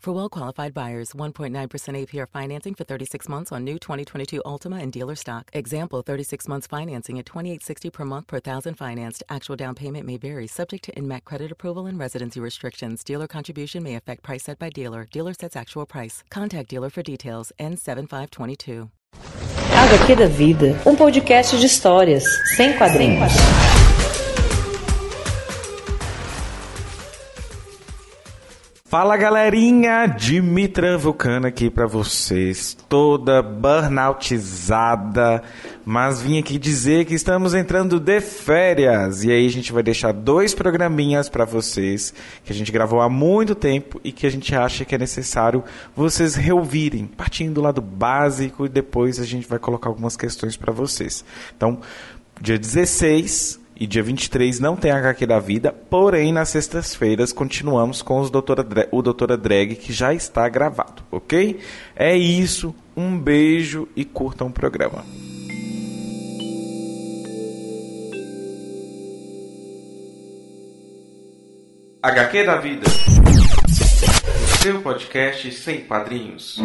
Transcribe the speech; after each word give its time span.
For 0.00 0.12
well 0.12 0.30
qualified 0.30 0.72
buyers, 0.72 1.12
1.9% 1.12 1.52
APR 1.52 2.26
financing 2.32 2.74
for 2.74 2.84
36 2.84 3.28
months 3.28 3.52
on 3.52 3.64
new 3.64 3.78
2022 3.78 4.40
Altima 4.46 4.80
and 4.80 4.90
dealer 4.90 5.14
stock. 5.14 5.50
Example 5.52 6.00
36 6.00 6.48
months 6.48 6.66
financing 6.66 7.18
at 7.18 7.26
2860 7.26 7.90
per 7.90 8.04
month 8.06 8.26
per 8.26 8.40
thousand 8.40 8.76
financed. 8.76 9.22
Actual 9.28 9.56
down 9.56 9.74
payment 9.74 10.06
may 10.06 10.16
vary, 10.16 10.46
subject 10.46 10.84
to 10.84 10.92
INMAC 10.92 11.24
credit 11.24 11.52
approval 11.52 11.84
and 11.84 11.98
residency 11.98 12.40
restrictions. 12.40 13.04
Dealer 13.04 13.26
contribution 13.26 13.82
may 13.82 13.94
affect 13.94 14.22
price 14.22 14.44
set 14.44 14.58
by 14.58 14.70
dealer. 14.70 15.06
Dealer 15.12 15.34
sets 15.34 15.54
actual 15.54 15.84
price. 15.84 16.24
Contact 16.30 16.70
dealer 16.70 16.88
for 16.88 17.02
details. 17.02 17.52
N7522. 17.60 18.88
HQ 19.70 20.16
da 20.16 20.26
Vida, 20.26 20.80
um 20.86 20.96
podcast 20.96 21.56
de 21.56 21.66
histórias, 21.66 22.24
sem 22.56 22.76
quadrinhos. 22.78 23.32
Fala 28.90 29.16
galerinha, 29.16 30.04
Dimitra 30.08 30.98
Vulcano 30.98 31.46
aqui 31.46 31.70
pra 31.70 31.86
vocês, 31.86 32.76
toda 32.88 33.40
burnoutizada, 33.40 35.44
mas 35.84 36.20
vim 36.20 36.40
aqui 36.40 36.58
dizer 36.58 37.04
que 37.04 37.14
estamos 37.14 37.54
entrando 37.54 38.00
de 38.00 38.20
férias 38.20 39.22
e 39.22 39.30
aí 39.30 39.46
a 39.46 39.50
gente 39.50 39.72
vai 39.72 39.84
deixar 39.84 40.10
dois 40.10 40.56
programinhas 40.56 41.28
pra 41.28 41.44
vocês 41.44 42.12
que 42.44 42.52
a 42.52 42.54
gente 42.54 42.72
gravou 42.72 43.00
há 43.00 43.08
muito 43.08 43.54
tempo 43.54 44.00
e 44.02 44.10
que 44.10 44.26
a 44.26 44.30
gente 44.30 44.52
acha 44.56 44.84
que 44.84 44.96
é 44.96 44.98
necessário 44.98 45.62
vocês 45.94 46.34
reouvirem, 46.34 47.06
partindo 47.06 47.54
do 47.54 47.60
lado 47.60 47.80
básico 47.80 48.66
e 48.66 48.68
depois 48.68 49.20
a 49.20 49.24
gente 49.24 49.46
vai 49.46 49.60
colocar 49.60 49.88
algumas 49.88 50.16
questões 50.16 50.56
pra 50.56 50.72
vocês. 50.72 51.24
Então, 51.56 51.78
dia 52.40 52.58
16 52.58 53.59
e 53.80 53.86
dia 53.86 54.02
23 54.02 54.60
não 54.60 54.76
tem 54.76 54.90
HQ 54.90 55.26
da 55.26 55.40
vida, 55.40 55.72
porém 55.72 56.32
nas 56.34 56.50
sextas-feiras 56.50 57.32
continuamos 57.32 58.02
com 58.02 58.20
os 58.20 58.30
Doutora 58.30 58.64
o 58.92 59.00
Doutora 59.00 59.38
Drag 59.38 59.74
que 59.74 59.90
já 59.90 60.12
está 60.12 60.46
gravado, 60.50 61.02
ok? 61.10 61.58
É 61.96 62.14
isso, 62.14 62.74
um 62.94 63.18
beijo 63.18 63.88
e 63.96 64.04
curtam 64.04 64.48
o 64.48 64.52
programa. 64.52 65.02
HQ 72.02 72.44
da 72.44 72.56
vida. 72.56 72.86
Seu 74.62 74.80
podcast 74.82 75.52
sem 75.52 75.80
padrinhos. 75.80 76.58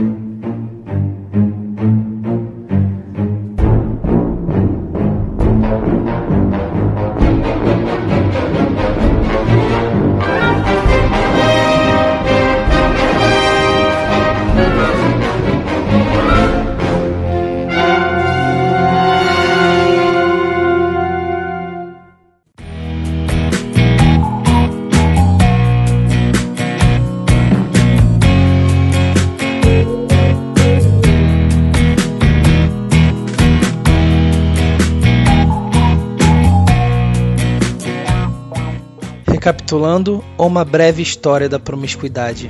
Recapitulando, 39.76 40.24
uma 40.38 40.64
breve 40.64 41.02
história 41.02 41.50
da 41.50 41.60
promiscuidade. 41.60 42.50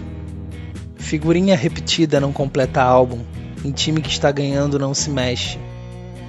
Figurinha 0.95 1.55
repetida 1.55 2.19
não 2.19 2.31
completa 2.31 2.83
álbum. 2.83 3.21
Em 3.63 3.71
time 3.71 3.99
que 3.99 4.09
está 4.09 4.31
ganhando 4.31 4.77
não 4.77 4.93
se 4.93 5.09
mexe. 5.09 5.57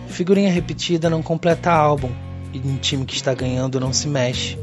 Figurinha 0.08 0.50
repetida 0.50 1.10
não 1.10 1.22
completa 1.22 1.70
álbum. 1.70 2.08
Em 2.54 2.76
time 2.76 3.04
que 3.04 3.14
está 3.14 3.34
ganhando 3.34 3.78
não 3.78 3.92
se 3.92 4.08
mexe. 4.08 4.58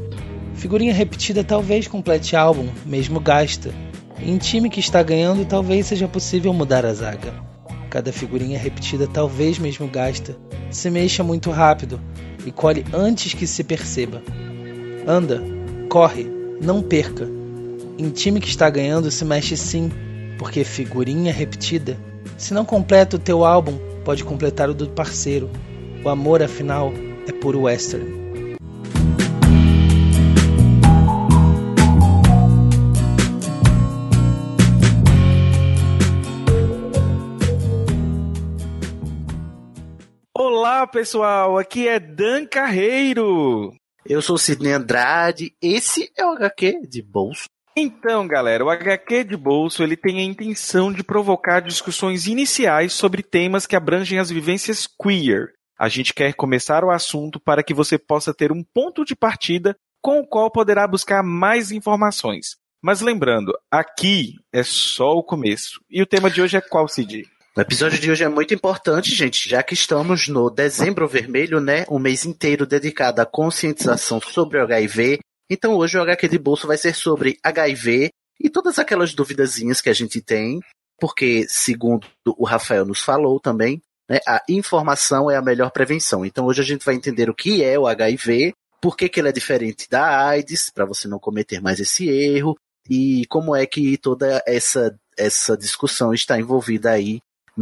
Figurinha 0.56 0.92
repetida 0.92 1.44
talvez 1.44 1.86
complete 1.86 2.34
álbum, 2.34 2.66
mesmo 2.84 3.20
gasta. 3.20 3.72
Em 4.18 4.36
time 4.36 4.68
que 4.68 4.80
está 4.80 5.04
ganhando 5.04 5.44
talvez 5.44 5.86
seja 5.86 6.08
possível 6.08 6.52
mudar 6.52 6.84
a 6.84 6.92
zaga. 6.92 7.32
Cada 7.88 8.12
figurinha 8.12 8.58
repetida 8.58 9.06
talvez 9.06 9.56
mesmo 9.56 9.86
gasta. 9.86 10.36
Se 10.68 10.90
mexa 10.90 11.22
muito 11.22 11.52
rápido 11.52 12.00
e 12.44 12.50
colhe 12.50 12.84
antes 12.92 13.34
que 13.34 13.46
se 13.46 13.62
perceba. 13.62 14.20
Anda, 15.06 15.53
corre, 15.88 16.26
não 16.60 16.82
perca. 16.82 17.28
Em 17.98 18.10
time 18.10 18.40
que 18.40 18.48
está 18.48 18.68
ganhando 18.68 19.10
se 19.10 19.24
mexe 19.24 19.56
sim, 19.56 19.90
porque 20.38 20.64
figurinha 20.64 21.32
repetida. 21.32 21.96
Se 22.36 22.52
não 22.52 22.64
completa 22.64 23.16
o 23.16 23.18
teu 23.18 23.44
álbum, 23.44 23.78
pode 24.04 24.24
completar 24.24 24.68
o 24.68 24.74
do 24.74 24.88
parceiro. 24.88 25.48
O 26.04 26.08
amor, 26.08 26.42
afinal, 26.42 26.92
é 27.26 27.32
puro 27.32 27.62
western. 27.62 28.24
Olá 40.36 40.86
pessoal, 40.86 41.56
aqui 41.58 41.88
é 41.88 41.98
Dan 41.98 42.46
Carreiro. 42.46 43.72
Eu 44.06 44.20
sou 44.20 44.36
Sidney 44.36 44.72
Andrade, 44.72 45.56
esse 45.62 46.12
é 46.14 46.26
o 46.26 46.32
HQ 46.32 46.86
de 46.86 47.02
bolso. 47.02 47.48
Então, 47.74 48.28
galera, 48.28 48.62
o 48.62 48.68
HQ 48.68 49.24
de 49.24 49.36
bolso 49.36 49.82
ele 49.82 49.96
tem 49.96 50.20
a 50.20 50.22
intenção 50.22 50.92
de 50.92 51.02
provocar 51.02 51.60
discussões 51.60 52.26
iniciais 52.26 52.92
sobre 52.92 53.22
temas 53.22 53.66
que 53.66 53.74
abrangem 53.74 54.18
as 54.18 54.28
vivências 54.28 54.86
queer. 54.86 55.52
A 55.78 55.88
gente 55.88 56.12
quer 56.12 56.34
começar 56.34 56.84
o 56.84 56.90
assunto 56.90 57.40
para 57.40 57.62
que 57.62 57.72
você 57.72 57.98
possa 57.98 58.34
ter 58.34 58.52
um 58.52 58.62
ponto 58.62 59.06
de 59.06 59.16
partida 59.16 59.74
com 60.02 60.20
o 60.20 60.26
qual 60.26 60.50
poderá 60.50 60.86
buscar 60.86 61.22
mais 61.22 61.72
informações. 61.72 62.56
Mas 62.82 63.00
lembrando, 63.00 63.54
aqui 63.70 64.34
é 64.52 64.62
só 64.62 65.12
o 65.12 65.24
começo. 65.24 65.80
E 65.88 66.02
o 66.02 66.06
tema 66.06 66.30
de 66.30 66.42
hoje 66.42 66.58
é 66.58 66.60
qual, 66.60 66.86
Cid? 66.86 67.24
O 67.56 67.60
episódio 67.60 68.00
de 68.00 68.10
hoje 68.10 68.24
é 68.24 68.28
muito 68.28 68.52
importante, 68.52 69.14
gente, 69.14 69.48
já 69.48 69.62
que 69.62 69.74
estamos 69.74 70.26
no 70.26 70.50
Dezembro 70.50 71.06
Vermelho, 71.06 71.60
né? 71.60 71.84
Um 71.88 72.00
mês 72.00 72.24
inteiro 72.24 72.66
dedicado 72.66 73.20
à 73.20 73.24
conscientização 73.24 74.20
sobre 74.20 74.58
o 74.58 74.62
HIV. 74.64 75.20
Então 75.48 75.76
hoje 75.76 75.96
o 75.96 76.02
HQ 76.02 76.26
de 76.26 76.36
bolso 76.36 76.66
vai 76.66 76.76
ser 76.76 76.96
sobre 76.96 77.38
HIV 77.44 78.10
e 78.40 78.50
todas 78.50 78.76
aquelas 78.80 79.14
duvidazinhas 79.14 79.80
que 79.80 79.88
a 79.88 79.92
gente 79.92 80.20
tem, 80.20 80.58
porque, 80.98 81.46
segundo 81.48 82.08
o 82.26 82.44
Rafael 82.44 82.84
nos 82.84 83.00
falou 83.00 83.38
também, 83.38 83.80
né, 84.10 84.18
a 84.26 84.42
informação 84.48 85.30
é 85.30 85.36
a 85.36 85.42
melhor 85.42 85.70
prevenção. 85.70 86.26
Então 86.26 86.46
hoje 86.46 86.60
a 86.60 86.64
gente 86.64 86.84
vai 86.84 86.96
entender 86.96 87.30
o 87.30 87.34
que 87.34 87.62
é 87.62 87.78
o 87.78 87.86
HIV, 87.86 88.52
por 88.82 88.96
que, 88.96 89.08
que 89.08 89.20
ele 89.20 89.28
é 89.28 89.32
diferente 89.32 89.88
da 89.88 90.26
AIDS, 90.26 90.72
para 90.74 90.86
você 90.86 91.06
não 91.06 91.20
cometer 91.20 91.62
mais 91.62 91.78
esse 91.78 92.08
erro, 92.08 92.56
e 92.90 93.24
como 93.28 93.54
é 93.54 93.64
que 93.64 93.96
toda 93.96 94.42
essa, 94.44 94.92
essa 95.16 95.56
discussão 95.56 96.12
está 96.12 96.36
envolvida 96.36 96.90
aí 96.90 97.20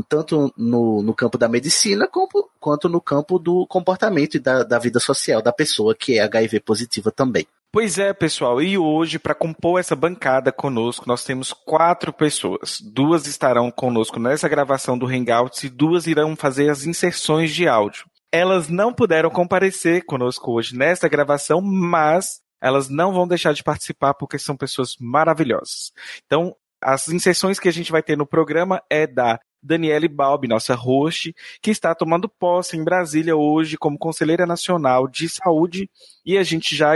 tanto 0.09 0.53
no, 0.57 1.03
no 1.03 1.15
campo 1.15 1.37
da 1.37 1.49
medicina 1.49 2.07
como, 2.07 2.49
quanto 2.61 2.89
no 2.89 3.01
campo 3.01 3.39
do 3.39 3.67
comportamento 3.67 4.37
e 4.37 4.41
da, 4.41 4.63
da 4.63 4.79
vida 4.79 5.01
social 5.01 5.43
da 5.43 5.53
pessoa 5.53 5.95
que 5.95 6.19
é 6.19 6.23
HIV 6.23 6.61
positiva 6.61 7.11
também. 7.11 7.47
Pois 7.75 7.99
é, 7.99 8.13
pessoal, 8.13 8.61
e 8.61 8.77
hoje, 8.77 9.19
para 9.19 9.35
compor 9.35 9.81
essa 9.81 9.97
bancada 9.97 10.53
conosco, 10.53 11.09
nós 11.09 11.25
temos 11.25 11.55
quatro 11.55 12.13
pessoas. 12.13 12.79
Duas 12.83 13.27
estarão 13.27 13.71
conosco 13.71 14.21
nessa 14.21 14.47
gravação 14.47 14.99
do 14.99 15.07
Hangouts 15.07 15.65
e 15.65 15.71
duas 15.71 16.07
irão 16.07 16.37
fazer 16.37 16.69
as 16.69 16.85
inserções 16.85 17.51
de 17.51 17.67
áudio. 17.67 18.05
Elas 18.31 18.69
não 18.69 18.93
puderam 18.93 19.31
comparecer 19.31 20.05
conosco 20.05 20.53
hoje 20.53 20.77
nesta 20.77 21.09
gravação, 21.09 21.63
mas 21.63 22.43
elas 22.61 22.91
não 22.91 23.13
vão 23.13 23.27
deixar 23.27 23.55
de 23.55 23.65
participar 23.65 24.13
porque 24.15 24.39
são 24.39 24.55
pessoas 24.55 24.95
maravilhosas. 25.01 25.93
Então, 26.27 26.55
as 26.83 27.09
inserções 27.09 27.59
que 27.59 27.69
a 27.69 27.73
gente 27.73 27.91
vai 27.91 28.03
ter 28.03 28.19
no 28.19 28.27
programa 28.27 28.83
é 28.91 29.07
da 29.07 29.41
Daniele 29.63 30.09
Balbi, 30.09 30.49
nossa 30.49 30.75
host, 30.75 31.35
que 31.61 31.71
está 31.71 31.95
tomando 31.95 32.29
posse 32.29 32.77
em 32.77 32.85
Brasília 32.85 33.37
hoje 33.37 33.77
como 33.77 33.99
Conselheira 33.99 34.47
Nacional 34.47 35.07
de 35.07 35.29
Saúde, 35.29 35.89
e 36.25 36.37
a 36.37 36.43
gente 36.43 36.75
já, 36.75 36.93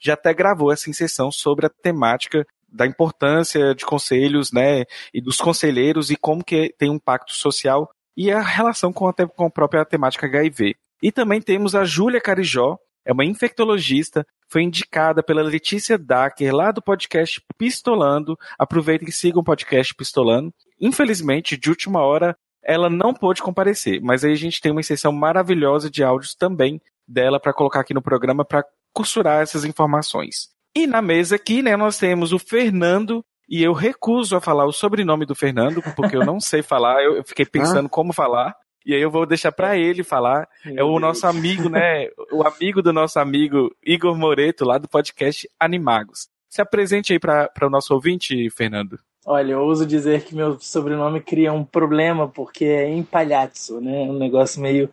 já 0.00 0.14
até 0.14 0.32
gravou 0.32 0.72
essa 0.72 0.88
inserção 0.88 1.30
sobre 1.30 1.66
a 1.66 1.70
temática 1.70 2.46
da 2.68 2.86
importância 2.86 3.74
de 3.74 3.84
conselhos, 3.84 4.52
né, 4.52 4.84
e 5.12 5.20
dos 5.20 5.38
conselheiros 5.38 6.10
e 6.10 6.16
como 6.16 6.44
que 6.44 6.74
tem 6.78 6.90
um 6.90 6.94
impacto 6.96 7.32
social 7.32 7.90
e 8.16 8.30
a 8.30 8.40
relação 8.40 8.92
com 8.92 9.08
a, 9.08 9.12
com 9.12 9.46
a 9.46 9.50
própria 9.50 9.84
temática 9.84 10.26
HIV. 10.26 10.74
E 11.02 11.12
também 11.12 11.40
temos 11.40 11.74
a 11.74 11.84
Júlia 11.84 12.20
Carijó, 12.20 12.78
é 13.04 13.12
uma 13.12 13.24
infectologista, 13.24 14.26
foi 14.48 14.62
indicada 14.62 15.22
pela 15.22 15.42
Letícia 15.42 15.96
Dacker 15.96 16.54
lá 16.54 16.72
do 16.72 16.82
podcast 16.82 17.40
Pistolando. 17.56 18.36
Aproveitem 18.58 19.08
e 19.08 19.12
sigam 19.12 19.40
o 19.40 19.44
podcast 19.44 19.94
Pistolando. 19.94 20.52
Infelizmente, 20.80 21.56
de 21.56 21.70
última 21.70 22.00
hora, 22.00 22.36
ela 22.62 22.90
não 22.90 23.14
pôde 23.14 23.42
comparecer, 23.42 24.00
mas 24.02 24.24
aí 24.24 24.32
a 24.32 24.36
gente 24.36 24.60
tem 24.60 24.72
uma 24.72 24.80
exceção 24.80 25.12
maravilhosa 25.12 25.90
de 25.90 26.02
áudios 26.02 26.34
também 26.34 26.80
dela 27.06 27.38
para 27.38 27.52
colocar 27.52 27.80
aqui 27.80 27.94
no 27.94 28.02
programa 28.02 28.44
para 28.44 28.64
costurar 28.92 29.42
essas 29.42 29.64
informações. 29.64 30.48
E 30.74 30.86
na 30.86 31.00
mesa 31.00 31.36
aqui, 31.36 31.62
né, 31.62 31.76
nós 31.76 31.96
temos 31.96 32.32
o 32.32 32.38
Fernando, 32.38 33.24
e 33.48 33.62
eu 33.62 33.72
recuso 33.72 34.36
a 34.36 34.40
falar 34.40 34.66
o 34.66 34.72
sobrenome 34.72 35.24
do 35.24 35.34
Fernando, 35.34 35.80
porque 35.94 36.16
eu 36.16 36.24
não 36.24 36.40
sei 36.40 36.62
falar, 36.62 37.02
eu 37.02 37.22
fiquei 37.24 37.46
pensando 37.46 37.88
como 37.88 38.12
falar. 38.12 38.54
E 38.84 38.94
aí 38.94 39.00
eu 39.00 39.10
vou 39.10 39.26
deixar 39.26 39.50
para 39.50 39.76
ele 39.76 40.04
falar. 40.04 40.48
Meu 40.64 40.78
é 40.78 40.82
o 40.82 40.88
Deus. 40.90 41.00
nosso 41.00 41.26
amigo, 41.26 41.68
né? 41.68 42.08
O 42.30 42.46
amigo 42.46 42.82
do 42.82 42.92
nosso 42.92 43.18
amigo 43.18 43.74
Igor 43.84 44.16
Moreto, 44.16 44.64
lá 44.64 44.78
do 44.78 44.88
podcast 44.88 45.48
Animagos. 45.58 46.28
Se 46.48 46.60
apresente 46.60 47.12
aí 47.12 47.18
para 47.18 47.50
o 47.62 47.70
nosso 47.70 47.92
ouvinte, 47.94 48.48
Fernando. 48.50 48.98
Olha, 49.28 49.52
eu 49.54 49.60
ouso 49.62 49.84
dizer 49.84 50.24
que 50.24 50.36
meu 50.36 50.56
sobrenome 50.60 51.20
cria 51.20 51.52
um 51.52 51.64
problema, 51.64 52.28
porque 52.28 52.64
é 52.64 52.88
empalhaço, 52.88 53.80
né? 53.80 54.02
Um 54.02 54.16
negócio 54.16 54.62
meio. 54.62 54.88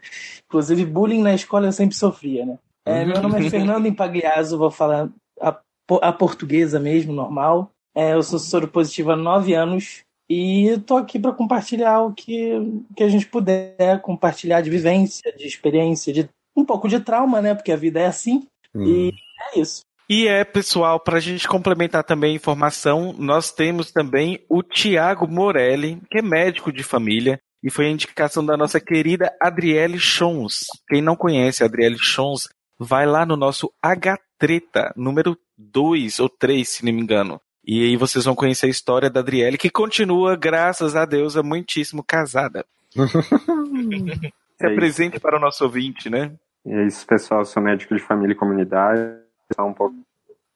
Inclusive, 0.47 0.83
bullying 0.85 1.21
na 1.21 1.35
escola 1.35 1.67
eu 1.67 1.71
sempre 1.71 1.95
sofria, 1.95 2.43
né? 2.43 2.57
É, 2.83 3.05
meu 3.05 3.21
nome 3.21 3.45
é 3.45 3.49
Fernando 3.49 3.85
Impagliazzo, 3.85 4.57
vou 4.57 4.71
falar 4.71 5.07
a, 5.39 5.61
a 6.01 6.11
portuguesa 6.11 6.79
mesmo, 6.79 7.13
normal. 7.13 7.69
É, 7.95 8.13
eu 8.13 8.23
sou 8.23 8.39
soro 8.39 8.67
positivo 8.67 9.11
há 9.11 9.15
nove 9.15 9.53
anos. 9.53 10.03
E 10.27 10.67
estou 10.69 10.97
aqui 10.97 11.19
para 11.19 11.31
compartilhar 11.31 12.01
o 12.01 12.11
que, 12.11 12.53
que 12.95 13.03
a 13.03 13.09
gente 13.09 13.27
puder, 13.27 14.01
compartilhar 14.01 14.61
de 14.61 14.69
vivência, 14.69 15.31
de 15.37 15.45
experiência, 15.45 16.11
de 16.11 16.27
um 16.55 16.65
pouco 16.65 16.87
de 16.87 16.99
trauma, 16.99 17.39
né? 17.39 17.53
Porque 17.53 17.71
a 17.71 17.77
vida 17.77 17.99
é 17.99 18.07
assim. 18.07 18.47
Hum. 18.73 18.83
E 18.83 19.13
é 19.53 19.59
isso. 19.59 19.83
E 20.09 20.27
é, 20.27 20.43
pessoal, 20.43 20.99
para 20.99 21.17
a 21.17 21.21
gente 21.21 21.47
complementar 21.47 22.03
também 22.03 22.33
a 22.33 22.35
informação, 22.35 23.15
nós 23.17 23.51
temos 23.51 23.91
também 23.91 24.43
o 24.49 24.61
Tiago 24.61 25.27
Morelli, 25.27 26.01
que 26.11 26.19
é 26.19 26.21
médico 26.21 26.71
de 26.71 26.83
família, 26.83 27.39
e 27.63 27.69
foi 27.69 27.87
a 27.87 27.91
indicação 27.91 28.45
da 28.45 28.57
nossa 28.57 28.79
querida 28.79 29.33
Adriele 29.41 29.97
Chons. 29.97 30.65
Quem 30.89 31.01
não 31.01 31.15
conhece 31.15 31.63
a 31.63 31.65
Adriele 31.65 31.97
Chons, 31.97 32.49
vai 32.77 33.05
lá 33.05 33.25
no 33.25 33.37
nosso 33.37 33.71
H 33.81 34.19
Treta, 34.37 34.93
número 34.97 35.37
2 35.57 36.19
ou 36.19 36.27
3, 36.27 36.67
se 36.67 36.85
não 36.85 36.91
me 36.91 37.01
engano. 37.01 37.39
E 37.65 37.85
aí 37.85 37.95
vocês 37.95 38.25
vão 38.25 38.35
conhecer 38.35 38.65
a 38.65 38.69
história 38.69 39.09
da 39.09 39.21
Adriele, 39.21 39.57
que 39.57 39.69
continua, 39.69 40.35
graças 40.35 40.97
a 40.97 41.05
Deus, 41.05 41.37
é 41.37 41.41
muitíssimo 41.41 42.03
casada. 42.03 42.65
Se 44.57 44.67
é 44.67 44.75
presente 44.75 45.19
para 45.19 45.37
o 45.37 45.39
nosso 45.39 45.63
ouvinte, 45.63 46.09
né? 46.09 46.31
E 46.65 46.71
é 46.71 46.85
isso, 46.85 47.05
pessoal. 47.07 47.41
Eu 47.41 47.45
sou 47.45 47.61
médico 47.61 47.95
de 47.95 48.01
família 48.01 48.33
e 48.33 48.37
comunidade. 48.37 49.22
Um 49.59 49.73
pouco 49.73 49.95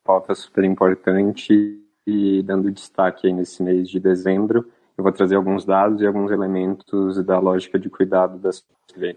pauta 0.04 0.34
super 0.34 0.64
importante 0.64 1.80
e 2.06 2.42
dando 2.44 2.72
destaque 2.72 3.28
aí 3.28 3.34
nesse 3.34 3.62
mês 3.62 3.90
de 3.90 4.00
dezembro. 4.00 4.72
Eu 4.98 5.04
vou 5.04 5.12
trazer 5.12 5.36
alguns 5.36 5.66
dados 5.66 6.02
e 6.02 6.08
alguns 6.08 6.32
elementos 6.32 7.24
da 7.24 7.38
lógica 7.40 7.78
de 7.78 7.90
cuidado 7.90 8.40
das 8.40 8.62
pessoas. 8.62 9.16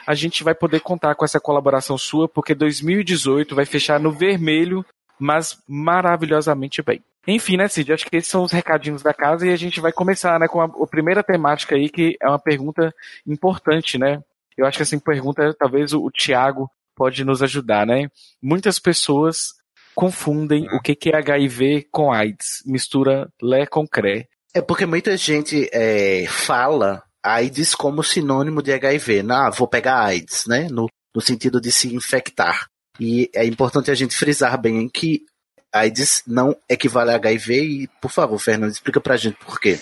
A 0.06 0.15
gente 0.15 0.43
vai 0.43 0.55
poder 0.55 0.81
contar 0.81 1.15
com 1.15 1.25
essa 1.25 1.41
colaboração 1.41 1.99
sua, 1.99 2.29
porque 2.29 2.55
2018 2.55 3.55
vai 3.55 3.67
fechar 3.67 4.00
no 4.00 4.11
vermelho, 4.11 4.85
mas 5.19 5.62
maravilhosamente 5.69 6.83
bem. 6.83 7.03
Enfim, 7.27 7.57
né, 7.57 7.69
Cid? 7.69 7.93
Acho 7.93 8.07
que 8.07 8.17
esses 8.17 8.31
são 8.31 8.43
os 8.43 8.53
recadinhos 8.53 9.03
da 9.03 9.15
casa 9.15 9.47
e 9.47 9.53
a 9.53 9.57
gente 9.57 9.81
vai 9.81 9.93
começar, 9.93 10.39
né, 10.41 10.49
com 10.49 10.61
a, 10.61 10.65
a 10.65 10.87
primeira 10.87 11.23
temática 11.23 11.77
aí, 11.77 11.89
que 11.89 12.17
é 12.21 12.29
uma 12.29 12.39
pergunta 12.39 12.93
importante, 13.27 13.97
né? 13.97 14.21
Eu 14.57 14.67
acho 14.67 14.77
que 14.77 14.83
essa 14.83 14.99
pergunta, 15.01 15.55
talvez 15.59 15.93
o, 15.93 16.05
o 16.05 16.11
Tiago 16.11 16.71
pode 16.95 17.25
nos 17.25 17.43
ajudar, 17.43 17.87
né? 17.87 18.09
Muitas 18.43 18.79
pessoas 18.79 19.55
confundem 19.95 20.67
o 20.73 20.81
que, 20.81 20.95
que 20.95 21.11
é 21.11 21.17
HIV 21.17 21.89
com 21.91 22.13
AIDS, 22.13 22.63
mistura 22.67 23.31
Lé 23.41 23.67
com 23.67 23.87
Cré. 23.87 24.27
É 24.55 24.61
porque 24.61 24.85
muita 24.85 25.17
gente 25.17 25.69
é, 25.73 26.27
fala 26.27 27.03
AIDS 27.23 27.75
como 27.75 28.03
sinônimo 28.03 28.63
de 28.63 28.73
HIV. 28.73 29.25
Ah, 29.31 29.51
vou 29.51 29.69
pegar 29.69 30.05
AIDS, 30.05 30.47
né? 30.47 30.69
No, 30.71 30.89
no 31.15 31.21
sentido 31.21 31.61
de 31.61 31.71
se 31.71 31.95
infectar. 31.95 32.67
E 33.01 33.31
é 33.35 33.45
importante 33.45 33.91
a 33.91 33.95
gente 33.95 34.17
frisar 34.17 34.61
bem 34.61 34.89
que 34.89 35.25
AIDS 35.73 36.23
não 36.27 36.55
equivale 36.69 37.11
a 37.11 37.17
HIV 37.17 37.63
e, 37.63 37.89
por 38.01 38.11
favor, 38.11 38.39
Fernando, 38.39 38.71
explica 38.71 39.01
pra 39.01 39.17
gente 39.17 39.37
por 39.45 39.59
quê. 39.59 39.79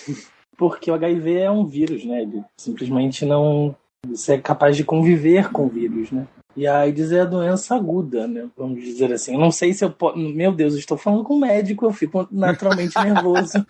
Porque 0.57 0.91
o 0.91 0.95
HIV 0.95 1.39
é 1.39 1.51
um 1.51 1.67
vírus, 1.67 2.05
né? 2.05 2.23
Ele 2.23 2.43
simplesmente 2.57 3.25
não. 3.25 3.75
Você 4.07 4.35
é 4.35 4.39
capaz 4.39 4.77
de 4.77 4.85
conviver 4.85 5.51
com 5.51 5.67
o 5.67 5.69
vírus, 5.69 6.11
né? 6.11 6.27
E 6.57 6.67
a 6.67 6.81
AIDS 6.81 7.13
é 7.13 7.21
a 7.21 7.25
doença 7.25 7.75
aguda, 7.75 8.27
né? 8.27 8.49
Vamos 8.57 8.83
dizer 8.83 9.13
assim. 9.13 9.35
Eu 9.35 9.41
não 9.41 9.51
sei 9.51 9.73
se 9.73 9.85
eu 9.85 9.91
posso. 9.91 10.19
Meu 10.19 10.53
Deus, 10.53 10.75
eu 10.75 10.79
estou 10.79 10.99
falando 10.99 11.25
com 11.25 11.35
um 11.35 11.41
médico, 11.41 11.85
eu 11.85 11.93
fico 11.93 12.29
naturalmente 12.31 12.95
nervoso. 13.03 13.65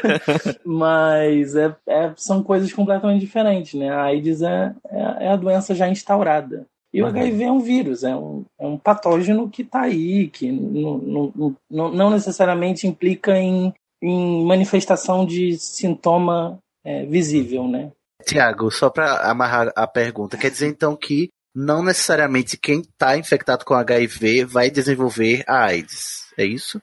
Mas 0.64 1.54
é, 1.56 1.74
é, 1.86 2.12
são 2.16 2.42
coisas 2.42 2.72
completamente 2.72 3.20
diferentes, 3.20 3.74
né? 3.74 3.90
A 3.90 4.04
AIDS 4.04 4.42
é, 4.42 4.74
é, 4.88 5.26
é 5.26 5.28
a 5.28 5.36
doença 5.36 5.74
já 5.74 5.88
instaurada. 5.88 6.66
E 6.92 7.02
o 7.02 7.06
HIV 7.06 7.42
é 7.42 7.50
um 7.50 7.60
vírus, 7.60 8.04
é 8.04 8.14
um, 8.14 8.44
é 8.60 8.66
um 8.66 8.76
patógeno 8.76 9.48
que 9.48 9.62
está 9.62 9.82
aí, 9.82 10.28
que 10.28 10.52
não, 10.52 10.98
não, 10.98 11.56
não, 11.70 11.90
não, 11.90 12.10
necessariamente 12.10 12.86
implica 12.86 13.38
em, 13.38 13.72
em 14.02 14.44
manifestação 14.44 15.24
de 15.24 15.56
sintoma 15.56 16.58
é, 16.84 17.06
visível, 17.06 17.66
né? 17.66 17.90
Tiago, 18.26 18.70
só 18.70 18.90
para 18.90 19.28
amarrar 19.30 19.72
a 19.74 19.86
pergunta, 19.86 20.36
quer 20.36 20.50
dizer 20.50 20.68
então 20.68 20.94
que 20.94 21.30
não 21.54 21.82
necessariamente 21.82 22.58
quem 22.58 22.80
está 22.80 23.16
infectado 23.16 23.64
com 23.64 23.74
HIV 23.74 24.44
vai 24.44 24.70
desenvolver 24.70 25.44
a 25.46 25.64
AIDS, 25.64 26.32
é 26.38 26.44
isso? 26.44 26.80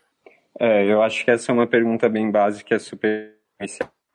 É, 0.59 0.91
eu 0.91 1.01
acho 1.03 1.23
que 1.23 1.31
essa 1.31 1.51
é 1.51 1.53
uma 1.53 1.67
pergunta 1.67 2.09
bem 2.09 2.29
básica, 2.29 2.75
é 2.75 2.79
super 2.79 3.35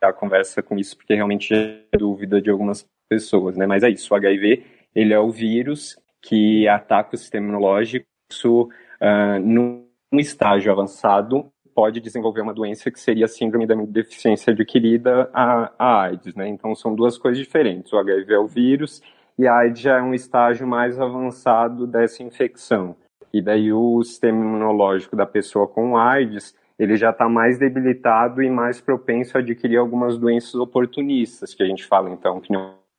a 0.03 0.13
conversa 0.13 0.63
com 0.63 0.77
isso, 0.77 0.97
porque 0.97 1.15
realmente 1.15 1.55
é 1.55 1.97
dúvida 1.97 2.41
de 2.43 2.51
algumas 2.51 2.87
pessoas, 3.09 3.57
né? 3.57 3.67
Mas 3.67 3.83
é 3.83 3.91
isso, 3.91 4.13
o 4.13 4.17
HIV 4.17 4.63
ele 4.95 5.13
é 5.13 5.19
o 5.19 5.31
vírus 5.31 5.99
que 6.23 6.67
ataca 6.69 7.15
o 7.15 7.19
sistema 7.19 7.47
imunológico 7.47 8.07
uh, 8.45 9.39
num 9.43 9.87
estágio 10.13 10.73
avançado 10.73 11.51
pode 11.75 12.01
desenvolver 12.01 12.41
uma 12.41 12.55
doença 12.55 12.91
que 12.91 13.01
seria 13.01 13.25
a 13.25 13.29
síndrome 13.29 13.67
da 13.67 13.75
deficiência 13.75 14.53
adquirida 14.53 15.29
a, 15.35 15.73
a 15.77 16.03
AIDS, 16.03 16.35
né? 16.37 16.47
Então 16.49 16.75
são 16.75 16.95
duas 16.95 17.19
coisas 17.19 17.39
diferentes. 17.39 17.93
O 17.93 17.99
HIV 17.99 18.33
é 18.33 18.39
o 18.39 18.47
vírus 18.47 19.03
e 19.37 19.47
a 19.47 19.57
AIDS 19.57 19.81
já 19.81 19.99
é 19.99 20.03
um 20.03 20.15
estágio 20.15 20.67
mais 20.67 21.01
avançado 21.01 21.87
dessa 21.87 22.23
infecção. 22.23 22.95
E 23.33 23.43
daí 23.43 23.73
o 23.73 24.03
sistema 24.05 24.39
imunológico 24.39 25.17
da 25.17 25.27
pessoa 25.27 25.67
com 25.67 25.97
AIDS 25.97 26.55
ele 26.79 26.97
já 26.97 27.11
está 27.11 27.29
mais 27.29 27.59
debilitado 27.59 28.43
e 28.43 28.51
mais 28.51 28.81
propenso 28.81 29.37
a 29.37 29.41
adquirir 29.41 29.77
algumas 29.77 30.19
doenças 30.19 30.55
oportunistas, 30.55 31.55
que 31.55 31.63
a 31.63 31.67
gente 31.67 31.85
fala 31.85 32.11
então, 32.11 32.41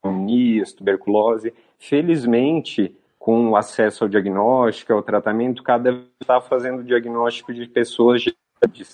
pneumonias, 0.05 0.73
tuberculose. 0.73 1.53
Felizmente, 1.79 2.95
com 3.17 3.49
o 3.49 3.55
acesso 3.55 4.03
ao 4.03 4.09
diagnóstico, 4.09 4.93
ao 4.93 5.03
tratamento, 5.03 5.63
cada 5.63 5.91
vez 5.91 6.05
está 6.21 6.39
fazendo 6.39 6.83
diagnóstico 6.83 7.53
de 7.53 7.67
pessoas 7.67 8.23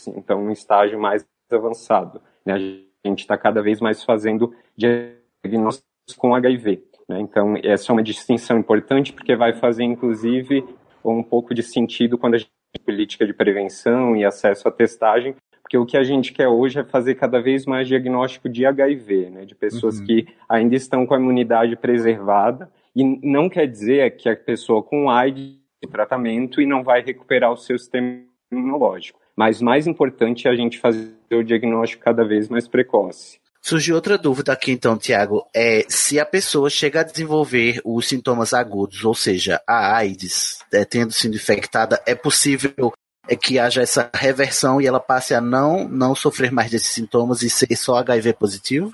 então 0.07 0.43
um 0.43 0.51
estágio 0.51 0.99
mais 0.99 1.25
avançado. 1.51 2.21
Né? 2.45 2.53
A 2.53 3.07
gente 3.07 3.19
está 3.19 3.37
cada 3.37 3.61
vez 3.61 3.79
mais 3.79 4.03
fazendo 4.03 4.53
diagnósticos 4.75 6.15
com 6.17 6.35
HIV. 6.35 6.83
Né? 7.07 7.19
Então, 7.19 7.55
essa 7.63 7.91
é 7.91 7.93
uma 7.93 8.03
distinção 8.03 8.57
importante, 8.57 9.13
porque 9.13 9.35
vai 9.35 9.53
fazer, 9.53 9.83
inclusive, 9.83 10.65
um 11.03 11.23
pouco 11.23 11.53
de 11.53 11.63
sentido 11.63 12.17
quando 12.17 12.35
a 12.35 12.37
gente 12.37 12.51
tem 12.73 12.83
política 12.85 13.25
de 13.25 13.33
prevenção 13.33 14.15
e 14.15 14.25
acesso 14.25 14.67
à 14.67 14.71
testagem, 14.71 15.35
porque 15.71 15.77
o 15.77 15.85
que 15.85 15.95
a 15.95 16.03
gente 16.03 16.33
quer 16.33 16.49
hoje 16.49 16.79
é 16.79 16.83
fazer 16.83 17.15
cada 17.15 17.41
vez 17.41 17.65
mais 17.65 17.87
diagnóstico 17.87 18.49
de 18.49 18.65
HIV, 18.65 19.29
né? 19.29 19.45
de 19.45 19.55
pessoas 19.55 19.99
uhum. 19.99 20.05
que 20.05 20.27
ainda 20.49 20.75
estão 20.75 21.05
com 21.05 21.13
a 21.13 21.17
imunidade 21.17 21.77
preservada, 21.77 22.69
e 22.93 23.05
não 23.25 23.47
quer 23.47 23.67
dizer 23.67 24.17
que 24.17 24.27
a 24.27 24.35
pessoa 24.35 24.83
com 24.83 25.09
AIDS 25.09 25.55
tem 25.79 25.89
tratamento 25.89 26.61
e 26.61 26.65
não 26.65 26.83
vai 26.83 27.01
recuperar 27.01 27.53
o 27.53 27.57
seu 27.57 27.79
sistema 27.79 28.19
imunológico. 28.51 29.17
Mas 29.33 29.61
mais 29.61 29.87
importante 29.87 30.45
é 30.45 30.51
a 30.51 30.55
gente 30.55 30.77
fazer 30.77 31.13
o 31.31 31.41
diagnóstico 31.41 32.03
cada 32.03 32.25
vez 32.25 32.49
mais 32.49 32.67
precoce. 32.67 33.39
Surgiu 33.61 33.95
outra 33.95 34.17
dúvida 34.17 34.51
aqui 34.51 34.73
então, 34.73 34.97
Tiago, 34.97 35.45
é 35.55 35.85
se 35.87 36.19
a 36.19 36.25
pessoa 36.25 36.69
chega 36.69 36.99
a 36.99 37.03
desenvolver 37.03 37.79
os 37.85 38.09
sintomas 38.09 38.53
agudos, 38.53 39.05
ou 39.05 39.15
seja, 39.15 39.61
a 39.65 39.95
AIDS, 39.95 40.59
é, 40.73 40.83
tendo 40.83 41.13
sido 41.13 41.35
infectada, 41.35 42.01
é 42.05 42.13
possível 42.13 42.91
é 43.31 43.35
que 43.37 43.57
haja 43.57 43.81
essa 43.81 44.09
reversão 44.13 44.81
e 44.81 44.85
ela 44.85 44.99
passe 44.99 45.33
a 45.33 45.39
não, 45.39 45.87
não 45.87 46.13
sofrer 46.13 46.51
mais 46.51 46.69
desses 46.69 46.89
sintomas 46.89 47.41
e 47.41 47.49
ser 47.49 47.73
só 47.77 47.95
HIV 47.95 48.33
positivo? 48.33 48.93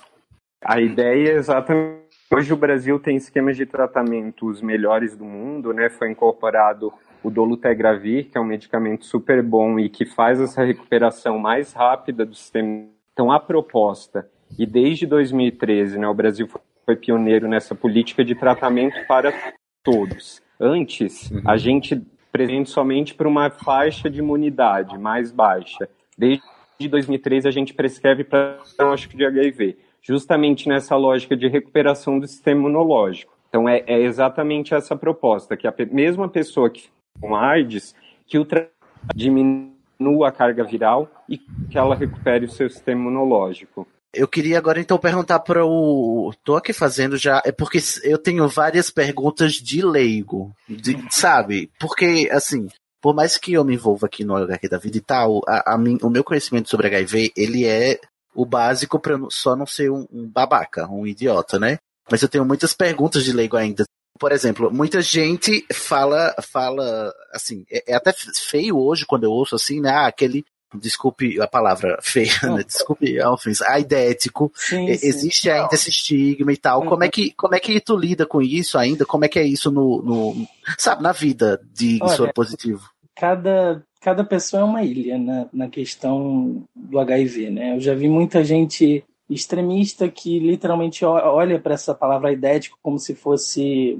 A 0.63 0.79
ideia 0.79 1.31
é 1.31 1.35
exatamente. 1.37 2.05
Hoje 2.31 2.53
o 2.53 2.57
Brasil 2.57 2.99
tem 2.99 3.17
esquemas 3.17 3.57
de 3.57 3.65
tratamento 3.65 4.47
os 4.47 4.61
melhores 4.61 5.17
do 5.17 5.25
mundo, 5.25 5.73
né? 5.73 5.89
Foi 5.89 6.11
incorporado 6.11 6.93
o 7.23 7.31
dolutegravir, 7.31 8.29
que 8.29 8.37
é 8.37 8.41
um 8.41 8.45
medicamento 8.45 9.05
super 9.05 9.41
bom 9.41 9.79
e 9.79 9.89
que 9.89 10.05
faz 10.05 10.39
essa 10.39 10.63
recuperação 10.63 11.39
mais 11.39 11.73
rápida 11.73 12.23
do 12.23 12.35
sistema. 12.35 12.85
Então, 13.13 13.31
a 13.31 13.39
proposta, 13.39 14.29
e 14.59 14.67
desde 14.67 15.07
2013, 15.07 15.97
né, 15.97 16.07
o 16.07 16.13
Brasil 16.13 16.47
foi 16.85 16.95
pioneiro 16.95 17.47
nessa 17.47 17.73
política 17.73 18.23
de 18.23 18.35
tratamento 18.35 19.03
para 19.07 19.33
todos. 19.81 20.43
Antes, 20.59 21.31
uhum. 21.31 21.41
a 21.47 21.57
gente 21.57 22.05
presente 22.37 22.69
somente 22.69 23.15
para 23.15 23.27
uma 23.27 23.49
faixa 23.49 24.09
de 24.09 24.19
imunidade 24.19 24.97
mais 24.97 25.31
baixa. 25.31 25.89
Desde 26.17 26.43
2013, 26.87 27.47
a 27.47 27.51
gente 27.51 27.73
prescreve 27.73 28.23
para 28.23 28.59
diagnóstico 28.63 29.17
de 29.17 29.25
HIV, 29.25 29.77
justamente 30.01 30.69
nessa 30.69 30.95
lógica 30.95 31.35
de 31.35 31.47
recuperação 31.47 32.19
do 32.19 32.27
sistema 32.27 32.59
imunológico. 32.61 33.33
Então, 33.49 33.67
é, 33.67 33.83
é 33.87 33.99
exatamente 34.01 34.75
essa 34.75 34.95
proposta, 34.95 35.57
que 35.57 35.67
a 35.67 35.73
mesma 35.91 36.29
pessoa 36.29 36.69
que 36.69 36.89
com 37.19 37.35
AIDS, 37.35 37.95
que 38.27 38.37
o 38.37 38.45
diminua 39.15 40.27
a 40.27 40.31
carga 40.31 40.63
viral 40.63 41.09
e 41.27 41.37
que 41.37 41.77
ela 41.77 41.95
recupere 41.95 42.45
o 42.45 42.49
seu 42.49 42.69
sistema 42.69 43.01
imunológico. 43.01 43.87
Eu 44.13 44.27
queria 44.27 44.57
agora 44.57 44.79
então 44.79 44.97
perguntar 44.97 45.39
para 45.39 45.65
o. 45.65 46.33
Tô 46.43 46.55
aqui 46.55 46.73
fazendo 46.73 47.17
já. 47.17 47.41
É 47.45 47.51
porque 47.51 47.79
eu 48.03 48.17
tenho 48.17 48.47
várias 48.47 48.89
perguntas 48.89 49.53
de 49.53 49.85
leigo. 49.85 50.53
De, 50.67 50.97
sabe? 51.11 51.69
Porque, 51.79 52.29
assim, 52.31 52.67
por 53.01 53.13
mais 53.13 53.37
que 53.37 53.53
eu 53.53 53.63
me 53.63 53.75
envolva 53.75 54.07
aqui 54.07 54.23
no 54.23 54.35
HQ 54.35 54.69
da 54.69 54.77
vida 54.77 54.97
e 54.97 55.01
tal, 55.01 55.41
a, 55.47 55.73
a 55.73 55.75
o 55.75 56.09
meu 56.09 56.23
conhecimento 56.23 56.69
sobre 56.69 56.87
HIV, 56.87 57.33
ele 57.35 57.65
é 57.65 57.99
o 58.33 58.45
básico 58.45 58.99
para 58.99 59.17
só 59.29 59.55
não 59.55 59.65
ser 59.65 59.91
um, 59.91 60.07
um, 60.11 60.27
babaca, 60.27 60.87
um 60.87 61.05
idiota, 61.05 61.59
né? 61.59 61.77
Mas 62.09 62.21
eu 62.21 62.29
tenho 62.29 62.45
muitas 62.45 62.73
perguntas 62.73 63.23
de 63.23 63.33
leigo 63.33 63.57
ainda 63.57 63.83
por 64.17 64.31
exemplo, 64.31 64.71
muita 64.71 65.01
gente 65.01 65.65
fala, 65.71 66.35
fala 66.41 67.13
assim, 67.31 67.65
é, 67.71 67.93
é, 67.93 67.95
até 67.95 68.11
feio 68.11 68.77
hoje 68.77 69.05
quando 69.05 69.23
eu 69.23 69.31
ouço 69.31 69.55
assim, 69.55 69.79
né? 69.79 69.91
Ah, 69.91 70.07
aquele 70.07 70.43
desculpe 70.75 71.39
a 71.39 71.47
palavra 71.47 71.97
feia, 72.01 72.31
né? 72.43 72.63
Desculpe 72.63 73.19
a 73.19 73.31
ofensa, 73.31 73.65
aidético, 73.69 74.51
sim, 74.55 74.87
existe 74.89 75.43
sim. 75.43 75.49
ainda 75.49 75.73
esse 75.73 75.89
estigma 75.89 76.51
e 76.51 76.57
tal. 76.57 76.85
Como 76.85 77.03
é 77.03 77.09
que 77.09 77.31
como 77.31 77.55
é 77.55 77.59
que 77.59 77.79
tu 77.79 77.95
lida 77.95 78.25
com 78.25 78.41
isso 78.41 78.77
ainda? 78.77 79.05
Como 79.05 79.25
é 79.25 79.27
que 79.27 79.39
é 79.39 79.43
isso 79.43 79.71
no, 79.71 80.01
no 80.01 80.47
sabe, 80.77 81.01
na 81.03 81.11
vida 81.11 81.61
de 81.73 81.99
Olha, 82.01 82.15
soro 82.15 82.33
positivo? 82.33 82.89
Cada 83.15 83.83
cada 84.01 84.23
pessoa 84.23 84.61
é 84.61 84.65
uma 84.65 84.83
ilha 84.83 85.17
na, 85.17 85.47
na 85.51 85.69
questão 85.69 86.63
do 86.75 86.99
HIV, 86.99 87.49
né? 87.49 87.75
Eu 87.75 87.79
já 87.79 87.93
vi 87.93 88.07
muita 88.07 88.43
gente 88.43 89.03
extremista 89.29 90.07
que 90.07 90.39
literalmente 90.39 91.03
olha 91.03 91.59
para 91.59 91.73
essa 91.73 91.93
palavra 91.93 92.31
idético 92.31 92.77
como 92.81 92.97
se 92.97 93.13
fosse 93.13 93.99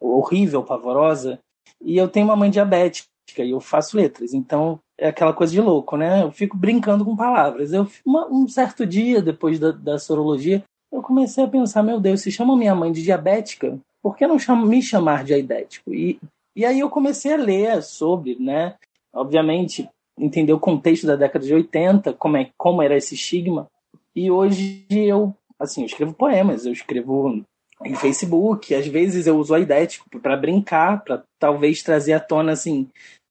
horrível, 0.00 0.62
pavorosa. 0.62 1.38
E 1.80 1.96
eu 1.96 2.08
tenho 2.08 2.26
uma 2.26 2.36
mãe 2.36 2.50
diabética 2.50 3.08
e 3.38 3.50
eu 3.50 3.60
faço 3.60 3.96
letras, 3.96 4.34
então 4.34 4.80
é 4.98 5.08
aquela 5.08 5.32
coisa 5.32 5.52
de 5.52 5.60
louco, 5.60 5.96
né? 5.96 6.22
Eu 6.22 6.32
fico 6.32 6.56
brincando 6.56 7.04
com 7.04 7.16
palavras. 7.16 7.72
Eu 7.72 7.86
uma, 8.04 8.26
um 8.28 8.48
certo 8.48 8.84
dia 8.84 9.22
depois 9.22 9.58
da, 9.58 9.70
da, 9.70 9.98
sorologia, 9.98 10.64
eu 10.90 11.00
comecei 11.00 11.44
a 11.44 11.48
pensar, 11.48 11.82
meu 11.82 12.00
Deus, 12.00 12.20
se 12.20 12.32
chama 12.32 12.56
minha 12.56 12.74
mãe 12.74 12.90
de 12.90 13.02
diabética, 13.02 13.78
por 14.02 14.16
que 14.16 14.26
não 14.26 14.36
me 14.66 14.82
chamar 14.82 15.22
de 15.22 15.32
aidético? 15.32 15.94
E, 15.94 16.18
e 16.56 16.64
aí 16.64 16.80
eu 16.80 16.90
comecei 16.90 17.32
a 17.32 17.36
ler 17.36 17.82
sobre, 17.82 18.36
né? 18.40 18.74
Obviamente, 19.12 19.88
entender 20.18 20.52
o 20.52 20.60
contexto 20.60 21.06
da 21.06 21.14
década 21.14 21.44
de 21.44 21.54
80, 21.54 22.12
como 22.14 22.36
é 22.36 22.50
como 22.56 22.82
era 22.82 22.96
esse 22.96 23.14
estigma. 23.14 23.68
E 24.14 24.30
hoje 24.30 24.84
eu, 24.90 25.32
assim, 25.58 25.82
eu 25.82 25.86
escrevo 25.86 26.12
poemas, 26.12 26.66
eu 26.66 26.72
escrevo 26.72 27.40
em 27.84 27.94
Facebook, 27.94 28.74
às 28.74 28.88
vezes 28.88 29.28
eu 29.28 29.38
uso 29.38 29.54
a 29.54 29.60
idético 29.60 30.08
para 30.20 30.36
brincar, 30.36 31.04
para 31.04 31.22
talvez 31.38 31.82
trazer 31.82 32.14
à 32.14 32.20
tona, 32.20 32.52
assim, 32.52 32.88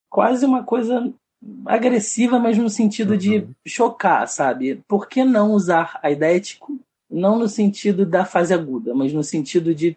quase 0.10 0.46
uma 0.46 0.64
coisa 0.64 1.14
agressiva, 1.66 2.40
mas 2.40 2.58
no 2.58 2.70
sentido 2.70 3.12
uhum. 3.12 3.18
de 3.18 3.48
chocar, 3.66 4.28
sabe? 4.28 4.82
Por 4.88 5.08
que 5.08 5.24
não 5.24 5.52
usar 5.52 6.00
a 6.02 6.12
idético? 6.12 6.80
Não 7.10 7.38
no 7.38 7.48
sentido 7.48 8.06
da 8.06 8.26
fase 8.26 8.54
aguda, 8.54 8.94
mas 8.94 9.14
no 9.14 9.24
sentido 9.24 9.74
de 9.74 9.96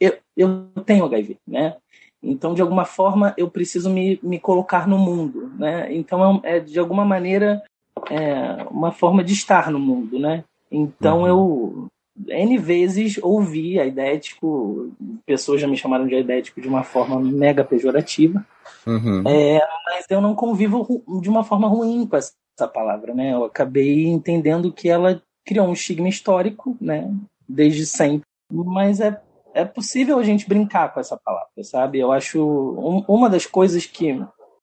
eu, 0.00 0.18
eu 0.36 0.68
tenho 0.84 1.04
HIV, 1.04 1.38
né? 1.46 1.76
Então, 2.22 2.54
de 2.54 2.62
alguma 2.62 2.84
forma, 2.84 3.34
eu 3.36 3.48
preciso 3.48 3.90
me, 3.90 4.18
me 4.22 4.38
colocar 4.38 4.86
no 4.86 4.98
mundo, 4.98 5.50
né? 5.58 5.92
Então, 5.92 6.40
é, 6.44 6.56
é 6.56 6.60
de 6.60 6.78
alguma 6.78 7.04
maneira 7.04 7.62
é, 8.10 8.66
uma 8.70 8.92
forma 8.92 9.24
de 9.24 9.32
estar 9.32 9.70
no 9.70 9.78
mundo, 9.78 10.18
né? 10.18 10.44
Então 10.70 11.20
uhum. 11.20 11.26
eu 11.26 11.86
N 12.28 12.58
vezes 12.58 13.18
ouvi 13.22 13.78
a 13.78 13.86
idético, 13.86 14.90
pessoas 15.24 15.60
já 15.60 15.66
me 15.66 15.76
chamaram 15.76 16.06
de 16.06 16.14
idético 16.14 16.60
de 16.60 16.68
uma 16.68 16.82
forma 16.82 17.20
mega 17.20 17.64
pejorativa, 17.64 18.44
uhum. 18.86 19.22
é, 19.26 19.60
mas 19.86 20.06
eu 20.08 20.20
não 20.20 20.34
convivo 20.34 21.02
de 21.20 21.28
uma 21.28 21.44
forma 21.44 21.68
ruim 21.68 22.06
com 22.06 22.16
essa 22.16 22.32
palavra, 22.72 23.14
né? 23.14 23.32
Eu 23.32 23.44
acabei 23.44 24.06
entendendo 24.06 24.72
que 24.72 24.88
ela 24.88 25.22
criou 25.44 25.68
um 25.68 25.72
estigma 25.72 26.08
histórico, 26.08 26.76
né? 26.80 27.12
Desde 27.48 27.86
sempre, 27.86 28.26
mas 28.50 29.00
é, 29.00 29.20
é 29.54 29.64
possível 29.64 30.18
a 30.18 30.22
gente 30.22 30.48
brincar 30.48 30.92
com 30.92 31.00
essa 31.00 31.16
palavra, 31.16 31.62
sabe? 31.62 31.98
Eu 31.98 32.12
acho 32.12 32.40
um, 32.40 33.04
uma 33.08 33.30
das 33.30 33.46
coisas 33.46 33.86
que, 33.86 34.20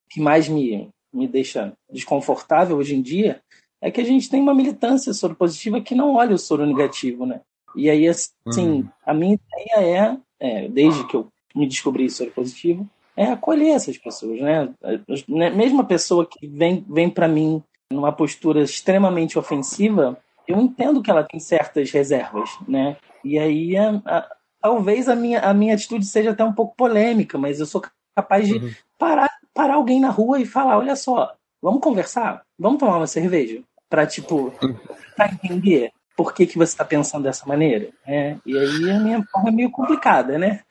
que 0.09 0.19
mais 0.19 0.47
me, 0.47 0.89
me 1.13 1.27
deixa 1.27 1.73
desconfortável 1.91 2.77
hoje 2.77 2.95
em 2.95 3.01
dia 3.01 3.41
é 3.81 3.91
que 3.91 3.99
a 3.99 4.05
gente 4.05 4.29
tem 4.29 4.41
uma 4.41 4.53
militância 4.53 5.13
soropositiva 5.13 5.81
que 5.81 5.93
não 5.93 6.15
olha 6.15 6.35
o 6.35 6.39
soro 6.39 6.65
negativo, 6.65 7.25
né? 7.25 7.41
E 7.75 7.89
aí, 7.89 8.07
assim, 8.07 8.81
uhum. 8.81 8.89
a 9.05 9.13
minha 9.13 9.35
ideia 9.35 10.17
é, 10.39 10.65
é, 10.65 10.69
desde 10.69 11.05
que 11.07 11.15
eu 11.15 11.27
me 11.55 11.67
descobri 11.67 12.09
soro 12.09 12.31
positivo, 12.31 12.89
é 13.15 13.25
acolher 13.25 13.75
essas 13.75 13.97
pessoas, 13.97 14.39
né? 14.39 14.69
né 15.27 15.49
mesmo 15.49 15.81
a 15.81 15.85
pessoa 15.85 16.25
que 16.25 16.47
vem, 16.47 16.85
vem 16.89 17.09
para 17.09 17.27
mim 17.27 17.61
numa 17.91 18.11
postura 18.11 18.61
extremamente 18.61 19.37
ofensiva, 19.37 20.17
eu 20.47 20.59
entendo 20.59 21.01
que 21.01 21.11
ela 21.11 21.23
tem 21.23 21.39
certas 21.39 21.91
reservas, 21.91 22.49
né? 22.67 22.97
E 23.23 23.37
aí, 23.37 23.77
a, 23.77 24.01
a, 24.05 24.29
talvez 24.61 25.07
a 25.07 25.15
minha, 25.15 25.39
a 25.41 25.53
minha 25.53 25.75
atitude 25.75 26.05
seja 26.05 26.31
até 26.31 26.43
um 26.43 26.53
pouco 26.53 26.75
polêmica, 26.75 27.37
mas 27.37 27.59
eu 27.59 27.65
sou 27.65 27.81
capaz 28.15 28.47
de 28.47 28.55
uhum. 28.55 28.71
parar 28.97 29.29
parar 29.53 29.75
alguém 29.75 29.99
na 29.99 30.09
rua 30.09 30.39
e 30.39 30.45
falar: 30.45 30.77
olha 30.77 30.95
só, 30.95 31.33
vamos 31.61 31.81
conversar? 31.81 32.43
Vamos 32.57 32.79
tomar 32.79 32.97
uma 32.97 33.07
cerveja? 33.07 33.61
Pra, 33.89 34.07
tipo, 34.07 34.51
pra 35.15 35.31
entender 35.31 35.91
por 36.17 36.33
que, 36.33 36.47
que 36.47 36.57
você 36.57 36.73
está 36.73 36.83
pensando 36.83 37.23
dessa 37.23 37.45
maneira. 37.45 37.89
É, 38.05 38.35
e 38.45 38.57
aí 38.57 38.89
a 38.89 38.99
minha 38.99 39.23
forma 39.31 39.49
é 39.49 39.51
meio 39.51 39.71
complicada, 39.71 40.37
né? 40.37 40.61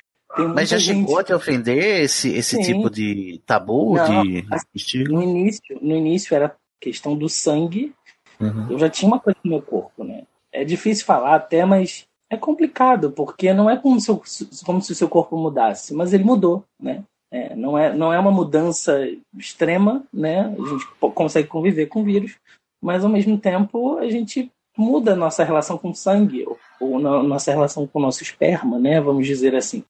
Mas 0.54 0.68
já 0.68 0.78
gente... 0.78 1.00
chegou 1.00 1.18
a 1.18 1.24
te 1.24 1.32
ofender 1.32 2.02
esse, 2.02 2.32
esse 2.32 2.60
tipo 2.62 2.88
de 2.88 3.40
tabu, 3.46 3.94
Não, 3.96 4.22
de 4.22 4.46
assim, 4.50 5.04
No 5.04 5.22
início, 5.22 5.78
no 5.80 5.96
início 5.96 6.34
era 6.34 6.54
questão 6.80 7.16
do 7.16 7.28
sangue. 7.28 7.92
Uhum. 8.40 8.68
Eu 8.70 8.78
já 8.78 8.88
tinha 8.88 9.08
uma 9.08 9.20
coisa 9.20 9.38
no 9.44 9.50
meu 9.50 9.62
corpo, 9.62 10.04
né? 10.04 10.24
É 10.50 10.64
difícil 10.64 11.04
falar 11.04 11.34
até, 11.34 11.64
mas 11.64 12.04
é 12.30 12.36
complicado, 12.36 13.10
porque 13.10 13.52
não 13.52 13.68
é 13.68 13.76
como 13.76 14.00
se, 14.00 14.08
como 14.64 14.80
se 14.80 14.92
o 14.92 14.94
seu 14.94 15.08
corpo 15.08 15.36
mudasse, 15.36 15.94
mas 15.94 16.12
ele 16.12 16.24
mudou, 16.24 16.64
né? 16.80 17.04
É, 17.30 17.54
não, 17.54 17.78
é, 17.78 17.94
não 17.94 18.12
é 18.12 18.18
uma 18.18 18.30
mudança 18.30 19.08
extrema, 19.36 20.04
né? 20.12 20.54
A 20.58 20.68
gente 20.68 20.86
consegue 21.14 21.48
conviver 21.48 21.86
com 21.86 22.00
o 22.00 22.04
vírus, 22.04 22.36
mas 22.82 23.04
ao 23.04 23.10
mesmo 23.10 23.38
tempo 23.38 23.98
a 23.98 24.08
gente 24.10 24.50
muda 24.76 25.12
a 25.12 25.16
nossa 25.16 25.44
relação 25.44 25.78
com 25.78 25.90
o 25.90 25.94
sangue, 25.94 26.44
ou, 26.46 26.58
ou 26.80 26.98
nossa 26.98 27.50
relação 27.50 27.86
com 27.86 27.98
o 27.98 28.02
nosso 28.02 28.22
esperma, 28.22 28.78
né? 28.78 29.00
Vamos 29.00 29.26
dizer 29.26 29.54
assim. 29.54 29.84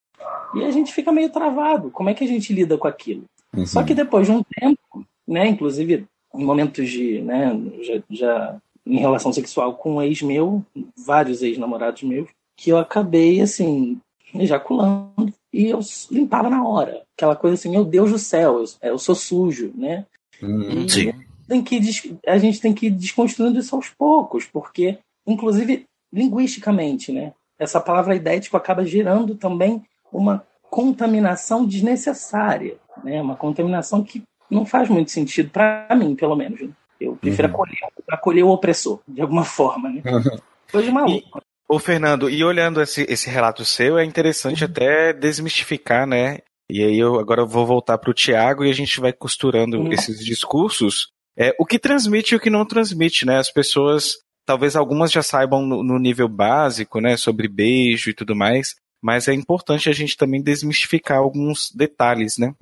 E 0.55 0.65
a 0.65 0.71
gente 0.71 0.93
fica 0.93 1.13
meio 1.13 1.31
travado. 1.31 1.91
Como 1.91 2.11
é 2.11 2.15
que 2.15 2.25
a 2.25 2.29
gente 2.29 2.53
lida 2.53 2.77
com 2.77 2.89
aquilo? 2.89 3.25
Uhum. 3.55 3.67
Só 3.67 3.83
que 3.83 3.95
depois 3.95 4.27
de 4.27 4.33
um 4.33 4.43
tempo, 4.43 5.07
né? 5.27 5.47
Inclusive 5.49 6.07
em 6.35 6.45
momentos 6.45 6.89
de, 6.89 7.21
né, 7.21 7.53
já, 7.83 8.03
já 8.11 8.57
em 8.87 8.99
relação 8.99 9.33
sexual 9.33 9.75
com 9.75 9.97
um 9.97 10.03
ex 10.03 10.23
meu, 10.23 10.65
vários 10.97 11.43
ex-namorados 11.43 12.03
meus, 12.03 12.29
que 12.57 12.71
eu 12.71 12.79
acabei, 12.79 13.41
assim, 13.41 14.01
ejaculando 14.35 15.33
e 15.53 15.67
eu 15.67 15.81
limpava 16.11 16.49
na 16.49 16.67
hora. 16.67 17.03
Aquela 17.17 17.37
coisa 17.37 17.55
assim, 17.55 17.71
meu 17.71 17.85
Deus 17.85 18.11
do 18.11 18.19
céu, 18.19 18.61
eu, 18.61 18.91
eu 18.91 18.99
sou 18.99 19.15
sujo, 19.15 19.73
né? 19.75 20.07
Hum, 20.43 20.89
sim. 20.89 21.13
Tem 21.47 21.63
que, 21.63 21.79
a 22.27 22.39
gente 22.39 22.61
tem 22.61 22.73
que 22.73 22.87
ir 22.87 22.91
desconstruindo 22.91 23.59
isso 23.59 23.77
aos 23.77 23.91
poucos, 23.91 24.47
porque, 24.47 24.99
inclusive, 25.27 25.85
linguisticamente, 26.13 27.13
né? 27.13 27.33
Essa 27.59 27.81
palavra 27.81 28.17
idético 28.17 28.57
acaba 28.57 28.85
gerando 28.85 29.35
também 29.35 29.83
uma 30.13 30.45
contaminação 30.71 31.65
desnecessária, 31.65 32.77
né? 33.03 33.21
Uma 33.21 33.37
contaminação 33.37 34.03
que 34.03 34.23
não 34.51 34.67
faz 34.67 34.89
muito 34.89 35.11
sentido 35.11 35.51
para 35.51 35.89
mim, 35.97 36.15
pelo 36.15 36.37
menos. 36.37 36.61
Né? 36.61 36.69
Eu 37.01 37.17
prefiro 37.17 37.49
uhum. 37.49 37.55
acolher, 37.55 37.79
acolher, 38.09 38.43
o 38.45 38.51
opressor, 38.51 39.01
de 39.09 39.21
alguma 39.21 39.45
forma, 39.45 39.91
né? 39.91 40.03
Uhum. 40.05 40.39
Coisa 40.71 40.87
de 40.87 40.95
maluco. 40.95 41.43
Ô, 41.69 41.79
Fernando, 41.79 42.29
e 42.29 42.45
olhando 42.45 42.83
esse, 42.83 43.07
esse 43.09 43.31
relato 43.31 43.65
seu, 43.65 43.99
é 43.99 44.05
interessante 44.05 44.63
uhum. 44.63 44.71
até 44.71 45.13
desmistificar, 45.13 46.07
né? 46.07 46.39
E 46.71 46.83
aí 46.83 46.99
eu 46.99 47.19
agora 47.19 47.43
eu 47.43 47.47
vou 47.47 47.67
voltar 47.67 47.99
para 47.99 48.11
o 48.11 48.15
Tiago 48.15 48.65
e 48.65 48.71
a 48.71 48.75
gente 48.75 49.01
vai 49.01 49.13
costurando 49.13 49.79
uhum. 49.79 49.93
esses 49.93 50.25
discursos. 50.25 51.09
É, 51.37 51.55
o 51.59 51.67
que 51.67 51.79
transmite 51.79 52.35
e 52.35 52.37
o 52.37 52.41
que 52.41 52.51
não 52.51 52.65
transmite, 52.65 53.27
né? 53.27 53.39
As 53.39 53.51
pessoas, 53.51 54.17
talvez 54.47 54.77
algumas 54.77 55.11
já 55.11 55.23
saibam 55.23 55.63
no, 55.63 55.83
no 55.83 55.99
nível 55.99 56.29
básico, 56.29 57.01
né? 57.01 57.17
Sobre 57.17 57.49
beijo 57.49 58.11
e 58.11 58.15
tudo 58.15 58.37
mais, 58.37 58.75
mas 59.03 59.27
é 59.27 59.35
importante 59.35 59.91
a 59.91 59.93
gente 59.93 60.17
também 60.17 60.41
desmistificar 60.41 61.19
alguns 61.19 61.73
detalhes, 61.75 62.39
né? 62.39 62.55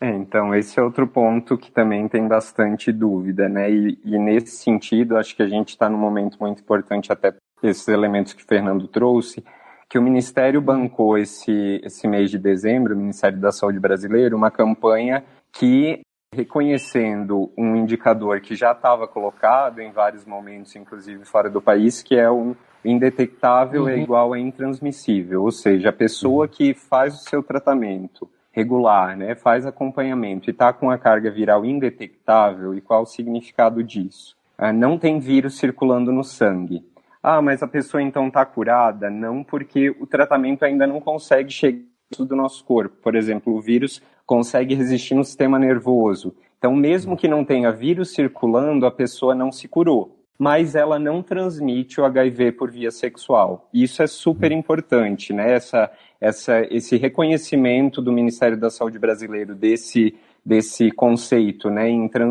É, 0.00 0.10
então, 0.10 0.54
esse 0.54 0.78
é 0.78 0.82
outro 0.82 1.06
ponto 1.06 1.58
que 1.58 1.72
também 1.72 2.06
tem 2.08 2.26
bastante 2.26 2.92
dúvida, 2.92 3.48
né? 3.48 3.70
E, 3.70 3.98
e 4.04 4.18
nesse 4.18 4.56
sentido, 4.56 5.16
acho 5.16 5.34
que 5.34 5.42
a 5.42 5.48
gente 5.48 5.70
está 5.70 5.88
num 5.88 5.98
momento 5.98 6.38
muito 6.40 6.62
importante, 6.62 7.12
até 7.12 7.34
esses 7.62 7.86
elementos 7.88 8.32
que 8.32 8.42
o 8.42 8.46
Fernando 8.46 8.86
trouxe, 8.86 9.44
que 9.88 9.98
o 9.98 10.02
Ministério 10.02 10.60
bancou 10.60 11.16
esse, 11.18 11.80
esse 11.82 12.06
mês 12.06 12.30
de 12.30 12.38
dezembro, 12.38 12.94
o 12.94 12.98
Ministério 12.98 13.40
da 13.40 13.50
Saúde 13.50 13.80
Brasileiro, 13.80 14.36
uma 14.36 14.50
campanha 14.50 15.24
que, 15.52 16.00
reconhecendo 16.32 17.50
um 17.56 17.74
indicador 17.74 18.40
que 18.40 18.54
já 18.54 18.72
estava 18.72 19.08
colocado 19.08 19.80
em 19.80 19.90
vários 19.90 20.24
momentos, 20.24 20.76
inclusive 20.76 21.24
fora 21.24 21.50
do 21.50 21.60
país, 21.60 22.02
que 22.02 22.16
é 22.16 22.30
um 22.30 22.54
indetectável 22.84 23.88
é 23.88 23.92
uhum. 23.92 23.98
é 23.98 24.02
igual 24.02 24.32
a 24.32 24.38
intransmissível, 24.38 25.42
ou 25.42 25.50
seja, 25.50 25.90
a 25.90 25.92
pessoa 25.92 26.48
que 26.48 26.74
faz 26.74 27.14
o 27.14 27.24
seu 27.28 27.42
tratamento 27.42 28.28
regular, 28.52 29.16
né, 29.16 29.34
faz 29.34 29.66
acompanhamento 29.66 30.48
e 30.48 30.52
está 30.52 30.72
com 30.72 30.90
a 30.90 30.98
carga 30.98 31.30
viral 31.30 31.64
indetectável, 31.64 32.74
e 32.74 32.80
qual 32.80 33.02
o 33.02 33.06
significado 33.06 33.82
disso? 33.82 34.36
Ah, 34.56 34.72
não 34.72 34.98
tem 34.98 35.20
vírus 35.20 35.58
circulando 35.58 36.10
no 36.10 36.24
sangue. 36.24 36.84
Ah, 37.22 37.40
mas 37.40 37.62
a 37.62 37.68
pessoa 37.68 38.02
então 38.02 38.26
está 38.28 38.44
curada? 38.44 39.08
Não, 39.08 39.44
porque 39.44 39.90
o 39.90 40.06
tratamento 40.06 40.64
ainda 40.64 40.86
não 40.86 41.00
consegue 41.00 41.50
chegar 41.50 41.84
do 42.18 42.34
nosso 42.34 42.64
corpo. 42.64 42.96
Por 43.02 43.14
exemplo, 43.14 43.54
o 43.54 43.60
vírus 43.60 44.02
consegue 44.26 44.74
resistir 44.74 45.14
no 45.14 45.24
sistema 45.24 45.58
nervoso. 45.58 46.34
Então, 46.58 46.74
mesmo 46.74 47.16
que 47.16 47.28
não 47.28 47.44
tenha 47.44 47.70
vírus 47.70 48.12
circulando, 48.12 48.86
a 48.86 48.90
pessoa 48.90 49.34
não 49.34 49.52
se 49.52 49.68
curou 49.68 50.17
mas 50.38 50.74
ela 50.74 50.98
não 50.98 51.22
transmite 51.22 52.00
o 52.00 52.04
HIV 52.04 52.52
por 52.52 52.70
via 52.70 52.90
sexual. 52.90 53.68
Isso 53.74 54.02
é 54.02 54.06
super 54.06 54.52
importante, 54.52 55.32
né? 55.32 55.54
Essa, 55.54 55.90
essa, 56.20 56.60
esse 56.70 56.96
reconhecimento 56.96 58.00
do 58.00 58.12
Ministério 58.12 58.56
da 58.56 58.70
Saúde 58.70 58.98
brasileiro 58.98 59.54
desse, 59.54 60.14
desse 60.44 60.90
conceito, 60.92 61.68
né, 61.68 61.90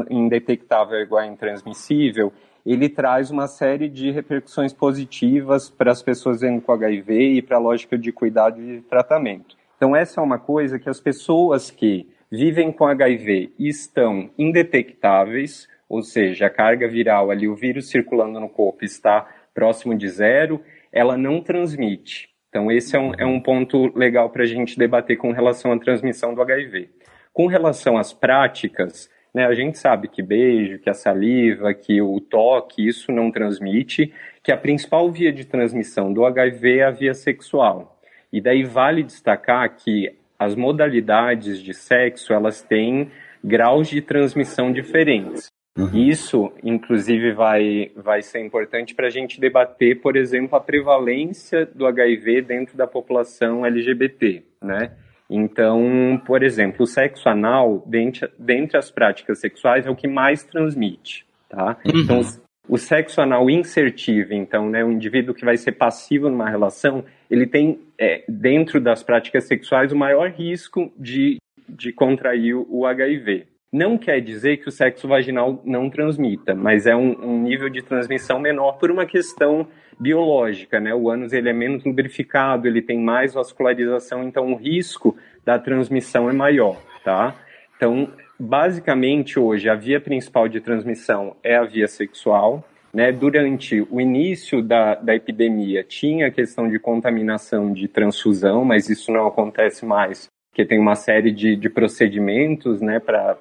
indetectável 0.09 0.99
igual 0.99 1.21
a 1.21 1.27
intransmissível, 1.27 2.31
ele 2.65 2.89
traz 2.89 3.31
uma 3.31 3.47
série 3.47 3.87
de 3.87 4.11
repercussões 4.11 4.73
positivas 4.73 5.69
para 5.69 5.91
as 5.91 6.01
pessoas 6.01 6.41
vivendo 6.41 6.61
com 6.61 6.71
HIV 6.71 7.35
e 7.35 7.41
para 7.41 7.57
a 7.57 7.59
lógica 7.59 7.97
de 7.97 8.11
cuidado 8.11 8.61
e 8.61 8.81
tratamento. 8.81 9.55
Então, 9.77 9.95
essa 9.95 10.19
é 10.19 10.23
uma 10.23 10.39
coisa 10.39 10.79
que 10.79 10.89
as 10.89 10.99
pessoas 10.99 11.71
que 11.71 12.09
vivem 12.29 12.71
com 12.71 12.85
HIV 12.85 13.53
e 13.57 13.69
estão 13.69 14.29
indetectáveis, 14.37 15.67
ou 15.89 16.01
seja, 16.01 16.47
a 16.47 16.49
carga 16.49 16.87
viral 16.87 17.31
ali, 17.31 17.47
o 17.47 17.55
vírus 17.55 17.89
circulando 17.89 18.39
no 18.39 18.49
corpo 18.49 18.83
está 18.83 19.27
próximo 19.53 19.95
de 19.95 20.07
zero, 20.07 20.61
ela 20.91 21.17
não 21.17 21.41
transmite. 21.41 22.29
Então, 22.49 22.71
esse 22.71 22.95
é 22.95 22.99
um, 22.99 23.13
é 23.17 23.25
um 23.25 23.39
ponto 23.39 23.91
legal 23.97 24.29
para 24.29 24.43
a 24.43 24.45
gente 24.45 24.77
debater 24.77 25.17
com 25.17 25.31
relação 25.31 25.71
à 25.71 25.79
transmissão 25.79 26.33
do 26.33 26.41
HIV. 26.41 26.89
Com 27.33 27.47
relação 27.47 27.97
às 27.97 28.13
práticas, 28.13 29.09
né, 29.33 29.45
a 29.45 29.53
gente 29.53 29.77
sabe 29.77 30.07
que 30.07 30.23
beijo, 30.23 30.79
que 30.79 30.89
a 30.89 30.93
saliva, 30.93 31.73
que 31.73 32.01
o 32.01 32.19
toque, 32.19 32.87
isso 32.87 33.11
não 33.11 33.31
transmite, 33.31 34.13
que 34.41 34.51
a 34.51 34.57
principal 34.57 35.11
via 35.11 35.31
de 35.31 35.45
transmissão 35.45 36.11
do 36.11 36.25
HIV 36.25 36.79
é 36.79 36.83
a 36.85 36.91
via 36.91 37.13
sexual. 37.13 37.99
E 38.31 38.41
daí 38.41 38.63
vale 38.63 39.03
destacar 39.03 39.75
que 39.75 40.15
as 40.39 40.55
modalidades 40.55 41.61
de 41.61 41.73
sexo, 41.73 42.33
elas 42.33 42.61
têm 42.61 43.11
graus 43.43 43.87
de 43.87 44.01
transmissão 44.01 44.71
diferentes. 44.71 45.51
Uhum. 45.77 45.95
Isso, 45.95 46.51
inclusive, 46.63 47.33
vai, 47.33 47.91
vai 47.95 48.23
ser 48.23 48.39
importante 48.43 48.95
para 48.95 49.07
a 49.07 49.11
gente 49.11 49.39
debater, 49.39 50.01
por 50.01 50.17
exemplo, 50.17 50.57
a 50.57 50.59
prevalência 50.59 51.67
do 51.67 51.85
HIV 51.85 52.41
dentro 52.41 52.75
da 52.75 52.87
população 52.87 53.63
LGBT, 53.65 54.43
né? 54.61 54.91
Então, 55.29 56.21
por 56.25 56.41
exemplo, 56.41 56.83
o 56.83 56.87
sexo 56.87 57.29
anal, 57.29 57.83
dentre, 57.85 58.29
dentre 58.39 58.77
as 58.77 58.89
práticas 58.89 59.39
sexuais, 59.39 59.85
é 59.85 59.89
o 59.89 59.95
que 59.95 60.07
mais 60.07 60.43
transmite, 60.43 61.25
tá? 61.49 61.77
Uhum. 61.85 62.01
Então, 62.01 62.21
o 62.67 62.77
sexo 62.77 63.21
anal 63.21 63.49
insertivo, 63.49 64.33
então, 64.33 64.69
né, 64.69 64.83
o 64.83 64.91
indivíduo 64.91 65.33
que 65.33 65.45
vai 65.45 65.57
ser 65.57 65.73
passivo 65.73 66.29
numa 66.29 66.49
relação, 66.49 67.03
ele 67.29 67.45
tem, 67.45 67.79
é, 67.99 68.23
dentro 68.27 68.81
das 68.81 69.03
práticas 69.03 69.45
sexuais, 69.45 69.91
o 69.91 69.97
maior 69.97 70.29
risco 70.31 70.91
de, 70.97 71.37
de 71.69 71.93
contrair 71.93 72.55
o 72.55 72.85
HIV, 72.85 73.45
não 73.77 73.97
quer 73.97 74.19
dizer 74.19 74.57
que 74.57 74.67
o 74.67 74.71
sexo 74.71 75.07
vaginal 75.07 75.61
não 75.63 75.89
transmita, 75.89 76.55
mas 76.55 76.87
é 76.87 76.95
um, 76.95 77.11
um, 77.23 77.41
nível 77.43 77.69
de 77.69 77.83
transmissão 77.83 78.39
menor 78.39 78.73
por 78.73 78.89
uma 78.89 79.05
questão 79.05 79.67
biológica, 79.99 80.79
né? 80.79 80.93
O 80.93 81.09
ânus 81.09 81.31
ele 81.31 81.49
é 81.49 81.53
menos 81.53 81.83
lubrificado, 81.85 82.67
ele 82.67 82.81
tem 82.81 82.99
mais 82.99 83.35
vascularização, 83.35 84.23
então 84.23 84.51
o 84.51 84.55
risco 84.55 85.15
da 85.45 85.59
transmissão 85.59 86.29
é 86.29 86.33
maior, 86.33 86.81
tá? 87.03 87.35
Então, 87.75 88.11
basicamente 88.39 89.39
hoje 89.39 89.69
a 89.69 89.75
via 89.75 90.01
principal 90.01 90.47
de 90.47 90.59
transmissão 90.59 91.35
é 91.43 91.55
a 91.55 91.63
via 91.63 91.87
sexual, 91.87 92.67
né? 92.91 93.11
Durante 93.11 93.85
o 93.91 94.01
início 94.01 94.63
da, 94.63 94.95
da 94.95 95.15
epidemia 95.15 95.83
tinha 95.83 96.27
a 96.27 96.31
questão 96.31 96.67
de 96.67 96.79
contaminação 96.79 97.71
de 97.71 97.87
transfusão, 97.87 98.65
mas 98.65 98.89
isso 98.89 99.11
não 99.11 99.27
acontece 99.27 99.85
mais 99.85 100.29
que 100.57 100.65
tem 100.65 100.79
uma 100.79 100.95
série 100.95 101.31
de, 101.31 101.55
de 101.55 101.69
procedimentos 101.69 102.81
né, 102.81 102.99
para 102.99 103.37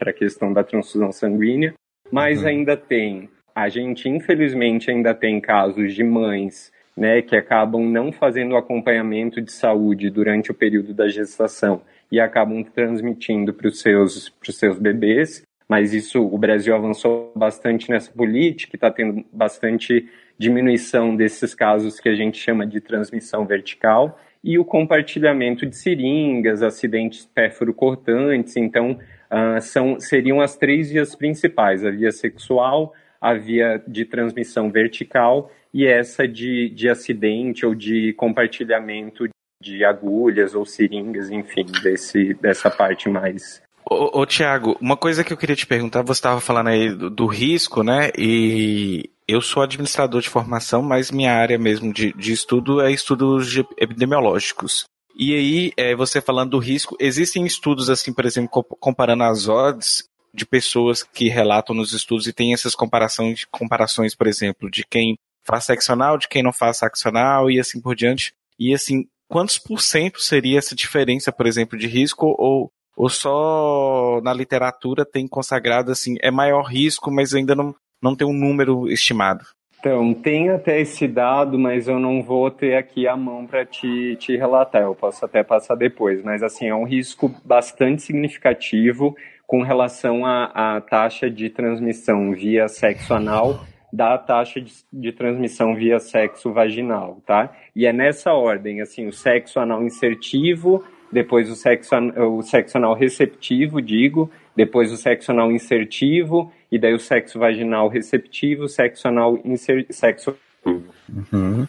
a 0.00 0.12
questão 0.14 0.50
da 0.50 0.64
transfusão 0.64 1.12
sanguínea, 1.12 1.74
mas 2.10 2.40
uhum. 2.40 2.48
ainda 2.48 2.74
tem, 2.74 3.28
a 3.54 3.68
gente 3.68 4.08
infelizmente 4.08 4.90
ainda 4.90 5.12
tem 5.12 5.38
casos 5.42 5.92
de 5.92 6.02
mães 6.02 6.72
né, 6.96 7.20
que 7.20 7.36
acabam 7.36 7.84
não 7.84 8.10
fazendo 8.10 8.56
acompanhamento 8.56 9.42
de 9.42 9.52
saúde 9.52 10.08
durante 10.08 10.50
o 10.50 10.54
período 10.54 10.94
da 10.94 11.06
gestação 11.06 11.82
e 12.10 12.18
acabam 12.18 12.64
transmitindo 12.64 13.52
para 13.52 13.68
os 13.68 13.80
seus, 13.80 14.32
seus 14.42 14.78
bebês, 14.78 15.42
mas 15.68 15.92
isso 15.92 16.26
o 16.26 16.38
Brasil 16.38 16.74
avançou 16.74 17.30
bastante 17.36 17.90
nessa 17.90 18.10
política, 18.10 18.74
está 18.74 18.90
tendo 18.90 19.22
bastante 19.30 20.08
diminuição 20.38 21.14
desses 21.14 21.54
casos 21.54 22.00
que 22.00 22.08
a 22.08 22.14
gente 22.14 22.38
chama 22.38 22.66
de 22.66 22.80
transmissão 22.80 23.44
vertical 23.44 24.18
e 24.44 24.58
o 24.58 24.64
compartilhamento 24.64 25.64
de 25.64 25.74
seringas, 25.74 26.62
acidentes 26.62 27.24
pérfuro-cortantes. 27.34 28.56
Então, 28.58 28.98
uh, 29.30 29.60
são, 29.62 29.98
seriam 29.98 30.42
as 30.42 30.54
três 30.54 30.90
vias 30.90 31.16
principais: 31.16 31.84
a 31.84 31.90
via 31.90 32.12
sexual, 32.12 32.92
a 33.18 33.32
via 33.32 33.82
de 33.88 34.04
transmissão 34.04 34.70
vertical 34.70 35.50
e 35.72 35.86
essa 35.86 36.28
de, 36.28 36.68
de 36.68 36.90
acidente 36.90 37.64
ou 37.64 37.74
de 37.74 38.12
compartilhamento 38.12 39.26
de 39.60 39.82
agulhas 39.82 40.54
ou 40.54 40.66
seringas, 40.66 41.30
enfim, 41.30 41.64
desse, 41.82 42.34
dessa 42.34 42.70
parte 42.70 43.08
mais 43.08 43.62
Ô, 43.88 44.20
ô 44.20 44.26
Tiago, 44.26 44.76
uma 44.80 44.96
coisa 44.96 45.22
que 45.22 45.32
eu 45.32 45.36
queria 45.36 45.54
te 45.54 45.66
perguntar, 45.66 46.02
você 46.02 46.18
estava 46.18 46.40
falando 46.40 46.68
aí 46.68 46.88
do, 46.88 47.10
do, 47.10 47.26
risco, 47.26 47.82
né? 47.82 48.10
E 48.16 49.10
eu 49.26 49.40
sou 49.40 49.62
administrador 49.62 50.20
de 50.20 50.28
formação, 50.28 50.82
mas 50.82 51.10
minha 51.10 51.32
área 51.32 51.58
mesmo 51.58 51.92
de, 51.92 52.12
de 52.12 52.32
estudo 52.32 52.80
é 52.80 52.92
estudos 52.92 53.56
epidemiológicos. 53.78 54.84
E 55.16 55.34
aí, 55.34 55.72
é, 55.76 55.94
você 55.94 56.20
falando 56.20 56.50
do 56.50 56.58
risco, 56.58 56.96
existem 56.98 57.46
estudos, 57.46 57.88
assim, 57.88 58.12
por 58.12 58.26
exemplo, 58.26 58.64
comparando 58.80 59.22
as 59.22 59.48
odds 59.48 60.04
de 60.32 60.44
pessoas 60.44 61.02
que 61.02 61.28
relatam 61.28 61.74
nos 61.74 61.92
estudos 61.92 62.26
e 62.26 62.32
tem 62.32 62.52
essas 62.52 62.74
comparações, 62.74 63.44
comparações, 63.50 64.14
por 64.14 64.26
exemplo, 64.26 64.68
de 64.68 64.84
quem 64.84 65.16
faz 65.44 65.64
seccional, 65.64 66.18
de 66.18 66.26
quem 66.26 66.42
não 66.42 66.52
faz 66.52 66.78
seccional 66.78 67.48
e 67.48 67.60
assim 67.60 67.80
por 67.80 67.94
diante. 67.94 68.32
E 68.58 68.74
assim, 68.74 69.06
quantos 69.28 69.58
por 69.58 69.80
cento 69.80 70.20
seria 70.20 70.58
essa 70.58 70.74
diferença, 70.74 71.30
por 71.30 71.46
exemplo, 71.46 71.78
de 71.78 71.86
risco 71.86 72.34
ou 72.38 72.70
ou 72.96 73.08
só 73.08 74.20
na 74.22 74.32
literatura 74.32 75.04
tem 75.04 75.26
consagrado 75.26 75.90
assim, 75.90 76.14
é 76.22 76.30
maior 76.30 76.62
risco, 76.62 77.10
mas 77.10 77.34
ainda 77.34 77.52
não, 77.52 77.74
não 78.02 78.14
tem 78.14 78.26
um 78.26 78.32
número 78.32 78.88
estimado? 78.88 79.44
Então, 79.78 80.14
tem 80.14 80.48
até 80.48 80.80
esse 80.80 81.06
dado, 81.06 81.58
mas 81.58 81.88
eu 81.88 81.98
não 81.98 82.22
vou 82.22 82.50
ter 82.50 82.74
aqui 82.74 83.06
a 83.06 83.14
mão 83.14 83.46
para 83.46 83.66
te, 83.66 84.16
te 84.16 84.34
relatar, 84.34 84.80
eu 84.80 84.94
posso 84.94 85.22
até 85.26 85.42
passar 85.42 85.74
depois, 85.74 86.22
mas 86.22 86.42
assim, 86.42 86.68
é 86.68 86.74
um 86.74 86.84
risco 86.84 87.30
bastante 87.44 88.00
significativo 88.00 89.14
com 89.46 89.62
relação 89.62 90.24
à, 90.24 90.80
taxa 90.80 91.28
de 91.28 91.50
transmissão 91.50 92.32
via 92.32 92.66
sexo 92.66 93.12
anal 93.12 93.66
da 93.92 94.16
taxa 94.16 94.58
de, 94.58 94.72
de, 94.92 95.12
transmissão 95.12 95.76
via 95.76 96.00
sexo 96.00 96.50
vaginal, 96.50 97.22
tá? 97.24 97.54
E 97.76 97.86
é 97.86 97.92
nessa 97.92 98.32
ordem, 98.32 98.80
assim, 98.80 99.06
o 99.06 99.12
sexo 99.12 99.60
anal 99.60 99.84
insertivo, 99.84 100.82
depois 101.12 101.48
o 101.50 101.54
sexo, 101.54 101.94
o 101.94 102.42
sexo 102.42 102.78
anal 102.78 102.94
receptivo, 102.94 103.80
digo, 103.80 104.30
depois 104.56 104.92
o 104.92 104.96
sexo 104.96 105.32
anal 105.32 105.50
insertivo, 105.50 106.52
e 106.70 106.78
daí 106.78 106.94
o 106.94 107.00
sexo 107.00 107.38
vaginal 107.38 107.88
receptivo, 107.88 108.68
sexo 108.68 109.08
anal 109.08 109.38
inser, 109.44 109.86
sexo... 109.90 110.36
Uhum. 110.64 111.66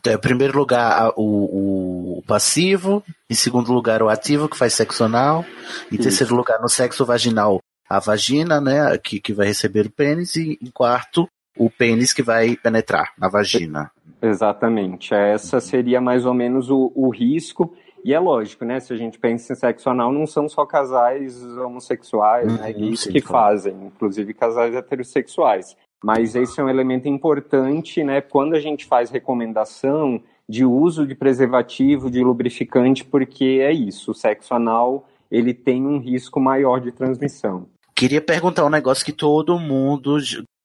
Então, 0.00 0.12
em 0.12 0.18
primeiro 0.18 0.58
lugar, 0.58 1.12
o, 1.16 2.18
o, 2.18 2.22
passivo, 2.26 3.02
em 3.30 3.34
segundo 3.34 3.72
lugar, 3.72 4.02
o 4.02 4.08
ativo, 4.08 4.48
que 4.48 4.56
faz 4.56 4.74
sexo 4.74 5.04
anal, 5.04 5.44
em 5.90 5.94
Isso. 5.94 6.04
terceiro 6.04 6.34
lugar, 6.34 6.60
no 6.60 6.68
sexo 6.68 7.04
vaginal, 7.04 7.60
a 7.88 7.98
vagina, 8.00 8.60
né, 8.60 8.96
que, 8.98 9.20
que 9.20 9.32
vai 9.32 9.46
receber 9.46 9.86
o 9.86 9.90
pênis, 9.90 10.34
e 10.36 10.58
em 10.60 10.70
quarto, 10.70 11.28
o 11.56 11.70
pênis 11.70 12.12
que 12.12 12.22
vai 12.22 12.56
penetrar 12.56 13.12
na 13.18 13.28
vagina. 13.28 13.90
Exatamente. 14.20 15.14
Essa 15.14 15.60
seria 15.60 16.00
mais 16.00 16.24
ou 16.24 16.32
menos 16.32 16.70
o, 16.70 16.92
o 16.94 17.10
risco. 17.10 17.74
E 18.04 18.12
é 18.12 18.18
lógico, 18.18 18.64
né? 18.64 18.80
Se 18.80 18.92
a 18.92 18.96
gente 18.96 19.18
pensa 19.18 19.52
em 19.52 19.56
sexo 19.56 19.88
anal, 19.88 20.12
não 20.12 20.26
são 20.26 20.48
só 20.48 20.66
casais 20.66 21.42
homossexuais, 21.56 22.52
né? 22.58 22.72
Isso 22.72 23.08
que 23.10 23.20
fazem, 23.20 23.74
inclusive 23.84 24.34
casais 24.34 24.74
heterossexuais. 24.74 25.76
Mas 26.02 26.34
esse 26.34 26.60
é 26.60 26.64
um 26.64 26.68
elemento 26.68 27.08
importante, 27.08 28.02
né? 28.02 28.20
Quando 28.20 28.54
a 28.54 28.60
gente 28.60 28.84
faz 28.86 29.10
recomendação 29.10 30.20
de 30.48 30.64
uso 30.64 31.06
de 31.06 31.14
preservativo, 31.14 32.10
de 32.10 32.22
lubrificante, 32.22 33.04
porque 33.04 33.60
é 33.62 33.72
isso, 33.72 34.10
o 34.10 34.14
sexo 34.14 34.52
anal 34.54 35.06
ele 35.30 35.54
tem 35.54 35.86
um 35.86 35.98
risco 35.98 36.38
maior 36.38 36.80
de 36.80 36.92
transmissão. 36.92 37.66
Queria 37.94 38.20
perguntar 38.20 38.66
um 38.66 38.70
negócio 38.70 39.04
que 39.04 39.12
todo 39.12 39.58
mundo 39.58 40.18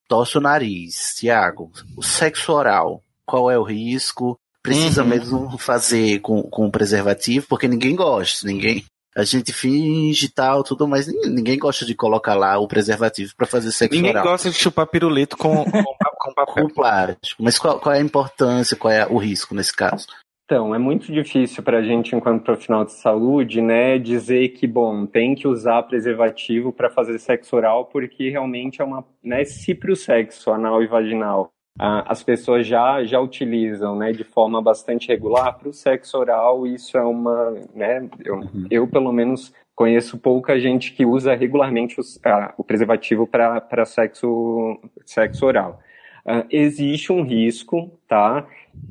torce 0.09 0.37
o 0.37 0.41
nariz. 0.41 1.15
Tiago, 1.15 1.71
o 1.95 2.03
sexo 2.03 2.51
oral, 2.51 3.01
qual 3.25 3.49
é 3.49 3.57
o 3.57 3.63
risco? 3.63 4.37
Precisa 4.67 5.01
uhum. 5.01 5.07
mesmo 5.07 5.57
fazer 5.57 6.19
com, 6.19 6.43
com 6.43 6.69
preservativo, 6.69 7.47
porque 7.47 7.69
ninguém 7.69 7.95
gosta, 7.95 8.45
ninguém. 8.45 8.83
A 9.15 9.23
gente 9.23 9.53
finge 9.53 10.25
e 10.25 10.29
tal, 10.29 10.61
tudo, 10.61 10.85
mas 10.85 11.07
ninguém 11.07 11.57
gosta 11.57 11.85
de 11.85 11.95
colocar 11.95 12.35
lá 12.35 12.59
o 12.59 12.67
preservativo 12.67 13.31
para 13.35 13.47
fazer 13.47 13.71
sexo 13.71 13.95
ninguém 13.95 14.11
oral. 14.11 14.23
Ninguém 14.23 14.33
gosta 14.33 14.49
de 14.49 14.57
chupar 14.57 14.85
pirulito 14.85 15.37
com, 15.37 15.63
com, 15.63 15.83
com 15.83 16.33
papel. 16.35 16.53
Com 16.53 16.67
plástico. 16.67 17.41
Mas 17.41 17.57
qual, 17.57 17.79
qual 17.79 17.95
é 17.95 17.99
a 17.99 18.01
importância, 18.01 18.75
qual 18.75 18.91
é 18.91 19.07
o 19.07 19.17
risco 19.17 19.55
nesse 19.55 19.73
caso? 19.73 20.05
Então, 20.43 20.75
é 20.75 20.77
muito 20.77 21.11
difícil 21.13 21.63
para 21.63 21.79
a 21.79 21.81
gente, 21.81 22.13
enquanto 22.13 22.43
profissional 22.43 22.83
de 22.83 22.91
saúde, 22.91 23.61
né, 23.61 23.97
dizer 23.97 24.49
que, 24.49 24.67
bom, 24.67 25.05
tem 25.05 25.33
que 25.33 25.47
usar 25.47 25.83
preservativo 25.83 26.73
para 26.73 26.89
fazer 26.89 27.17
sexo 27.19 27.55
oral, 27.55 27.85
porque 27.85 28.29
realmente 28.29 28.81
é 28.81 28.85
uma, 28.85 29.05
né, 29.23 29.45
se 29.45 29.73
para 29.73 29.91
o 29.91 29.95
sexo 29.95 30.51
anal 30.51 30.83
e 30.83 30.87
vaginal 30.87 31.51
as 31.79 32.23
pessoas 32.23 32.65
já, 32.65 33.03
já 33.03 33.19
utilizam, 33.19 33.95
né, 33.95 34.11
de 34.11 34.23
forma 34.23 34.61
bastante 34.61 35.07
regular, 35.07 35.57
para 35.57 35.69
o 35.69 35.73
sexo 35.73 36.17
oral 36.17 36.65
isso 36.65 36.97
é 36.97 37.03
uma, 37.03 37.51
né, 37.73 38.07
eu, 38.25 38.35
uhum. 38.35 38.67
eu 38.69 38.87
pelo 38.87 39.11
menos 39.11 39.53
conheço 39.75 40.17
pouca 40.17 40.59
gente 40.59 40.91
que 40.91 41.05
usa 41.05 41.35
regularmente 41.35 41.99
os, 41.99 42.19
o 42.57 42.63
preservativo 42.63 43.27
para 43.27 43.85
sexo, 43.85 44.79
sexo 45.05 45.45
oral. 45.45 45.79
Uh, 46.27 46.45
existe 46.49 47.13
um 47.13 47.23
risco, 47.23 47.89
tá? 48.07 48.45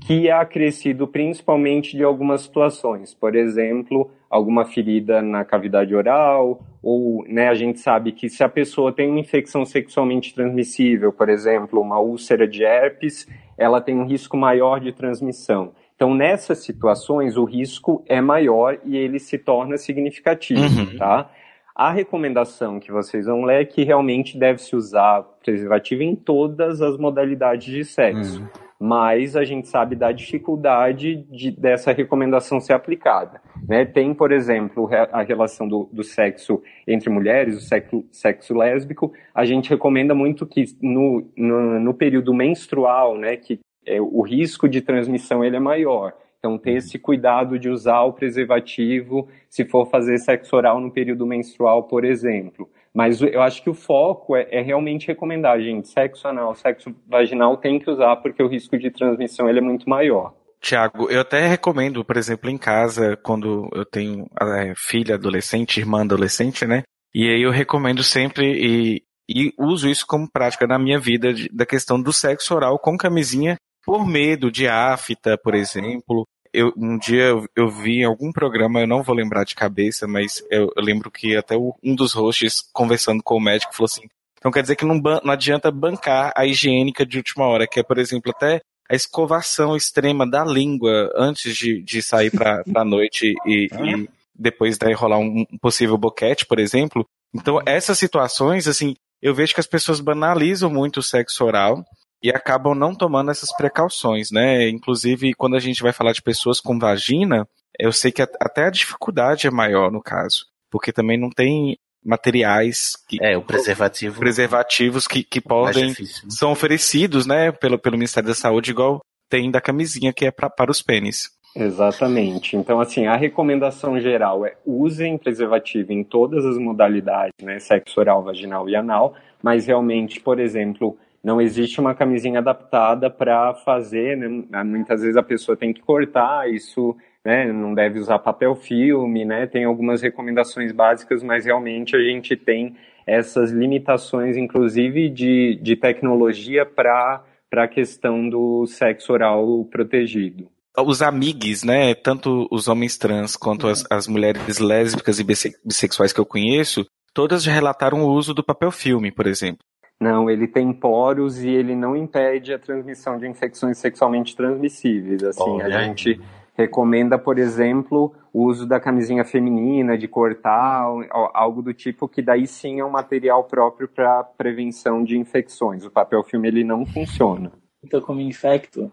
Que 0.06 0.28
é 0.28 0.32
acrescido 0.32 1.06
principalmente 1.06 1.94
de 1.94 2.02
algumas 2.02 2.40
situações. 2.40 3.12
Por 3.12 3.36
exemplo, 3.36 4.10
alguma 4.30 4.64
ferida 4.64 5.20
na 5.20 5.44
cavidade 5.44 5.94
oral, 5.94 6.62
ou 6.82 7.24
né, 7.28 7.48
a 7.48 7.54
gente 7.54 7.78
sabe 7.78 8.12
que 8.12 8.30
se 8.30 8.42
a 8.42 8.48
pessoa 8.48 8.90
tem 8.90 9.10
uma 9.10 9.20
infecção 9.20 9.66
sexualmente 9.66 10.34
transmissível, 10.34 11.12
por 11.12 11.28
exemplo, 11.28 11.80
uma 11.80 11.98
úlcera 12.00 12.48
de 12.48 12.64
herpes, 12.64 13.28
ela 13.58 13.80
tem 13.80 13.94
um 13.94 14.06
risco 14.06 14.36
maior 14.36 14.80
de 14.80 14.92
transmissão. 14.92 15.72
Então, 15.94 16.14
nessas 16.14 16.58
situações, 16.58 17.36
o 17.36 17.44
risco 17.44 18.02
é 18.06 18.20
maior 18.20 18.78
e 18.84 18.96
ele 18.96 19.18
se 19.18 19.38
torna 19.38 19.76
significativo, 19.76 20.62
uhum. 20.62 20.98
tá? 20.98 21.30
A 21.76 21.90
recomendação 21.90 22.80
que 22.80 22.90
vocês 22.90 23.26
vão 23.26 23.44
ler 23.44 23.60
é 23.60 23.64
que 23.66 23.84
realmente 23.84 24.38
deve-se 24.38 24.74
usar 24.74 25.22
preservativo 25.44 26.02
em 26.02 26.16
todas 26.16 26.80
as 26.80 26.96
modalidades 26.96 27.66
de 27.66 27.84
sexo. 27.84 28.40
Uhum. 28.40 28.48
Mas 28.80 29.36
a 29.36 29.44
gente 29.44 29.68
sabe 29.68 29.94
da 29.94 30.10
dificuldade 30.10 31.16
de, 31.30 31.50
dessa 31.50 31.92
recomendação 31.92 32.60
ser 32.60 32.72
aplicada. 32.72 33.42
Né? 33.68 33.84
Tem, 33.84 34.14
por 34.14 34.32
exemplo, 34.32 34.88
a 35.12 35.20
relação 35.20 35.68
do, 35.68 35.86
do 35.92 36.02
sexo 36.02 36.62
entre 36.88 37.10
mulheres, 37.10 37.58
o 37.58 37.60
sexo, 37.60 38.06
sexo, 38.10 38.54
lésbico. 38.54 39.12
A 39.34 39.44
gente 39.44 39.68
recomenda 39.68 40.14
muito 40.14 40.46
que 40.46 40.64
no, 40.80 41.30
no, 41.36 41.78
no 41.78 41.92
período 41.92 42.32
menstrual, 42.32 43.18
né, 43.18 43.36
que 43.36 43.60
é, 43.84 44.00
o 44.00 44.22
risco 44.22 44.66
de 44.66 44.80
transmissão 44.80 45.44
ele 45.44 45.56
é 45.56 45.60
maior. 45.60 46.14
Então, 46.46 46.56
ter 46.56 46.76
esse 46.76 46.96
cuidado 46.96 47.58
de 47.58 47.68
usar 47.68 48.02
o 48.02 48.12
preservativo 48.12 49.28
se 49.50 49.64
for 49.64 49.90
fazer 49.90 50.16
sexo 50.18 50.54
oral 50.54 50.80
no 50.80 50.92
período 50.92 51.26
menstrual, 51.26 51.82
por 51.82 52.04
exemplo. 52.04 52.70
Mas 52.94 53.20
eu 53.20 53.42
acho 53.42 53.62
que 53.62 53.68
o 53.68 53.74
foco 53.74 54.36
é, 54.36 54.46
é, 54.50 54.62
realmente 54.62 55.08
recomendar, 55.08 55.60
gente, 55.60 55.88
sexo 55.88 56.28
anal, 56.28 56.54
sexo 56.54 56.94
vaginal 57.08 57.56
tem 57.56 57.80
que 57.80 57.90
usar 57.90 58.14
porque 58.16 58.40
o 58.40 58.46
risco 58.46 58.78
de 58.78 58.92
transmissão 58.92 59.48
ele 59.48 59.58
é 59.58 59.62
muito 59.62 59.90
maior. 59.90 60.32
Tiago, 60.60 61.10
eu 61.10 61.20
até 61.20 61.46
recomendo, 61.48 62.04
por 62.04 62.16
exemplo, 62.16 62.48
em 62.48 62.56
casa, 62.56 63.16
quando 63.16 63.68
eu 63.74 63.84
tenho 63.84 64.26
é, 64.40 64.72
filha 64.76 65.16
adolescente, 65.16 65.80
irmã 65.80 66.02
adolescente, 66.02 66.64
né? 66.64 66.84
E 67.12 67.28
aí 67.28 67.42
eu 67.42 67.50
recomendo 67.50 68.04
sempre 68.04 68.46
e, 68.46 69.02
e 69.28 69.52
uso 69.58 69.88
isso 69.88 70.06
como 70.06 70.30
prática 70.30 70.66
na 70.66 70.78
minha 70.78 70.98
vida 70.98 71.34
de, 71.34 71.48
da 71.48 71.66
questão 71.66 72.00
do 72.00 72.12
sexo 72.12 72.54
oral 72.54 72.78
com 72.78 72.96
camisinha 72.96 73.56
por 73.86 74.04
medo 74.04 74.50
de 74.50 74.66
afta, 74.66 75.38
por 75.38 75.54
exemplo, 75.54 76.26
eu, 76.56 76.72
um 76.76 76.96
dia 76.98 77.24
eu, 77.24 77.46
eu, 77.54 77.68
vi 77.68 78.00
em 78.00 78.04
algum 78.04 78.32
programa, 78.32 78.80
eu 78.80 78.86
não 78.86 79.02
vou 79.02 79.14
lembrar 79.14 79.44
de 79.44 79.54
cabeça, 79.54 80.06
mas 80.08 80.42
eu, 80.50 80.72
eu 80.74 80.82
lembro 80.82 81.10
que 81.10 81.36
até 81.36 81.54
o, 81.54 81.74
um 81.84 81.94
dos 81.94 82.14
hosts 82.14 82.62
conversando 82.72 83.22
com 83.22 83.36
o 83.36 83.40
médico 83.40 83.74
falou 83.74 83.86
assim: 83.86 84.08
então 84.38 84.50
quer 84.50 84.62
dizer 84.62 84.76
que 84.76 84.84
não, 84.84 84.96
não 84.96 85.32
adianta 85.32 85.70
bancar 85.70 86.32
a 86.34 86.46
higiênica 86.46 87.04
de 87.04 87.18
última 87.18 87.46
hora, 87.46 87.66
que 87.66 87.78
é, 87.78 87.82
por 87.82 87.98
exemplo, 87.98 88.32
até 88.34 88.62
a 88.88 88.94
escovação 88.94 89.76
extrema 89.76 90.28
da 90.28 90.44
língua 90.44 91.12
antes 91.14 91.54
de, 91.54 91.82
de 91.82 92.00
sair 92.00 92.30
para 92.30 92.62
a 92.74 92.84
noite 92.84 93.34
e, 93.44 93.66
e, 93.66 94.08
depois 94.34 94.78
daí 94.78 94.94
rolar 94.94 95.18
um, 95.18 95.44
um 95.52 95.58
possível 95.58 95.98
boquete, 95.98 96.46
por 96.46 96.58
exemplo. 96.58 97.06
Então, 97.34 97.60
essas 97.66 97.98
situações, 97.98 98.66
assim, 98.66 98.94
eu 99.20 99.34
vejo 99.34 99.52
que 99.52 99.60
as 99.60 99.66
pessoas 99.66 100.00
banalizam 100.00 100.70
muito 100.70 101.00
o 101.00 101.02
sexo 101.02 101.44
oral 101.44 101.84
e 102.22 102.30
acabam 102.30 102.74
não 102.74 102.94
tomando 102.94 103.30
essas 103.30 103.54
precauções, 103.56 104.30
né? 104.30 104.68
Inclusive, 104.68 105.34
quando 105.34 105.56
a 105.56 105.60
gente 105.60 105.82
vai 105.82 105.92
falar 105.92 106.12
de 106.12 106.22
pessoas 106.22 106.60
com 106.60 106.78
vagina, 106.78 107.46
eu 107.78 107.92
sei 107.92 108.10
que 108.10 108.22
até 108.22 108.64
a 108.64 108.70
dificuldade 108.70 109.46
é 109.46 109.50
maior 109.50 109.90
no 109.90 110.02
caso, 110.02 110.46
porque 110.70 110.92
também 110.92 111.18
não 111.18 111.30
tem 111.30 111.76
materiais 112.04 112.92
que 113.08 113.18
é 113.20 113.36
o 113.36 113.42
preservativo 113.42 114.20
preservativos 114.20 115.08
que, 115.08 115.24
que 115.24 115.40
podem 115.40 115.88
difícil, 115.88 116.22
né? 116.24 116.30
são 116.30 116.52
oferecidos 116.52 117.26
né 117.26 117.50
pelo, 117.50 117.76
pelo 117.76 117.96
Ministério 117.96 118.28
da 118.28 118.34
Saúde 118.34 118.70
igual 118.70 119.00
tem 119.28 119.50
da 119.50 119.60
camisinha 119.60 120.12
que 120.12 120.24
é 120.24 120.30
pra, 120.30 120.48
para 120.48 120.70
os 120.70 120.80
pênis 120.80 121.30
Exatamente. 121.56 122.54
Então, 122.54 122.78
assim, 122.80 123.06
a 123.06 123.16
recomendação 123.16 123.98
geral 123.98 124.44
é 124.44 124.56
usem 124.66 125.16
preservativo 125.16 125.90
em 125.90 126.04
todas 126.04 126.44
as 126.44 126.58
modalidades, 126.58 127.32
né? 127.42 127.58
Sexo 127.58 127.98
oral, 127.98 128.22
vaginal 128.22 128.68
e 128.68 128.76
anal, 128.76 129.14
mas 129.42 129.66
realmente, 129.66 130.20
por 130.20 130.38
exemplo, 130.38 130.98
não 131.26 131.40
existe 131.40 131.80
uma 131.80 131.92
camisinha 131.92 132.38
adaptada 132.38 133.10
para 133.10 133.52
fazer, 133.52 134.16
né? 134.16 134.62
muitas 134.62 135.00
vezes 135.00 135.16
a 135.16 135.24
pessoa 135.24 135.56
tem 135.56 135.72
que 135.72 135.80
cortar, 135.80 136.48
isso 136.48 136.96
né? 137.24 137.52
não 137.52 137.74
deve 137.74 137.98
usar 137.98 138.20
papel 138.20 138.54
filme, 138.54 139.24
né? 139.24 139.44
tem 139.44 139.64
algumas 139.64 140.00
recomendações 140.00 140.70
básicas, 140.70 141.24
mas 141.24 141.44
realmente 141.44 141.96
a 141.96 141.98
gente 141.98 142.36
tem 142.36 142.76
essas 143.04 143.50
limitações, 143.50 144.36
inclusive 144.36 145.08
de, 145.08 145.58
de 145.60 145.74
tecnologia 145.74 146.64
para 146.64 147.24
a 147.56 147.66
questão 147.66 148.28
do 148.28 148.64
sexo 148.66 149.12
oral 149.12 149.64
protegido 149.64 150.48
os 150.78 151.00
amigos, 151.00 151.64
né, 151.64 151.94
tanto 151.94 152.46
os 152.50 152.68
homens 152.68 152.98
trans 152.98 153.34
quanto 153.34 153.66
as, 153.66 153.82
as 153.90 154.06
mulheres 154.06 154.58
lésbicas 154.58 155.18
e 155.18 155.24
bissexuais 155.24 156.12
que 156.12 156.20
eu 156.20 156.26
conheço, 156.26 156.86
todas 157.14 157.42
já 157.42 157.50
relataram 157.50 158.04
o 158.04 158.12
uso 158.12 158.34
do 158.34 158.44
papel 158.44 158.70
filme, 158.70 159.10
por 159.10 159.26
exemplo. 159.26 159.64
Não, 160.00 160.28
ele 160.28 160.46
tem 160.46 160.72
poros 160.72 161.42
e 161.42 161.48
ele 161.48 161.74
não 161.74 161.96
impede 161.96 162.52
a 162.52 162.58
transmissão 162.58 163.18
de 163.18 163.26
infecções 163.26 163.78
sexualmente 163.78 164.36
transmissíveis. 164.36 165.22
Assim, 165.24 165.62
a 165.62 165.70
gente 165.70 166.20
recomenda, 166.54 167.18
por 167.18 167.38
exemplo, 167.38 168.14
o 168.32 168.44
uso 168.44 168.66
da 168.66 168.78
camisinha 168.78 169.24
feminina, 169.24 169.96
de 169.96 170.08
cortar, 170.08 170.86
algo 171.32 171.62
do 171.62 171.72
tipo, 171.72 172.08
que 172.08 172.22
daí 172.22 172.46
sim 172.46 172.80
é 172.80 172.84
um 172.84 172.90
material 172.90 173.44
próprio 173.44 173.88
para 173.88 174.24
prevenção 174.24 175.04
de 175.04 175.18
infecções. 175.18 175.84
O 175.84 175.90
papel 175.90 176.22
filme 176.22 176.48
ele 176.48 176.64
não 176.64 176.84
funciona. 176.84 177.52
Então, 177.82 178.00
como 178.00 178.20
infecto, 178.20 178.90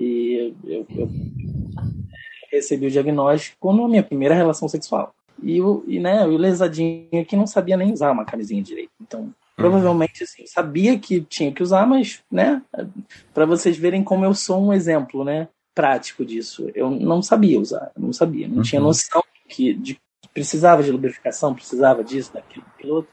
e 0.00 0.54
eu, 0.64 0.86
eu 0.90 1.08
recebi 2.50 2.86
o 2.86 2.90
diagnóstico 2.90 3.72
na 3.72 3.88
minha 3.88 4.02
primeira 4.02 4.34
relação 4.34 4.68
sexual. 4.68 5.14
E 5.42 5.60
o, 5.60 5.84
e, 5.86 5.98
né, 6.00 6.24
o 6.26 6.36
lesadinho 6.36 7.24
que 7.26 7.36
não 7.36 7.46
sabia 7.46 7.76
nem 7.76 7.92
usar 7.92 8.12
uma 8.12 8.24
camisinha 8.24 8.62
direito. 8.62 8.90
Então, 9.00 9.32
provavelmente, 9.56 10.24
assim, 10.24 10.46
sabia 10.46 10.98
que 10.98 11.20
tinha 11.20 11.52
que 11.52 11.62
usar, 11.62 11.86
mas, 11.86 12.22
né, 12.30 12.62
para 13.32 13.46
vocês 13.46 13.76
verem 13.76 14.02
como 14.02 14.24
eu 14.24 14.34
sou 14.34 14.62
um 14.62 14.72
exemplo, 14.72 15.24
né, 15.24 15.48
prático 15.74 16.24
disso. 16.24 16.70
Eu 16.74 16.90
não 16.90 17.22
sabia 17.22 17.60
usar, 17.60 17.90
não 17.96 18.12
sabia, 18.12 18.48
não 18.48 18.58
uhum. 18.58 18.62
tinha 18.62 18.80
noção 18.80 19.22
que 19.48 19.74
de, 19.74 19.98
precisava 20.32 20.82
de 20.82 20.90
lubrificação, 20.90 21.54
precisava 21.54 22.02
disso, 22.02 22.32
daquilo, 22.32 22.64
daquilo 22.66 22.94
outro. 22.94 23.12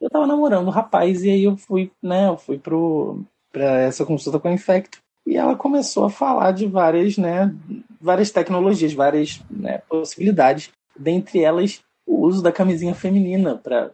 Eu 0.00 0.08
tava 0.08 0.26
namorando 0.26 0.66
um 0.66 0.70
rapaz 0.70 1.22
e 1.22 1.30
aí 1.30 1.44
eu 1.44 1.56
fui, 1.56 1.90
né, 2.02 2.28
eu 2.28 2.36
fui 2.36 2.58
pro, 2.58 3.22
pra 3.52 3.80
essa 3.80 4.04
consulta 4.04 4.38
com 4.38 4.48
a 4.48 4.52
Infecto 4.52 4.98
e 5.26 5.36
ela 5.36 5.54
começou 5.54 6.04
a 6.04 6.10
falar 6.10 6.52
de 6.52 6.66
várias, 6.66 7.18
né, 7.18 7.54
várias 8.00 8.30
tecnologias, 8.30 8.92
várias 8.92 9.40
né, 9.50 9.78
possibilidades, 9.88 10.70
dentre 10.98 11.40
elas 11.40 11.80
o 12.10 12.26
uso 12.26 12.42
da 12.42 12.50
camisinha 12.50 12.92
feminina 12.92 13.56
para 13.56 13.92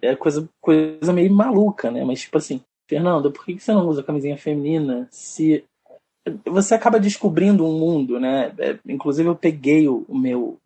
é 0.00 0.16
coisa 0.16 0.48
coisa 0.58 1.12
meio 1.12 1.30
maluca, 1.30 1.90
né? 1.90 2.02
Mas 2.02 2.20
tipo 2.20 2.38
assim, 2.38 2.62
Fernanda, 2.88 3.30
por 3.30 3.44
que 3.44 3.58
você 3.58 3.72
não 3.72 3.86
usa 3.86 4.02
camisinha 4.02 4.38
feminina 4.38 5.06
se 5.10 5.62
você 6.46 6.74
acaba 6.74 6.98
descobrindo 6.98 7.64
um 7.66 7.78
mundo, 7.78 8.18
né? 8.18 8.52
É, 8.58 8.78
inclusive 8.88 9.28
eu 9.28 9.36
peguei 9.36 9.86
o, 9.86 10.06
meu 10.08 10.56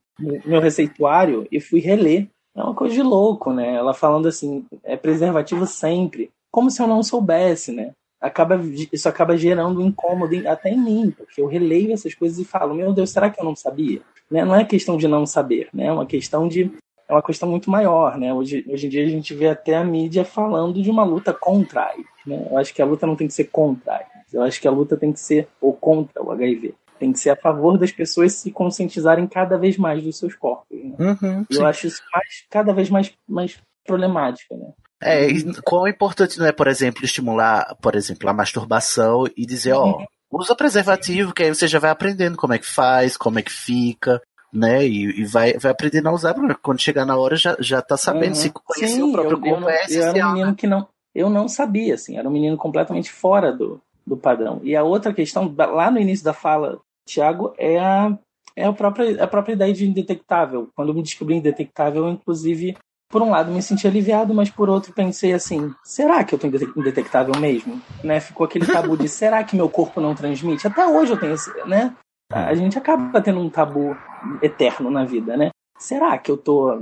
meu 0.45 0.61
receituário 0.61 1.47
e 1.51 1.61
fui 1.61 1.81
reler. 1.81 2.29
É 2.55 2.63
uma 2.63 2.75
coisa 2.75 2.95
de 2.95 3.03
louco, 3.03 3.53
né? 3.53 3.75
Ela 3.75 3.95
falando 3.95 4.29
assim, 4.29 4.65
é 4.85 4.97
preservativo 4.97 5.67
sempre, 5.67 6.31
como 6.51 6.71
se 6.71 6.81
eu 6.83 6.87
não 6.87 7.03
soubesse, 7.03 7.73
né? 7.73 7.93
Acaba, 8.21 8.61
isso 8.93 9.09
acaba 9.09 9.37
gerando 9.37 9.81
um 9.81 9.87
incômodo 9.87 10.37
até 10.47 10.69
em 10.69 10.79
mim, 10.79 11.11
porque 11.11 11.41
eu 11.41 11.47
releio 11.47 11.93
essas 11.93 12.15
coisas 12.15 12.39
e 12.39 12.45
falo, 12.45 12.75
meu 12.75 12.93
Deus, 12.93 13.11
será 13.11 13.31
que 13.31 13.41
eu 13.41 13.45
não 13.45 13.57
sabia? 13.57 14.03
Né? 14.31 14.45
Não 14.45 14.55
é 14.55 14.65
questão 14.65 14.97
de 14.97 15.09
não 15.09 15.27
saber, 15.27 15.69
né? 15.73 15.87
É 15.87 15.93
uma 15.93 16.07
questão 16.07 16.47
de 16.47 16.71
é 17.09 17.13
uma 17.13 17.23
questão 17.23 17.49
muito 17.49 17.69
maior, 17.69 18.17
né? 18.17 18.33
Hoje, 18.33 18.65
hoje 18.69 18.87
em 18.87 18.91
dia 18.91 19.05
a 19.05 19.09
gente 19.09 19.35
vê 19.35 19.49
até 19.49 19.77
a 19.77 19.83
mídia 19.83 20.25
falando 20.25 20.81
de 20.81 20.89
uma 20.89 21.03
luta 21.03 21.35
contra 21.35 21.81
a 21.81 21.89
AIDS, 21.89 22.07
né? 22.25 22.47
Eu 22.49 22.57
acho 22.57 22.73
que 22.73 22.81
a 22.81 22.85
luta 22.85 23.05
não 23.05 23.17
tem 23.17 23.27
que 23.27 23.35
ser 23.35 23.45
contra 23.45 23.95
a 23.95 23.97
AIDS. 23.97 24.33
Eu 24.33 24.43
acho 24.43 24.61
que 24.61 24.69
a 24.69 24.71
luta 24.71 24.97
tem 24.97 25.13
que 25.13 25.19
ser 25.19 25.49
ou 25.61 25.73
contra 25.73 26.23
o 26.23 26.31
HIV. 26.31 26.73
Tem 27.01 27.13
que 27.13 27.19
ser 27.19 27.31
a 27.31 27.37
favor 27.37 27.77
das 27.77 27.91
pessoas 27.91 28.35
se 28.35 28.53
conscientizarem 28.53 29.27
cada 29.27 29.59
vez 29.59 29.77
mais 29.77 30.05
dos 30.05 30.19
seus 30.19 30.37
corpos. 30.37 30.79
Né? 30.79 30.95
Uhum, 30.99 31.45
eu 31.51 31.67
acho 31.67 31.89
isso 31.89 32.01
mais, 32.15 32.45
cada 32.49 32.73
vez 32.73 32.89
mais, 32.89 33.13
mais 33.29 33.59
problemático, 33.85 34.57
né? 34.57 34.69
É, 35.03 35.27
e 35.27 35.63
quão 35.63 35.89
importante 35.89 36.39
não 36.39 36.47
é, 36.47 36.53
por 36.53 36.69
exemplo, 36.69 37.05
estimular, 37.05 37.75
por 37.81 37.97
exemplo, 37.97 38.29
a 38.29 38.35
masturbação 38.35 39.25
e 39.35 39.47
dizer, 39.47 39.73
ó, 39.73 39.99
uhum. 39.99 40.07
usa 40.31 40.55
preservativo, 40.55 41.35
que 41.35 41.43
aí 41.43 41.55
você 41.55 41.67
já 41.67 41.79
vai 41.79 41.91
aprendendo 41.91 42.37
como 42.37 42.53
é 42.53 42.59
que 42.59 42.67
faz, 42.67 43.17
como 43.17 43.39
é 43.39 43.43
que 43.43 43.53
fica, 43.53 44.23
né? 44.53 44.87
E, 44.87 45.21
e 45.21 45.25
vai, 45.25 45.55
vai 45.55 45.73
aprendendo 45.73 46.09
a 46.09 46.13
usar, 46.13 46.35
quando 46.63 46.81
chegar 46.81 47.05
na 47.05 47.17
hora 47.17 47.37
já, 47.37 47.57
já 47.59 47.83
tá 47.83 47.97
sabendo 47.97 48.31
uhum. 48.31 48.35
se 48.35 48.51
conhecer 48.51 48.97
Sim, 48.97 49.03
o 49.03 49.13
próprio 49.13 49.37
eu, 49.37 49.41
corpo. 49.41 49.65
Eu, 49.65 49.69
é 49.69 49.87
eu 49.89 50.03
era 50.03 50.29
um 50.29 50.33
menino 50.33 50.55
que 50.55 50.67
não, 50.67 50.87
eu 51.15 51.31
não 51.31 51.49
sabia, 51.49 51.95
assim, 51.95 52.17
era 52.17 52.29
um 52.29 52.33
menino 52.33 52.57
completamente 52.57 53.11
fora 53.11 53.53
do, 53.53 53.81
do 54.07 54.17
padrão. 54.17 54.61
E 54.63 54.77
a 54.77 54.83
outra 54.83 55.13
questão, 55.13 55.53
lá 55.57 55.91
no 55.91 56.01
início 56.01 56.25
da 56.25 56.33
fala, 56.33 56.81
Tiago, 57.07 57.55
é 57.59 57.79
a, 57.79 58.17
é 58.57 58.65
a, 58.65 58.73
própria, 58.73 59.23
a 59.23 59.27
própria 59.27 59.55
ideia 59.55 59.73
de 59.73 59.87
indetectável. 59.87 60.69
Quando 60.75 60.89
eu 60.91 60.95
me 60.95 61.03
descobri 61.03 61.35
indetectável, 61.35 62.05
eu, 62.05 62.13
inclusive, 62.13 62.77
por 63.11 63.21
um 63.23 63.31
lado 63.31 63.51
me 63.51 63.61
senti 63.61 63.87
aliviado, 63.87 64.33
mas 64.33 64.49
por 64.49 64.71
outro 64.71 64.93
pensei 64.93 65.33
assim, 65.33 65.75
será 65.85 66.23
que 66.23 66.33
eu 66.33 66.39
tô 66.39 66.47
indetectável 66.47 67.35
mesmo? 67.39 67.83
Né? 68.05 68.21
Ficou 68.21 68.47
aquele 68.47 68.65
tabu 68.65 68.97
de 68.97 69.09
será 69.09 69.43
que 69.43 69.57
meu 69.57 69.69
corpo 69.69 70.01
não 70.01 70.15
transmite? 70.15 70.67
Até 70.67 70.87
hoje 70.87 71.13
eu 71.13 71.19
tenho 71.19 71.35
esse, 71.35 71.51
né? 71.67 71.95
A 72.33 72.55
gente 72.55 72.79
acaba 72.79 73.21
tendo 73.21 73.41
um 73.41 73.51
tabu 73.51 73.97
eterno 74.41 74.89
na 74.89 75.05
vida, 75.05 75.37
né? 75.37 75.51
Será 75.77 76.17
que 76.17 76.31
eu 76.31 76.37
tô 76.37 76.81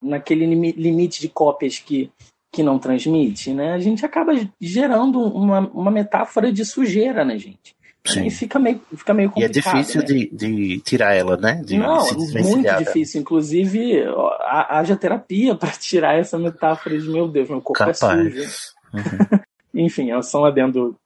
naquele 0.00 0.46
limite 0.46 1.20
de 1.20 1.28
cópias 1.28 1.80
que, 1.80 2.08
que 2.52 2.62
não 2.62 2.78
transmite, 2.78 3.52
né? 3.52 3.72
A 3.72 3.78
gente 3.80 4.06
acaba 4.06 4.32
gerando 4.60 5.20
uma, 5.20 5.60
uma 5.70 5.90
metáfora 5.90 6.52
de 6.52 6.64
sujeira 6.64 7.24
na 7.24 7.36
gente. 7.36 7.73
Sim. 8.06 8.26
E 8.26 8.30
fica 8.30 8.58
meio, 8.58 8.80
fica 8.94 9.14
meio 9.14 9.30
complicado. 9.30 9.54
E 9.54 9.58
é 9.58 9.62
difícil 9.62 10.00
né? 10.02 10.06
de, 10.06 10.30
de 10.30 10.80
tirar 10.80 11.14
ela, 11.14 11.36
né? 11.38 11.62
De 11.64 11.78
Não, 11.78 12.06
muito 12.14 12.76
difícil. 12.78 13.20
Inclusive, 13.20 14.04
haja 14.46 14.94
terapia 14.94 15.54
para 15.54 15.70
tirar 15.80 16.14
essa 16.14 16.38
metáfora 16.38 16.98
de 16.98 17.08
meu 17.08 17.26
Deus, 17.26 17.48
meu 17.48 17.62
corpo 17.62 17.82
é 17.82 17.92
Capaz. 17.92 18.26
é 18.26 18.30
sujo. 18.30 18.50
Uhum. 18.92 19.38
Enfim, 19.86 20.12
é 20.12 20.22
só 20.22 20.42
um 20.42 20.44
adendo 20.44 20.96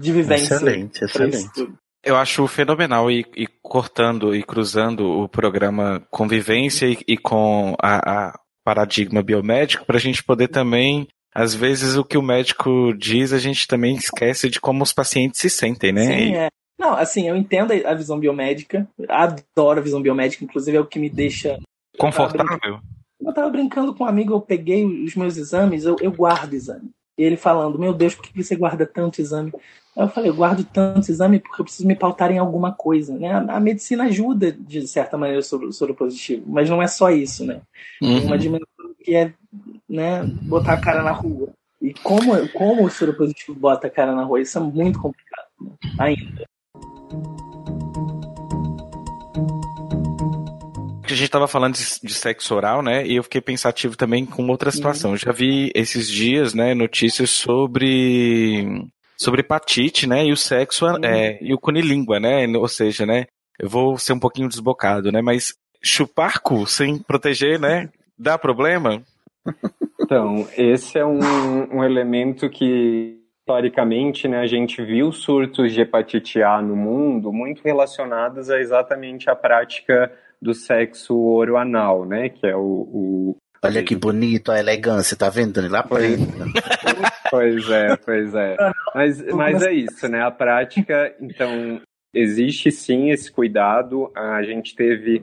de 0.00 0.12
vivência. 0.12 0.54
Excelente, 0.54 1.04
excelente. 1.04 1.72
Eu 2.02 2.16
acho 2.16 2.46
fenomenal 2.46 3.10
e, 3.10 3.24
e, 3.36 3.46
cortando 3.62 4.34
e 4.34 4.42
cruzando 4.42 5.06
o 5.06 5.28
programa 5.28 6.02
Convivência 6.10 6.86
e, 6.86 6.98
e 7.06 7.16
com 7.16 7.74
a, 7.80 8.28
a, 8.28 8.40
paradigma 8.64 9.22
biomédico 9.22 9.84
para 9.86 9.96
a 9.96 10.00
gente 10.00 10.22
poder 10.22 10.48
também 10.48 11.08
às 11.34 11.54
vezes 11.54 11.96
o 11.96 12.04
que 12.04 12.18
o 12.18 12.22
médico 12.22 12.92
diz, 12.96 13.32
a 13.32 13.38
gente 13.38 13.66
também 13.66 13.94
esquece 13.94 14.48
de 14.48 14.60
como 14.60 14.82
os 14.82 14.92
pacientes 14.92 15.40
se 15.40 15.48
sentem, 15.48 15.92
né? 15.92 16.06
Sim, 16.06 16.34
é. 16.34 16.48
Não, 16.78 16.94
assim, 16.94 17.28
eu 17.28 17.36
entendo 17.36 17.72
a 17.84 17.94
visão 17.94 18.18
biomédica, 18.18 18.88
adoro 19.08 19.80
a 19.80 19.82
visão 19.82 20.00
biomédica, 20.00 20.44
inclusive 20.44 20.78
é 20.78 20.80
o 20.80 20.86
que 20.86 20.98
me 20.98 21.10
deixa. 21.10 21.58
Confortável? 21.98 22.80
Eu 23.20 23.34
tava 23.34 23.50
brincando 23.50 23.94
com 23.94 24.04
um 24.04 24.06
amigo, 24.06 24.32
eu 24.32 24.40
peguei 24.40 24.84
os 24.84 25.14
meus 25.14 25.36
exames, 25.36 25.84
eu, 25.84 25.96
eu 26.00 26.10
guardo 26.10 26.54
exame. 26.54 26.90
E 27.18 27.22
ele 27.22 27.36
falando, 27.36 27.78
meu 27.78 27.92
Deus, 27.92 28.14
por 28.14 28.24
que 28.24 28.42
você 28.42 28.56
guarda 28.56 28.86
tanto 28.86 29.20
exame? 29.20 29.52
Aí 29.94 30.04
eu 30.04 30.08
falei, 30.08 30.30
eu 30.30 30.34
guardo 30.34 30.64
tanto 30.64 31.10
exame 31.10 31.38
porque 31.38 31.60
eu 31.60 31.64
preciso 31.66 31.86
me 31.86 31.94
pautar 31.94 32.30
em 32.30 32.38
alguma 32.38 32.72
coisa, 32.72 33.14
né? 33.18 33.30
A, 33.30 33.56
a 33.56 33.60
medicina 33.60 34.04
ajuda, 34.04 34.50
de 34.50 34.88
certa 34.88 35.18
maneira, 35.18 35.42
sobre 35.42 35.68
o 35.68 35.94
positivo, 35.94 36.44
mas 36.46 36.70
não 36.70 36.80
é 36.80 36.86
só 36.86 37.10
isso, 37.10 37.44
né? 37.44 37.60
Uhum. 38.00 38.24
Uma 38.24 38.38
dimensão 38.38 38.66
que 38.98 39.14
é 39.14 39.34
né, 39.88 40.24
botar 40.42 40.74
a 40.74 40.80
cara 40.80 41.02
na 41.02 41.12
rua. 41.12 41.50
E 41.80 41.94
como, 41.94 42.48
como 42.50 42.84
o 42.84 42.90
soro 42.90 43.14
positivo 43.14 43.58
bota 43.58 43.86
a 43.86 43.90
cara 43.90 44.14
na 44.14 44.22
rua, 44.22 44.40
isso 44.40 44.58
é 44.58 44.60
muito 44.60 45.00
complicado 45.00 45.46
né? 45.60 45.72
ainda. 45.98 46.50
a 51.12 51.16
gente 51.16 51.24
estava 51.24 51.48
falando 51.48 51.74
de, 51.74 51.84
de, 52.02 52.14
sexo 52.14 52.54
oral, 52.54 52.82
né? 52.82 53.06
E 53.06 53.16
eu 53.16 53.22
fiquei 53.22 53.40
pensativo 53.40 53.96
também 53.96 54.24
com 54.24 54.46
outra 54.48 54.70
situação. 54.70 55.12
Eu 55.12 55.16
já 55.16 55.32
vi 55.32 55.70
esses 55.74 56.08
dias, 56.08 56.54
né, 56.54 56.74
notícias 56.74 57.30
sobre 57.30 58.86
sobre 59.16 59.40
hepatite, 59.40 60.06
né? 60.06 60.24
E 60.24 60.32
o 60.32 60.36
sexo 60.36 60.86
é, 61.04 61.38
e 61.42 61.52
o 61.52 61.58
cunilíngua, 61.58 62.18
né? 62.18 62.46
Ou 62.56 62.68
seja, 62.68 63.04
né? 63.04 63.26
Eu 63.58 63.68
vou 63.68 63.98
ser 63.98 64.12
um 64.12 64.20
pouquinho 64.20 64.48
desbocado, 64.48 65.12
né? 65.12 65.20
Mas 65.20 65.52
chupar 65.82 66.40
cu 66.40 66.66
sem 66.66 66.98
proteger, 66.98 67.58
né? 67.58 67.90
Dá 68.18 68.38
problema? 68.38 69.02
Então, 70.00 70.46
esse 70.56 70.98
é 70.98 71.04
um, 71.04 71.18
um 71.72 71.84
elemento 71.84 72.48
que, 72.50 73.20
historicamente, 73.40 74.26
né, 74.26 74.40
a 74.40 74.46
gente 74.46 74.82
viu 74.82 75.12
surtos 75.12 75.72
de 75.72 75.80
hepatite 75.80 76.42
A 76.42 76.60
no 76.60 76.74
mundo 76.74 77.32
muito 77.32 77.62
relacionados 77.62 78.50
a 78.50 78.60
exatamente 78.60 79.30
a 79.30 79.36
prática 79.36 80.12
do 80.40 80.54
sexo 80.54 81.16
oroanal, 81.16 82.04
né, 82.04 82.28
que 82.28 82.46
é 82.46 82.56
o, 82.56 82.60
o... 82.60 83.36
Olha 83.62 83.82
que 83.82 83.94
bonito 83.94 84.50
a 84.50 84.58
elegância, 84.58 85.16
tá 85.16 85.28
vendo? 85.28 85.60
Lá 85.68 85.82
pois, 85.82 86.18
pois 87.30 87.70
é, 87.70 87.96
pois 87.96 88.34
é. 88.34 88.56
Mas, 88.94 89.22
mas 89.34 89.62
é 89.62 89.72
isso, 89.72 90.08
né? 90.08 90.22
A 90.22 90.30
prática, 90.30 91.14
então, 91.20 91.78
existe 92.14 92.72
sim 92.72 93.10
esse 93.10 93.30
cuidado. 93.30 94.10
A 94.16 94.42
gente 94.42 94.74
teve 94.74 95.22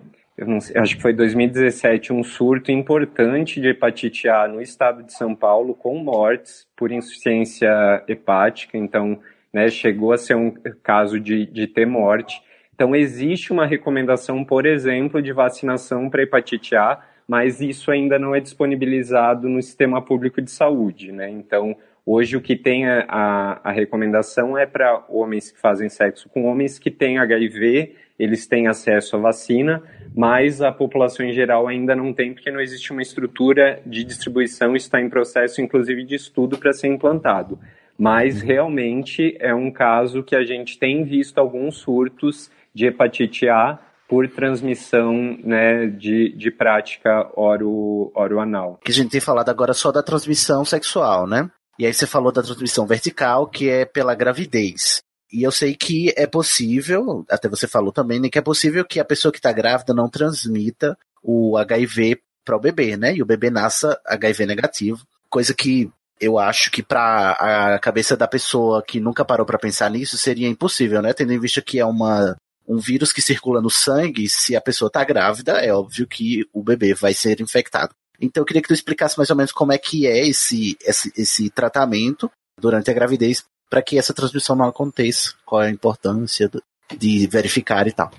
sei, 0.59 0.77
acho 0.77 0.95
que 0.95 1.01
foi 1.01 1.13
2017, 1.13 2.13
um 2.13 2.23
surto 2.23 2.71
importante 2.71 3.59
de 3.59 3.69
hepatite 3.69 4.29
A 4.29 4.47
no 4.47 4.61
estado 4.61 5.03
de 5.03 5.13
São 5.13 5.33
Paulo, 5.33 5.73
com 5.73 5.97
mortes 5.97 6.67
por 6.75 6.91
insuficiência 6.91 8.03
hepática, 8.07 8.77
então 8.77 9.19
né, 9.51 9.69
chegou 9.69 10.11
a 10.11 10.17
ser 10.17 10.35
um 10.35 10.51
caso 10.83 11.19
de, 11.19 11.45
de 11.47 11.65
ter 11.65 11.87
morte. 11.87 12.41
Então, 12.75 12.95
existe 12.95 13.51
uma 13.51 13.65
recomendação, 13.65 14.43
por 14.43 14.67
exemplo, 14.67 15.19
de 15.19 15.33
vacinação 15.33 16.07
para 16.11 16.21
hepatite 16.21 16.75
A, 16.75 17.01
mas 17.27 17.59
isso 17.59 17.89
ainda 17.89 18.19
não 18.19 18.35
é 18.35 18.39
disponibilizado 18.39 19.49
no 19.49 19.61
sistema 19.61 19.99
público 19.99 20.39
de 20.39 20.51
saúde, 20.51 21.11
né? 21.11 21.27
Então, 21.29 21.75
hoje 22.05 22.37
o 22.37 22.41
que 22.41 22.55
tem 22.55 22.87
a, 22.87 23.05
a, 23.09 23.69
a 23.69 23.71
recomendação 23.71 24.55
é 24.55 24.67
para 24.67 25.03
homens 25.09 25.51
que 25.51 25.59
fazem 25.59 25.89
sexo 25.89 26.29
com 26.29 26.45
homens 26.45 26.77
que 26.77 26.91
têm 26.91 27.17
HIV 27.17 27.95
eles 28.17 28.47
têm 28.47 28.67
acesso 28.67 29.15
à 29.15 29.19
vacina, 29.19 29.81
mas 30.15 30.61
a 30.61 30.71
população 30.71 31.25
em 31.25 31.33
geral 31.33 31.67
ainda 31.67 31.95
não 31.95 32.13
tem, 32.13 32.33
porque 32.33 32.51
não 32.51 32.59
existe 32.59 32.91
uma 32.91 33.01
estrutura 33.01 33.79
de 33.85 34.03
distribuição, 34.03 34.75
está 34.75 34.99
em 34.99 35.09
processo, 35.09 35.61
inclusive, 35.61 36.03
de 36.03 36.15
estudo 36.15 36.57
para 36.57 36.73
ser 36.73 36.87
implantado. 36.87 37.59
Mas 37.97 38.41
realmente 38.41 39.35
é 39.39 39.53
um 39.53 39.71
caso 39.71 40.23
que 40.23 40.35
a 40.35 40.43
gente 40.43 40.77
tem 40.77 41.03
visto 41.03 41.37
alguns 41.37 41.77
surtos 41.77 42.51
de 42.73 42.85
hepatite 42.85 43.49
A 43.49 43.79
por 44.07 44.27
transmissão 44.29 45.37
né, 45.43 45.87
de, 45.87 46.29
de 46.29 46.49
prática 46.49 47.29
oro, 47.35 48.11
oroanal. 48.15 48.79
Que 48.83 48.91
a 48.91 48.93
gente 48.93 49.11
tem 49.11 49.19
falado 49.19 49.49
agora 49.49 49.73
só 49.73 49.91
da 49.91 50.01
transmissão 50.01 50.63
sexual, 50.63 51.27
né? 51.27 51.49
E 51.77 51.85
aí 51.85 51.93
você 51.93 52.07
falou 52.07 52.31
da 52.31 52.41
transmissão 52.41 52.87
vertical, 52.87 53.47
que 53.47 53.69
é 53.69 53.85
pela 53.85 54.15
gravidez. 54.15 55.01
E 55.31 55.43
eu 55.43 55.51
sei 55.51 55.75
que 55.75 56.13
é 56.15 56.25
possível, 56.25 57.25
até 57.29 57.49
você 57.49 57.67
falou 57.67 57.91
também, 57.91 58.19
né, 58.19 58.29
que 58.29 58.39
é 58.39 58.41
possível 58.41 58.85
que 58.85 58.99
a 58.99 59.05
pessoa 59.05 59.31
que 59.31 59.39
está 59.39 59.51
grávida 59.51 59.93
não 59.93 60.09
transmita 60.09 60.97
o 61.21 61.57
HIV 61.57 62.21
para 62.45 62.55
o 62.55 62.59
bebê, 62.59 62.95
né? 62.95 63.13
E 63.15 63.21
o 63.21 63.25
bebê 63.25 63.49
nasça 63.49 63.99
HIV 64.05 64.45
negativo. 64.45 65.05
Coisa 65.29 65.53
que 65.53 65.91
eu 66.19 66.39
acho 66.39 66.71
que 66.71 66.81
para 66.81 67.31
a 67.31 67.79
cabeça 67.79 68.15
da 68.15 68.27
pessoa 68.27 68.81
que 68.81 68.99
nunca 68.99 69.25
parou 69.25 69.45
para 69.45 69.59
pensar 69.59 69.91
nisso 69.91 70.17
seria 70.17 70.47
impossível, 70.47 71.01
né? 71.01 71.13
Tendo 71.13 71.33
em 71.33 71.39
vista 71.39 71.61
que 71.61 71.79
é 71.79 71.85
uma 71.85 72.35
um 72.67 72.77
vírus 72.77 73.13
que 73.13 73.21
circula 73.21 73.61
no 73.61 73.69
sangue, 73.69 74.27
se 74.27 74.55
a 74.55 74.59
pessoa 74.61 74.87
está 74.87 75.01
grávida, 75.03 75.53
é 75.53 75.73
óbvio 75.73 76.05
que 76.05 76.45
o 76.51 76.61
bebê 76.61 76.93
vai 76.93 77.13
ser 77.13 77.39
infectado. 77.39 77.93
Então 78.19 78.41
eu 78.41 78.45
queria 78.45 78.61
que 78.61 78.67
tu 78.67 78.73
explicasse 78.73 79.17
mais 79.17 79.29
ou 79.29 79.35
menos 79.35 79.53
como 79.53 79.71
é 79.71 79.77
que 79.77 80.05
é 80.05 80.27
esse, 80.27 80.77
esse, 80.83 81.13
esse 81.15 81.49
tratamento 81.49 82.29
durante 82.59 82.91
a 82.91 82.93
gravidez 82.93 83.45
para 83.69 83.81
que 83.81 83.97
essa 83.97 84.13
transmissão 84.13 84.55
não 84.55 84.65
aconteça. 84.65 85.33
Qual 85.45 85.61
é 85.61 85.67
a 85.67 85.71
importância 85.71 86.49
de 86.95 87.27
verificar 87.27 87.87
e 87.87 87.91
tal. 87.91 88.11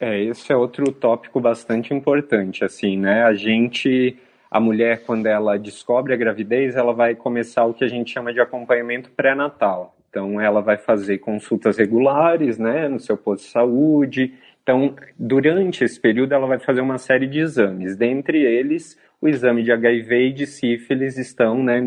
É, 0.00 0.20
esse 0.24 0.52
é 0.52 0.56
outro 0.56 0.90
tópico 0.90 1.40
bastante 1.40 1.94
importante, 1.94 2.64
assim, 2.64 2.98
né? 2.98 3.22
A 3.22 3.34
gente, 3.34 4.16
a 4.50 4.58
mulher, 4.58 5.04
quando 5.04 5.26
ela 5.26 5.56
descobre 5.56 6.12
a 6.12 6.16
gravidez, 6.16 6.74
ela 6.74 6.92
vai 6.92 7.14
começar 7.14 7.64
o 7.64 7.74
que 7.74 7.84
a 7.84 7.88
gente 7.88 8.12
chama 8.12 8.32
de 8.32 8.40
acompanhamento 8.40 9.10
pré-natal. 9.10 9.94
Então, 10.10 10.40
ela 10.40 10.60
vai 10.60 10.76
fazer 10.76 11.18
consultas 11.18 11.78
regulares, 11.78 12.58
né, 12.58 12.88
no 12.88 13.00
seu 13.00 13.16
posto 13.16 13.44
de 13.44 13.50
saúde. 13.50 14.34
Então, 14.62 14.94
durante 15.18 15.84
esse 15.84 16.00
período, 16.00 16.34
ela 16.34 16.46
vai 16.46 16.58
fazer 16.58 16.80
uma 16.80 16.98
série 16.98 17.26
de 17.26 17.40
exames. 17.40 17.96
Dentre 17.96 18.42
eles, 18.42 18.96
o 19.20 19.28
exame 19.28 19.62
de 19.62 19.72
HIV 19.72 20.28
e 20.28 20.32
de 20.32 20.46
sífilis 20.46 21.18
estão 21.18 21.62
né, 21.62 21.80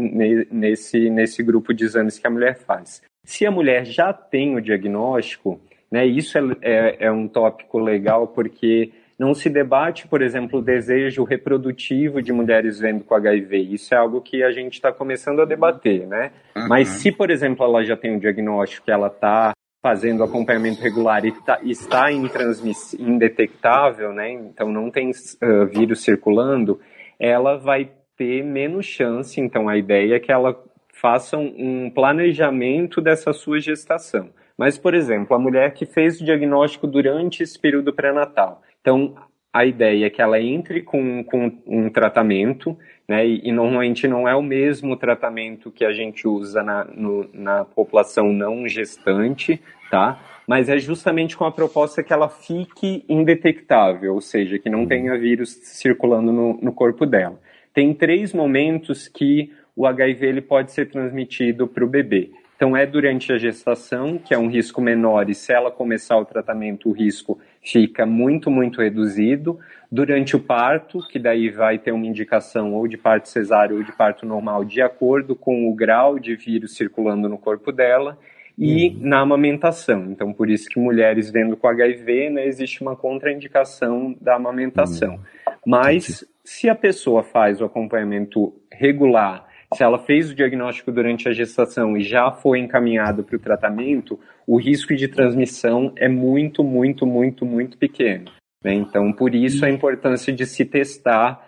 nesse, 0.52 1.10
nesse 1.10 1.42
grupo 1.42 1.74
de 1.74 1.86
exames 1.86 2.20
que 2.20 2.28
a 2.28 2.30
mulher 2.30 2.58
faz. 2.58 3.02
Se 3.24 3.46
a 3.46 3.52
mulher 3.52 3.86
já 3.86 4.12
tem 4.12 4.56
o 4.56 4.62
diagnóstico, 4.62 5.60
né, 5.90 6.06
isso 6.06 6.38
é, 6.38 6.42
é, 6.62 7.06
é 7.06 7.12
um 7.12 7.28
tópico 7.28 7.80
legal 7.80 8.28
porque 8.28 8.92
não 9.18 9.34
se 9.34 9.50
debate, 9.50 10.08
por 10.08 10.22
exemplo, 10.22 10.60
o 10.60 10.62
desejo 10.62 11.24
reprodutivo 11.24 12.22
de 12.22 12.34
mulheres 12.34 12.80
vendo 12.80 13.04
com 13.04 13.16
HIV. 13.16 13.58
Isso 13.58 13.94
é 13.94 13.98
algo 13.98 14.20
que 14.20 14.44
a 14.44 14.52
gente 14.52 14.74
está 14.74 14.92
começando 14.92 15.42
a 15.42 15.46
debater, 15.46 16.06
né? 16.06 16.32
Uhum. 16.56 16.68
Mas 16.68 16.90
se, 16.90 17.12
por 17.12 17.32
exemplo, 17.32 17.66
ela 17.66 17.84
já 17.84 17.96
tem 17.96 18.14
um 18.14 18.20
diagnóstico 18.20 18.86
que 18.86 18.92
ela 18.92 19.08
está 19.08 19.54
fazendo 19.86 20.24
acompanhamento 20.24 20.82
regular 20.82 21.24
e 21.24 21.32
tá, 21.32 21.60
está 21.62 22.12
indetectável, 22.12 24.12
né? 24.12 24.32
Então 24.32 24.72
não 24.72 24.90
tem 24.90 25.12
uh, 25.12 25.66
vírus 25.68 26.02
circulando, 26.02 26.80
ela 27.20 27.56
vai 27.56 27.92
ter 28.18 28.44
menos 28.44 28.88
chance. 28.88 29.40
Então 29.40 29.70
a 29.70 29.78
ideia 29.78 30.16
é 30.16 30.20
que 30.20 30.32
ela 30.32 30.60
faça 30.92 31.38
um 31.38 31.92
planejamento 31.94 33.00
dessa 33.00 33.32
sua 33.32 33.60
gestação. 33.60 34.32
Mas, 34.58 34.76
por 34.76 34.96
exemplo, 34.96 35.36
a 35.36 35.40
mulher 35.40 35.76
que 35.76 35.86
fez 35.86 36.20
o 36.20 36.26
diagnóstico 36.26 36.88
durante 36.88 37.44
esse 37.44 37.60
período 37.60 37.94
pré-natal, 37.94 38.64
então, 38.82 39.16
a 39.56 39.66
ideia 39.66 40.08
é 40.08 40.10
que 40.10 40.22
ela 40.22 40.38
entre 40.38 40.82
com, 40.82 41.24
com 41.24 41.50
um 41.66 41.90
tratamento, 41.90 42.78
né, 43.08 43.26
e, 43.26 43.48
e, 43.48 43.54
normalmente 43.54 44.06
não 44.06 44.28
é 44.28 44.36
o 44.36 44.42
mesmo 44.42 44.98
tratamento 44.98 45.72
que 45.72 45.86
a 45.86 45.94
gente 45.94 46.28
usa 46.28 46.62
na, 46.62 46.84
no, 46.84 47.30
na 47.34 47.64
população 47.64 48.34
não 48.34 48.68
gestante, 48.68 49.62
tá? 49.96 50.20
Mas 50.46 50.68
é 50.68 50.78
justamente 50.78 51.38
com 51.38 51.46
a 51.46 51.52
proposta 51.52 52.04
que 52.04 52.12
ela 52.12 52.28
fique 52.28 53.06
indetectável, 53.08 54.14
ou 54.14 54.20
seja, 54.20 54.60
que 54.60 54.70
não 54.70 54.82
uhum. 54.82 54.88
tenha 54.88 55.18
vírus 55.18 55.52
circulando 55.64 56.34
no, 56.34 56.60
no 56.62 56.74
corpo 56.74 57.06
dela. 57.06 57.40
Tem 57.74 57.94
três 57.94 58.34
momentos 58.34 59.08
que 59.08 59.54
o 59.74 59.88
HIV 59.88 60.26
ele 60.26 60.42
pode 60.42 60.74
ser 60.74 60.90
transmitido 60.90 61.66
para 61.66 61.86
o 61.86 61.88
bebê. 61.88 62.30
Então, 62.58 62.76
é 62.76 62.86
durante 62.86 63.32
a 63.32 63.38
gestação, 63.38 64.18
que 64.18 64.34
é 64.34 64.38
um 64.38 64.50
risco 64.50 64.82
menor, 64.82 65.30
e 65.30 65.34
se 65.34 65.54
ela 65.54 65.72
começar 65.72 66.18
o 66.18 66.26
tratamento, 66.26 66.90
o 66.90 66.94
risco 66.94 67.40
fica 67.62 68.06
muito, 68.06 68.52
muito 68.52 68.82
reduzido. 68.82 69.60
Durante 69.90 70.36
o 70.36 70.40
parto, 70.40 71.00
que 71.08 71.20
daí 71.20 71.50
vai 71.50 71.78
ter 71.78 71.94
uma 71.94 72.06
indicação 72.06 72.74
ou 72.74 72.86
de 72.88 72.98
parto 72.98 73.30
cesáreo 73.30 73.78
ou 73.78 73.84
de 73.84 73.94
parto 73.94 74.26
normal, 74.26 74.66
de 74.66 74.82
acordo 74.82 75.36
com 75.36 75.70
o 75.70 75.74
grau 75.74 76.20
de 76.20 76.36
vírus 76.36 76.76
circulando 76.76 77.30
no 77.30 77.38
corpo 77.38 77.72
dela. 77.72 78.18
E 78.58 78.90
uhum. 78.90 79.00
na 79.02 79.20
amamentação. 79.20 80.06
Então, 80.12 80.32
por 80.32 80.50
isso 80.50 80.70
que 80.70 80.80
mulheres 80.80 81.30
vendo 81.30 81.58
com 81.58 81.68
HIV, 81.68 82.30
né, 82.30 82.48
existe 82.48 82.82
uma 82.82 82.96
contraindicação 82.96 84.16
da 84.22 84.36
amamentação. 84.36 85.16
Uhum. 85.16 85.54
Mas, 85.66 86.26
se 86.44 86.70
a 86.70 86.76
pessoa 86.76 87.22
faz 87.24 87.60
o 87.60 87.66
acompanhamento 87.66 88.54
regular 88.72 89.46
se 89.74 89.84
ela 89.84 90.00
fez 90.00 90.32
o 90.32 90.36
diagnóstico 90.36 90.92
durante 90.92 91.28
a 91.28 91.34
gestação 91.34 91.98
e 91.98 92.04
já 92.04 92.32
foi 92.32 92.60
encaminhado 92.60 93.24
para 93.24 93.36
o 93.36 93.40
tratamento, 93.40 94.20
o 94.48 94.58
risco 94.58 94.96
de 94.96 95.08
transmissão 95.08 95.92
é 95.98 96.08
muito, 96.08 96.64
muito, 96.64 97.06
muito, 97.06 97.46
muito 97.46 97.78
pequeno. 97.78 98.32
Né? 98.64 98.74
Então, 98.74 99.12
por 99.12 99.34
isso 99.34 99.66
a 99.66 99.70
importância 99.70 100.32
de 100.32 100.46
se 100.46 100.64
testar 100.66 101.46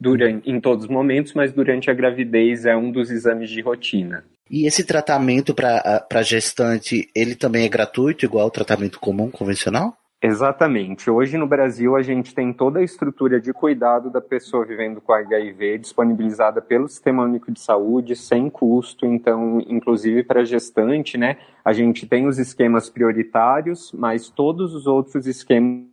durante, 0.00 0.50
em 0.50 0.60
todos 0.60 0.84
os 0.84 0.90
momentos, 0.90 1.34
mas 1.34 1.52
durante 1.52 1.90
a 1.90 1.94
gravidez 1.94 2.64
é 2.64 2.76
um 2.76 2.90
dos 2.90 3.10
exames 3.10 3.50
de 3.50 3.60
rotina. 3.60 4.24
E 4.50 4.66
esse 4.66 4.84
tratamento 4.84 5.54
para 5.54 6.22
gestante, 6.22 7.08
ele 7.14 7.34
também 7.34 7.64
é 7.64 7.68
gratuito, 7.68 8.24
igual 8.24 8.44
ao 8.44 8.50
tratamento 8.50 8.98
comum, 8.98 9.30
convencional? 9.30 9.96
Exatamente. 10.20 11.08
Hoje 11.08 11.38
no 11.38 11.46
Brasil 11.46 11.94
a 11.94 12.02
gente 12.02 12.34
tem 12.34 12.52
toda 12.52 12.80
a 12.80 12.82
estrutura 12.82 13.40
de 13.40 13.52
cuidado 13.52 14.10
da 14.10 14.20
pessoa 14.20 14.66
vivendo 14.66 15.00
com 15.00 15.12
HIV 15.12 15.78
disponibilizada 15.78 16.60
pelo 16.60 16.88
Sistema 16.88 17.22
Único 17.22 17.52
de 17.52 17.60
Saúde 17.60 18.16
sem 18.16 18.50
custo, 18.50 19.06
então 19.06 19.60
inclusive 19.68 20.24
para 20.24 20.44
gestante, 20.44 21.16
né? 21.16 21.38
A 21.64 21.72
gente 21.72 22.04
tem 22.04 22.26
os 22.26 22.36
esquemas 22.36 22.90
prioritários, 22.90 23.92
mas 23.92 24.28
todos 24.28 24.74
os 24.74 24.88
outros 24.88 25.24
esquemas 25.24 25.86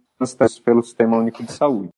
pelo 0.64 0.82
Sistema 0.82 1.18
Único 1.18 1.44
de 1.44 1.52
Saúde. 1.52 1.90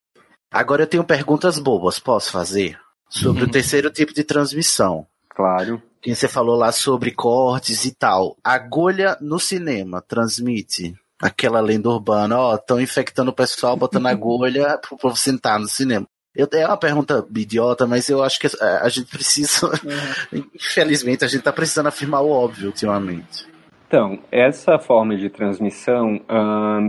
Agora 0.51 0.83
eu 0.83 0.87
tenho 0.87 1.05
perguntas 1.05 1.59
bobas, 1.59 1.97
posso 1.97 2.31
fazer? 2.31 2.77
Sobre 3.07 3.45
o 3.45 3.49
terceiro 3.49 3.89
tipo 3.89 4.13
de 4.13 4.25
transmissão. 4.25 5.07
Claro. 5.37 5.79
Que 6.01 6.15
você 6.15 6.27
falou 6.27 6.55
lá 6.55 6.71
sobre 6.71 7.11
cortes 7.11 7.85
e 7.85 7.93
tal. 7.93 8.35
Agulha 8.43 9.15
no 9.21 9.39
cinema 9.39 10.01
transmite? 10.01 10.95
aquela 11.19 11.59
lenda 11.59 11.89
urbana, 11.89 12.37
ó, 12.37 12.55
estão 12.55 12.79
infectando 12.79 13.31
o 13.31 13.33
pessoal, 13.33 13.75
botando 13.75 14.05
agulha 14.05 14.77
pro 14.87 14.97
povo 14.97 15.15
sentar 15.15 15.59
no 15.59 15.67
cinema. 15.67 16.07
Eu, 16.35 16.47
é 16.53 16.67
uma 16.67 16.77
pergunta 16.77 17.25
idiota, 17.35 17.87
mas 17.87 18.07
eu 18.09 18.23
acho 18.23 18.39
que 18.39 18.47
a, 18.61 18.83
a 18.83 18.89
gente 18.89 19.09
precisa, 19.09 19.65
uhum. 19.65 20.43
infelizmente, 20.53 21.25
a 21.25 21.27
gente 21.27 21.41
tá 21.41 21.51
precisando 21.51 21.87
afirmar 21.87 22.21
o 22.21 22.29
óbvio 22.29 22.67
ultimamente. 22.67 23.47
Então, 23.87 24.19
essa 24.29 24.77
forma 24.77 25.15
de 25.15 25.29
transmissão, 25.29 26.19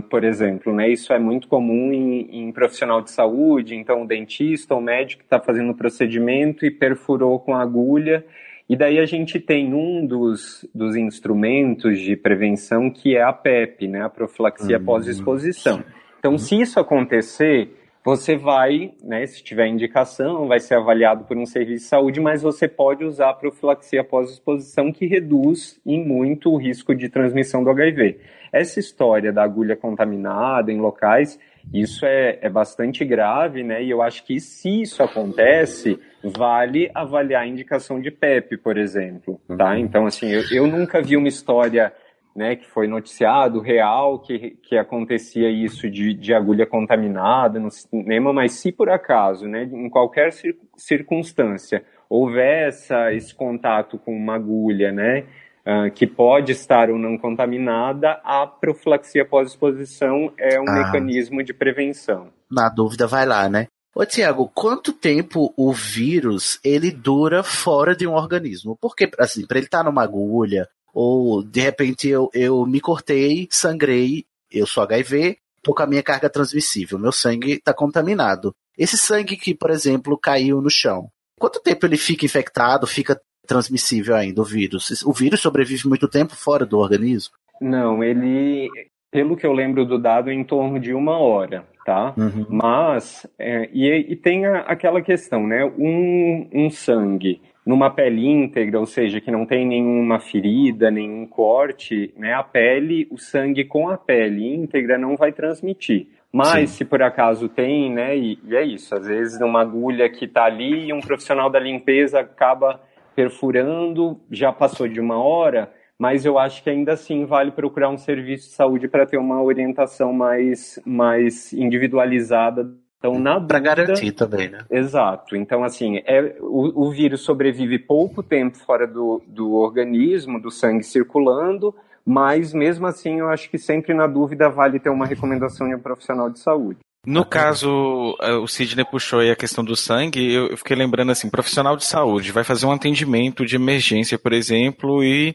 por 0.09 0.25
exemplo, 0.25 0.73
né, 0.73 0.89
isso 0.89 1.13
é 1.13 1.19
muito 1.19 1.47
comum 1.47 1.93
em, 1.93 2.47
em, 2.47 2.51
profissional 2.51 3.01
de 3.01 3.09
saúde, 3.09 3.73
então 3.73 4.03
o 4.03 4.07
dentista 4.07 4.75
ou 4.75 4.81
médico 4.81 5.23
está 5.23 5.39
fazendo 5.39 5.71
o 5.71 5.75
procedimento 5.75 6.65
e 6.65 6.71
perfurou 6.71 7.39
com 7.39 7.55
agulha 7.55 8.25
e 8.69 8.75
daí 8.75 8.99
a 8.99 9.05
gente 9.05 9.39
tem 9.39 9.73
um 9.73 10.05
dos, 10.05 10.63
dos 10.75 10.95
instrumentos 10.95 11.99
de 11.99 12.15
prevenção 12.15 12.91
que 12.91 13.15
é 13.15 13.23
a 13.23 13.33
PEP, 13.33 13.87
né, 13.87 14.03
a 14.03 14.09
profilaxia 14.09 14.77
uhum. 14.77 14.85
pós-exposição. 14.85 15.83
Então, 16.19 16.37
se 16.37 16.59
isso 16.59 16.79
acontecer, 16.79 17.78
você 18.03 18.37
vai, 18.37 18.93
né, 19.03 19.25
se 19.25 19.43
tiver 19.43 19.67
indicação, 19.67 20.47
vai 20.47 20.59
ser 20.59 20.75
avaliado 20.75 21.25
por 21.25 21.37
um 21.37 21.45
serviço 21.45 21.83
de 21.83 21.89
saúde, 21.89 22.19
mas 22.19 22.41
você 22.41 22.67
pode 22.67 23.03
usar 23.03 23.29
a 23.29 23.33
profilaxia 23.33 24.03
pós-exposição 24.03 24.91
que 24.91 25.05
reduz 25.05 25.79
em 25.85 26.03
muito 26.03 26.51
o 26.51 26.57
risco 26.57 26.95
de 26.95 27.09
transmissão 27.09 27.63
do 27.63 27.69
HIV. 27.69 28.19
Essa 28.51 28.79
história 28.79 29.31
da 29.31 29.43
agulha 29.43 29.75
contaminada 29.75 30.71
em 30.71 30.79
locais, 30.79 31.37
isso 31.73 32.05
é, 32.05 32.39
é 32.41 32.49
bastante 32.49 33.03
grave, 33.05 33.63
né, 33.63 33.83
e 33.83 33.89
eu 33.89 34.01
acho 34.01 34.25
que 34.25 34.39
se 34.39 34.81
isso 34.81 35.03
acontece, 35.03 35.99
vale 36.23 36.89
avaliar 36.95 37.43
a 37.43 37.47
indicação 37.47 37.99
de 37.99 38.09
PEP, 38.09 38.57
por 38.57 38.77
exemplo, 38.77 39.39
tá? 39.57 39.71
Uhum. 39.71 39.77
Então, 39.77 40.05
assim, 40.05 40.29
eu, 40.29 40.41
eu 40.51 40.67
nunca 40.67 41.01
vi 41.01 41.15
uma 41.15 41.27
história 41.27 41.93
né, 42.35 42.55
que 42.55 42.65
foi 42.69 42.87
noticiado, 42.87 43.59
real, 43.59 44.19
que, 44.19 44.57
que 44.63 44.77
acontecia 44.77 45.49
isso 45.49 45.89
de, 45.89 46.13
de 46.13 46.33
agulha 46.33 46.65
contaminada 46.65 47.59
no 47.59 47.69
cinema, 47.69 48.31
mas 48.31 48.53
se 48.53 48.71
por 48.71 48.89
acaso, 48.89 49.47
né, 49.47 49.63
em 49.63 49.89
qualquer 49.89 50.31
cir 50.31 50.55
circunstância, 50.77 51.83
houver 52.09 52.69
essa, 52.69 53.13
esse 53.13 53.35
contato 53.35 53.97
com 53.97 54.15
uma 54.15 54.35
agulha, 54.35 54.91
né, 54.91 55.25
uh, 55.65 55.91
que 55.91 56.07
pode 56.07 56.51
estar 56.51 56.89
ou 56.89 56.97
não 56.97 57.17
contaminada, 57.17 58.19
a 58.23 58.47
profilaxia 58.47 59.25
pós-exposição 59.25 60.31
é 60.37 60.59
um 60.59 60.67
ah. 60.67 60.85
mecanismo 60.85 61.43
de 61.43 61.53
prevenção. 61.53 62.29
Na 62.49 62.69
dúvida, 62.69 63.05
vai 63.05 63.25
lá, 63.25 63.49
né? 63.49 63.67
Ô, 63.95 64.05
Tiago, 64.05 64.49
quanto 64.53 64.93
tempo 64.93 65.53
o 65.57 65.73
vírus 65.73 66.59
ele 66.63 66.91
dura 66.91 67.43
fora 67.43 67.95
de 67.95 68.07
um 68.07 68.13
organismo? 68.13 68.77
Porque, 68.79 69.09
assim, 69.19 69.45
para 69.45 69.57
ele 69.57 69.65
estar 69.65 69.79
tá 69.79 69.83
numa 69.83 70.03
agulha, 70.03 70.67
ou 70.93 71.43
de 71.43 71.61
repente 71.61 72.07
eu, 72.07 72.29
eu 72.33 72.65
me 72.65 72.79
cortei, 72.79 73.47
sangrei, 73.49 74.25
eu 74.51 74.65
sou 74.65 74.83
HIV, 74.83 75.37
tô 75.63 75.73
com 75.73 75.83
a 75.83 75.87
minha 75.87 76.03
carga 76.03 76.29
transmissível, 76.29 76.97
meu 76.97 77.11
sangue 77.11 77.53
está 77.53 77.73
contaminado. 77.73 78.53
Esse 78.77 78.97
sangue 78.97 79.35
que, 79.35 79.53
por 79.53 79.69
exemplo, 79.69 80.17
caiu 80.17 80.61
no 80.61 80.69
chão, 80.69 81.09
quanto 81.37 81.61
tempo 81.61 81.85
ele 81.85 81.97
fica 81.97 82.25
infectado, 82.25 82.87
fica 82.87 83.19
transmissível 83.45 84.15
ainda, 84.15 84.41
o 84.41 84.45
vírus? 84.45 85.03
O 85.03 85.11
vírus 85.11 85.41
sobrevive 85.41 85.87
muito 85.87 86.07
tempo 86.07 86.35
fora 86.35 86.65
do 86.65 86.77
organismo? 86.77 87.33
Não, 87.59 88.03
ele, 88.03 88.69
pelo 89.11 89.35
que 89.35 89.45
eu 89.45 89.51
lembro 89.51 89.85
do 89.85 89.99
dado, 89.99 90.29
é 90.29 90.33
em 90.33 90.43
torno 90.43 90.79
de 90.79 90.93
uma 90.93 91.17
hora, 91.17 91.65
tá? 91.85 92.13
Uhum. 92.15 92.45
Mas, 92.47 93.27
é, 93.37 93.69
e, 93.73 93.87
e, 94.11 94.15
tem 94.15 94.45
a, 94.45 94.59
aquela 94.59 95.01
questão, 95.01 95.45
né? 95.45 95.65
Um, 95.65 96.47
um 96.53 96.69
sangue 96.69 97.41
numa 97.69 97.91
pele 97.91 98.27
íntegra, 98.27 98.79
ou 98.79 98.85
seja, 98.87 99.21
que 99.21 99.29
não 99.29 99.45
tem 99.45 99.63
nenhuma 99.63 100.19
ferida, 100.19 100.89
nenhum 100.89 101.27
corte, 101.27 102.11
né? 102.17 102.33
A 102.33 102.41
pele, 102.41 103.07
o 103.11 103.17
sangue 103.19 103.63
com 103.63 103.87
a 103.87 103.95
pele 103.95 104.55
íntegra 104.55 104.97
não 104.97 105.15
vai 105.15 105.31
transmitir. 105.31 106.07
Mas 106.33 106.71
Sim. 106.71 106.77
se 106.77 106.85
por 106.85 107.03
acaso 107.03 107.47
tem, 107.47 107.93
né? 107.93 108.17
E, 108.17 108.39
e, 108.43 108.55
é 108.55 108.63
isso, 108.63 108.95
às 108.95 109.05
vezes 109.05 109.39
uma 109.39 109.61
agulha 109.61 110.09
que 110.09 110.25
está 110.25 110.45
ali 110.45 110.87
e 110.87 110.93
um 110.93 110.99
profissional 110.99 111.47
da 111.47 111.59
limpeza 111.59 112.21
acaba 112.21 112.81
perfurando, 113.15 114.19
já 114.31 114.51
passou 114.51 114.87
de 114.87 114.99
uma 114.99 115.23
hora, 115.23 115.71
mas 115.95 116.25
eu 116.25 116.39
acho 116.39 116.63
que 116.63 116.71
ainda 116.71 116.93
assim 116.93 117.23
vale 117.23 117.51
procurar 117.51 117.89
um 117.89 117.99
serviço 117.99 118.49
de 118.49 118.55
saúde 118.55 118.87
para 118.87 119.05
ter 119.05 119.17
uma 119.17 119.43
orientação 119.43 120.11
mais, 120.11 120.79
mais 120.83 121.53
individualizada. 121.53 122.67
Então, 122.99 123.17
na 123.17 123.39
Para 123.39 123.59
garantir 123.59 124.11
também, 124.11 124.49
né? 124.49 124.65
Exato. 124.69 125.35
Então, 125.35 125.63
assim, 125.63 126.01
é, 126.05 126.35
o, 126.41 126.87
o 126.87 126.91
vírus 126.91 127.21
sobrevive 127.21 127.79
pouco 127.79 128.21
tempo 128.21 128.57
fora 128.57 128.85
do, 128.85 129.21
do 129.25 129.53
organismo, 129.53 130.39
do 130.39 130.51
sangue 130.51 130.83
circulando, 130.83 131.73
mas 132.05 132.53
mesmo 132.53 132.85
assim 132.85 133.19
eu 133.19 133.29
acho 133.29 133.49
que 133.49 133.57
sempre 133.57 133.93
na 133.93 134.05
dúvida 134.05 134.49
vale 134.49 134.79
ter 134.79 134.89
uma 134.89 135.05
recomendação 135.05 135.67
de 135.67 135.75
um 135.75 135.79
profissional 135.79 136.29
de 136.29 136.39
saúde. 136.39 136.79
No 137.05 137.23
caso, 137.23 138.17
eh, 138.21 138.35
o 138.35 138.47
Sidney 138.47 138.83
puxou 138.83 139.19
aí 139.19 139.31
a 139.31 139.35
questão 139.35 139.63
do 139.63 139.75
sangue, 139.75 140.33
eu 140.33 140.57
fiquei 140.57 140.75
lembrando 140.75 141.13
assim, 141.13 141.29
profissional 141.29 141.77
de 141.77 141.85
saúde 141.85 142.33
vai 142.33 142.43
fazer 142.43 142.65
um 142.65 142.71
atendimento 142.73 143.45
de 143.45 143.55
emergência, 143.55 144.19
por 144.19 144.33
exemplo, 144.33 145.01
e 145.01 145.33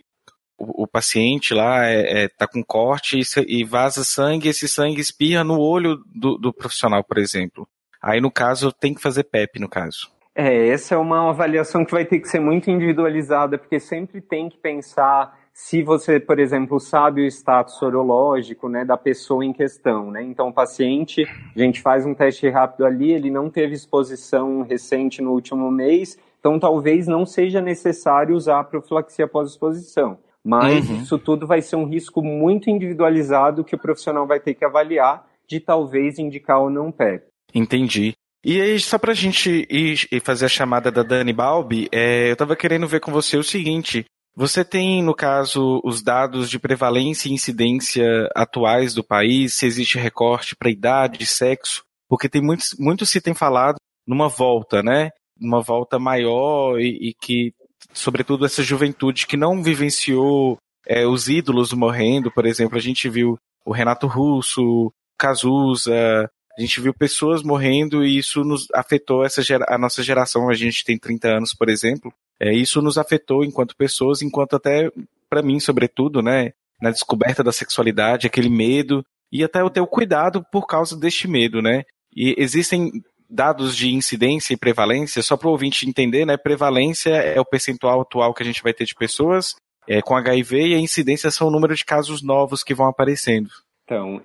o, 0.58 0.84
o 0.84 0.86
paciente 0.86 1.52
lá 1.54 1.86
é, 1.86 2.24
é, 2.24 2.28
tá 2.28 2.46
com 2.46 2.62
corte 2.62 3.18
e, 3.18 3.60
e, 3.60 3.64
vaza 3.64 4.04
sangue, 4.04 4.48
esse 4.48 4.68
sangue 4.68 5.00
espirra 5.00 5.44
no 5.44 5.58
olho 5.58 5.98
do, 6.14 6.36
do 6.36 6.52
profissional, 6.52 7.02
por 7.02 7.18
exemplo. 7.18 7.68
Aí, 8.02 8.20
no 8.20 8.30
caso, 8.30 8.72
tem 8.72 8.94
que 8.94 9.00
fazer 9.00 9.24
PEP, 9.24 9.58
no 9.58 9.68
caso. 9.68 10.12
É, 10.34 10.68
essa 10.68 10.94
é 10.94 10.98
uma 10.98 11.30
avaliação 11.30 11.84
que 11.84 11.92
vai 11.92 12.04
ter 12.04 12.18
que 12.18 12.28
ser 12.28 12.40
muito 12.40 12.70
individualizada, 12.70 13.56
porque 13.56 13.78
sempre 13.78 14.20
tem 14.20 14.48
que 14.48 14.58
pensar 14.58 15.38
se 15.52 15.84
você, 15.84 16.18
por 16.18 16.40
exemplo, 16.40 16.80
sabe 16.80 17.22
o 17.22 17.26
status 17.26 17.78
sorológico 17.78 18.68
né, 18.68 18.84
da 18.84 18.96
pessoa 18.96 19.44
em 19.44 19.52
questão. 19.52 20.10
Né? 20.10 20.24
Então, 20.24 20.48
o 20.48 20.52
paciente, 20.52 21.22
a 21.22 21.58
gente 21.58 21.80
faz 21.80 22.04
um 22.04 22.12
teste 22.12 22.48
rápido 22.48 22.84
ali, 22.84 23.12
ele 23.12 23.30
não 23.30 23.48
teve 23.48 23.74
exposição 23.74 24.62
recente 24.62 25.22
no 25.22 25.30
último 25.30 25.70
mês, 25.70 26.18
então 26.40 26.58
talvez 26.58 27.06
não 27.06 27.24
seja 27.24 27.60
necessário 27.60 28.34
usar 28.34 28.58
a 28.58 28.64
profilaxia 28.64 29.28
pós-exposição. 29.28 30.18
Mas 30.44 30.90
uhum. 30.90 31.02
isso 31.02 31.18
tudo 31.18 31.46
vai 31.46 31.62
ser 31.62 31.76
um 31.76 31.86
risco 31.86 32.22
muito 32.22 32.68
individualizado 32.68 33.64
que 33.64 33.74
o 33.74 33.78
profissional 33.78 34.26
vai 34.26 34.38
ter 34.38 34.54
que 34.54 34.64
avaliar 34.64 35.26
de 35.48 35.58
talvez 35.58 36.18
indicar 36.18 36.60
ou 36.60 36.68
não 36.68 36.92
PEP. 36.92 37.24
Entendi. 37.54 38.14
E 38.44 38.60
aí, 38.60 38.78
só 38.78 38.98
pra 38.98 39.14
gente 39.14 39.66
ir, 39.70 40.20
fazer 40.20 40.44
a 40.44 40.48
chamada 40.50 40.90
da 40.90 41.02
Dani 41.02 41.32
Balbi, 41.32 41.88
é, 41.90 42.30
eu 42.30 42.36
tava 42.36 42.54
querendo 42.54 42.86
ver 42.86 43.00
com 43.00 43.10
você 43.10 43.38
o 43.38 43.42
seguinte. 43.42 44.04
Você 44.36 44.62
tem, 44.62 45.02
no 45.02 45.14
caso, 45.14 45.80
os 45.82 46.02
dados 46.02 46.50
de 46.50 46.58
prevalência 46.58 47.28
e 47.28 47.32
incidência 47.32 48.04
atuais 48.34 48.92
do 48.92 49.02
país, 49.02 49.54
se 49.54 49.64
existe 49.64 49.96
recorte 49.96 50.54
para 50.54 50.70
idade, 50.70 51.24
sexo, 51.24 51.84
porque 52.06 52.28
tem 52.28 52.42
muito, 52.42 52.64
muito 52.78 53.06
se 53.06 53.20
tem 53.20 53.32
falado 53.32 53.76
numa 54.06 54.28
volta, 54.28 54.82
né? 54.82 55.10
Uma 55.40 55.62
volta 55.62 55.98
maior 55.98 56.78
e, 56.78 57.10
e 57.10 57.14
que 57.14 57.54
sobretudo 57.92 58.44
essa 58.44 58.62
juventude 58.62 59.26
que 59.26 59.36
não 59.36 59.62
vivenciou 59.62 60.58
é, 60.86 61.06
os 61.06 61.28
ídolos 61.28 61.72
morrendo, 61.72 62.30
por 62.30 62.46
exemplo, 62.46 62.76
a 62.76 62.80
gente 62.80 63.08
viu 63.08 63.38
o 63.64 63.72
Renato 63.72 64.06
Russo, 64.06 64.92
Cazuza, 65.18 66.30
a 66.56 66.60
gente 66.60 66.80
viu 66.80 66.94
pessoas 66.94 67.42
morrendo 67.42 68.04
e 68.04 68.18
isso 68.18 68.44
nos 68.44 68.68
afetou 68.72 69.24
essa 69.24 69.42
a 69.68 69.78
nossa 69.78 70.02
geração, 70.02 70.48
a 70.48 70.54
gente 70.54 70.84
tem 70.84 70.98
30 70.98 71.28
anos, 71.28 71.54
por 71.54 71.68
exemplo, 71.68 72.12
é, 72.38 72.52
isso 72.52 72.82
nos 72.82 72.98
afetou 72.98 73.44
enquanto 73.44 73.76
pessoas, 73.76 74.22
enquanto 74.22 74.56
até 74.56 74.90
para 75.28 75.42
mim, 75.42 75.58
sobretudo, 75.58 76.22
né, 76.22 76.52
na 76.80 76.90
descoberta 76.90 77.42
da 77.42 77.52
sexualidade, 77.52 78.26
aquele 78.26 78.48
medo 78.48 79.04
e 79.32 79.42
até 79.42 79.62
o 79.64 79.70
teu 79.70 79.86
cuidado 79.86 80.44
por 80.52 80.66
causa 80.66 80.96
deste 80.96 81.26
medo, 81.26 81.60
né? 81.60 81.82
E 82.14 82.36
existem 82.38 83.02
dados 83.34 83.76
de 83.76 83.92
incidência 83.92 84.54
e 84.54 84.56
prevalência, 84.56 85.22
só 85.22 85.36
para 85.36 85.48
o 85.48 85.50
ouvinte 85.50 85.88
entender, 85.88 86.24
né? 86.24 86.36
Prevalência 86.36 87.10
é 87.10 87.40
o 87.40 87.44
percentual 87.44 88.00
atual 88.00 88.32
que 88.32 88.42
a 88.42 88.46
gente 88.46 88.62
vai 88.62 88.72
ter 88.72 88.84
de 88.84 88.94
pessoas 88.94 89.56
é, 89.88 90.00
com 90.00 90.16
HIV 90.16 90.68
e 90.68 90.74
a 90.74 90.78
incidência 90.78 91.30
são 91.30 91.48
o 91.48 91.50
número 91.50 91.74
de 91.74 91.84
casos 91.84 92.22
novos 92.22 92.62
que 92.62 92.74
vão 92.74 92.86
aparecendo. 92.86 93.50
Então, 93.84 94.22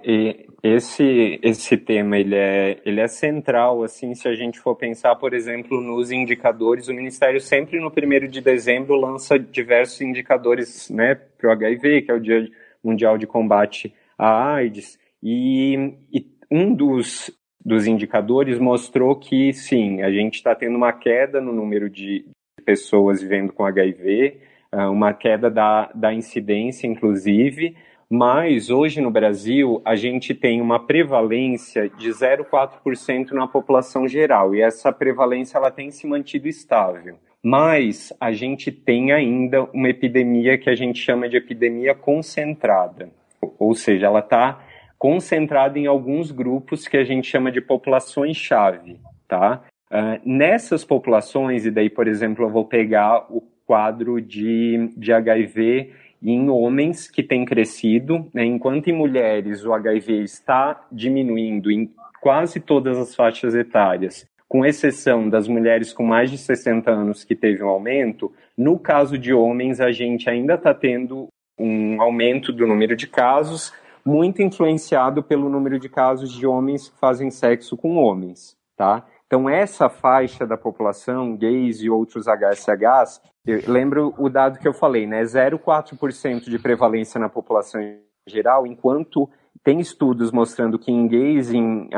esse 0.63 1.37
esse 1.43 1.75
tema 1.75 2.17
ele 2.17 2.33
é 2.33 2.79
ele 2.85 3.01
é 3.01 3.07
central 3.09 3.83
assim, 3.83 4.15
se 4.15 4.25
a 4.25 4.33
gente 4.33 4.57
for 4.57 4.73
pensar, 4.73 5.17
por 5.17 5.33
exemplo, 5.33 5.81
nos 5.81 6.11
indicadores, 6.11 6.87
o 6.87 6.93
Ministério 6.93 7.41
sempre 7.41 7.77
no 7.77 7.91
primeiro 7.91 8.25
de 8.25 8.39
dezembro 8.39 8.95
lança 8.95 9.37
diversos 9.37 9.99
indicadores, 9.99 10.89
né, 10.89 11.13
para 11.13 11.49
o 11.49 11.51
HIV, 11.51 12.03
que 12.03 12.11
é 12.11 12.13
o 12.13 12.21
Dia 12.21 12.47
Mundial 12.81 13.17
de 13.17 13.27
Combate 13.27 13.93
à 14.17 14.53
AIDS, 14.53 14.97
e, 15.21 15.93
e 16.13 16.25
um 16.49 16.73
dos 16.73 17.29
dos 17.63 17.85
indicadores 17.85 18.57
mostrou 18.57 19.15
que 19.15 19.53
sim, 19.53 20.01
a 20.01 20.11
gente 20.11 20.35
está 20.35 20.55
tendo 20.55 20.75
uma 20.75 20.93
queda 20.93 21.41
no 21.41 21.51
número 21.51 21.89
de 21.89 22.25
pessoas 22.65 23.21
vivendo 23.21 23.51
com 23.51 23.65
HIV, 23.65 24.39
ah, 24.71 24.89
uma 24.89 25.13
queda 25.13 25.49
da, 25.49 25.91
da 25.93 26.13
incidência, 26.13 26.87
inclusive, 26.87 27.75
mas 28.09 28.69
hoje 28.69 29.01
no 29.01 29.11
Brasil 29.11 29.81
a 29.85 29.95
gente 29.95 30.33
tem 30.33 30.61
uma 30.61 30.79
prevalência 30.79 31.89
de 31.89 32.09
0,4% 32.09 33.31
na 33.31 33.47
população 33.47 34.07
geral 34.07 34.55
e 34.55 34.61
essa 34.61 34.91
prevalência 34.91 35.57
ela 35.57 35.69
tem 35.69 35.91
se 35.91 36.07
mantido 36.07 36.47
estável. 36.47 37.17
Mas 37.41 38.11
a 38.19 38.31
gente 38.31 38.71
tem 38.71 39.11
ainda 39.11 39.63
uma 39.73 39.89
epidemia 39.89 40.57
que 40.57 40.69
a 40.69 40.75
gente 40.75 40.99
chama 40.99 41.29
de 41.29 41.37
epidemia 41.37 41.95
concentrada, 41.95 43.09
ou 43.57 43.73
seja, 43.73 44.07
ela 44.07 44.19
está 44.19 44.59
concentrada 44.99 45.79
em 45.79 45.87
alguns 45.87 46.29
grupos 46.29 46.87
que 46.87 46.97
a 46.97 47.03
gente 47.05 47.25
chama 47.25 47.51
de 47.51 47.61
populações-chave, 47.61 48.99
tá? 49.27 49.63
Uh, 49.89 50.19
nessas 50.23 50.83
populações, 50.83 51.65
e 51.65 51.71
daí, 51.71 51.89
por 51.89 52.07
exemplo, 52.07 52.45
eu 52.45 52.49
vou 52.49 52.65
pegar 52.65 53.25
o 53.33 53.41
quadro 53.65 54.21
de, 54.21 54.91
de 54.97 55.13
HIV 55.13 55.93
em 56.21 56.49
homens 56.49 57.09
que 57.09 57.23
tem 57.23 57.45
crescido, 57.45 58.29
né, 58.33 58.43
enquanto 58.43 58.89
em 58.89 58.93
mulheres 58.93 59.63
o 59.63 59.73
HIV 59.73 60.23
está 60.23 60.85
diminuindo 60.91 61.71
em 61.71 61.89
quase 62.19 62.59
todas 62.59 62.97
as 62.97 63.15
faixas 63.15 63.55
etárias, 63.55 64.27
com 64.47 64.65
exceção 64.65 65.29
das 65.29 65.47
mulheres 65.47 65.93
com 65.93 66.03
mais 66.03 66.29
de 66.29 66.37
60 66.37 66.91
anos 66.91 67.23
que 67.23 67.35
teve 67.35 67.63
um 67.63 67.69
aumento, 67.69 68.33
no 68.57 68.77
caso 68.77 69.17
de 69.17 69.33
homens 69.33 69.79
a 69.79 69.91
gente 69.91 70.29
ainda 70.29 70.55
está 70.55 70.73
tendo 70.73 71.27
um 71.57 72.01
aumento 72.01 72.51
do 72.51 72.67
número 72.67 72.95
de 72.95 73.07
casos, 73.07 73.73
muito 74.09 74.41
influenciado 74.41 75.21
pelo 75.21 75.47
número 75.49 75.79
de 75.79 75.87
casos 75.87 76.31
de 76.31 76.47
homens 76.47 76.89
que 76.89 76.97
fazem 76.97 77.29
sexo 77.29 77.77
com 77.77 77.95
homens, 77.97 78.57
tá? 78.75 79.05
Então, 79.27 79.47
essa 79.47 79.87
faixa 79.87 80.47
da 80.47 80.57
população, 80.57 81.37
gays 81.37 81.81
e 81.81 81.89
outros 81.89 82.25
HSHs, 82.27 83.21
lembro 83.67 84.15
o 84.17 84.27
dado 84.27 84.57
que 84.57 84.67
eu 84.67 84.73
falei, 84.73 85.05
né? 85.05 85.21
0,4% 85.21 86.49
de 86.49 86.57
prevalência 86.57 87.19
na 87.19 87.29
população 87.29 87.79
em 87.79 87.99
geral, 88.27 88.65
enquanto 88.65 89.29
tem 89.63 89.79
estudos 89.79 90.31
mostrando 90.31 90.79
que 90.79 90.91
em 90.91 91.07
gays 91.07 91.51
e 91.51 91.57
em, 91.57 91.89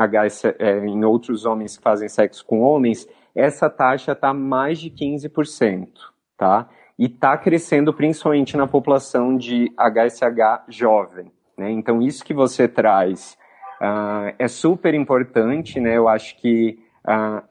é, 0.58 0.78
em 0.84 1.02
outros 1.04 1.46
homens 1.46 1.78
que 1.78 1.82
fazem 1.82 2.08
sexo 2.08 2.44
com 2.44 2.60
homens, 2.60 3.08
essa 3.34 3.70
taxa 3.70 4.12
está 4.12 4.34
mais 4.34 4.78
de 4.78 4.90
15%, 4.90 5.88
tá? 6.36 6.68
E 6.98 7.06
está 7.06 7.38
crescendo 7.38 7.94
principalmente 7.94 8.54
na 8.54 8.66
população 8.66 9.34
de 9.34 9.72
HSH 9.78 10.64
jovem. 10.68 11.32
Né? 11.56 11.70
Então, 11.70 12.00
isso 12.00 12.24
que 12.24 12.34
você 12.34 12.66
traz 12.66 13.36
uh, 13.80 14.34
é 14.38 14.48
super 14.48 14.94
importante, 14.94 15.80
né? 15.80 15.96
Eu 15.96 16.08
acho 16.08 16.36
que, 16.40 16.78
uh, 17.06 17.42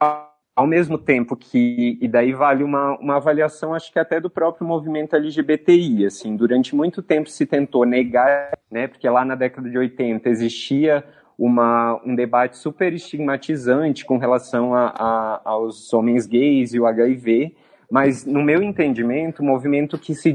ao 0.54 0.66
mesmo 0.66 0.98
tempo 0.98 1.36
que, 1.36 1.98
e 2.00 2.08
daí 2.08 2.32
vale 2.32 2.64
uma, 2.64 2.98
uma 2.98 3.16
avaliação, 3.16 3.74
acho 3.74 3.92
que 3.92 3.98
até 3.98 4.20
do 4.20 4.30
próprio 4.30 4.66
movimento 4.66 5.16
LGBTI, 5.16 6.06
assim, 6.06 6.36
durante 6.36 6.74
muito 6.74 7.02
tempo 7.02 7.28
se 7.28 7.46
tentou 7.46 7.84
negar, 7.84 8.52
né? 8.70 8.86
Porque 8.86 9.08
lá 9.08 9.24
na 9.24 9.34
década 9.34 9.68
de 9.68 9.78
80 9.78 10.28
existia 10.28 11.04
uma, 11.38 12.00
um 12.04 12.14
debate 12.14 12.56
super 12.56 12.92
estigmatizante 12.92 14.04
com 14.04 14.18
relação 14.18 14.74
a, 14.74 14.86
a, 14.88 15.40
aos 15.44 15.92
homens 15.92 16.26
gays 16.26 16.74
e 16.74 16.80
o 16.80 16.86
HIV, 16.86 17.54
mas 17.90 18.24
no 18.24 18.42
meu 18.42 18.62
entendimento, 18.62 19.42
um 19.42 19.46
movimento 19.46 19.98
que 19.98 20.14
se 20.14 20.32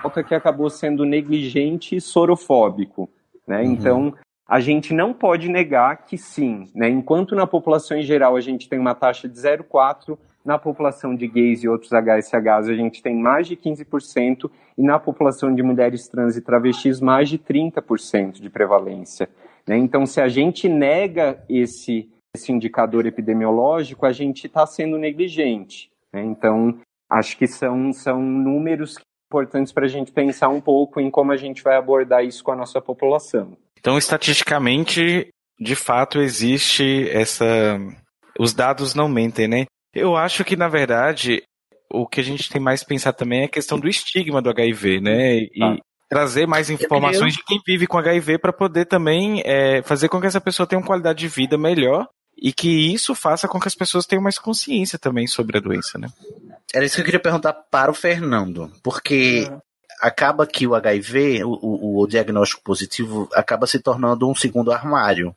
desvincula 0.00 0.24
que 0.24 0.34
acabou 0.34 0.70
sendo 0.70 1.04
negligente 1.04 1.96
e 1.96 2.00
sorofóbico, 2.00 3.08
né? 3.46 3.62
Uhum. 3.62 3.72
Então, 3.72 4.14
a 4.48 4.58
gente 4.58 4.92
não 4.92 5.12
pode 5.12 5.48
negar 5.48 6.04
que 6.04 6.18
sim, 6.18 6.66
né? 6.74 6.88
Enquanto 6.88 7.34
na 7.34 7.46
população 7.46 7.96
em 7.96 8.02
geral 8.02 8.36
a 8.36 8.40
gente 8.40 8.68
tem 8.68 8.78
uma 8.78 8.94
taxa 8.94 9.28
de 9.28 9.38
0,4, 9.38 10.18
na 10.44 10.58
população 10.58 11.14
de 11.14 11.28
gays 11.28 11.62
e 11.62 11.68
outros 11.68 11.92
HSHs 11.92 12.68
a 12.68 12.74
gente 12.74 13.02
tem 13.02 13.14
mais 13.14 13.46
de 13.46 13.56
15% 13.56 14.50
e 14.76 14.82
na 14.82 14.98
população 14.98 15.54
de 15.54 15.62
mulheres 15.62 16.08
trans 16.08 16.36
e 16.36 16.40
travestis 16.40 17.00
mais 17.00 17.28
de 17.28 17.38
30% 17.38 18.40
de 18.40 18.48
prevalência. 18.48 19.28
Né? 19.68 19.76
Então, 19.76 20.06
se 20.06 20.20
a 20.20 20.28
gente 20.28 20.68
nega 20.68 21.44
esse, 21.48 22.08
esse 22.34 22.50
indicador 22.50 23.06
epidemiológico, 23.06 24.06
a 24.06 24.12
gente 24.12 24.46
está 24.46 24.66
sendo 24.66 24.96
negligente. 24.96 25.90
Né? 26.12 26.24
Então, 26.24 26.78
acho 27.08 27.36
que 27.36 27.46
são, 27.46 27.92
são 27.92 28.20
números 28.22 28.96
importantes 29.30 29.72
para 29.72 29.86
a 29.86 29.88
gente 29.88 30.10
pensar 30.10 30.48
um 30.48 30.60
pouco 30.60 31.00
em 31.00 31.08
como 31.08 31.30
a 31.30 31.36
gente 31.36 31.62
vai 31.62 31.76
abordar 31.76 32.24
isso 32.24 32.42
com 32.42 32.50
a 32.50 32.56
nossa 32.56 32.80
população. 32.80 33.56
Então, 33.78 33.96
estatisticamente, 33.96 35.28
de 35.58 35.76
fato, 35.76 36.20
existe 36.20 37.08
essa. 37.10 37.78
Os 38.38 38.52
dados 38.52 38.92
não 38.94 39.08
mentem, 39.08 39.46
né? 39.46 39.66
Eu 39.94 40.16
acho 40.16 40.44
que, 40.44 40.56
na 40.56 40.68
verdade, 40.68 41.42
o 41.88 42.06
que 42.06 42.20
a 42.20 42.24
gente 42.24 42.50
tem 42.50 42.60
mais 42.60 42.82
pensar 42.82 43.12
também 43.12 43.42
é 43.42 43.44
a 43.44 43.48
questão 43.48 43.78
do 43.78 43.88
estigma 43.88 44.42
do 44.42 44.50
HIV, 44.50 45.00
né? 45.00 45.36
E 45.36 45.62
ah. 45.62 45.76
trazer 46.08 46.46
mais 46.46 46.68
informações 46.68 47.34
de 47.34 47.44
quem 47.44 47.60
vive 47.64 47.86
com 47.86 47.98
HIV 47.98 48.38
para 48.38 48.52
poder 48.52 48.86
também 48.86 49.42
é, 49.44 49.80
fazer 49.82 50.08
com 50.08 50.20
que 50.20 50.26
essa 50.26 50.40
pessoa 50.40 50.66
tenha 50.66 50.80
uma 50.80 50.86
qualidade 50.86 51.20
de 51.20 51.28
vida 51.28 51.56
melhor 51.56 52.08
e 52.36 52.52
que 52.52 52.92
isso 52.92 53.14
faça 53.14 53.46
com 53.46 53.60
que 53.60 53.68
as 53.68 53.74
pessoas 53.74 54.06
tenham 54.06 54.22
mais 54.22 54.38
consciência 54.38 54.98
também 54.98 55.26
sobre 55.26 55.58
a 55.58 55.60
doença, 55.60 55.98
né? 55.98 56.08
Era 56.74 56.84
isso 56.84 56.94
que 56.94 57.00
eu 57.00 57.04
queria 57.04 57.20
perguntar 57.20 57.52
para 57.52 57.90
o 57.90 57.94
Fernando, 57.94 58.70
porque 58.82 59.48
uhum. 59.50 59.60
acaba 60.00 60.46
que 60.46 60.66
o 60.66 60.74
HIV, 60.74 61.44
o, 61.44 61.50
o, 61.50 62.02
o 62.02 62.06
diagnóstico 62.06 62.62
positivo, 62.62 63.28
acaba 63.34 63.66
se 63.66 63.80
tornando 63.80 64.28
um 64.28 64.34
segundo 64.34 64.72
armário 64.72 65.34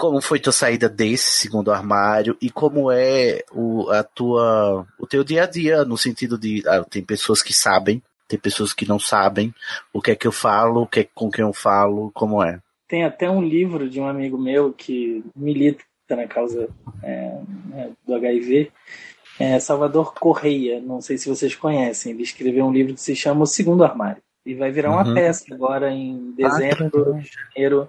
como 0.00 0.18
foi 0.22 0.40
tua 0.40 0.50
saída 0.50 0.88
desse 0.88 1.30
segundo 1.30 1.70
armário 1.70 2.34
e 2.40 2.48
como 2.48 2.90
é 2.90 3.44
o, 3.52 3.90
a 3.90 4.02
tua, 4.02 4.86
o 4.98 5.06
teu 5.06 5.22
dia 5.22 5.42
a 5.42 5.46
dia, 5.46 5.84
no 5.84 5.98
sentido 5.98 6.38
de, 6.38 6.62
ah, 6.66 6.82
tem 6.82 7.04
pessoas 7.04 7.42
que 7.42 7.52
sabem, 7.52 8.02
tem 8.26 8.38
pessoas 8.38 8.72
que 8.72 8.88
não 8.88 8.98
sabem 8.98 9.54
o 9.92 10.00
que 10.00 10.12
é 10.12 10.16
que 10.16 10.26
eu 10.26 10.32
falo, 10.32 10.82
o 10.82 10.86
que 10.86 11.00
é, 11.00 11.08
com 11.14 11.30
quem 11.30 11.44
eu 11.44 11.52
falo, 11.52 12.10
como 12.14 12.42
é. 12.42 12.58
Tem 12.88 13.04
até 13.04 13.28
um 13.28 13.42
livro 13.42 13.90
de 13.90 14.00
um 14.00 14.08
amigo 14.08 14.38
meu 14.38 14.72
que 14.72 15.22
milita 15.36 15.84
na 16.08 16.26
causa 16.26 16.70
é, 17.02 17.38
é, 17.74 17.90
do 18.06 18.14
HIV, 18.14 18.72
é 19.42 19.58
Salvador 19.58 20.14
Correia, 20.14 20.80
não 20.80 21.00
sei 21.00 21.18
se 21.18 21.28
vocês 21.28 21.54
conhecem, 21.54 22.12
ele 22.12 22.22
escreveu 22.22 22.66
um 22.66 22.72
livro 22.72 22.94
que 22.94 23.00
se 23.00 23.16
chama 23.16 23.42
O 23.42 23.46
Segundo 23.46 23.84
Armário. 23.84 24.22
E 24.46 24.54
vai 24.54 24.70
virar 24.70 24.90
uma 24.90 25.06
uhum. 25.06 25.14
peça 25.14 25.52
agora 25.52 25.92
em 25.92 26.32
dezembro, 26.32 27.14
ah, 27.14 27.20
janeiro, 27.20 27.88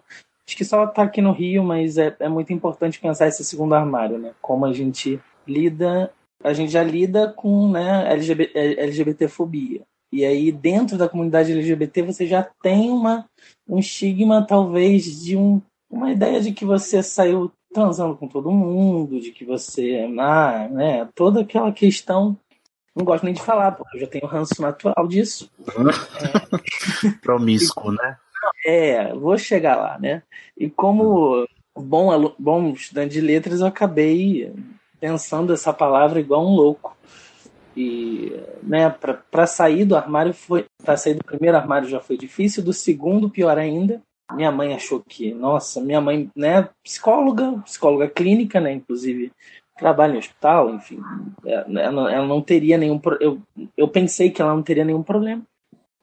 Acho 0.52 0.58
que 0.58 0.66
só 0.66 0.86
tá 0.86 1.04
aqui 1.04 1.22
no 1.22 1.32
Rio, 1.32 1.64
mas 1.64 1.98
é, 1.98 2.14
é 2.20 2.28
muito 2.28 2.52
importante 2.52 3.00
pensar 3.00 3.28
esse 3.28 3.42
segundo 3.42 3.74
armário, 3.74 4.18
né? 4.18 4.34
Como 4.42 4.66
a 4.66 4.74
gente 4.74 5.18
lida, 5.48 6.12
a 6.44 6.52
gente 6.52 6.74
já 6.74 6.84
lida 6.84 7.32
com 7.32 7.72
né, 7.72 8.12
LGBT, 8.12 8.60
LGBTfobia. 8.80 9.82
E 10.12 10.26
aí, 10.26 10.52
dentro 10.52 10.98
da 10.98 11.08
comunidade 11.08 11.54
LGBT, 11.54 12.02
você 12.02 12.28
já 12.28 12.44
tem 12.62 12.90
uma, 12.90 13.26
um 13.66 13.80
estigma, 13.80 14.46
talvez, 14.46 15.24
de 15.24 15.38
um, 15.38 15.62
uma 15.90 16.12
ideia 16.12 16.42
de 16.42 16.52
que 16.52 16.66
você 16.66 17.02
saiu 17.02 17.50
transando 17.74 18.16
com 18.16 18.28
todo 18.28 18.52
mundo, 18.52 19.20
de 19.20 19.32
que 19.32 19.46
você. 19.46 20.08
Ah, 20.20 20.68
né, 20.70 21.08
toda 21.16 21.42
aquela 21.42 21.72
questão. 21.72 22.38
Não 22.96 23.06
gosto 23.06 23.24
nem 23.24 23.34
de 23.34 23.42
falar, 23.42 23.72
porque 23.72 23.96
eu 23.96 24.02
já 24.02 24.08
tenho 24.08 24.28
ranço 24.28 24.62
natural 24.62 25.08
disso. 25.08 25.50
é. 25.70 27.10
Promíscuo, 27.22 27.94
né? 27.94 28.18
É, 28.66 29.14
vou 29.14 29.38
chegar 29.38 29.78
lá, 29.78 29.98
né? 29.98 30.24
E 30.58 30.70
como 30.70 31.48
bom, 31.76 32.36
bom 32.38 32.72
estudante 32.72 33.14
de 33.14 33.22
letras, 33.22 33.62
eu 33.62 33.68
acabei 33.68 34.54
pensando 35.00 35.54
essa 35.54 35.72
palavra 35.72 36.20
igual 36.20 36.46
um 36.46 36.54
louco. 36.54 36.96
E, 37.76 38.34
né, 38.62 38.90
para 38.90 39.48
sair 39.48 39.86
do 39.86 39.96
armário 39.96 40.34
foi, 40.34 40.66
para 40.84 40.98
sair 40.98 41.14
do 41.14 41.24
primeiro 41.24 41.56
armário 41.56 41.88
já 41.88 42.02
foi 42.02 42.18
difícil, 42.18 42.62
do 42.62 42.74
segundo 42.74 43.30
pior 43.30 43.58
ainda. 43.58 44.02
Minha 44.36 44.52
mãe 44.52 44.74
achou 44.74 45.02
que, 45.02 45.34
nossa, 45.34 45.82
minha 45.82 46.02
mãe, 46.02 46.30
né, 46.36 46.70
psicóloga, 46.84 47.62
psicóloga 47.66 48.08
clínica, 48.08 48.60
né, 48.60 48.74
inclusive 48.74 49.32
trabalha 49.78 50.14
em 50.14 50.20
hospital, 50.20 50.76
enfim, 50.76 51.00
é, 51.44 51.66
ela, 51.68 52.14
ela 52.14 52.28
não 52.28 52.40
teria 52.42 52.78
nenhum, 52.78 53.02
eu, 53.20 53.42
eu 53.76 53.88
pensei 53.88 54.30
que 54.30 54.40
ela 54.42 54.54
não 54.54 54.62
teria 54.62 54.86
nenhum 54.86 55.02
problema, 55.02 55.42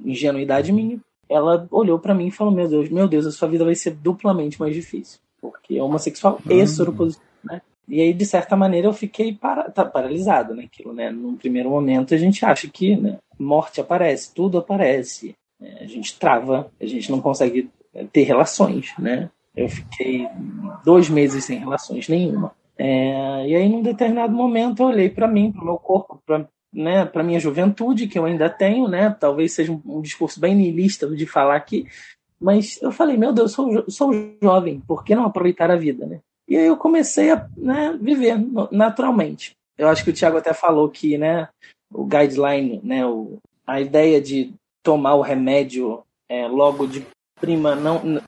ingenuidade 0.05 0.72
minha 0.72 0.99
ela 1.29 1.68
olhou 1.70 1.99
para 1.99 2.14
mim 2.14 2.29
e 2.29 2.31
falou: 2.31 2.53
Meu 2.53 2.68
Deus, 2.68 2.89
meu 2.89 3.07
Deus, 3.07 3.26
a 3.26 3.31
sua 3.31 3.49
vida 3.49 3.64
vai 3.64 3.74
ser 3.74 3.91
duplamente 3.91 4.59
mais 4.59 4.74
difícil. 4.74 5.20
Porque 5.41 5.76
é 5.76 5.83
homossexual 5.83 6.41
uhum. 6.45 6.57
e 6.57 6.66
soropositivo, 6.66 7.24
né? 7.45 7.61
E 7.87 8.01
aí, 8.01 8.12
de 8.12 8.26
certa 8.26 8.57
maneira, 8.57 8.89
eu 8.89 8.93
fiquei 8.93 9.33
para, 9.33 9.70
tá, 9.70 9.85
paralisado 9.85 10.55
naquilo, 10.55 10.93
né? 10.93 11.11
Num 11.11 11.37
primeiro 11.37 11.70
momento, 11.70 12.14
a 12.14 12.18
gente 12.18 12.45
acha 12.45 12.68
que 12.68 12.97
né, 12.97 13.18
morte 13.39 13.81
aparece, 13.81 14.35
tudo 14.35 14.59
aparece. 14.59 15.35
Né? 15.61 15.79
A 15.81 15.87
gente 15.87 16.18
trava, 16.18 16.70
a 16.81 16.87
gente 16.87 17.11
não 17.11 17.20
consegue 17.20 17.70
ter 18.07 18.22
relações, 18.22 18.92
né? 18.99 19.30
Eu 19.57 19.68
fiquei 19.68 20.28
dois 20.84 21.09
meses 21.09 21.44
sem 21.44 21.59
relações 21.59 22.09
nenhuma. 22.09 22.53
É, 22.76 23.49
e 23.49 23.57
aí, 23.57 23.68
num 23.68 23.82
determinado 23.82 24.32
momento, 24.32 24.82
eu 24.82 24.86
olhei 24.86 25.09
para 25.09 25.26
mim, 25.26 25.51
para 25.51 25.62
o 25.62 25.64
meu 25.64 25.76
corpo, 25.76 26.22
para 26.24 26.46
né, 26.72 27.05
para 27.05 27.22
minha 27.22 27.40
juventude, 27.40 28.07
que 28.07 28.18
eu 28.18 28.24
ainda 28.24 28.49
tenho, 28.49 28.88
né, 28.88 29.14
talvez 29.18 29.53
seja 29.53 29.72
um, 29.72 29.80
um, 29.86 30.01
discurso 30.01 30.38
bem 30.38 30.55
niilista 30.55 31.09
de 31.09 31.26
falar 31.26 31.57
aqui, 31.57 31.86
mas 32.40 32.80
eu 32.82 32.92
falei, 32.92 33.16
meu 33.16 33.32
Deus, 33.32 33.57
eu 33.57 33.72
sou, 33.72 33.90
sou 33.90 34.12
jovem, 34.42 34.80
por 34.86 35.05
que 35.05 35.14
não 35.14 35.24
aproveitar 35.24 35.70
a 35.70 35.76
vida, 35.76 36.07
né? 36.07 36.20
E 36.46 36.57
aí 36.57 36.66
eu 36.66 36.76
comecei 36.76 37.30
a 37.30 37.49
né, 37.57 37.99
viver 38.01 38.36
naturalmente. 38.70 39.57
Eu 39.76 39.88
acho 39.88 40.05
que 40.05 40.11
o 40.11 40.12
Tiago 40.12 40.38
até 40.38 40.55
falou 40.55 40.88
que, 40.88 41.18
né, 41.18 41.49
o 41.92 42.05
guideline, 42.05 42.80
né, 42.82 43.05
o, 43.05 43.38
a 43.66 43.80
ideia 43.80 44.20
de 44.20 44.55
tomar 44.82 45.14
o 45.14 45.20
remédio 45.20 46.03
é, 46.28 46.46
logo 46.46 46.86
de 46.86 47.05
prima, 47.41 47.74
não, 47.74 48.20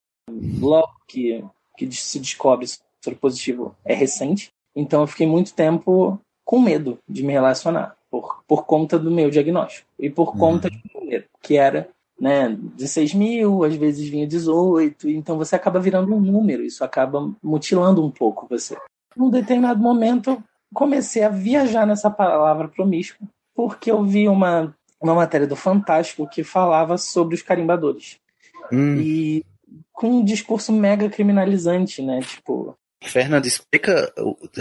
logo 0.61 0.93
que, 1.07 1.45
que 1.77 1.91
se 1.93 2.19
descobre 2.19 2.67
sobre 3.03 3.19
positivo 3.19 3.75
é 3.85 3.95
recente. 3.95 4.51
Então 4.75 5.01
eu 5.01 5.07
fiquei 5.07 5.27
muito 5.27 5.55
tempo 5.55 6.19
com 6.45 6.61
medo 6.61 6.99
de 7.09 7.23
me 7.23 7.33
relacionar 7.33 7.97
por, 8.11 8.43
por 8.47 8.65
conta 8.65 8.99
do 8.99 9.11
meu 9.11 9.31
diagnóstico 9.31 9.89
e 9.99 10.11
por 10.11 10.29
uhum. 10.31 10.39
conta 10.39 10.71
de 10.71 10.81
número, 10.95 11.25
que 11.43 11.57
era 11.57 11.89
né, 12.21 12.55
16 12.77 13.15
mil, 13.15 13.65
às 13.65 13.75
vezes 13.75 14.09
vinha 14.09 14.27
18, 14.27 15.09
então 15.09 15.39
você 15.39 15.57
acaba 15.57 15.81
virando 15.81 16.15
um 16.15 16.21
número, 16.21 16.63
isso 16.63 16.85
acaba 16.85 17.33
mutilando 17.43 18.05
um 18.05 18.11
pouco 18.11 18.47
você. 18.49 18.77
Num 19.17 19.31
determinado 19.31 19.81
momento, 19.81 20.43
comecei 20.75 21.23
a 21.23 21.31
viajar 21.31 21.87
nessa 21.87 22.11
palavra 22.11 22.69
promíscuo, 22.69 23.27
porque 23.55 23.91
eu 23.91 24.05
vi 24.05 24.29
uma, 24.29 24.75
uma 25.01 25.15
matéria 25.15 25.47
do 25.47 25.57
Fantástico 25.57 26.29
que 26.29 26.45
falava 26.45 26.99
sobre 26.99 27.35
os 27.35 27.43
carimbadores. 27.43 28.19
Hum. 28.73 28.97
E 29.01 29.45
com 29.93 30.21
um 30.21 30.25
discurso 30.25 30.73
mega 30.73 31.09
criminalizante, 31.09 32.03
né? 32.03 32.21
Tipo, 32.21 32.77
Fernando, 33.03 33.47
explica 33.47 34.13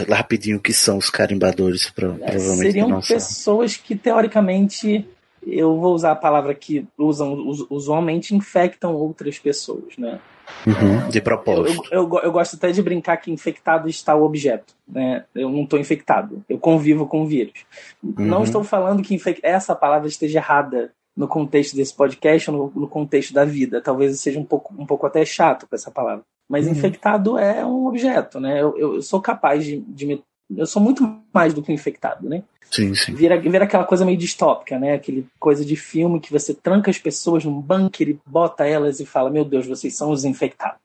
rapidinho 0.09 0.57
o 0.57 0.61
que 0.61 0.73
são 0.73 0.97
os 0.97 1.09
carimbadores, 1.09 1.89
pra, 1.89 2.07
é, 2.07 2.31
provavelmente. 2.31 2.71
Seriam 2.71 3.01
pessoas 3.01 3.75
que, 3.75 3.95
teoricamente, 3.95 5.07
eu 5.45 5.77
vou 5.77 5.93
usar 5.93 6.11
a 6.11 6.15
palavra 6.15 6.55
que 6.55 6.87
usam 6.97 7.33
usualmente, 7.69 8.35
infectam 8.35 8.95
outras 8.95 9.37
pessoas, 9.37 9.97
né? 9.97 10.19
Uhum, 10.65 11.09
de 11.09 11.21
propósito. 11.21 11.83
Eu, 11.91 12.03
eu, 12.03 12.19
eu, 12.23 12.31
gosto 12.31 12.55
até 12.55 12.71
de 12.71 12.81
brincar 12.81 13.17
que 13.17 13.31
infectado 13.31 13.87
está 13.87 14.15
o 14.15 14.23
objeto. 14.23 14.73
Né? 14.87 15.23
Eu 15.35 15.49
não 15.49 15.63
estou 15.63 15.79
infectado, 15.79 16.43
eu 16.49 16.57
convivo 16.57 17.05
com 17.05 17.21
o 17.21 17.27
vírus. 17.27 17.65
Uhum. 18.01 18.25
Não 18.25 18.43
estou 18.43 18.63
falando 18.63 19.03
que 19.03 19.13
infec... 19.13 19.39
essa 19.43 19.75
palavra 19.75 20.07
esteja 20.07 20.39
errada 20.39 20.91
no 21.19 21.27
contexto 21.27 21.75
desse 21.75 21.93
podcast 21.93 22.49
ou 22.49 22.71
no, 22.73 22.81
no, 22.81 22.87
contexto 22.87 23.33
da 23.33 23.43
vida. 23.43 23.81
Talvez 23.81 24.17
seja 24.21 24.39
um 24.39 24.45
pouco, 24.45 24.73
um 24.81 24.85
pouco 24.85 25.05
até 25.05 25.25
chato 25.25 25.67
com 25.67 25.75
essa 25.75 25.91
palavra. 25.91 26.23
Mas 26.49 26.65
uhum. 26.65 26.71
infectado 26.71 27.37
é 27.37 27.65
um 27.65 27.87
objeto, 27.87 28.39
né? 28.39 28.61
Eu, 28.61 28.77
eu 28.77 29.01
sou 29.01 29.19
capaz 29.19 29.65
de, 29.65 29.81
de 29.81 30.05
me. 30.05 30.23
Eu 30.55 30.65
sou 30.65 30.81
muito 30.81 31.21
mais 31.33 31.53
do 31.53 31.61
que 31.61 31.73
um 31.73 31.75
infectado, 31.75 32.27
né? 32.27 32.41
Sim, 32.71 32.95
sim. 32.95 33.13
Vira, 33.13 33.37
vira 33.37 33.65
aquela 33.65 33.83
coisa 33.83 34.05
meio 34.05 34.17
distópica, 34.17 34.79
né? 34.79 34.93
Aquele 34.93 35.27
coisa 35.37 35.65
de 35.65 35.75
filme 35.75 36.21
que 36.21 36.31
você 36.31 36.53
tranca 36.53 36.89
as 36.89 36.97
pessoas 36.97 37.43
num 37.43 37.59
bunker 37.59 38.07
e 38.07 38.19
bota 38.25 38.65
elas 38.65 39.01
e 39.01 39.05
fala: 39.05 39.29
Meu 39.29 39.43
Deus, 39.43 39.67
vocês 39.67 39.97
são 39.97 40.11
os 40.11 40.23
infectados. 40.23 40.79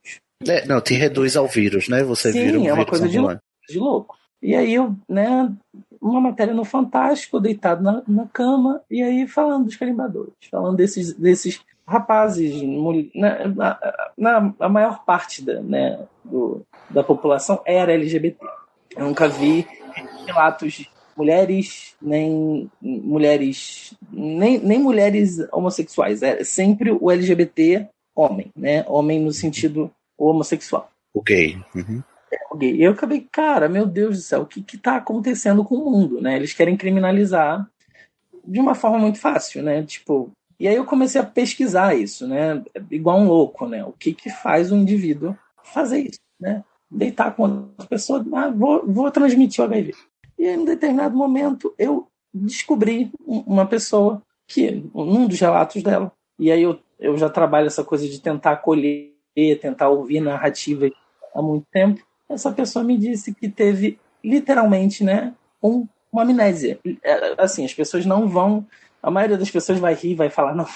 É, 0.44 0.66
não, 0.66 0.80
te 0.80 0.94
reduz 0.94 1.36
ao 1.36 1.46
vírus, 1.46 1.88
né? 1.88 2.02
Você 2.02 2.32
sim, 2.32 2.44
vira 2.44 2.58
um 2.58 2.66
é 2.66 2.72
uma 2.72 2.84
coisa 2.84 3.08
de, 3.08 3.18
de 3.68 3.78
louco. 3.78 4.16
E 4.42 4.56
aí 4.56 4.74
eu, 4.74 4.96
né, 5.08 5.50
uma 6.08 6.20
matéria 6.20 6.52
no 6.52 6.64
Fantástico, 6.64 7.40
deitado 7.40 7.82
na, 7.82 8.02
na 8.06 8.26
cama, 8.26 8.82
e 8.90 9.02
aí 9.02 9.26
falando 9.26 9.64
dos 9.64 9.76
carimbadores, 9.76 10.34
falando 10.50 10.76
desses, 10.76 11.14
desses 11.14 11.60
rapazes, 11.86 12.62
né, 13.14 13.52
na, 14.16 14.54
a 14.60 14.68
maior 14.68 15.04
parte 15.04 15.42
da, 15.42 15.60
né, 15.60 15.98
do, 16.22 16.62
da 16.90 17.02
população 17.02 17.60
era 17.64 17.94
LGBT. 17.94 18.38
Eu 18.96 19.06
nunca 19.06 19.28
vi 19.28 19.66
relatos 20.26 20.74
de 20.74 20.90
mulheres, 21.16 21.94
nem 22.00 22.70
mulheres, 22.80 23.94
nem, 24.12 24.58
nem 24.58 24.78
mulheres 24.78 25.38
homossexuais. 25.52 26.22
É 26.22 26.44
sempre 26.44 26.90
o 26.92 27.10
LGBT 27.10 27.88
homem, 28.14 28.50
né? 28.56 28.84
Homem 28.86 29.20
no 29.20 29.32
sentido 29.32 29.90
homossexual. 30.18 30.90
O 31.12 31.22
gay. 31.22 31.56
Uhum. 31.74 32.02
Eu 32.60 32.92
acabei, 32.92 33.26
cara, 33.30 33.68
meu 33.68 33.86
Deus 33.86 34.16
do 34.16 34.22
céu, 34.22 34.42
o 34.42 34.46
que 34.46 34.62
que 34.62 34.78
tá 34.78 34.96
acontecendo 34.96 35.64
com 35.64 35.76
o 35.76 35.90
mundo, 35.90 36.20
né? 36.20 36.36
Eles 36.36 36.52
querem 36.52 36.76
criminalizar 36.76 37.68
de 38.46 38.60
uma 38.60 38.74
forma 38.74 38.98
muito 38.98 39.18
fácil, 39.18 39.62
né? 39.62 39.82
Tipo, 39.82 40.30
e 40.58 40.68
aí 40.68 40.76
eu 40.76 40.84
comecei 40.84 41.20
a 41.20 41.24
pesquisar 41.24 41.94
isso, 41.94 42.26
né? 42.26 42.62
Igual 42.90 43.18
um 43.18 43.28
louco, 43.28 43.66
né? 43.66 43.84
O 43.84 43.92
que 43.92 44.12
que 44.12 44.30
faz 44.30 44.70
um 44.70 44.82
indivíduo 44.82 45.36
fazer 45.62 46.00
isso, 46.00 46.20
né? 46.40 46.62
Deitar 46.90 47.34
com 47.34 47.42
outra 47.42 47.86
pessoa, 47.86 48.24
ah, 48.34 48.50
vou, 48.50 48.86
vou 48.86 49.10
transmitir 49.10 49.62
o 49.62 49.66
HIV. 49.66 49.94
E 50.38 50.46
em 50.46 50.58
um 50.58 50.64
determinado 50.64 51.16
momento 51.16 51.74
eu 51.78 52.06
descobri 52.32 53.10
uma 53.26 53.66
pessoa 53.66 54.22
que, 54.46 54.84
num 54.94 55.26
dos 55.26 55.40
relatos 55.40 55.82
dela, 55.82 56.12
e 56.38 56.50
aí 56.50 56.62
eu, 56.62 56.78
eu 56.98 57.16
já 57.16 57.30
trabalho 57.30 57.66
essa 57.66 57.84
coisa 57.84 58.08
de 58.08 58.20
tentar 58.20 58.52
acolher, 58.52 59.12
tentar 59.60 59.88
ouvir 59.88 60.20
narrativas 60.20 60.92
há 61.34 61.40
muito 61.40 61.66
tempo. 61.72 62.03
Essa 62.28 62.52
pessoa 62.52 62.84
me 62.84 62.96
disse 62.96 63.34
que 63.34 63.48
teve 63.48 63.98
literalmente, 64.22 65.04
né, 65.04 65.34
um, 65.62 65.86
uma 66.12 66.22
amnésia. 66.22 66.78
É, 67.02 67.34
assim, 67.38 67.64
as 67.64 67.74
pessoas 67.74 68.06
não 68.06 68.28
vão 68.28 68.66
a 69.04 69.10
maioria 69.10 69.36
das 69.36 69.50
pessoas 69.50 69.78
vai 69.78 69.94
rir, 69.94 70.14
vai 70.14 70.30
falar, 70.30 70.54
não, 70.54 70.66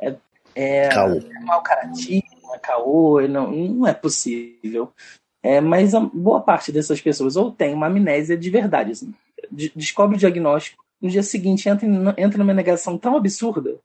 é, 0.00 0.16
é, 0.56 0.88
é 0.88 1.40
mau 1.44 1.62
caratismo, 1.62 2.52
é 2.52 2.58
caô, 2.58 3.20
não, 3.28 3.52
não 3.52 3.86
é 3.86 3.94
possível. 3.94 4.92
É, 5.40 5.60
mas 5.60 5.94
a 5.94 6.00
boa 6.00 6.40
parte 6.40 6.72
dessas 6.72 7.00
pessoas 7.00 7.36
ou 7.36 7.52
tem 7.52 7.72
uma 7.72 7.86
amnésia 7.86 8.36
de 8.36 8.50
verdade, 8.50 8.90
assim, 8.90 9.14
de, 9.52 9.70
descobre 9.76 10.16
o 10.16 10.18
diagnóstico, 10.18 10.84
no 11.00 11.08
dia 11.08 11.22
seguinte 11.22 11.68
entra, 11.68 11.86
entra 12.18 12.38
numa 12.38 12.52
negação 12.52 12.98
tão 12.98 13.16
absurda 13.16 13.76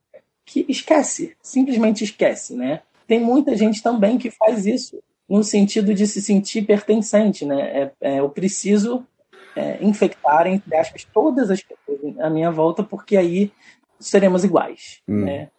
que 0.44 0.66
esquece, 0.68 1.36
simplesmente 1.40 2.04
esquece, 2.04 2.56
né? 2.56 2.82
Tem 3.06 3.20
muita 3.20 3.56
gente 3.56 3.84
também 3.84 4.18
que 4.18 4.32
faz 4.32 4.66
isso 4.66 4.98
no 5.32 5.46
sentido 5.46 5.94
de 5.94 6.06
se 6.06 6.22
sentir 6.22 6.64
pertencente, 6.64 7.46
né? 7.46 7.62
É, 7.62 7.92
é, 8.02 8.20
eu 8.20 8.30
preciso 8.30 9.08
é, 9.56 9.82
infectar, 9.82 10.46
entre 10.46 10.76
aspas, 10.76 11.06
todas 11.06 11.50
as 11.50 11.62
pessoas 11.62 12.20
à 12.20 12.30
minha 12.30 12.52
volta, 12.52 12.84
porque 12.84 13.16
aí 13.16 13.50
seremos 13.98 14.44
iguais. 14.44 15.02
Hum. 15.08 15.24
Né? 15.24 15.50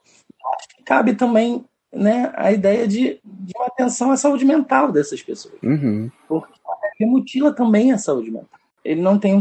Acho 0.58 0.68
que 0.76 0.82
cabe 0.82 1.14
também 1.14 1.64
né, 1.90 2.30
a 2.36 2.52
ideia 2.52 2.86
de, 2.86 3.18
de 3.24 3.52
uma 3.56 3.66
atenção 3.66 4.10
à 4.10 4.16
saúde 4.18 4.44
mental 4.44 4.92
dessas 4.92 5.22
pessoas. 5.22 5.54
Uhum. 5.62 6.10
Porque 6.28 6.52
ele 7.00 7.08
mutila 7.08 7.50
também 7.50 7.92
a 7.92 7.98
saúde 7.98 8.30
mental. 8.30 8.60
Ele 8.84 9.00
não 9.00 9.18
tem. 9.18 9.40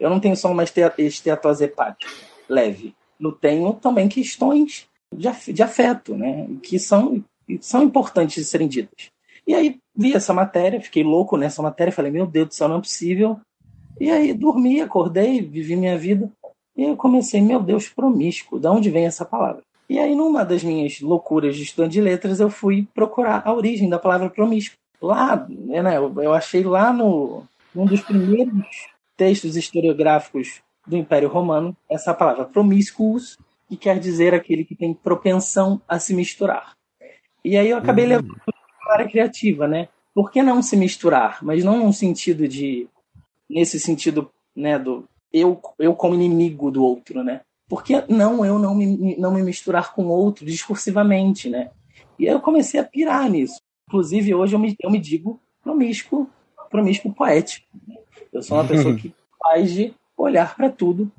Eu 0.00 0.08
não 0.08 0.18
tenho 0.18 0.36
só 0.36 0.50
uma 0.50 0.64
esteatose 0.64 1.64
hepática 1.64 2.10
leve. 2.48 2.94
Eu 3.20 3.32
tenho 3.32 3.74
também 3.74 4.08
questões 4.08 4.88
de, 5.14 5.52
de 5.52 5.62
afeto, 5.62 6.16
né? 6.16 6.48
Que 6.62 6.78
são, 6.78 7.22
são 7.60 7.82
importantes 7.82 8.36
de 8.36 8.44
serem 8.44 8.68
ditas. 8.68 9.10
E 9.48 9.54
aí 9.54 9.80
vi 9.96 10.12
essa 10.12 10.34
matéria, 10.34 10.78
fiquei 10.78 11.02
louco 11.02 11.38
nessa 11.38 11.62
matéria, 11.62 11.90
falei, 11.90 12.12
meu 12.12 12.26
Deus 12.26 12.48
do 12.48 12.54
céu, 12.54 12.68
não 12.68 12.76
é 12.76 12.80
possível. 12.80 13.40
E 13.98 14.10
aí 14.10 14.34
dormi, 14.34 14.82
acordei, 14.82 15.40
vivi 15.40 15.74
minha 15.74 15.96
vida. 15.96 16.30
E 16.76 16.84
eu 16.84 16.94
comecei, 16.94 17.40
meu 17.40 17.58
Deus, 17.58 17.88
promíscuo, 17.88 18.60
de 18.60 18.68
onde 18.68 18.90
vem 18.90 19.06
essa 19.06 19.24
palavra? 19.24 19.62
E 19.88 19.98
aí, 19.98 20.14
numa 20.14 20.44
das 20.44 20.62
minhas 20.62 21.00
loucuras 21.00 21.56
de 21.56 21.62
estudante 21.62 21.92
de 21.92 22.00
letras, 22.02 22.40
eu 22.40 22.50
fui 22.50 22.86
procurar 22.94 23.42
a 23.42 23.52
origem 23.54 23.88
da 23.88 23.98
palavra 23.98 24.28
promíscuo. 24.28 24.76
Lá, 25.00 25.46
né, 25.48 25.96
eu 25.96 26.34
achei 26.34 26.62
lá 26.62 26.92
no 26.92 27.44
um 27.74 27.86
dos 27.86 28.02
primeiros 28.02 28.66
textos 29.16 29.56
historiográficos 29.56 30.60
do 30.86 30.96
Império 30.96 31.28
Romano 31.28 31.74
essa 31.88 32.12
palavra 32.12 32.44
promíscuos, 32.44 33.38
que 33.66 33.78
quer 33.78 33.98
dizer 33.98 34.34
aquele 34.34 34.64
que 34.64 34.76
tem 34.76 34.92
propensão 34.92 35.80
a 35.88 35.98
se 35.98 36.14
misturar. 36.14 36.74
E 37.42 37.56
aí 37.56 37.70
eu 37.70 37.78
acabei 37.78 38.04
uhum. 38.04 38.10
levando 38.10 38.57
área 38.94 39.08
criativa, 39.08 39.66
né? 39.66 39.88
Por 40.14 40.30
que 40.30 40.42
não 40.42 40.62
se 40.62 40.76
misturar? 40.76 41.38
Mas 41.42 41.64
não 41.64 41.84
no 41.84 41.92
sentido 41.92 42.48
de 42.48 42.88
nesse 43.48 43.78
sentido, 43.80 44.30
né, 44.54 44.78
do 44.78 45.04
eu, 45.32 45.60
eu 45.78 45.94
como 45.94 46.14
inimigo 46.14 46.70
do 46.70 46.82
outro, 46.82 47.22
né? 47.22 47.40
Por 47.68 47.84
que 47.84 48.02
não 48.08 48.44
eu 48.44 48.58
não 48.58 48.74
me, 48.74 49.16
não 49.16 49.32
me 49.32 49.42
misturar 49.42 49.94
com 49.94 50.06
outro 50.06 50.44
discursivamente, 50.44 51.50
né? 51.50 51.70
E 52.18 52.26
aí 52.26 52.34
eu 52.34 52.40
comecei 52.40 52.80
a 52.80 52.84
pirar 52.84 53.28
nisso. 53.28 53.60
Inclusive, 53.86 54.34
hoje 54.34 54.54
eu 54.54 54.58
me, 54.58 54.74
eu 54.80 54.90
me 54.90 54.98
digo 54.98 55.40
promíscuo, 55.62 56.28
promíscuo 56.70 57.12
poético. 57.12 57.66
Eu 58.32 58.42
sou 58.42 58.56
uma 58.56 58.64
pessoa 58.68 58.94
que 58.96 59.14
faz 59.38 59.72
de 59.72 59.94
olhar 60.16 60.56
para 60.56 60.70
tudo, 60.70 61.10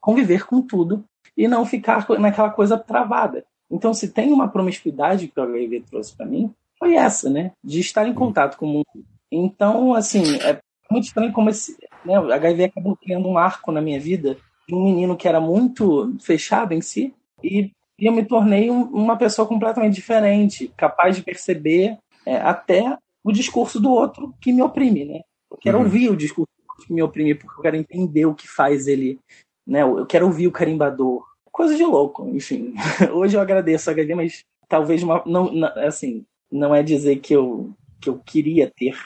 conviver 0.00 0.46
com 0.46 0.62
tudo 0.62 1.04
e 1.36 1.46
não 1.46 1.66
ficar 1.66 2.06
naquela 2.18 2.50
coisa 2.50 2.78
travada. 2.78 3.44
Então, 3.70 3.92
se 3.92 4.08
tem 4.08 4.32
uma 4.32 4.48
promiscuidade 4.48 5.28
que 5.28 5.38
o 5.38 5.42
HIV 5.42 5.84
trouxe 5.90 6.16
para 6.16 6.24
mim, 6.24 6.54
foi 6.78 6.94
essa, 6.94 7.30
né? 7.30 7.52
De 7.64 7.80
estar 7.80 8.06
em 8.06 8.14
contato 8.14 8.56
com 8.56 8.66
o 8.66 8.68
mundo. 8.68 9.06
Então, 9.30 9.94
assim, 9.94 10.22
é 10.40 10.58
muito 10.90 11.04
estranho 11.04 11.32
como 11.32 11.50
esse, 11.50 11.76
né, 12.04 12.18
o 12.18 12.32
HIV 12.32 12.64
acabou 12.64 12.96
criando 12.96 13.28
um 13.28 13.38
arco 13.38 13.72
na 13.72 13.80
minha 13.80 13.98
vida 13.98 14.36
de 14.68 14.74
um 14.74 14.84
menino 14.84 15.16
que 15.16 15.28
era 15.28 15.40
muito 15.40 16.16
fechado 16.20 16.72
em 16.72 16.80
si 16.80 17.14
e, 17.42 17.70
e 17.98 18.06
eu 18.06 18.12
me 18.12 18.24
tornei 18.24 18.70
um, 18.70 18.82
uma 18.82 19.16
pessoa 19.16 19.46
completamente 19.46 19.94
diferente, 19.94 20.72
capaz 20.76 21.16
de 21.16 21.22
perceber 21.22 21.98
é, 22.24 22.36
até 22.36 22.96
o 23.24 23.32
discurso 23.32 23.80
do 23.80 23.90
outro 23.90 24.34
que 24.40 24.52
me 24.52 24.62
oprime, 24.62 25.04
né? 25.04 25.20
Eu 25.50 25.56
quero 25.58 25.78
uhum. 25.78 25.84
ouvir 25.84 26.10
o 26.10 26.16
discurso 26.16 26.50
que 26.84 26.92
me 26.92 27.02
oprime 27.02 27.34
porque 27.34 27.58
eu 27.58 27.62
quero 27.62 27.76
entender 27.76 28.26
o 28.26 28.34
que 28.34 28.48
faz 28.48 28.86
ele, 28.86 29.18
né? 29.66 29.82
Eu 29.82 30.06
quero 30.06 30.26
ouvir 30.26 30.46
o 30.46 30.52
carimbador. 30.52 31.24
Coisa 31.50 31.74
de 31.76 31.84
louco, 31.84 32.28
enfim. 32.28 32.74
Hoje 33.12 33.36
eu 33.36 33.40
agradeço 33.40 33.88
a 33.88 33.92
HIV, 33.92 34.14
mas 34.14 34.44
talvez 34.68 35.02
uma, 35.02 35.22
não, 35.24 35.52
não, 35.52 35.68
assim, 35.78 36.24
não 36.50 36.74
é 36.74 36.82
dizer 36.82 37.16
que 37.16 37.34
eu 37.34 37.74
que 38.00 38.08
eu 38.08 38.18
queria 38.18 38.70
ter 38.74 38.96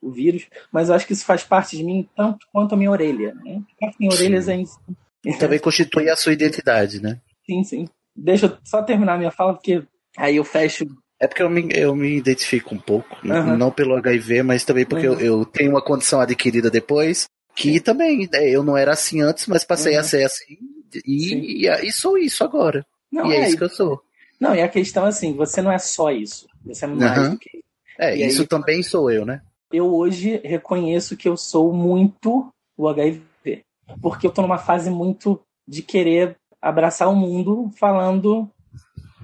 o 0.00 0.10
vírus, 0.10 0.46
mas 0.72 0.88
eu 0.88 0.94
acho 0.94 1.06
que 1.06 1.12
isso 1.12 1.24
faz 1.24 1.44
parte 1.44 1.76
de 1.76 1.84
mim 1.84 2.08
tanto 2.16 2.46
quanto 2.52 2.74
a 2.74 2.76
minha 2.76 2.90
orelha. 2.90 3.34
Né? 3.34 3.62
Tem 3.98 4.08
orelhas 4.08 4.48
é. 4.48 5.32
Também 5.38 5.58
constitui 5.58 6.08
a 6.08 6.16
sua 6.16 6.32
identidade, 6.32 7.00
né? 7.00 7.20
Sim, 7.46 7.62
sim. 7.62 7.88
Deixa 8.16 8.46
eu 8.46 8.58
só 8.64 8.82
terminar 8.82 9.18
minha 9.18 9.30
fala, 9.30 9.54
porque 9.54 9.82
aí 10.16 10.36
eu 10.36 10.44
fecho. 10.44 10.86
É 11.18 11.26
porque 11.26 11.42
eu 11.42 11.50
me, 11.50 11.68
eu 11.72 11.94
me 11.94 12.16
identifico 12.16 12.74
um 12.74 12.78
pouco, 12.78 13.16
uhum. 13.22 13.56
não 13.56 13.70
pelo 13.70 13.94
HIV, 13.96 14.42
mas 14.42 14.64
também 14.64 14.86
porque 14.86 15.06
uhum. 15.06 15.20
eu, 15.20 15.40
eu, 15.40 15.44
tenho 15.44 15.70
uma 15.70 15.82
condição 15.82 16.18
adquirida 16.18 16.70
depois, 16.70 17.26
que 17.54 17.78
também 17.78 18.26
né, 18.32 18.48
eu 18.48 18.62
não 18.62 18.74
era 18.74 18.92
assim 18.92 19.20
antes, 19.20 19.46
mas 19.46 19.62
passei 19.62 19.94
uhum. 19.94 20.00
a 20.00 20.02
ser 20.02 20.24
assim, 20.24 20.56
e, 21.04 21.66
e, 21.66 21.68
e, 21.68 21.92
sou 21.92 22.16
isso 22.16 22.42
agora. 22.42 22.86
Não, 23.12 23.30
e 23.30 23.34
é, 23.34 23.40
é, 23.40 23.48
isso 23.48 23.58
que 23.58 23.64
eu 23.64 23.68
sou. 23.68 24.02
Não, 24.40 24.54
e 24.54 24.62
a 24.62 24.68
questão 24.68 25.04
é 25.04 25.10
assim, 25.10 25.34
você 25.34 25.60
não 25.60 25.70
é 25.70 25.78
só 25.78 26.10
isso, 26.10 26.48
você 26.64 26.84
é 26.84 26.88
mais 26.88 27.30
do 27.30 27.38
que 27.38 27.50
isso. 27.56 27.64
É, 27.98 28.16
e 28.16 28.26
isso 28.26 28.42
aí, 28.42 28.48
também 28.48 28.82
sou 28.82 29.10
eu, 29.10 29.26
né? 29.26 29.42
eu 29.72 29.94
hoje 29.94 30.40
reconheço 30.44 31.16
que 31.16 31.28
eu 31.28 31.36
sou 31.36 31.72
muito 31.72 32.52
o 32.76 32.88
HIV. 32.88 33.22
Porque 34.02 34.26
eu 34.26 34.30
estou 34.30 34.42
numa 34.42 34.58
fase 34.58 34.90
muito 34.90 35.40
de 35.66 35.82
querer 35.82 36.36
abraçar 36.60 37.08
o 37.08 37.16
mundo 37.16 37.70
falando 37.76 38.48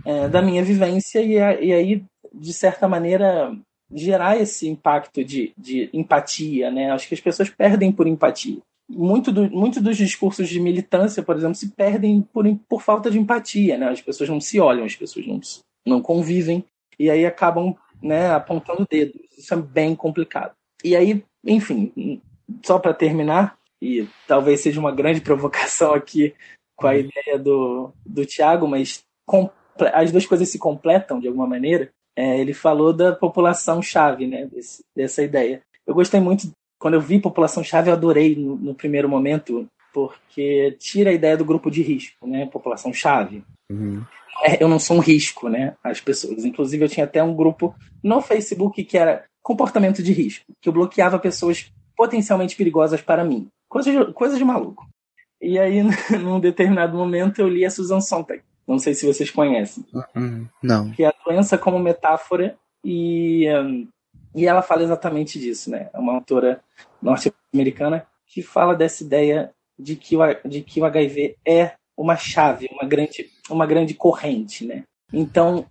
é, 0.05 0.29
da 0.29 0.41
minha 0.41 0.63
vivência 0.63 1.21
e, 1.21 1.35
e, 1.35 1.73
aí, 1.73 2.05
de 2.33 2.53
certa 2.53 2.89
maneira, 2.89 3.57
gerar 3.93 4.37
esse 4.37 4.69
impacto 4.69 5.25
de, 5.25 5.53
de 5.57 5.91
empatia. 5.93 6.71
Né? 6.71 6.91
Acho 6.91 7.09
que 7.09 7.15
as 7.15 7.21
pessoas 7.21 7.51
perdem 7.51 7.91
por 7.91 8.07
empatia. 8.07 8.59
Muito, 8.89 9.33
do, 9.33 9.51
muito 9.51 9.81
dos 9.81 9.97
discursos 9.97 10.49
de 10.49 10.61
militância, 10.61 11.23
por 11.23 11.37
exemplo, 11.37 11.57
se 11.57 11.71
perdem 11.73 12.23
por, 12.33 12.45
por 12.69 12.83
falta 12.83 13.11
de 13.11 13.19
empatia. 13.19 13.77
Né? 13.77 13.89
As 13.89 14.01
pessoas 14.01 14.29
não 14.29 14.41
se 14.41 14.61
olham, 14.61 14.85
as 14.85 14.95
pessoas 14.95 15.27
não, 15.27 15.41
não 15.85 16.01
convivem 16.01 16.65
e 16.99 17.11
aí 17.11 17.27
acabam 17.27 17.75
né, 18.03 18.31
apontando 18.31 18.87
dedos. 18.89 19.21
Isso 19.37 19.53
é 19.53 19.57
bem 19.57 19.95
complicado. 19.95 20.53
E 20.85 20.95
aí, 20.95 21.25
enfim, 21.45 22.21
só 22.65 22.79
para 22.79 22.95
terminar, 22.95 23.59
e 23.81 24.09
talvez 24.27 24.61
seja 24.61 24.81
uma 24.81 24.93
grande 24.93 25.21
provocação 25.23 25.95
aqui 25.95 26.35
com 26.77 26.87
a 26.87 26.91
uhum. 26.91 26.97
ideia 26.99 27.39
do, 27.39 27.93
do 28.05 28.27
Tiago, 28.27 28.69
mas 28.69 29.03
as 29.93 30.13
duas 30.13 30.27
coisas 30.27 30.49
se 30.49 30.59
completam 30.59 31.19
de 31.19 31.27
alguma 31.27 31.47
maneira. 31.47 31.91
É, 32.15 32.39
ele 32.41 32.55
falou 32.55 32.93
da 32.93 33.15
população-chave, 33.15 34.27
né, 34.27 34.47
desse, 34.47 34.83
dessa 34.95 35.23
ideia. 35.23 35.61
Eu 35.87 35.95
gostei 35.95 36.19
muito, 36.19 36.51
quando 36.79 36.95
eu 36.95 37.01
vi 37.01 37.21
população-chave, 37.21 37.91
eu 37.91 37.95
adorei 37.95 38.35
no, 38.35 38.57
no, 38.57 38.75
primeiro 38.75 39.09
momento, 39.09 39.67
porque 39.93 40.75
tira 40.79 41.11
a 41.11 41.13
ideia 41.13 41.37
do 41.37 41.45
grupo 41.45 41.71
de 41.71 41.83
risco, 41.83 42.27
né, 42.27 42.47
população-chave. 42.47 43.45
Uhum. 43.71 44.03
É, 44.43 44.63
eu 44.63 44.69
não 44.69 44.79
sou 44.79 44.97
um 44.97 45.01
risco, 45.01 45.49
né, 45.49 45.75
às 45.83 46.01
pessoas. 46.01 46.45
Inclusive, 46.45 46.85
eu 46.85 46.89
tinha 46.89 47.05
até 47.05 47.23
um 47.23 47.35
grupo 47.35 47.75
no 48.03 48.21
Facebook 48.21 48.85
que 48.85 48.99
era 48.99 49.25
comportamento 49.43 50.03
de 50.03 50.13
risco, 50.13 50.45
que 50.61 50.69
eu 50.69 50.73
bloqueava 50.73 51.19
pessoas 51.19 51.73
potencialmente 51.97 52.57
perigosas 52.57 53.01
para 53.01 53.25
mim. 53.25 53.49
Coisa 53.69 53.91
de, 53.93 54.13
coisa 54.13 54.37
de 54.37 54.45
maluco. 54.45 54.87
E 55.41 55.59
aí, 55.59 55.83
num 56.21 56.41
determinado 56.41 56.97
momento, 56.97 57.41
eu 57.41 57.49
li 57.49 57.65
a 57.65 57.71
Susan 57.71 58.01
Sontag. 58.01 58.43
Não 58.67 58.79
sei 58.79 58.95
se 58.95 59.07
vocês 59.07 59.31
conhecem. 59.31 59.85
Uhum. 60.15 60.47
Não. 60.63 60.91
Que 60.91 61.05
é 61.05 61.09
a 61.09 61.15
doença 61.25 61.57
como 61.57 61.79
metáfora 61.79 62.57
e, 62.85 63.47
e 64.35 64.47
ela 64.47 64.63
fala 64.63 64.83
exatamente 64.83 65.39
disso, 65.39 65.71
né? 65.71 65.89
É 65.95 65.99
uma 65.99 66.15
autora 66.15 66.61
norte-americana 67.01 68.07
que 68.27 68.43
fala 68.43 68.75
dessa 68.75 69.05
ideia 69.05 69.53
de 69.79 69.95
que, 69.95 70.17
o, 70.17 70.21
de 70.45 70.63
que 70.63 70.81
o 70.81 70.85
HIV 70.85 71.37
é 71.47 71.73
uma 71.97 72.17
chave, 72.17 72.69
uma 72.73 72.85
grande, 72.87 73.31
uma 73.51 73.67
grande 73.67 73.95
corrente, 73.95 74.65
né? 74.65 74.83
Então, 75.13 75.67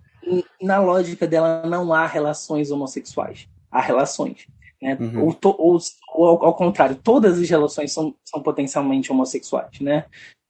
na 0.61 0.80
lógica 0.80 1.28
dela, 1.28 1.63
não 1.65 1.93
há 1.93 2.05
relações 2.05 2.71
homossexuais. 2.71 3.47
Há 3.71 3.82
relações. 3.82 4.47
Né? 4.82 4.97
Uhum. 4.99 5.26
Ou, 5.26 5.34
to, 5.34 5.55
ou, 5.57 5.80
ou 6.13 6.45
ao, 6.45 6.53
contrário, 6.53 6.95
todas 6.95 7.39
as 7.39 7.49
relações 7.49 7.91
são, 7.91 8.15
são 8.23 8.41
potencialmente 8.41 9.11
homossexuais, 9.11 9.80
né? 9.80 10.05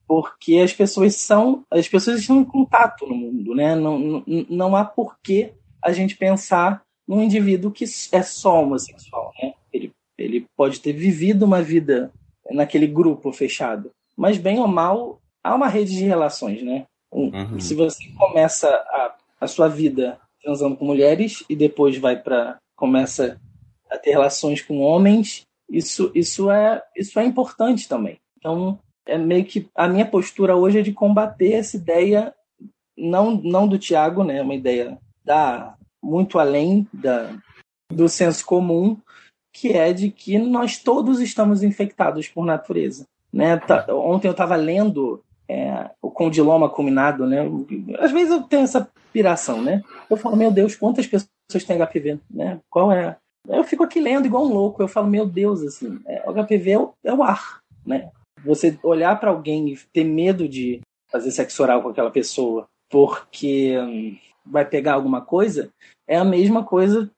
Porque 0.08 0.58
as 0.58 0.74
pessoas 0.74 1.16
são, 1.16 1.64
as 1.72 1.88
pessoas 1.88 2.20
estão 2.20 2.40
em 2.40 2.46
contato 2.46 3.08
no 3.08 3.16
mundo, 3.16 3.56
né? 3.56 3.76
Não, 3.76 3.98
não, 3.98 4.24
não 4.50 4.76
há 4.76 4.86
porquê 4.86 5.54
a 5.84 5.92
gente 5.92 6.16
pensar 6.16 6.84
num 7.08 7.22
indivíduo 7.22 7.72
que 7.72 7.86
é 8.12 8.22
só 8.22 8.62
homossexual, 8.62 9.32
né? 9.42 9.54
Ele, 9.72 9.92
ele 10.18 10.46
pode 10.56 10.80
ter 10.80 10.94
vivido 10.94 11.44
uma 11.44 11.62
vida 11.62 12.12
naquele 12.52 12.88
grupo 12.88 13.32
fechado, 13.32 13.90
mas 14.16 14.38
bem 14.38 14.60
ou 14.60 14.68
mal 14.68 15.20
há 15.44 15.56
uma 15.56 15.68
rede 15.68 15.96
de 15.96 16.04
relações, 16.04 16.62
né? 16.64 16.86
Uhum. 17.16 17.60
Se 17.60 17.74
você 17.74 18.04
começa 18.18 18.68
a, 18.68 19.16
a 19.42 19.48
sua 19.48 19.68
vida 19.68 20.20
transando 20.42 20.76
com 20.76 20.86
mulheres 20.86 21.44
e 21.50 21.56
depois 21.56 21.98
vai 21.98 22.22
para 22.22 22.58
começa 22.76 23.40
a 23.90 23.98
ter 23.98 24.12
relações 24.12 24.62
com 24.62 24.82
homens, 24.82 25.44
isso, 25.70 26.12
isso, 26.14 26.52
é, 26.52 26.84
isso 26.96 27.18
é 27.20 27.26
importante 27.26 27.88
também. 27.88 28.18
Então, 28.38 28.78
é 29.06 29.18
meio 29.18 29.46
que 29.46 29.70
a 29.74 29.88
minha 29.88 30.06
postura 30.06 30.56
hoje 30.56 30.80
é 30.80 30.82
de 30.82 30.92
combater 30.92 31.54
essa 31.54 31.78
ideia, 31.78 32.34
não, 32.98 33.32
não 33.32 33.68
do 33.68 33.80
Tiago, 33.80 34.24
né, 34.24 34.42
uma 34.42 34.56
ideia 34.56 34.98
da 35.24 35.76
muito 36.04 36.38
além 36.38 36.88
da, 36.94 37.36
do 37.92 38.08
senso 38.08 38.46
comum, 38.46 38.98
que 39.52 39.74
é 39.74 39.92
de 39.92 40.12
que 40.12 40.38
nós 40.38 40.78
todos 40.78 41.20
estamos 41.20 41.64
infectados 41.64 42.28
por 42.28 42.46
natureza. 42.46 43.08
Né? 43.34 43.58
Tá, 43.58 43.88
ontem 43.90 44.28
eu 44.28 44.34
estava 44.34 44.56
lendo 44.56 45.24
é, 45.48 45.90
o 46.02 46.10
condiloma 46.10 46.70
combinado, 46.70 47.26
né? 47.26 47.42
Às 48.00 48.12
vezes 48.12 48.32
eu 48.32 48.44
tenho 48.44 48.64
essa 48.64 48.90
piração, 49.12 49.62
né? 49.62 49.82
Eu 50.10 50.18
falo, 50.18 50.36
meu 50.36 50.52
Deus, 50.52 50.76
quantas 50.76 51.08
pessoas 51.08 51.30
têm 51.66 51.78
HPV, 51.78 52.20
né? 52.30 52.60
Qual 52.70 52.92
é 52.92 53.18
eu 53.48 53.64
fico 53.64 53.84
aqui 53.84 54.00
lendo 54.00 54.26
igual 54.26 54.44
um 54.46 54.54
louco. 54.54 54.82
Eu 54.82 54.88
falo, 54.88 55.08
meu 55.08 55.24
Deus, 55.24 55.62
assim, 55.62 56.00
é, 56.08 56.22
HPV 56.22 56.72
é 56.72 56.80
o, 56.80 56.94
é 57.04 57.14
o 57.14 57.22
ar, 57.22 57.60
né? 57.86 58.10
Você 58.44 58.78
olhar 58.82 59.20
para 59.20 59.30
alguém 59.30 59.70
e 59.70 59.78
ter 59.94 60.04
medo 60.04 60.50
de 60.50 60.82
fazer 61.12 61.30
sexo 61.30 61.62
oral 61.62 61.82
com 61.84 61.90
aquela 61.90 62.10
pessoa 62.10 62.66
porque 62.90 63.78
hum, 63.80 64.18
vai 64.46 64.66
pegar 64.66 64.94
alguma 64.94 65.22
coisa 65.22 65.70
é 66.08 66.18
a 66.18 66.24
mesma 66.24 66.64
coisa, 66.64 67.10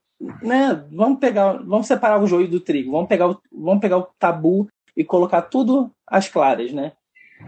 né? 0.41 0.85
Vamos 0.91 1.19
pegar, 1.19 1.53
vamos 1.63 1.87
separar 1.87 2.21
o 2.21 2.27
joio 2.27 2.47
do 2.47 2.59
trigo, 2.59 2.91
vamos 2.91 3.07
pegar 3.07 3.29
o, 3.29 3.39
vamos 3.51 3.81
pegar 3.81 3.97
o 3.97 4.07
tabu 4.17 4.67
e 4.95 5.03
colocar 5.03 5.43
tudo 5.43 5.91
às 6.07 6.27
claras, 6.27 6.71
né? 6.71 6.93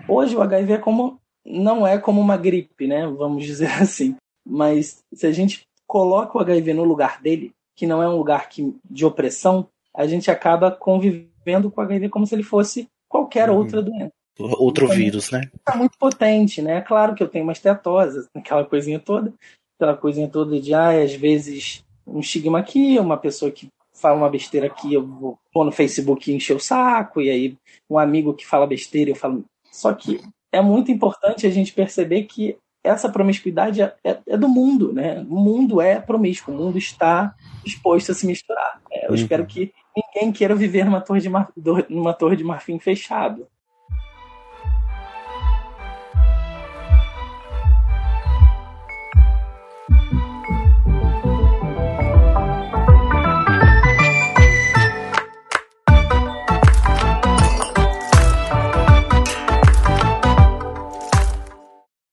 Hoje 0.08 0.36
o 0.36 0.42
HIV 0.42 0.74
é 0.74 0.78
como 0.78 1.20
não 1.46 1.86
é 1.88 1.98
como 1.98 2.22
uma 2.22 2.38
gripe, 2.38 2.88
né? 2.88 3.08
Vamos 3.08 3.46
dizer 3.46 3.70
assim. 3.82 4.16
Mas 4.46 5.04
se 5.14 5.26
a 5.26 5.32
gente 5.32 5.62
coloca 5.88 6.38
o 6.38 6.42
HIV 6.42 6.74
no 6.74 6.84
lugar 6.84 7.22
dele, 7.22 7.52
que 7.76 7.88
não 7.88 8.04
é 8.04 8.10
um 8.10 8.18
lugar 8.18 8.50
que, 8.50 8.76
de 8.90 9.06
opressão, 9.06 9.68
a 9.96 10.06
gente 10.06 10.30
acaba 10.30 10.72
convivendo 10.72 11.72
com 11.72 11.82
o 11.82 11.84
HIV 11.84 12.10
como 12.10 12.28
se 12.28 12.36
ele 12.36 12.44
fosse 12.44 12.88
qualquer 13.08 13.50
uhum. 13.50 13.58
outra 13.58 13.82
doença. 13.82 14.12
Outro 14.40 14.86
então, 14.86 14.96
vírus, 14.96 15.32
né? 15.32 15.50
É 15.68 15.76
muito 15.76 15.98
potente, 15.98 16.62
né? 16.62 16.78
É 16.78 16.82
claro 16.82 17.14
que 17.14 17.22
eu 17.22 17.28
tenho 17.28 17.44
uma 17.44 17.52
estetose, 17.52 18.28
aquela 18.36 18.64
coisinha 18.64 19.00
toda, 19.00 19.34
aquela 19.76 19.98
coisinha 19.98 20.30
toda 20.30 20.60
de, 20.60 20.74
ah, 20.74 20.92
às 20.92 21.14
vezes 21.14 21.84
um 22.08 22.20
estigma 22.20 22.60
aqui, 22.60 22.98
uma 22.98 23.18
pessoa 23.18 23.52
que 23.52 23.68
fala 23.94 24.16
uma 24.16 24.30
besteira 24.30 24.68
aqui, 24.68 24.94
eu 24.94 25.06
vou 25.06 25.38
pôr 25.52 25.66
no 25.66 25.72
Facebook 25.72 26.32
e 26.32 26.36
encher 26.36 26.56
o 26.56 26.60
saco, 26.60 27.20
e 27.20 27.30
aí 27.30 27.58
um 27.90 28.00
amigo 28.00 28.34
que 28.34 28.46
fala 28.46 28.66
besteira, 28.66 29.12
eu 29.12 29.16
falo. 29.16 29.44
Só 29.72 29.94
que 29.94 30.22
é 30.52 30.62
muito 30.62 30.92
importante 30.92 31.46
a 31.46 31.50
gente 31.50 31.74
perceber 31.74 32.24
que 32.24 32.58
essa 32.84 33.10
promiscuidade 33.10 33.82
é, 33.82 33.94
é, 34.04 34.20
é, 34.28 34.38
do 34.38 34.48
mundo, 34.48 34.94
né? 34.94 35.20
O 35.30 35.36
mundo 35.36 35.82
é 35.82 36.00
promíscuo, 36.00 36.54
o 36.54 36.58
mundo 36.58 36.78
está 36.78 37.36
disposto 37.64 38.12
a 38.12 38.16
se 38.16 38.26
misturar. 38.26 38.82
É, 38.92 39.06
eu 39.06 39.10
uhum. 39.10 39.16
espero 39.16 39.46
que 39.46 39.74
ninguém 39.96 40.32
queira 40.32 40.56
viver 40.56 40.86
numa 40.86 41.02
torre 41.02 41.20
de, 41.20 41.30
mar, 41.30 41.52
numa 41.90 42.14
torre 42.14 42.36
de 42.36 42.44
marfim 42.44 42.80
fechado. 42.80 43.48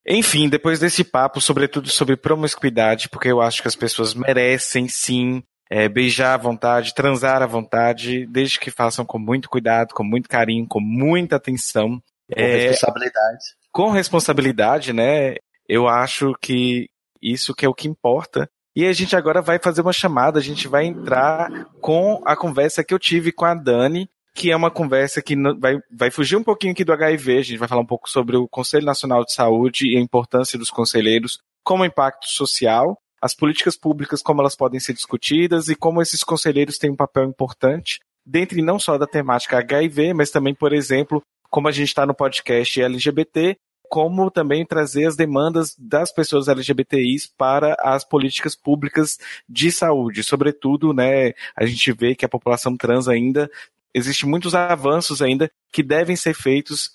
Enfim, 0.08 0.48
depois 0.48 0.78
desse 0.78 1.02
papo, 1.02 1.40
sobretudo 1.40 1.88
sobre 1.88 2.16
promiscuidade, 2.16 3.08
porque 3.08 3.28
eu 3.28 3.40
acho 3.40 3.60
que 3.60 3.68
as 3.68 3.74
pessoas 3.74 4.14
merecem 4.14 4.88
sim 4.88 5.42
é, 5.68 5.88
beijar 5.88 6.34
à 6.34 6.36
vontade, 6.36 6.94
transar 6.94 7.42
à 7.42 7.46
vontade, 7.46 8.26
desde 8.26 8.60
que 8.60 8.70
façam 8.70 9.04
com 9.04 9.18
muito 9.18 9.48
cuidado, 9.48 9.92
com 9.94 10.04
muito 10.04 10.28
carinho, 10.28 10.66
com 10.68 10.80
muita 10.80 11.36
atenção. 11.36 12.00
Com 12.32 12.40
é, 12.40 12.68
responsabilidade. 12.68 13.44
Com 13.72 13.90
responsabilidade, 13.90 14.92
né? 14.92 15.34
Eu 15.68 15.88
acho 15.88 16.34
que 16.40 16.88
isso 17.20 17.54
que 17.54 17.66
é 17.66 17.68
o 17.68 17.74
que 17.74 17.88
importa. 17.88 18.48
E 18.76 18.86
a 18.86 18.92
gente 18.92 19.16
agora 19.16 19.40
vai 19.40 19.58
fazer 19.58 19.80
uma 19.80 19.92
chamada, 19.92 20.38
a 20.38 20.42
gente 20.42 20.68
vai 20.68 20.84
entrar 20.84 21.50
com 21.80 22.22
a 22.24 22.36
conversa 22.36 22.84
que 22.84 22.92
eu 22.92 22.98
tive 22.98 23.32
com 23.32 23.46
a 23.46 23.54
Dani, 23.54 24.08
que 24.36 24.50
é 24.50 24.56
uma 24.56 24.70
conversa 24.70 25.22
que 25.22 25.34
vai, 25.58 25.78
vai 25.90 26.10
fugir 26.10 26.36
um 26.36 26.44
pouquinho 26.44 26.74
aqui 26.74 26.84
do 26.84 26.92
HIV, 26.92 27.38
a 27.38 27.42
gente 27.42 27.58
vai 27.58 27.66
falar 27.66 27.80
um 27.80 27.86
pouco 27.86 28.08
sobre 28.08 28.36
o 28.36 28.46
Conselho 28.46 28.84
Nacional 28.84 29.24
de 29.24 29.32
Saúde 29.32 29.88
e 29.88 29.96
a 29.96 30.00
importância 30.00 30.58
dos 30.58 30.70
conselheiros 30.70 31.38
como 31.64 31.86
impacto 31.86 32.28
social, 32.28 32.98
as 33.20 33.34
políticas 33.34 33.76
públicas, 33.76 34.22
como 34.22 34.42
elas 34.42 34.54
podem 34.54 34.78
ser 34.78 34.92
discutidas 34.92 35.68
e 35.68 35.74
como 35.74 36.02
esses 36.02 36.22
conselheiros 36.22 36.76
têm 36.76 36.90
um 36.90 36.96
papel 36.96 37.24
importante, 37.24 37.98
dentre 38.26 38.60
não 38.60 38.78
só 38.78 38.98
da 38.98 39.06
temática 39.06 39.58
HIV, 39.58 40.12
mas 40.12 40.30
também, 40.30 40.54
por 40.54 40.74
exemplo, 40.74 41.22
como 41.48 41.66
a 41.66 41.72
gente 41.72 41.88
está 41.88 42.04
no 42.04 42.14
podcast 42.14 42.82
LGBT, 42.82 43.56
como 43.88 44.30
também 44.30 44.66
trazer 44.66 45.06
as 45.06 45.16
demandas 45.16 45.74
das 45.78 46.12
pessoas 46.12 46.48
LGBTIs 46.48 47.26
para 47.38 47.74
as 47.80 48.04
políticas 48.04 48.54
públicas 48.54 49.18
de 49.48 49.72
saúde. 49.72 50.22
Sobretudo, 50.22 50.92
né, 50.92 51.32
a 51.56 51.64
gente 51.64 51.90
vê 51.92 52.14
que 52.14 52.24
a 52.24 52.28
população 52.28 52.76
trans 52.76 53.08
ainda 53.08 53.50
existem 53.96 54.28
muitos 54.28 54.54
avanços 54.54 55.22
ainda 55.22 55.50
que 55.72 55.82
devem 55.82 56.14
ser 56.14 56.34
feitos 56.34 56.90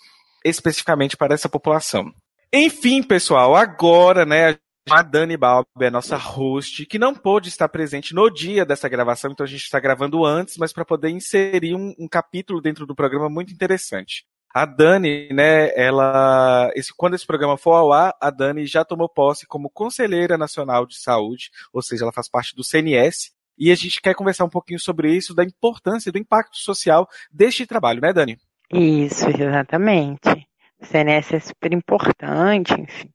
especificamente 0.46 1.18
para 1.18 1.34
essa 1.34 1.50
população. 1.50 2.14
Enfim, 2.54 3.02
pessoal, 3.02 3.56
agora, 3.56 4.26
né, 4.26 4.58
a 4.90 5.02
Dani 5.02 5.38
Balbi 5.38 5.86
a 5.86 5.92
nossa 5.92 6.18
host, 6.18 6.86
que 6.86 7.00
não 7.00 7.16
pôde 7.16 7.50
estar 7.50 7.70
presente 7.70 8.14
no 8.14 8.30
dia 8.30 8.66
dessa 8.66 8.90
gravação, 8.90 9.32
então 9.32 9.44
a 9.44 9.50
gente 9.50 9.64
está 9.64 9.80
gravando 9.80 10.26
antes, 10.26 10.58
mas 10.58 10.74
para 10.74 10.86
poder 10.86 11.10
inserir 11.10 11.76
um, 11.76 11.94
um, 11.98 12.08
capítulo 12.08 12.62
dentro 12.62 12.86
do 12.86 12.96
programa 12.96 13.30
muito 13.30 13.54
interessante. 13.54 14.26
A 14.54 14.66
Dani, 14.66 15.30
né, 15.32 15.72
ela, 15.76 16.70
esse, 16.76 16.94
quando 16.94 17.14
esse 17.14 17.26
programa 17.26 17.58
for 17.58 17.74
ao 17.74 17.94
ar, 17.94 18.14
a 18.20 18.30
Dani 18.30 18.66
já 18.66 18.84
tomou 18.84 19.08
posse 19.08 19.48
como 19.48 19.70
Conselheira 19.70 20.38
Nacional 20.38 20.86
de 20.86 20.98
Saúde, 20.98 21.50
ou 21.72 21.82
seja, 21.82 22.04
ela 22.04 22.12
faz 22.12 22.30
parte 22.30 22.54
do 22.54 22.64
CNS, 22.64 23.32
e 23.62 23.72
a 23.72 23.76
gente 23.76 24.02
quer 24.02 24.16
conversar 24.16 24.44
um 24.44 24.50
pouquinho 24.50 24.80
sobre 24.80 25.16
isso, 25.16 25.36
da 25.36 25.44
importância, 25.44 26.12
do 26.12 26.18
impacto 26.18 26.58
social 26.58 27.08
deste 27.32 27.68
trabalho, 27.68 28.02
né, 28.02 28.12
Dani? 28.12 28.36
Isso, 28.74 29.30
exatamente. 29.30 30.48
O 30.82 30.86
CNS 30.88 31.36
é 31.36 31.40
super 31.40 31.72
importante, 31.72 32.74
enfim. 32.74 33.08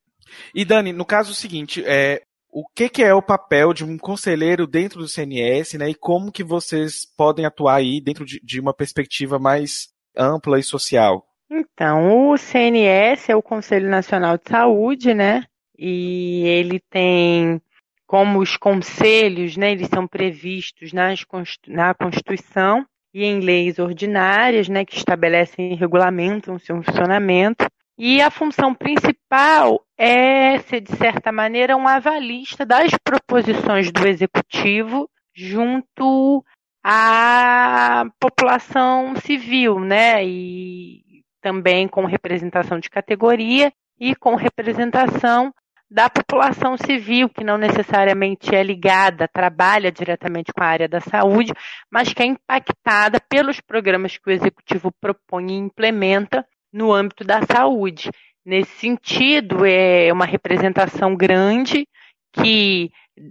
E 0.54 0.64
Dani, 0.64 0.92
no 0.92 1.04
caso 1.04 1.34
seguinte, 1.34 1.82
é, 1.84 2.22
o 2.52 2.64
que, 2.64 2.88
que, 2.88 3.02
é 3.02 3.12
o 3.12 3.20
papel 3.20 3.72
de 3.72 3.84
um 3.84 3.98
conselheiro 3.98 4.68
dentro 4.68 5.00
do 5.00 5.08
CNS, 5.08 5.76
né? 5.76 5.90
E 5.90 5.94
como 5.96 6.30
que 6.30 6.44
vocês 6.44 7.04
podem 7.16 7.44
atuar 7.44 7.74
aí 7.74 8.00
dentro 8.00 8.24
de, 8.24 8.40
de 8.40 8.60
uma 8.60 8.72
perspectiva 8.72 9.40
mais 9.40 9.88
ampla 10.16 10.60
e 10.60 10.62
social? 10.62 11.26
Então, 11.50 12.30
o 12.30 12.36
CNS 12.36 13.30
é 13.30 13.34
o 13.34 13.42
Conselho 13.42 13.90
Nacional 13.90 14.38
de 14.38 14.48
Saúde, 14.48 15.12
né? 15.12 15.42
E 15.76 16.44
ele 16.46 16.80
tem 16.88 17.60
como 18.06 18.38
os 18.38 18.56
conselhos, 18.56 19.56
né, 19.56 19.72
eles 19.72 19.88
são 19.88 20.06
previstos 20.06 20.92
nas, 20.92 21.24
na 21.66 21.92
Constituição 21.94 22.86
e 23.12 23.24
em 23.24 23.40
leis 23.40 23.78
ordinárias, 23.78 24.68
né, 24.68 24.84
que 24.84 24.96
estabelecem 24.96 25.72
e 25.72 25.74
regulamentam 25.74 26.58
seu 26.58 26.82
funcionamento. 26.82 27.66
E 27.98 28.20
a 28.20 28.30
função 28.30 28.74
principal 28.74 29.82
é 29.96 30.58
ser, 30.58 30.82
de 30.82 30.94
certa 30.96 31.32
maneira, 31.32 31.76
um 31.76 31.88
avalista 31.88 32.64
das 32.66 32.92
proposições 33.02 33.90
do 33.90 34.06
executivo 34.06 35.08
junto 35.34 36.44
à 36.84 38.04
população 38.20 39.16
civil, 39.16 39.80
né? 39.80 40.22
E 40.26 41.22
também 41.40 41.88
com 41.88 42.04
representação 42.04 42.78
de 42.78 42.90
categoria 42.90 43.72
e 43.98 44.14
com 44.14 44.34
representação 44.34 45.54
da 45.90 46.10
população 46.10 46.76
civil, 46.76 47.28
que 47.28 47.44
não 47.44 47.56
necessariamente 47.56 48.54
é 48.54 48.62
ligada, 48.62 49.28
trabalha 49.28 49.92
diretamente 49.92 50.52
com 50.52 50.62
a 50.62 50.66
área 50.66 50.88
da 50.88 51.00
saúde, 51.00 51.52
mas 51.90 52.12
que 52.12 52.22
é 52.22 52.26
impactada 52.26 53.20
pelos 53.28 53.60
programas 53.60 54.18
que 54.18 54.28
o 54.28 54.32
executivo 54.32 54.90
propõe 55.00 55.52
e 55.52 55.58
implementa 55.58 56.44
no 56.72 56.92
âmbito 56.92 57.24
da 57.24 57.40
saúde. 57.42 58.10
Nesse 58.44 58.72
sentido, 58.78 59.64
é 59.64 60.12
uma 60.12 60.24
representação 60.24 61.14
grande 61.14 61.86
que 62.32 62.90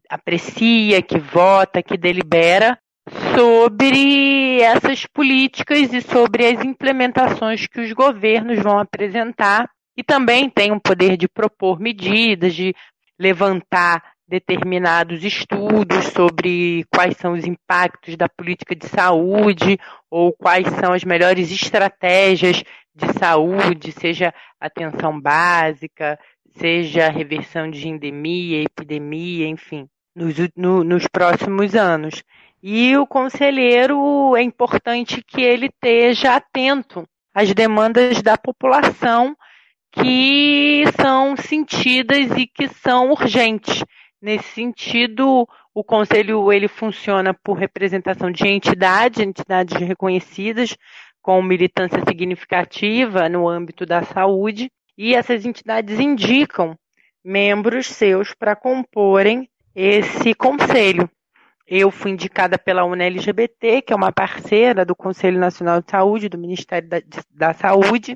aprecia, 0.09 1.01
que 1.01 1.19
vota, 1.19 1.83
que 1.83 1.97
delibera 1.97 2.77
sobre 3.35 4.59
essas 4.61 5.05
políticas 5.05 5.93
e 5.93 6.01
sobre 6.01 6.47
as 6.47 6.63
implementações 6.65 7.67
que 7.67 7.79
os 7.79 7.91
governos 7.93 8.59
vão 8.59 8.79
apresentar 8.79 9.69
e 9.97 10.03
também 10.03 10.49
tem 10.49 10.71
o 10.71 10.79
poder 10.79 11.17
de 11.17 11.27
propor 11.27 11.79
medidas, 11.79 12.53
de 12.53 12.75
levantar 13.17 14.15
determinados 14.27 15.23
estudos 15.23 16.05
sobre 16.05 16.83
quais 16.93 17.15
são 17.17 17.33
os 17.33 17.45
impactos 17.45 18.17
da 18.17 18.27
política 18.27 18.75
de 18.75 18.87
saúde 18.87 19.79
ou 20.09 20.33
quais 20.33 20.67
são 20.79 20.93
as 20.93 21.03
melhores 21.03 21.51
estratégias 21.51 22.63
de 22.93 23.13
saúde, 23.19 23.91
seja 23.91 24.33
atenção 24.59 25.19
básica, 25.19 26.17
seja 26.57 27.09
reversão 27.09 27.69
de 27.69 27.87
endemia, 27.87 28.63
epidemia, 28.63 29.47
enfim, 29.47 29.87
nos, 30.15 30.35
no, 30.55 30.83
nos 30.83 31.07
próximos 31.07 31.75
anos. 31.75 32.23
E 32.63 32.97
o 32.97 33.05
conselheiro 33.05 34.35
é 34.35 34.41
importante 34.41 35.23
que 35.23 35.41
ele 35.41 35.67
esteja 35.67 36.35
atento 36.35 37.07
às 37.33 37.53
demandas 37.53 38.21
da 38.23 38.37
população 38.37 39.35
que 40.01 40.83
são 40.99 41.35
sentidas 41.37 42.31
e 42.37 42.45
que 42.45 42.67
são 42.67 43.11
urgentes. 43.11 43.83
Nesse 44.21 44.49
sentido, 44.49 45.47
o 45.73 45.83
conselho 45.83 46.51
ele 46.51 46.67
funciona 46.67 47.33
por 47.33 47.57
representação 47.57 48.31
de 48.31 48.47
entidades, 48.47 49.19
entidades 49.19 49.75
reconhecidas 49.79 50.75
com 51.21 51.41
militância 51.41 52.01
significativa 52.07 53.27
no 53.29 53.47
âmbito 53.47 53.85
da 53.85 54.03
saúde, 54.03 54.71
e 54.97 55.15
essas 55.15 55.45
entidades 55.45 55.99
indicam 55.99 56.77
membros 57.23 57.87
seus 57.87 58.33
para 58.33 58.55
comporem 58.55 59.49
esse 59.73 60.33
conselho. 60.35 61.09
Eu 61.67 61.89
fui 61.89 62.11
indicada 62.11 62.59
pela 62.59 62.85
UNLGBT, 62.85 63.81
que 63.81 63.91
é 63.91 63.95
uma 63.95 64.11
parceira 64.11 64.85
do 64.85 64.95
Conselho 64.95 65.39
Nacional 65.39 65.81
de 65.81 65.89
Saúde, 65.89 66.29
do 66.29 66.37
Ministério 66.37 66.87
da, 66.87 67.01
da 67.31 67.53
Saúde, 67.53 68.15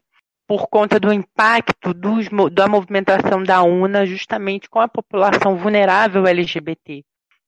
por 0.50 0.68
conta 0.68 1.00
do 1.00 1.14
impacto 1.14 1.93
dos, 1.93 2.28
da 2.52 2.68
movimentação 2.68 3.43
da 3.43 3.62
UNA 3.62 4.04
justamente 4.08 4.68
com 4.68 4.80
a 4.80 4.88
população 4.88 5.56
vulnerável 5.56 6.26
LGBT. 6.26 7.04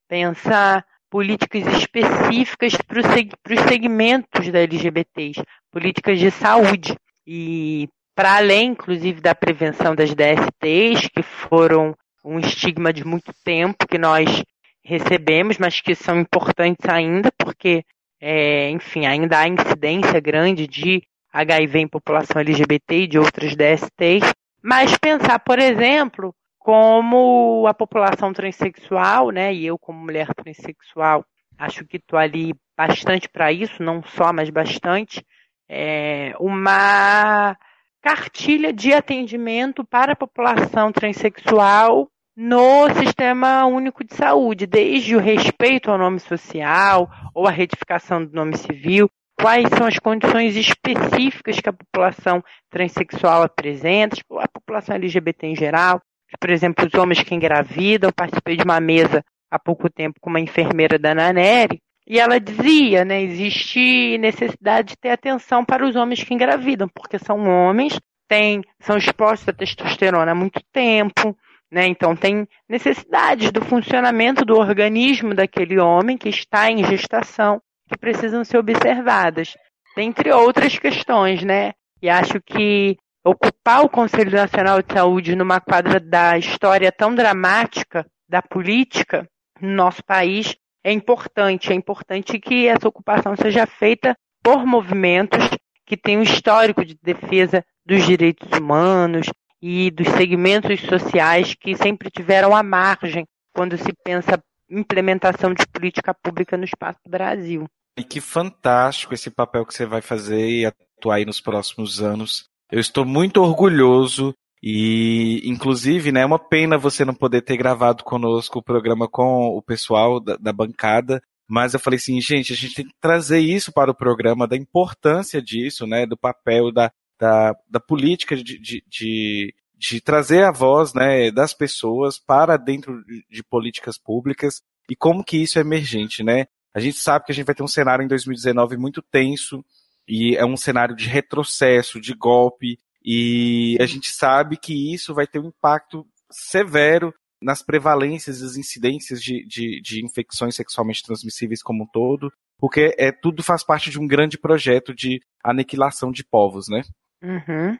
Pensar 0.07 0.85
políticas 1.09 1.65
específicas 1.79 2.77
para 2.77 2.99
os 2.99 3.61
segmentos 3.67 4.47
da 4.51 4.59
LGBTs, 4.59 5.41
políticas 5.71 6.19
de 6.19 6.29
saúde. 6.29 6.95
E 7.25 7.89
para 8.13 8.35
além, 8.35 8.73
inclusive, 8.73 9.19
da 9.19 9.33
prevenção 9.33 9.95
das 9.95 10.13
DSTs, 10.13 11.09
que 11.09 11.23
foram 11.23 11.95
um 12.23 12.37
estigma 12.37 12.93
de 12.93 13.03
muito 13.03 13.33
tempo 13.43 13.87
que 13.87 13.97
nós 13.97 14.43
recebemos, 14.85 15.57
mas 15.57 15.81
que 15.81 15.95
são 15.95 16.19
importantes 16.19 16.87
ainda, 16.87 17.31
porque, 17.35 17.83
é, 18.21 18.69
enfim, 18.69 19.07
ainda 19.07 19.39
há 19.39 19.47
incidência 19.47 20.19
grande 20.19 20.67
de 20.67 21.01
HIV 21.31 21.79
em 21.79 21.87
população 21.87 22.41
LGBT 22.41 23.03
e 23.03 23.07
de 23.07 23.19
outras 23.19 23.55
DSTs, 23.55 24.33
mas 24.61 24.97
pensar, 24.97 25.39
por 25.39 25.59
exemplo, 25.59 26.35
como 26.59 27.65
a 27.67 27.73
população 27.73 28.31
transexual, 28.31 29.31
né, 29.31 29.53
e 29.53 29.65
eu 29.65 29.77
como 29.77 29.99
mulher 29.99 30.33
transexual, 30.35 31.25
acho 31.57 31.85
que 31.85 31.97
estou 31.97 32.19
ali 32.19 32.53
bastante 32.77 33.27
para 33.29 33.51
isso, 33.51 33.81
não 33.81 34.03
só, 34.03 34.31
mas 34.31 34.49
bastante, 34.49 35.25
é, 35.67 36.33
uma 36.39 37.55
cartilha 38.01 38.73
de 38.73 38.93
atendimento 38.93 39.83
para 39.85 40.13
a 40.13 40.15
população 40.15 40.91
transexual 40.91 42.09
no 42.35 42.89
Sistema 42.95 43.65
Único 43.65 44.03
de 44.03 44.15
Saúde, 44.15 44.65
desde 44.65 45.15
o 45.15 45.19
respeito 45.19 45.91
ao 45.91 45.97
nome 45.97 46.19
social 46.19 47.09
ou 47.33 47.47
a 47.47 47.51
retificação 47.51 48.25
do 48.25 48.33
nome 48.33 48.57
civil, 48.57 49.09
quais 49.41 49.67
são 49.75 49.87
as 49.87 49.97
condições 49.97 50.55
específicas 50.55 51.59
que 51.59 51.67
a 51.67 51.73
população 51.73 52.43
transexual 52.69 53.41
apresenta, 53.41 54.17
a 54.37 54.47
população 54.47 54.95
LGBT 54.95 55.47
em 55.47 55.55
geral, 55.55 55.99
por 56.39 56.49
exemplo, 56.49 56.85
os 56.85 56.93
homens 56.93 57.23
que 57.23 57.33
engravidam. 57.33 58.09
Eu 58.09 58.13
participei 58.13 58.55
de 58.55 58.63
uma 58.63 58.79
mesa 58.79 59.23
há 59.49 59.57
pouco 59.57 59.89
tempo 59.89 60.19
com 60.21 60.29
uma 60.29 60.39
enfermeira 60.39 60.97
da 60.97 61.15
Naneri, 61.15 61.81
e 62.07 62.19
ela 62.19 62.39
dizia, 62.39 63.03
né, 63.03 63.21
existe 63.21 64.17
necessidade 64.17 64.89
de 64.89 64.97
ter 64.97 65.09
atenção 65.09 65.63
para 65.65 65.85
os 65.85 65.95
homens 65.95 66.23
que 66.23 66.33
engravidam, 66.33 66.87
porque 66.93 67.17
são 67.17 67.47
homens, 67.47 67.99
têm, 68.27 68.61
são 68.79 68.97
expostos 68.97 69.49
à 69.49 69.53
testosterona 69.53 70.31
há 70.31 70.35
muito 70.35 70.61
tempo, 70.71 71.35
né? 71.71 71.87
Então, 71.87 72.15
tem 72.15 72.47
necessidades 72.67 73.51
do 73.51 73.61
funcionamento 73.63 74.43
do 74.43 74.57
organismo 74.57 75.33
daquele 75.33 75.79
homem 75.79 76.17
que 76.17 76.27
está 76.27 76.69
em 76.69 76.83
gestação 76.83 77.61
que 77.91 77.97
precisam 77.97 78.43
ser 78.43 78.57
observadas, 78.57 79.55
dentre 79.95 80.31
outras 80.31 80.77
questões, 80.79 81.43
né? 81.43 81.73
E 82.01 82.09
acho 82.09 82.41
que 82.41 82.97
ocupar 83.23 83.83
o 83.83 83.89
Conselho 83.89 84.31
Nacional 84.31 84.81
de 84.81 84.93
Saúde 84.93 85.35
numa 85.35 85.59
quadra 85.59 85.99
da 85.99 86.37
história 86.37 86.91
tão 86.91 87.13
dramática 87.13 88.05
da 88.27 88.41
política 88.41 89.27
no 89.59 89.69
nosso 89.69 90.03
país 90.03 90.55
é 90.83 90.91
importante. 90.91 91.71
É 91.71 91.75
importante 91.75 92.39
que 92.39 92.67
essa 92.67 92.87
ocupação 92.87 93.35
seja 93.35 93.67
feita 93.67 94.15
por 94.43 94.65
movimentos 94.65 95.49
que 95.85 95.95
têm 95.95 96.17
um 96.17 96.23
histórico 96.23 96.83
de 96.83 96.97
defesa 97.03 97.63
dos 97.85 98.03
direitos 98.05 98.49
humanos, 98.57 99.27
e 99.61 99.91
dos 99.91 100.07
segmentos 100.09 100.81
sociais 100.81 101.53
que 101.53 101.75
sempre 101.75 102.09
tiveram 102.09 102.55
à 102.55 102.63
margem 102.63 103.25
quando 103.53 103.77
se 103.77 103.93
pensa 104.03 104.41
implementação 104.69 105.53
de 105.53 105.67
política 105.67 106.13
pública 106.13 106.57
no 106.57 106.63
espaço 106.63 106.99
do 107.05 107.11
Brasil. 107.11 107.67
E 107.97 108.03
que 108.03 108.21
fantástico 108.21 109.13
esse 109.13 109.29
papel 109.29 109.65
que 109.65 109.73
você 109.73 109.85
vai 109.85 110.01
fazer 110.01 110.49
e 110.49 110.65
atuar 110.65 111.15
aí 111.15 111.25
nos 111.25 111.41
próximos 111.41 112.01
anos. 112.01 112.45
Eu 112.71 112.79
estou 112.79 113.05
muito 113.05 113.41
orgulhoso 113.41 114.33
e, 114.63 115.41
inclusive, 115.43 116.11
né, 116.11 116.21
é 116.21 116.25
uma 116.25 116.39
pena 116.39 116.77
você 116.77 117.03
não 117.03 117.13
poder 117.13 117.41
ter 117.41 117.57
gravado 117.57 118.03
conosco 118.03 118.59
o 118.59 118.63
programa 118.63 119.07
com 119.09 119.47
o 119.47 119.61
pessoal 119.61 120.19
da, 120.19 120.37
da 120.37 120.53
bancada, 120.53 121.21
mas 121.49 121.73
eu 121.73 121.79
falei 121.79 121.97
assim, 121.97 122.21
gente, 122.21 122.53
a 122.53 122.55
gente 122.55 122.75
tem 122.75 122.85
que 122.85 122.93
trazer 123.01 123.39
isso 123.39 123.73
para 123.73 123.91
o 123.91 123.95
programa, 123.95 124.47
da 124.47 124.55
importância 124.55 125.41
disso, 125.41 125.85
né, 125.85 126.05
do 126.05 126.15
papel 126.15 126.71
da, 126.71 126.91
da, 127.19 127.53
da 127.69 127.79
política 127.79 128.35
de, 128.37 128.57
de, 128.57 128.83
de, 128.87 129.53
de 129.75 129.99
trazer 129.99 130.43
a 130.43 130.51
voz 130.51 130.93
né, 130.93 131.31
das 131.31 131.53
pessoas 131.53 132.19
para 132.19 132.55
dentro 132.55 133.03
de 133.29 133.43
políticas 133.43 133.97
públicas 133.97 134.61
e 134.89 134.95
como 134.95 135.23
que 135.23 135.37
isso 135.37 135.57
é 135.57 135.61
emergente, 135.61 136.23
né? 136.23 136.45
A 136.73 136.79
gente 136.79 136.97
sabe 136.97 137.25
que 137.25 137.31
a 137.31 137.35
gente 137.35 137.45
vai 137.45 137.55
ter 137.55 137.63
um 137.63 137.67
cenário 137.67 138.03
em 138.03 138.07
2019 138.07 138.77
muito 138.77 139.01
tenso 139.01 139.63
e 140.07 140.35
é 140.35 140.45
um 140.45 140.57
cenário 140.57 140.95
de 140.95 141.07
retrocesso, 141.07 141.99
de 141.99 142.13
golpe 142.13 142.79
e 143.03 143.77
a 143.79 143.85
gente 143.85 144.09
sabe 144.09 144.57
que 144.57 144.93
isso 144.93 145.13
vai 145.13 145.25
ter 145.25 145.39
um 145.39 145.47
impacto 145.47 146.05
severo 146.29 147.13
nas 147.41 147.63
prevalências 147.63 148.41
e 148.41 148.45
as 148.45 148.55
incidências 148.55 149.21
de, 149.21 149.45
de, 149.45 149.81
de 149.81 150.05
infecções 150.05 150.55
sexualmente 150.55 151.03
transmissíveis 151.03 151.63
como 151.63 151.83
um 151.83 151.87
todo, 151.87 152.31
porque 152.57 152.95
é 152.97 153.11
tudo 153.11 153.41
faz 153.41 153.63
parte 153.63 153.89
de 153.89 153.99
um 153.99 154.07
grande 154.07 154.37
projeto 154.37 154.93
de 154.93 155.19
aniquilação 155.43 156.11
de 156.11 156.23
povos, 156.23 156.67
né? 156.69 156.83
Uhum, 157.23 157.77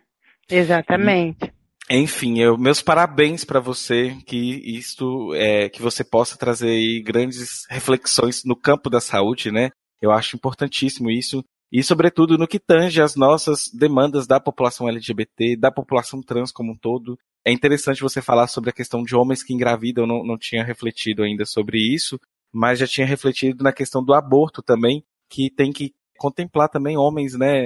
exatamente. 0.49 1.53
Enfim, 1.93 2.39
eu, 2.39 2.57
meus 2.57 2.81
parabéns 2.81 3.43
para 3.43 3.59
você 3.59 4.15
que 4.25 4.37
isto 4.77 5.33
é, 5.33 5.67
que 5.67 5.81
você 5.81 6.05
possa 6.05 6.37
trazer 6.37 7.01
grandes 7.01 7.65
reflexões 7.69 8.45
no 8.45 8.55
campo 8.55 8.89
da 8.89 9.01
saúde, 9.01 9.51
né? 9.51 9.71
Eu 10.01 10.09
acho 10.09 10.37
importantíssimo 10.37 11.11
isso 11.11 11.43
e 11.69 11.83
sobretudo 11.83 12.37
no 12.37 12.47
que 12.47 12.59
tange 12.59 13.01
as 13.01 13.17
nossas 13.17 13.69
demandas 13.73 14.25
da 14.25 14.39
população 14.39 14.87
LGBT, 14.87 15.57
da 15.57 15.69
população 15.69 16.21
trans 16.21 16.49
como 16.49 16.71
um 16.71 16.77
todo. 16.77 17.17
É 17.45 17.51
interessante 17.51 18.01
você 18.01 18.21
falar 18.21 18.47
sobre 18.47 18.69
a 18.69 18.73
questão 18.73 19.03
de 19.03 19.13
homens 19.13 19.43
que 19.43 19.53
engravidam, 19.53 20.05
eu 20.05 20.07
não, 20.07 20.23
não 20.25 20.37
tinha 20.37 20.63
refletido 20.63 21.23
ainda 21.23 21.45
sobre 21.45 21.77
isso, 21.77 22.17
mas 22.53 22.79
já 22.79 22.87
tinha 22.87 23.05
refletido 23.05 23.65
na 23.65 23.73
questão 23.73 24.01
do 24.01 24.13
aborto 24.13 24.61
também, 24.61 25.03
que 25.29 25.49
tem 25.49 25.73
que 25.73 25.91
contemplar 26.17 26.69
também 26.69 26.97
homens, 26.97 27.37
né? 27.37 27.65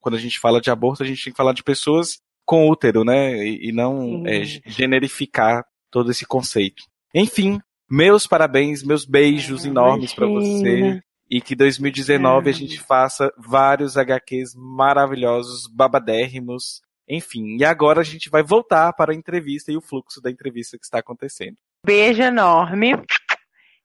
Quando 0.00 0.14
a 0.14 0.18
gente 0.18 0.40
fala 0.40 0.58
de 0.58 0.70
aborto, 0.70 1.02
a 1.02 1.06
gente 1.06 1.22
tem 1.22 1.32
que 1.34 1.36
falar 1.36 1.52
de 1.52 1.62
pessoas 1.62 2.18
com 2.48 2.66
útero, 2.66 3.04
né? 3.04 3.36
E, 3.46 3.68
e 3.68 3.72
não 3.72 4.26
é, 4.26 4.42
generificar 4.42 5.62
todo 5.90 6.10
esse 6.10 6.24
conceito. 6.24 6.82
Enfim, 7.14 7.60
meus 7.90 8.26
parabéns, 8.26 8.82
meus 8.82 9.04
beijos 9.04 9.66
ah, 9.66 9.68
enormes 9.68 10.14
para 10.14 10.26
você. 10.26 10.98
E 11.30 11.42
que 11.42 11.54
2019 11.54 12.48
a 12.48 12.52
gente 12.54 12.80
faça 12.80 13.30
vários 13.36 13.98
HQs 13.98 14.54
maravilhosos, 14.56 15.66
babadérrimos, 15.70 16.80
Enfim, 17.06 17.58
e 17.58 17.66
agora 17.66 18.00
a 18.00 18.04
gente 18.04 18.30
vai 18.30 18.42
voltar 18.42 18.94
para 18.94 19.12
a 19.12 19.14
entrevista 19.14 19.70
e 19.70 19.76
o 19.76 19.82
fluxo 19.82 20.22
da 20.22 20.30
entrevista 20.30 20.78
que 20.78 20.84
está 20.84 21.00
acontecendo. 21.00 21.56
Beijo 21.84 22.22
enorme. 22.22 22.94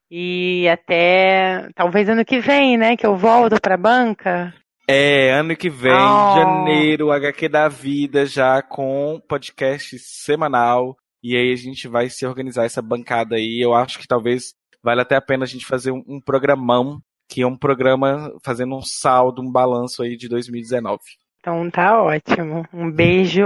E 0.09 0.70
até 0.70 1.70
talvez 1.76 2.07
ano 2.07 2.24
que 2.24 2.39
vem, 2.39 2.78
né? 2.78 2.95
Que 2.95 3.05
eu 3.05 3.18
volto 3.18 3.59
pra 3.59 3.76
banca. 3.76 4.53
É, 4.88 5.31
ano 5.31 5.55
que 5.55 5.69
vem, 5.69 5.91
Oh. 5.93 6.36
janeiro, 6.36 7.11
HQ 7.11 7.47
da 7.47 7.67
Vida, 7.69 8.25
já 8.25 8.61
com 8.61 9.21
podcast 9.27 9.97
semanal. 9.99 10.97
E 11.23 11.38
aí 11.38 11.53
a 11.53 11.55
gente 11.55 11.88
vai 11.88 12.09
se 12.09 12.25
organizar 12.25 12.65
essa 12.65 12.81
bancada 12.81 13.36
aí. 13.36 13.59
Eu 13.63 13.73
acho 13.73 13.97
que 13.97 14.07
talvez 14.07 14.53
vale 14.84 15.01
até 15.01 15.15
a 15.15 15.21
pena 15.21 15.45
a 15.45 15.47
gente 15.47 15.65
fazer 15.65 15.91
um, 15.91 16.03
um 16.05 16.19
programão, 16.19 16.99
que 17.29 17.41
é 17.41 17.47
um 17.47 17.57
programa 17.57 18.29
fazendo 18.43 18.75
um 18.75 18.81
saldo, 18.81 19.41
um 19.41 19.49
balanço 19.49 20.03
aí 20.03 20.17
de 20.17 20.27
2019. 20.27 20.99
Então 21.39 21.69
tá 21.71 22.01
ótimo. 22.03 22.65
Um 22.73 22.91
beijo 22.91 23.43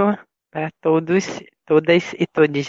para 0.50 0.70
todos, 0.80 1.40
todas 1.64 2.12
e 2.14 2.26
todos. 2.26 2.68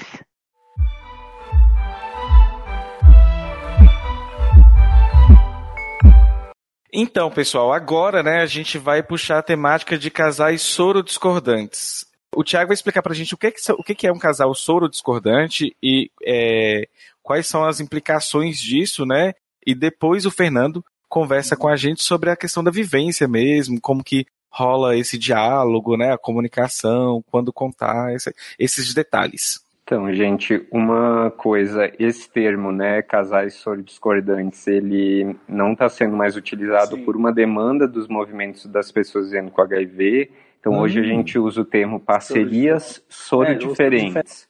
Então, 6.92 7.30
pessoal, 7.30 7.72
agora, 7.72 8.24
né, 8.24 8.42
a 8.42 8.46
gente 8.46 8.78
vai 8.78 9.04
puxar 9.04 9.40
a 9.40 9.44
temática 9.44 9.98
de 9.98 10.10
casais 10.10 10.62
soro 10.62 11.04
discordantes. 11.04 12.06
O 12.36 12.44
Thiago 12.44 12.68
vai 12.70 12.74
explicar 12.74 13.02
pra 13.02 13.14
gente 13.14 13.34
o 13.34 13.38
que, 13.38 13.52
que, 13.52 13.62
são- 13.62 13.76
o 13.78 13.84
que 13.84 13.94
que 13.96 14.08
é 14.08 14.12
um 14.12 14.20
casal 14.20 14.54
soro 14.56 14.90
discordante 14.90 15.76
e 15.82 16.10
é, 16.26 16.88
quais 17.22 17.48
são 17.48 17.64
as 17.66 17.80
implicações 17.80 18.60
disso, 18.60 19.06
né? 19.06 19.34
E 19.66 19.76
depois 19.76 20.26
o 20.26 20.32
Fernando 20.32 20.84
conversa 21.08 21.56
com 21.56 21.68
a 21.68 21.76
gente 21.76 22.04
sobre 22.04 22.30
a 22.30 22.36
questão 22.36 22.64
da 22.64 22.72
vivência 22.72 23.28
mesmo, 23.28 23.80
como 23.82 24.04
que 24.04 24.26
rola 24.52 24.96
esse 24.98 25.18
diálogo, 25.18 25.96
né? 25.98 26.14
A 26.14 26.18
comunicação, 26.18 27.24
quando 27.32 27.54
contar, 27.54 28.14
esse- 28.16 28.34
esses 28.58 28.94
detalhes. 28.94 29.60
Então, 29.90 30.14
gente, 30.14 30.68
uma 30.72 31.32
coisa, 31.36 31.92
esse 31.98 32.30
termo, 32.30 32.72
né, 32.72 33.02
casais 33.02 33.56
soro-discordantes, 33.56 34.68
ele 34.68 35.36
não 35.48 35.74
está 35.74 35.90
sendo 35.90 36.16
mais 36.16 36.36
utilizado 36.36 36.96
por 37.00 37.16
uma 37.18 37.34
demanda 37.34 37.88
dos 37.88 38.08
movimentos 38.08 38.68
das 38.68 38.92
pessoas 38.92 39.32
vivendo 39.32 39.50
com 39.50 39.64
HIV. 39.64 40.30
Então, 40.60 40.78
hoje 40.78 41.00
a 41.00 41.02
Hum. 41.02 41.06
gente 41.08 41.40
usa 41.40 41.62
o 41.62 41.66
termo 41.66 42.00
parcerias 42.00 43.04
soro-diferentes. 43.10 44.48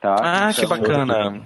Tá? 0.00 0.14
Ah, 0.20 0.52
que 0.54 0.64
Então, 0.64 0.78
bacana. 0.78 1.40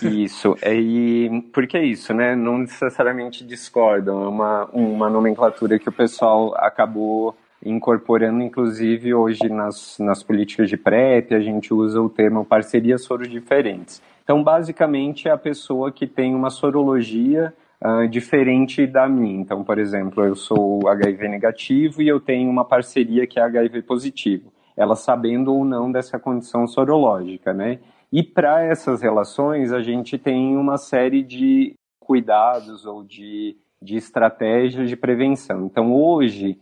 Isso, 0.00 0.56
é, 0.62 0.74
e 0.74 1.42
porque 1.52 1.76
é 1.76 1.84
isso, 1.84 2.14
né? 2.14 2.34
Não 2.34 2.56
necessariamente 2.56 3.44
discordam, 3.44 4.24
é 4.24 4.28
uma, 4.28 4.64
uma 4.72 5.10
nomenclatura 5.10 5.78
que 5.78 5.90
o 5.90 5.92
pessoal 5.92 6.54
acabou 6.56 7.36
incorporando, 7.68 8.42
inclusive 8.42 9.14
hoje 9.14 9.48
nas, 9.48 9.98
nas 9.98 10.22
políticas 10.22 10.68
de 10.68 10.76
PrEP, 10.76 11.34
a 11.34 11.40
gente 11.40 11.72
usa 11.74 12.00
o 12.00 12.08
termo 12.08 12.44
parcerias 12.44 13.02
soros 13.02 13.28
diferentes. 13.28 14.02
Então, 14.22 14.42
basicamente, 14.42 15.28
é 15.28 15.30
a 15.30 15.38
pessoa 15.38 15.92
que 15.92 16.06
tem 16.06 16.34
uma 16.34 16.50
sorologia 16.50 17.54
ah, 17.80 18.06
diferente 18.06 18.86
da 18.86 19.08
minha. 19.08 19.40
Então, 19.40 19.62
por 19.62 19.78
exemplo, 19.78 20.24
eu 20.24 20.34
sou 20.34 20.88
HIV 20.88 21.28
negativo 21.28 22.02
e 22.02 22.08
eu 22.08 22.18
tenho 22.18 22.50
uma 22.50 22.64
parceria 22.64 23.26
que 23.26 23.38
é 23.38 23.42
HIV 23.42 23.82
positivo. 23.82 24.52
Ela 24.76 24.96
sabendo 24.96 25.54
ou 25.54 25.64
não 25.64 25.92
dessa 25.92 26.18
condição 26.18 26.66
sorológica, 26.66 27.52
né? 27.52 27.78
E 28.12 28.22
para 28.22 28.64
essas 28.64 29.02
relações, 29.02 29.72
a 29.72 29.82
gente 29.82 30.16
tem 30.16 30.56
uma 30.56 30.78
série 30.78 31.22
de 31.22 31.74
cuidados 32.00 32.86
ou 32.86 33.04
de, 33.04 33.56
de 33.82 33.96
estratégias 33.96 34.88
de 34.88 34.96
prevenção. 34.96 35.66
Então, 35.66 35.92
hoje, 35.94 36.58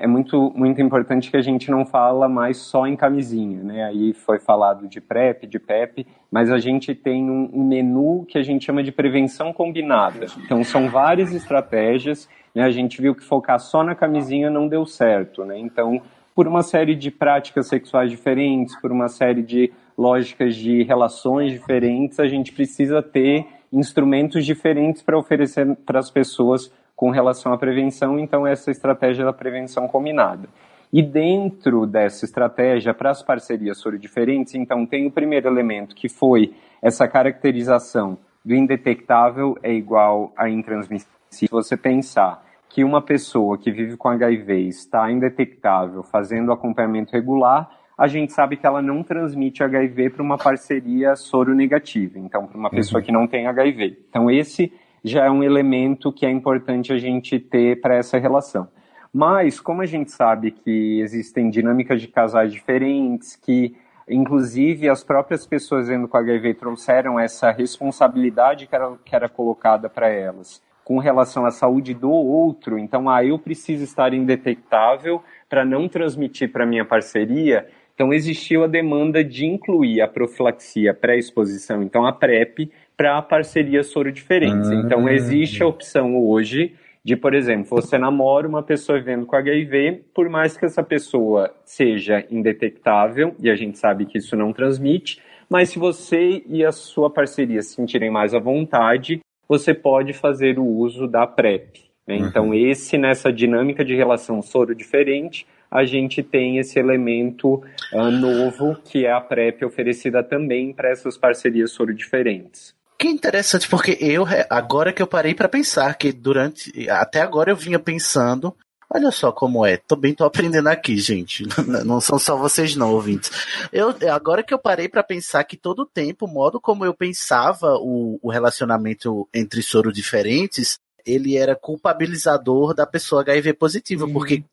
é 0.00 0.06
muito, 0.06 0.50
muito 0.56 0.80
importante 0.80 1.30
que 1.30 1.36
a 1.36 1.42
gente 1.42 1.70
não 1.70 1.84
fala 1.84 2.30
mais 2.30 2.56
só 2.56 2.86
em 2.86 2.96
camisinha, 2.96 3.62
né? 3.62 3.84
Aí 3.84 4.14
foi 4.14 4.38
falado 4.38 4.88
de 4.88 5.02
PrEP, 5.02 5.46
de 5.46 5.58
PEP, 5.58 6.06
mas 6.30 6.50
a 6.50 6.58
gente 6.58 6.94
tem 6.94 7.30
um, 7.30 7.50
um 7.52 7.62
menu 7.62 8.24
que 8.26 8.38
a 8.38 8.42
gente 8.42 8.64
chama 8.64 8.82
de 8.82 8.90
prevenção 8.90 9.52
combinada. 9.52 10.26
Então, 10.38 10.64
são 10.64 10.88
várias 10.88 11.34
estratégias, 11.34 12.26
né? 12.54 12.64
A 12.64 12.70
gente 12.70 13.02
viu 13.02 13.14
que 13.14 13.22
focar 13.22 13.60
só 13.60 13.84
na 13.84 13.94
camisinha 13.94 14.48
não 14.48 14.66
deu 14.66 14.86
certo, 14.86 15.44
né? 15.44 15.58
Então, 15.58 16.00
por 16.34 16.48
uma 16.48 16.62
série 16.62 16.94
de 16.94 17.10
práticas 17.10 17.68
sexuais 17.68 18.10
diferentes, 18.10 18.74
por 18.80 18.90
uma 18.90 19.08
série 19.08 19.42
de 19.42 19.70
lógicas 19.96 20.56
de 20.56 20.84
relações 20.84 21.52
diferentes, 21.52 22.18
a 22.18 22.26
gente 22.26 22.50
precisa 22.50 23.02
ter 23.02 23.46
instrumentos 23.70 24.46
diferentes 24.46 25.02
para 25.02 25.18
oferecer 25.18 25.76
para 25.84 25.98
as 25.98 26.10
pessoas 26.10 26.72
com 26.96 27.10
relação 27.10 27.52
à 27.52 27.58
prevenção, 27.58 28.18
então 28.18 28.46
essa 28.46 28.70
estratégia 28.70 29.24
da 29.24 29.32
prevenção 29.32 29.86
combinada. 29.86 30.48
E 30.92 31.02
dentro 31.02 31.86
dessa 31.86 32.24
estratégia, 32.24 32.94
para 32.94 33.10
as 33.10 33.22
parcerias 33.22 33.78
soro 33.78 33.98
diferentes, 33.98 34.54
então 34.54 34.86
tem 34.86 35.06
o 35.06 35.10
primeiro 35.10 35.46
elemento 35.46 35.94
que 35.94 36.08
foi 36.08 36.54
essa 36.80 37.06
caracterização 37.06 38.16
do 38.42 38.54
indetectável 38.54 39.58
é 39.62 39.72
igual 39.72 40.32
a 40.36 40.48
intransmissível. 40.48 41.12
Se 41.28 41.46
você 41.50 41.76
pensar 41.76 42.42
que 42.68 42.84
uma 42.84 43.02
pessoa 43.02 43.58
que 43.58 43.70
vive 43.72 43.96
com 43.96 44.08
HIV 44.08 44.68
está 44.68 45.10
indetectável, 45.10 46.02
fazendo 46.02 46.52
acompanhamento 46.52 47.12
regular, 47.12 47.68
a 47.98 48.06
gente 48.06 48.32
sabe 48.32 48.56
que 48.56 48.66
ela 48.66 48.80
não 48.80 49.02
transmite 49.02 49.64
HIV 49.64 50.10
para 50.10 50.22
uma 50.22 50.38
parceria 50.38 51.16
soro 51.16 51.54
negativa, 51.54 52.18
então 52.18 52.46
para 52.46 52.56
uma 52.56 52.70
pessoa 52.70 53.02
que 53.02 53.10
não 53.10 53.26
tem 53.26 53.46
HIV. 53.46 53.98
Então 54.08 54.30
esse 54.30 54.72
já 55.06 55.26
é 55.26 55.30
um 55.30 55.42
elemento 55.42 56.12
que 56.12 56.26
é 56.26 56.30
importante 56.30 56.92
a 56.92 56.98
gente 56.98 57.38
ter 57.38 57.80
para 57.80 57.94
essa 57.94 58.18
relação. 58.18 58.68
Mas 59.12 59.60
como 59.60 59.80
a 59.80 59.86
gente 59.86 60.10
sabe 60.10 60.50
que 60.50 61.00
existem 61.00 61.48
dinâmicas 61.48 62.00
de 62.00 62.08
casais 62.08 62.52
diferentes, 62.52 63.36
que 63.36 63.76
inclusive 64.08 64.88
as 64.88 65.04
próprias 65.04 65.46
pessoas 65.46 65.86
vivendo 65.86 66.08
com 66.08 66.16
HIV 66.16 66.54
trouxeram 66.54 67.18
essa 67.18 67.52
responsabilidade 67.52 68.66
que 68.66 68.74
era, 68.74 68.96
que 69.04 69.14
era 69.14 69.28
colocada 69.28 69.88
para 69.88 70.08
elas 70.08 70.60
com 70.84 70.98
relação 70.98 71.44
à 71.44 71.50
saúde 71.50 71.92
do 71.94 72.10
outro, 72.12 72.78
então 72.78 73.10
ah, 73.10 73.24
eu 73.24 73.36
preciso 73.40 73.82
estar 73.82 74.14
indetectável 74.14 75.20
para 75.48 75.64
não 75.64 75.88
transmitir 75.88 76.52
para 76.52 76.64
minha 76.64 76.84
parceria. 76.84 77.66
Então 77.92 78.12
existiu 78.12 78.62
a 78.62 78.68
demanda 78.68 79.24
de 79.24 79.44
incluir 79.46 80.00
a 80.00 80.06
profilaxia 80.06 80.94
pré-exposição, 80.94 81.82
então 81.82 82.06
a 82.06 82.12
PrEP, 82.12 82.70
para 82.96 83.20
parcerias 83.22 83.88
soro 83.88 84.10
diferentes. 84.10 84.70
Então 84.70 85.08
existe 85.08 85.62
a 85.62 85.66
opção 85.66 86.16
hoje 86.16 86.74
de, 87.06 87.14
por 87.14 87.34
exemplo, 87.34 87.68
você 87.70 87.96
namora 87.96 88.48
uma 88.48 88.64
pessoa 88.64 88.98
vivendo 88.98 89.26
com 89.26 89.36
HIV, 89.36 90.06
por 90.12 90.28
mais 90.28 90.56
que 90.56 90.64
essa 90.64 90.82
pessoa 90.82 91.54
seja 91.64 92.26
indetectável, 92.28 93.32
e 93.38 93.48
a 93.48 93.54
gente 93.54 93.78
sabe 93.78 94.06
que 94.06 94.18
isso 94.18 94.34
não 94.34 94.52
transmite, 94.52 95.22
mas 95.48 95.70
se 95.70 95.78
você 95.78 96.42
e 96.48 96.64
a 96.64 96.72
sua 96.72 97.08
parceria 97.08 97.62
se 97.62 97.74
sentirem 97.74 98.10
mais 98.10 98.34
à 98.34 98.40
vontade, 98.40 99.20
você 99.48 99.72
pode 99.72 100.12
fazer 100.12 100.58
o 100.58 100.64
uso 100.64 101.06
da 101.06 101.28
PrEP. 101.28 101.84
né? 102.04 102.16
Então, 102.16 102.52
esse, 102.52 102.98
nessa 102.98 103.32
dinâmica 103.32 103.84
de 103.84 103.94
relação 103.94 104.42
soro 104.42 104.74
diferente, 104.74 105.46
a 105.70 105.84
gente 105.84 106.24
tem 106.24 106.58
esse 106.58 106.76
elemento 106.76 107.62
ah, 107.92 108.10
novo, 108.10 108.76
que 108.84 109.06
é 109.06 109.12
a 109.12 109.20
PrEP 109.20 109.64
oferecida 109.64 110.24
também 110.24 110.72
para 110.72 110.90
essas 110.90 111.16
parcerias 111.16 111.70
soro 111.70 111.94
diferentes. 111.94 112.75
Que 112.98 113.08
interessante, 113.08 113.68
porque 113.68 113.96
eu, 114.00 114.24
agora 114.48 114.92
que 114.92 115.02
eu 115.02 115.06
parei 115.06 115.34
pra 115.34 115.48
pensar, 115.48 115.94
que 115.94 116.12
durante. 116.12 116.88
Até 116.88 117.20
agora 117.20 117.50
eu 117.50 117.56
vinha 117.56 117.78
pensando. 117.78 118.56
Olha 118.88 119.10
só 119.10 119.32
como 119.32 119.66
é, 119.66 119.76
também 119.76 120.14
tô 120.14 120.24
aprendendo 120.24 120.68
aqui, 120.68 120.96
gente. 120.96 121.44
Não 121.84 122.00
são 122.00 122.18
só 122.18 122.36
vocês 122.36 122.76
não, 122.76 122.92
ouvintes. 122.92 123.30
Eu, 123.72 123.94
agora 124.12 124.44
que 124.44 124.54
eu 124.54 124.58
parei 124.58 124.88
pra 124.88 125.02
pensar 125.02 125.42
que 125.42 125.56
todo 125.56 125.80
o 125.80 125.86
tempo, 125.86 126.24
o 126.24 126.28
modo 126.28 126.60
como 126.60 126.84
eu 126.84 126.94
pensava 126.94 127.74
o, 127.80 128.18
o 128.22 128.30
relacionamento 128.30 129.28
entre 129.34 129.60
soros 129.60 129.92
diferentes, 129.92 130.78
ele 131.04 131.36
era 131.36 131.56
culpabilizador 131.56 132.74
da 132.74 132.86
pessoa 132.86 133.22
HIV 133.22 133.54
positiva, 133.54 134.08
porque 134.08 134.44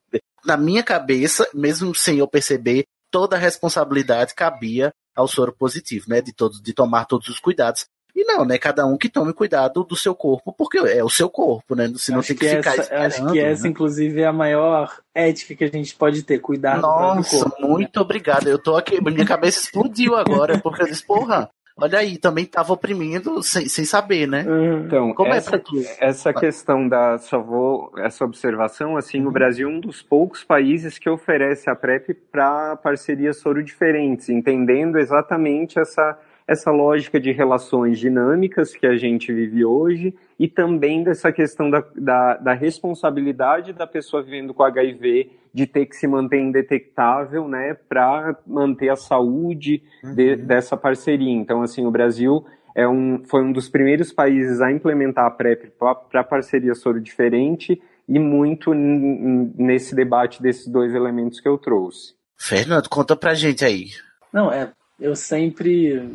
na 0.44 0.58
minha 0.58 0.82
cabeça, 0.84 1.48
mesmo 1.54 1.94
sem 1.94 2.18
eu 2.18 2.28
perceber, 2.28 2.86
toda 3.12 3.36
a 3.36 3.40
responsabilidade 3.40 4.34
cabia 4.34 4.92
ao 5.16 5.28
soro 5.28 5.54
positivo, 5.54 6.06
né? 6.10 6.22
De 6.22 6.34
todos, 6.34 6.60
de 6.62 6.74
tomar 6.74 7.06
todos 7.06 7.28
os 7.30 7.40
cuidados. 7.40 7.86
E 8.16 8.24
não, 8.26 8.46
né? 8.46 8.60
Cada 8.60 8.86
um 8.86 8.96
que 8.96 9.10
tome 9.10 9.34
cuidado 9.34 9.84
do 9.84 9.96
seu 9.96 10.14
corpo, 10.14 10.54
porque 10.54 10.78
é 10.78 11.04
o 11.04 11.10
seu 11.10 11.30
corpo, 11.30 11.76
né? 11.76 11.88
Você 11.88 12.12
não 12.12 12.22
tem 12.22 12.36
que, 12.36 12.48
ficar 12.48 12.76
essa. 12.78 12.96
Acho 12.96 13.32
que 13.32 13.40
essa, 13.40 13.64
né? 13.64 13.70
inclusive, 13.70 14.22
é 14.22 14.28
a 14.28 14.34
maior 14.34 15.00
ética 15.16 15.56
que 15.56 15.64
a 15.64 15.70
gente 15.70 15.96
pode 15.96 16.22
ter, 16.22 16.40
cuidar 16.40 16.76
do 16.76 16.82
próprio 16.82 17.16
Nossa, 17.16 17.40
corpo. 17.44 17.68
muito 17.68 18.00
obrigado. 18.00 18.48
Eu 18.48 18.60
tô 18.60 18.78
aqui, 18.78 19.02
minha 19.02 19.26
cabeça 19.26 19.60
explodiu 19.60 20.16
agora, 20.16 20.60
porque 20.60 20.84
eu 20.84 20.88
disse, 20.88 21.04
porra, 21.04 21.50
olha 21.76 21.98
aí, 21.98 22.20
também 22.20 22.46
tava 22.46 22.74
oprimindo 22.74 23.42
sem, 23.42 23.68
sem 23.68 23.84
saber, 23.84 24.28
né? 24.28 24.46
Então, 24.86 25.12
Como 25.16 25.34
é 25.34 25.38
essa, 25.38 25.58
tu? 25.58 25.84
essa 26.00 26.32
questão 26.32 26.88
da 26.88 27.18
só 27.18 27.42
vou 27.42 27.92
essa 27.98 28.24
observação 28.24 28.96
assim, 28.96 29.26
o 29.26 29.32
Brasil 29.32 29.68
é 29.68 29.72
um 29.72 29.80
dos 29.80 30.04
poucos 30.04 30.44
países 30.44 31.00
que 31.00 31.10
oferece 31.10 31.68
a 31.68 31.76
PrEP 31.76 32.14
para 32.32 32.76
parcerias 32.76 33.38
soro 33.38 33.64
diferentes, 33.64 34.30
entendendo 34.30 35.00
exatamente 35.00 35.80
essa 35.80 36.16
essa 36.54 36.72
lógica 36.72 37.20
de 37.20 37.32
relações 37.32 38.00
dinâmicas 38.00 38.74
que 38.74 38.88
a 38.88 38.96
gente 38.96 39.34
vive 39.34 39.66
hoje 39.66 40.16
e 40.40 40.48
também 40.48 41.04
dessa 41.04 41.32
questão 41.32 41.70
da, 41.70 41.84
da, 41.96 42.38
da 42.38 42.54
responsabilidade 42.54 43.74
da 43.74 43.86
pessoa 43.86 44.24
vivendo 44.24 44.54
com 44.54 44.64
HIV 44.64 45.32
de 45.54 45.68
ter 45.68 45.86
que 45.86 45.96
se 45.96 46.08
manter 46.08 46.40
indetectável, 46.40 47.48
né, 47.48 47.76
para 47.88 48.36
manter 48.48 48.90
a 48.90 48.96
saúde 48.96 49.84
de, 50.16 50.36
dessa 50.36 50.76
parceria. 50.76 51.32
Então, 51.32 51.62
assim, 51.62 51.86
o 51.86 51.92
Brasil 51.92 52.44
é 52.76 52.88
um, 52.88 53.24
foi 53.26 53.44
um 53.44 53.52
dos 53.52 53.70
primeiros 53.70 54.12
países 54.12 54.62
a 54.62 54.72
implementar 54.72 55.26
a 55.26 55.32
PrEP 55.32 55.72
para 56.10 56.24
parceria 56.24 56.74
soro 56.74 57.00
diferente 57.00 57.80
e 58.08 58.20
muito 58.20 58.74
nesse 58.74 59.96
debate 59.96 60.42
desses 60.42 60.68
dois 60.68 60.94
elementos 60.94 61.40
que 61.40 61.48
eu 61.48 61.58
trouxe. 61.58 62.16
Fernando, 62.38 62.90
conta 62.90 63.16
pra 63.16 63.34
gente 63.34 63.64
aí. 63.64 63.90
Não, 64.34 64.52
é, 64.52 64.72
eu 65.00 65.16
sempre 65.16 66.10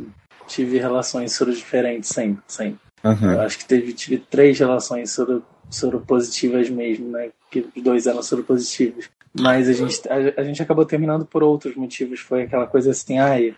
tive 0.49 0.78
relações 0.78 1.32
soro 1.32 1.53
diferentes, 1.53 2.11
sempre, 2.11 2.42
sempre. 2.49 2.80
Uhum. 3.05 3.32
Eu 3.32 3.40
acho 3.42 3.59
que 3.59 3.64
teve, 3.64 3.92
tive 3.92 4.18
três 4.18 4.59
relações 4.59 5.12
soro, 5.12 5.44
soro 5.70 6.01
positivas 6.01 6.68
mesmo, 6.68 7.11
né? 7.11 7.30
Que 7.51 7.61
os 7.76 7.82
dois 7.82 8.07
eram 8.07 8.22
soro 8.22 8.42
positivos. 8.42 9.09
Mas 9.38 9.68
a 9.68 9.72
gente, 9.72 10.09
a, 10.09 10.40
a, 10.40 10.44
gente 10.44 10.62
acabou 10.62 10.84
terminando 10.84 11.24
por 11.24 11.42
outros 11.42 11.76
motivos. 11.76 12.20
Foi 12.20 12.42
aquela 12.42 12.66
coisa 12.66 12.90
assim, 12.90 13.18
ai. 13.18 13.55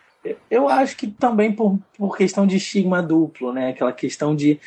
Eu 0.50 0.68
acho 0.68 0.96
que 0.96 1.06
também 1.06 1.52
por, 1.52 1.78
por 1.96 2.16
questão 2.16 2.46
de 2.46 2.56
estigma 2.56 3.02
duplo, 3.02 3.52
né? 3.52 3.70
Aquela 3.70 3.92
questão 3.92 4.36
de 4.36 4.60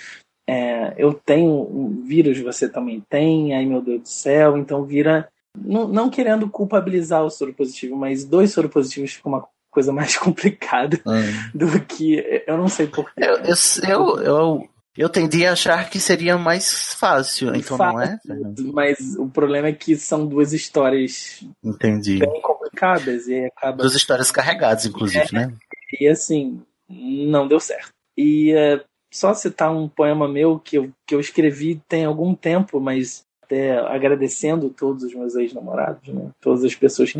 é, 0.47 0.93
eu 0.97 1.13
tenho 1.13 1.51
um 1.51 2.03
vírus, 2.03 2.39
você 2.39 2.67
também 2.67 3.01
tem, 3.07 3.55
aí 3.55 3.65
meu 3.65 3.81
Deus 3.81 4.01
do 4.01 4.07
céu, 4.09 4.57
então 4.57 4.83
vira. 4.83 5.29
Não, 5.55 5.87
não 5.87 6.09
querendo 6.09 6.49
culpabilizar 6.49 7.23
o 7.23 7.29
soro 7.29 7.53
positivo, 7.53 7.95
mas 7.95 8.25
dois 8.25 8.51
soro 8.51 8.67
positivos 8.69 9.13
fica 9.13 9.29
uma 9.29 9.47
coisa 9.73 9.91
mais 9.91 10.15
complicada 10.17 10.99
Hum. 11.05 11.49
do 11.53 11.79
que. 11.81 12.43
Eu 12.47 12.57
não 12.57 12.67
sei 12.67 12.87
porquê. 12.87 13.11
Eu, 13.17 13.37
eu, 13.37 13.55
eu, 13.89 14.23
eu, 14.23 14.69
eu 14.97 15.09
tendi 15.09 15.45
a 15.45 15.53
achar 15.53 15.89
que 15.89 15.99
seria 15.99 16.37
mais 16.37 16.93
fácil, 16.93 17.55
então 17.55 17.77
não 17.77 17.99
é? 18.01 18.19
Mas 18.73 19.15
o 19.17 19.27
problema 19.27 19.67
é 19.67 19.73
que 19.73 19.95
são 19.95 20.25
duas 20.25 20.53
histórias 20.53 21.43
Entendi. 21.63 22.19
bem 22.19 22.41
complicadas 22.41 23.27
e 23.27 23.45
acaba. 23.45 23.77
Duas 23.77 23.95
histórias 23.95 24.29
carregadas, 24.31 24.85
inclusive, 24.85 25.27
É. 25.31 25.33
né? 25.33 25.53
E 25.99 26.07
assim, 26.07 26.61
não 26.89 27.47
deu 27.47 27.59
certo. 27.59 27.89
E 28.17 28.51
é, 28.53 28.83
só 29.11 29.33
citar 29.33 29.71
um 29.75 29.87
poema 29.87 30.27
meu 30.27 30.59
que 30.59 30.77
eu, 30.77 30.91
que 31.07 31.15
eu 31.15 31.19
escrevi 31.19 31.81
tem 31.87 32.05
algum 32.05 32.33
tempo, 32.35 32.79
mas 32.79 33.23
até 33.53 33.77
agradecendo 33.77 34.69
todos 34.69 35.03
os 35.03 35.13
meus 35.13 35.35
ex-namorados, 35.35 36.07
né? 36.07 36.31
Todas 36.41 36.63
as 36.63 36.73
pessoas 36.73 37.11
que. 37.11 37.19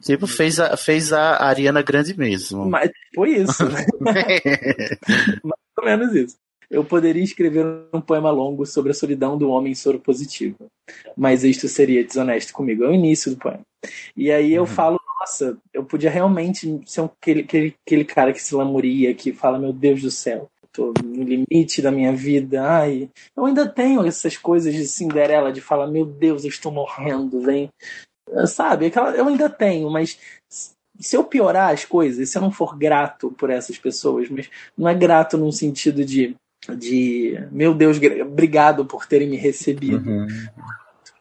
Tipo, 0.00 0.26
fez 0.26 0.58
a, 0.58 0.76
fez 0.76 1.12
a 1.12 1.44
Ariana 1.44 1.82
Grande 1.82 2.18
mesmo. 2.18 2.68
Mas 2.68 2.90
foi 3.14 3.36
isso, 3.36 3.64
né? 3.68 3.86
Mais 5.44 5.60
ou 5.78 5.84
menos 5.84 6.14
isso. 6.14 6.36
Eu 6.70 6.84
poderia 6.84 7.22
escrever 7.22 7.64
um 7.94 8.00
poema 8.00 8.30
longo 8.30 8.66
sobre 8.66 8.90
a 8.90 8.94
solidão 8.94 9.38
do 9.38 9.48
homem 9.48 9.74
soro 9.74 9.98
positivo, 9.98 10.66
mas 11.16 11.42
isto 11.42 11.66
seria 11.66 12.04
desonesto 12.04 12.52
comigo. 12.52 12.84
É 12.84 12.88
o 12.88 12.94
início 12.94 13.30
do 13.30 13.38
poema. 13.38 13.62
E 14.14 14.30
aí 14.30 14.52
eu 14.52 14.66
falo, 14.66 15.00
nossa, 15.18 15.56
eu 15.72 15.82
podia 15.82 16.10
realmente 16.10 16.80
ser 16.84 17.00
um, 17.00 17.06
aquele, 17.06 17.40
aquele, 17.40 17.74
aquele 17.86 18.04
cara 18.04 18.34
que 18.34 18.42
se 18.42 18.54
lamuria, 18.54 19.14
que 19.14 19.32
fala, 19.32 19.58
meu 19.58 19.72
Deus 19.72 20.02
do 20.02 20.10
céu, 20.10 20.50
tô 20.72 20.92
no 21.04 21.22
limite 21.22 21.82
da 21.82 21.90
minha 21.90 22.12
vida. 22.12 22.62
Ai, 22.62 23.10
eu 23.36 23.44
ainda 23.44 23.68
tenho 23.68 24.04
essas 24.06 24.36
coisas 24.36 24.74
de 24.74 24.86
Cinderela, 24.86 25.52
de 25.52 25.60
falar, 25.60 25.86
meu 25.86 26.04
Deus, 26.04 26.44
eu 26.44 26.50
estou 26.50 26.72
morrendo, 26.72 27.40
vem. 27.40 27.70
Sabe, 28.46 28.86
aquela, 28.86 29.10
eu 29.12 29.26
ainda 29.26 29.48
tenho, 29.48 29.90
mas 29.90 30.18
se 30.98 31.16
eu 31.16 31.24
piorar 31.24 31.72
as 31.72 31.84
coisas, 31.84 32.28
se 32.28 32.36
eu 32.36 32.42
não 32.42 32.50
for 32.50 32.76
grato 32.76 33.30
por 33.32 33.48
essas 33.48 33.78
pessoas, 33.78 34.28
mas 34.28 34.50
não 34.76 34.88
é 34.88 34.94
grato 34.94 35.38
num 35.38 35.52
sentido 35.52 36.04
de, 36.04 36.36
de 36.76 37.38
meu 37.50 37.72
Deus, 37.72 37.98
obrigado 38.20 38.84
por 38.84 39.06
terem 39.06 39.28
me 39.28 39.36
recebido 39.36 40.26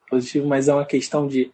positivo, 0.09 0.47
mas 0.47 0.67
é 0.67 0.73
uma 0.73 0.85
questão 0.85 1.27
de 1.27 1.51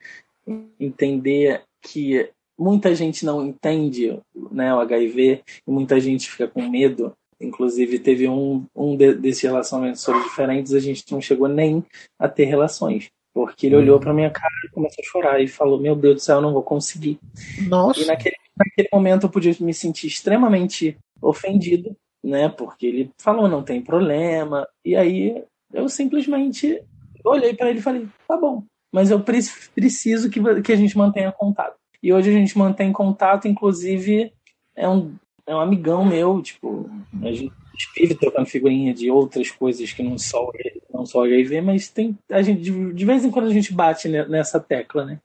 entender 0.80 1.64
que 1.82 2.30
muita 2.58 2.96
gente 2.96 3.26
não 3.26 3.46
entende 3.46 4.20
né, 4.52 4.74
o 4.74 4.80
HIV 4.80 5.44
e 5.68 5.72
muita 5.72 6.00
gente 6.00 6.30
fica 6.30 6.48
com 6.48 6.70
medo. 6.70 7.14
Inclusive, 7.44 8.00
teve 8.00 8.28
um, 8.28 8.66
um 8.76 8.96
de, 8.96 9.14
desses 9.14 9.44
relacionamentos 9.44 10.02
sobre 10.02 10.24
diferentes, 10.24 10.74
a 10.74 10.80
gente 10.80 11.12
não 11.12 11.22
chegou 11.22 11.48
nem 11.48 11.84
a 12.18 12.28
ter 12.28 12.46
relações. 12.46 13.10
Porque 13.34 13.66
ele 13.66 13.76
olhou 13.76 14.00
pra 14.00 14.14
minha 14.14 14.30
cara 14.30 14.54
e 14.64 14.70
começou 14.70 15.04
a 15.04 15.08
chorar 15.08 15.42
e 15.42 15.48
falou: 15.48 15.80
Meu 15.80 15.96
Deus 15.96 16.16
do 16.16 16.22
céu, 16.22 16.38
eu 16.38 16.42
não 16.42 16.54
vou 16.54 16.62
conseguir. 16.62 17.20
Nossa. 17.68 18.00
E 18.00 18.06
naquele, 18.06 18.36
naquele 18.56 18.90
momento 18.94 19.26
eu 19.26 19.30
podia 19.30 19.56
me 19.60 19.74
sentir 19.74 20.06
extremamente 20.06 20.96
ofendido, 21.20 21.96
né? 22.24 22.48
Porque 22.48 22.86
ele 22.86 23.12
falou: 23.18 23.48
Não 23.48 23.64
tem 23.64 23.82
problema. 23.82 24.68
E 24.86 24.96
aí 24.96 25.44
eu 25.74 25.90
simplesmente 25.90 26.80
olhei 27.26 27.56
pra 27.56 27.72
ele 27.72 27.80
e 27.80 27.84
falei: 27.84 28.08
Tá 28.28 28.38
bom, 28.38 28.64
mas 28.94 29.10
eu 29.10 29.20
pre 29.20 29.40
preciso 29.74 30.30
que, 30.30 30.40
que 30.62 30.72
a 30.72 30.78
gente 30.78 30.96
mantenha 30.96 31.32
contato. 31.32 31.76
E 32.04 32.14
hoje 32.14 32.30
a 32.30 32.34
gente 32.34 32.56
mantém 32.56 32.94
contato, 32.94 33.48
inclusive 33.48 34.32
é 34.76 34.88
um, 34.88 35.16
é 35.46 35.56
um 35.56 35.60
amigão 35.60 36.06
meu, 36.06 36.42
tipo, 36.42 36.90
a 37.22 37.32
gente 37.32 37.52
vive 37.96 38.16
trocando 38.16 38.48
figurinha 38.48 38.94
de 38.94 39.10
outras 39.10 39.52
coisas 39.52 39.92
que 39.92 40.04
não 40.04 40.18
só 40.18 40.52
não 40.94 41.06
só 41.06 41.26
HIV, 41.26 41.62
mas 41.62 41.90
tem 41.90 42.18
a 42.30 42.42
gente 42.42 42.62
de, 42.62 43.06
vez 43.06 43.26
em 43.26 43.32
quando 43.32 43.48
a 43.48 43.54
gente 43.54 43.74
bate 43.74 44.08
nessa 44.08 44.60
tecla, 44.60 45.06
né? 45.06 45.20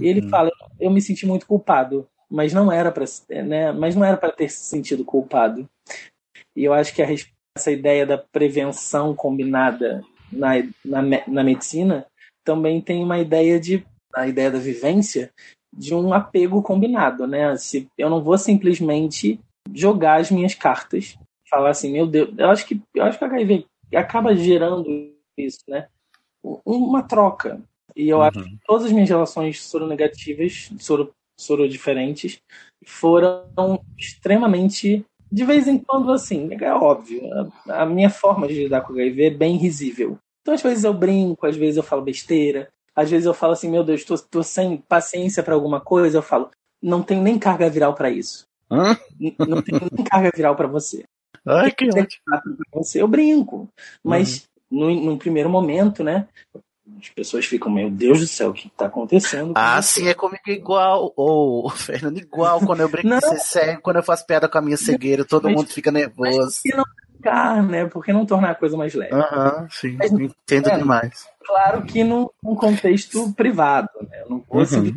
E 0.00 0.06
ele 0.06 0.28
fala, 0.28 0.50
eu 0.80 0.90
me 0.90 1.00
senti 1.00 1.26
muito 1.26 1.46
culpado, 1.46 2.06
mas 2.30 2.52
não 2.52 2.70
era 2.72 2.90
para, 2.90 3.04
né? 3.44 3.72
Mas 3.72 3.94
não 3.94 4.04
era 4.04 4.16
para 4.16 4.32
ter 4.32 4.50
se 4.50 4.64
sentido 4.64 5.04
culpado. 5.04 5.68
E 6.56 6.64
eu 6.64 6.72
acho 6.72 6.94
que 6.94 7.02
a, 7.02 7.06
essa 7.56 7.70
ideia 7.70 8.04
da 8.04 8.18
prevenção 8.18 9.14
combinada 9.14 10.02
na, 10.30 10.54
na, 10.84 11.02
na 11.26 11.44
medicina 11.44 12.06
também 12.44 12.80
tem 12.80 13.02
uma 13.02 13.18
ideia 13.18 13.60
de 13.60 13.86
a 14.14 14.26
ideia 14.26 14.50
da 14.50 14.58
vivência 14.58 15.30
de 15.74 15.94
um 15.94 16.12
apego 16.12 16.62
combinado, 16.62 17.26
né? 17.26 17.56
Se 17.56 17.88
eu 17.96 18.10
não 18.10 18.22
vou 18.22 18.36
simplesmente 18.36 19.40
jogar 19.74 20.20
as 20.20 20.30
minhas 20.30 20.54
cartas, 20.54 21.18
falar 21.48 21.70
assim, 21.70 21.92
meu 21.92 22.06
Deus, 22.06 22.30
eu 22.36 22.48
acho 22.50 22.66
que 22.66 22.80
eu 22.94 23.04
acho 23.04 23.18
que 23.18 23.24
a 23.24 23.28
HIV 23.28 23.66
acaba 23.94 24.34
gerando 24.34 25.12
isso, 25.36 25.60
né? 25.68 25.88
Uma 26.42 27.02
troca. 27.02 27.60
E 27.94 28.08
eu 28.08 28.18
uhum. 28.18 28.22
acho 28.22 28.42
que 28.42 28.58
todas 28.64 28.86
as 28.86 28.92
minhas 28.92 29.08
relações 29.08 29.62
soronegativas, 29.62 30.70
soro, 30.78 31.12
soro 31.38 31.68
diferentes, 31.68 32.40
foram 32.84 33.80
extremamente 33.98 35.04
de 35.30 35.44
vez 35.44 35.66
em 35.66 35.78
quando 35.78 36.12
assim, 36.12 36.50
é 36.60 36.74
óbvio. 36.74 37.22
A, 37.68 37.82
a 37.82 37.86
minha 37.86 38.10
forma 38.10 38.46
de 38.46 38.64
lidar 38.64 38.82
com 38.82 38.92
o 38.92 38.96
HIV 38.96 39.24
é 39.24 39.30
bem 39.30 39.56
risível. 39.56 40.18
Então, 40.42 40.52
às 40.52 40.60
vezes 40.60 40.84
eu 40.84 40.92
brinco, 40.92 41.46
às 41.46 41.56
vezes 41.56 41.76
eu 41.78 41.82
falo 41.82 42.02
besteira, 42.02 42.68
às 42.94 43.10
vezes 43.10 43.24
eu 43.24 43.32
falo 43.32 43.54
assim, 43.54 43.70
meu 43.70 43.82
Deus, 43.82 44.04
tô, 44.04 44.18
tô 44.18 44.42
sem 44.42 44.76
paciência 44.76 45.42
para 45.42 45.54
alguma 45.54 45.80
coisa, 45.80 46.18
eu 46.18 46.22
falo, 46.22 46.50
não 46.82 47.02
tem 47.02 47.20
nem 47.20 47.38
carga 47.38 47.70
viral 47.70 47.94
para 47.94 48.10
isso. 48.10 48.44
Hã? 48.72 48.96
Não 49.46 49.60
tem 49.60 49.78
nem 49.78 50.04
carga 50.04 50.30
viral 50.34 50.56
para 50.56 50.66
você. 50.66 51.04
Ai, 51.46 51.70
que 51.70 51.86
ótimo. 51.88 52.22
Você, 52.72 53.02
eu 53.02 53.08
brinco. 53.08 53.68
Mas 54.02 54.48
uhum. 54.70 54.78
no, 54.78 55.04
num 55.04 55.18
primeiro 55.18 55.50
momento, 55.50 56.02
né? 56.02 56.26
As 56.98 57.08
pessoas 57.10 57.44
ficam, 57.44 57.70
meu 57.70 57.90
Deus 57.90 58.20
do 58.20 58.26
céu, 58.26 58.50
o 58.50 58.54
que 58.54 58.70
tá 58.70 58.86
acontecendo? 58.86 59.52
Ah, 59.56 59.80
sim, 59.82 60.08
é 60.08 60.14
comigo 60.14 60.42
igual. 60.46 61.12
Ô, 61.16 61.66
oh, 61.66 61.68
Fernando, 61.70 62.18
igual 62.18 62.60
quando 62.60 62.80
eu 62.80 62.88
brinco 62.88 63.08
de 63.08 63.20
ser 63.20 63.38
cego, 63.40 63.82
quando 63.82 63.96
eu 63.96 64.02
faço 64.02 64.26
piada 64.26 64.48
com 64.48 64.58
a 64.58 64.62
minha 64.62 64.76
cegueira, 64.76 65.24
todo 65.24 65.44
mas, 65.44 65.54
mundo 65.54 65.68
fica 65.68 65.90
nervoso. 65.90 66.38
Mas 66.38 66.56
por 66.56 66.62
que 66.62 66.76
não 66.76 66.84
brincar, 67.10 67.62
né? 67.62 67.86
Por 67.86 68.04
que 68.04 68.12
não 68.12 68.26
tornar 68.26 68.50
a 68.52 68.54
coisa 68.54 68.76
mais 68.76 68.94
leve? 68.94 69.14
Aham, 69.14 69.68
sim, 69.70 69.96
mas, 69.98 70.12
entendo 70.12 70.70
é, 70.70 70.78
demais. 70.78 71.26
Claro 71.44 71.84
que 71.84 72.02
num, 72.02 72.28
num 72.42 72.54
contexto 72.54 73.32
privado, 73.34 73.90
né? 74.08 74.22
Eu 74.22 74.30
não 74.30 74.44
vou 74.48 74.62
uhum. 74.62 74.96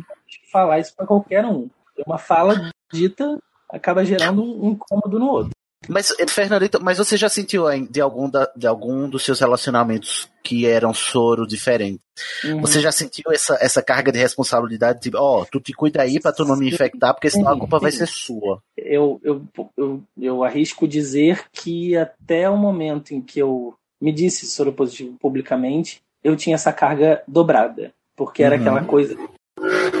falar 0.50 0.78
isso 0.78 0.94
para 0.96 1.06
qualquer 1.06 1.44
um. 1.44 1.68
Uma 2.06 2.18
fala 2.18 2.70
dita 2.92 3.38
acaba 3.76 4.04
gerando 4.04 4.42
um 4.42 4.70
incômodo 4.70 5.18
no 5.18 5.26
outro. 5.26 5.50
Mas, 5.88 6.12
Fernandito, 6.28 6.80
mas 6.82 6.98
você 6.98 7.16
já 7.16 7.28
sentiu 7.28 7.64
de 7.88 8.00
algum, 8.00 8.28
da, 8.28 8.50
de 8.56 8.66
algum 8.66 9.08
dos 9.08 9.24
seus 9.24 9.38
relacionamentos 9.40 10.28
que 10.42 10.66
eram 10.66 10.92
soro 10.92 11.46
diferente? 11.46 12.00
Uhum. 12.44 12.60
Você 12.60 12.80
já 12.80 12.90
sentiu 12.90 13.30
essa, 13.30 13.56
essa 13.60 13.82
carga 13.82 14.10
de 14.10 14.18
responsabilidade? 14.18 15.00
Tipo, 15.00 15.18
ó, 15.18 15.42
oh, 15.42 15.46
tu 15.46 15.60
te 15.60 15.72
cuida 15.72 16.02
aí 16.02 16.18
pra 16.18 16.32
tu 16.32 16.44
não 16.44 16.56
me 16.56 16.68
infectar, 16.68 17.14
porque 17.14 17.30
senão 17.30 17.52
a 17.52 17.58
culpa 17.58 17.78
vai 17.78 17.92
ser 17.92 18.06
sua. 18.06 18.60
Eu, 18.76 19.20
eu, 19.22 19.42
eu, 19.76 20.02
eu 20.20 20.44
arrisco 20.44 20.88
dizer 20.88 21.44
que 21.52 21.96
até 21.96 22.48
o 22.50 22.56
momento 22.56 23.12
em 23.12 23.20
que 23.20 23.38
eu 23.38 23.74
me 24.00 24.12
disse 24.12 24.46
soro 24.46 24.72
positivo 24.72 25.16
publicamente, 25.20 26.00
eu 26.24 26.36
tinha 26.36 26.54
essa 26.54 26.72
carga 26.72 27.22
dobrada. 27.28 27.92
Porque 28.16 28.42
era 28.42 28.56
uhum. 28.56 28.62
aquela 28.62 28.84
coisa. 28.84 29.16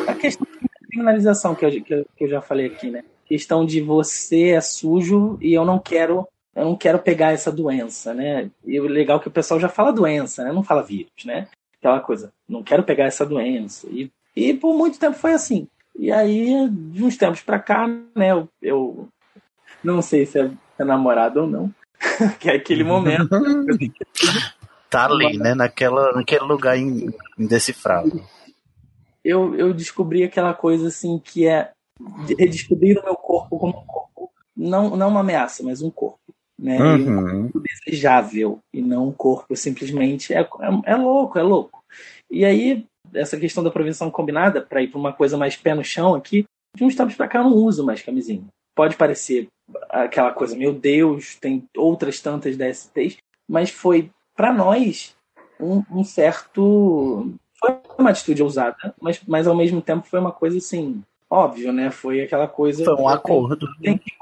A 0.08 0.14
questão 0.14 0.46
da 0.46 0.88
criminalização 0.88 1.54
que 1.54 1.64
eu, 1.64 1.70
que 1.70 1.94
eu, 1.94 2.06
que 2.16 2.24
eu 2.24 2.28
já 2.28 2.40
falei 2.40 2.66
aqui, 2.66 2.90
né? 2.90 3.04
Questão 3.26 3.66
de 3.66 3.80
você 3.80 4.50
é 4.50 4.60
sujo 4.60 5.38
e 5.40 5.52
eu 5.52 5.64
não 5.64 5.78
quero 5.78 6.26
eu 6.54 6.64
não 6.64 6.76
quero 6.76 6.98
pegar 6.98 7.32
essa 7.32 7.52
doença, 7.52 8.14
né? 8.14 8.50
E 8.64 8.80
o 8.80 8.88
legal 8.88 9.18
é 9.18 9.20
que 9.20 9.28
o 9.28 9.30
pessoal 9.30 9.60
já 9.60 9.68
fala 9.68 9.92
doença, 9.92 10.42
né? 10.42 10.50
Não 10.50 10.62
fala 10.62 10.82
vírus, 10.82 11.24
né? 11.26 11.48
Aquela 11.78 12.00
coisa, 12.00 12.32
não 12.48 12.62
quero 12.62 12.82
pegar 12.82 13.04
essa 13.04 13.26
doença. 13.26 13.86
E, 13.90 14.10
e 14.34 14.54
por 14.54 14.74
muito 14.74 14.98
tempo 14.98 15.18
foi 15.18 15.34
assim. 15.34 15.68
E 15.94 16.10
aí, 16.10 16.66
de 16.70 17.04
uns 17.04 17.18
tempos 17.18 17.42
pra 17.42 17.58
cá, 17.58 17.86
né, 17.86 18.32
eu, 18.32 18.48
eu 18.62 19.08
não 19.84 20.00
sei 20.00 20.24
se 20.24 20.40
é, 20.40 20.50
é 20.78 20.84
namorado 20.84 21.42
ou 21.42 21.46
não, 21.46 21.74
que 22.40 22.48
é 22.48 22.54
aquele 22.54 22.84
momento. 22.84 23.28
tá 24.88 25.04
ali, 25.04 25.36
né? 25.36 25.54
Naquela, 25.54 26.12
naquele 26.12 26.44
lugar 26.44 26.78
indecifrável. 27.38 28.22
eu, 29.22 29.54
eu 29.56 29.74
descobri 29.74 30.24
aquela 30.24 30.54
coisa 30.54 30.88
assim 30.88 31.18
que 31.18 31.46
é 31.46 31.70
redescobrir 32.38 32.98
o 32.98 33.04
meu 33.04 33.14
corpo 33.14 33.58
como 33.58 33.78
um 33.78 33.86
corpo, 33.86 34.30
não, 34.56 34.96
não 34.96 35.08
uma 35.08 35.20
ameaça, 35.20 35.62
mas 35.62 35.82
um 35.82 35.90
corpo. 35.90 36.20
Né? 36.58 36.78
Uhum. 36.80 37.40
Um 37.40 37.42
corpo 37.42 37.60
desejável 37.60 38.58
e 38.72 38.80
não 38.80 39.08
um 39.08 39.12
corpo 39.12 39.54
simplesmente. 39.56 40.32
É, 40.32 40.40
é, 40.40 40.92
é 40.92 40.96
louco, 40.96 41.38
é 41.38 41.42
louco. 41.42 41.84
E 42.30 42.44
aí, 42.44 42.86
essa 43.14 43.36
questão 43.36 43.62
da 43.62 43.70
prevenção 43.70 44.10
combinada, 44.10 44.60
para 44.60 44.82
ir 44.82 44.88
para 44.88 44.98
uma 44.98 45.12
coisa 45.12 45.36
mais 45.36 45.56
pé 45.56 45.74
no 45.74 45.84
chão 45.84 46.14
aqui, 46.14 46.44
de 46.74 46.84
uns 46.84 46.94
tempos 46.94 47.14
para 47.14 47.28
cá 47.28 47.38
eu 47.38 47.44
não 47.44 47.54
uso 47.54 47.84
mais 47.84 48.02
camisinha. 48.02 48.44
Pode 48.74 48.96
parecer 48.96 49.48
aquela 49.88 50.32
coisa, 50.32 50.56
meu 50.56 50.72
Deus, 50.72 51.34
tem 51.36 51.64
outras 51.76 52.20
tantas 52.20 52.56
DSTs, 52.56 53.16
mas 53.48 53.70
foi 53.70 54.10
para 54.34 54.52
nós 54.52 55.16
um, 55.58 55.82
um, 55.90 56.04
certo. 56.04 57.32
Foi 57.58 57.80
uma 57.98 58.10
atitude 58.10 58.42
ousada, 58.42 58.94
mas, 59.00 59.20
mas 59.26 59.46
ao 59.46 59.56
mesmo 59.56 59.80
tempo 59.80 60.06
foi 60.06 60.20
uma 60.20 60.32
coisa 60.32 60.58
assim, 60.58 61.02
óbvio, 61.30 61.72
né? 61.72 61.90
Foi 61.90 62.22
aquela 62.22 62.48
coisa. 62.48 62.84
Foi 62.84 62.94
um 62.94 63.08
acordo. 63.08 63.66
Tem 63.80 63.98
que, 63.98 64.12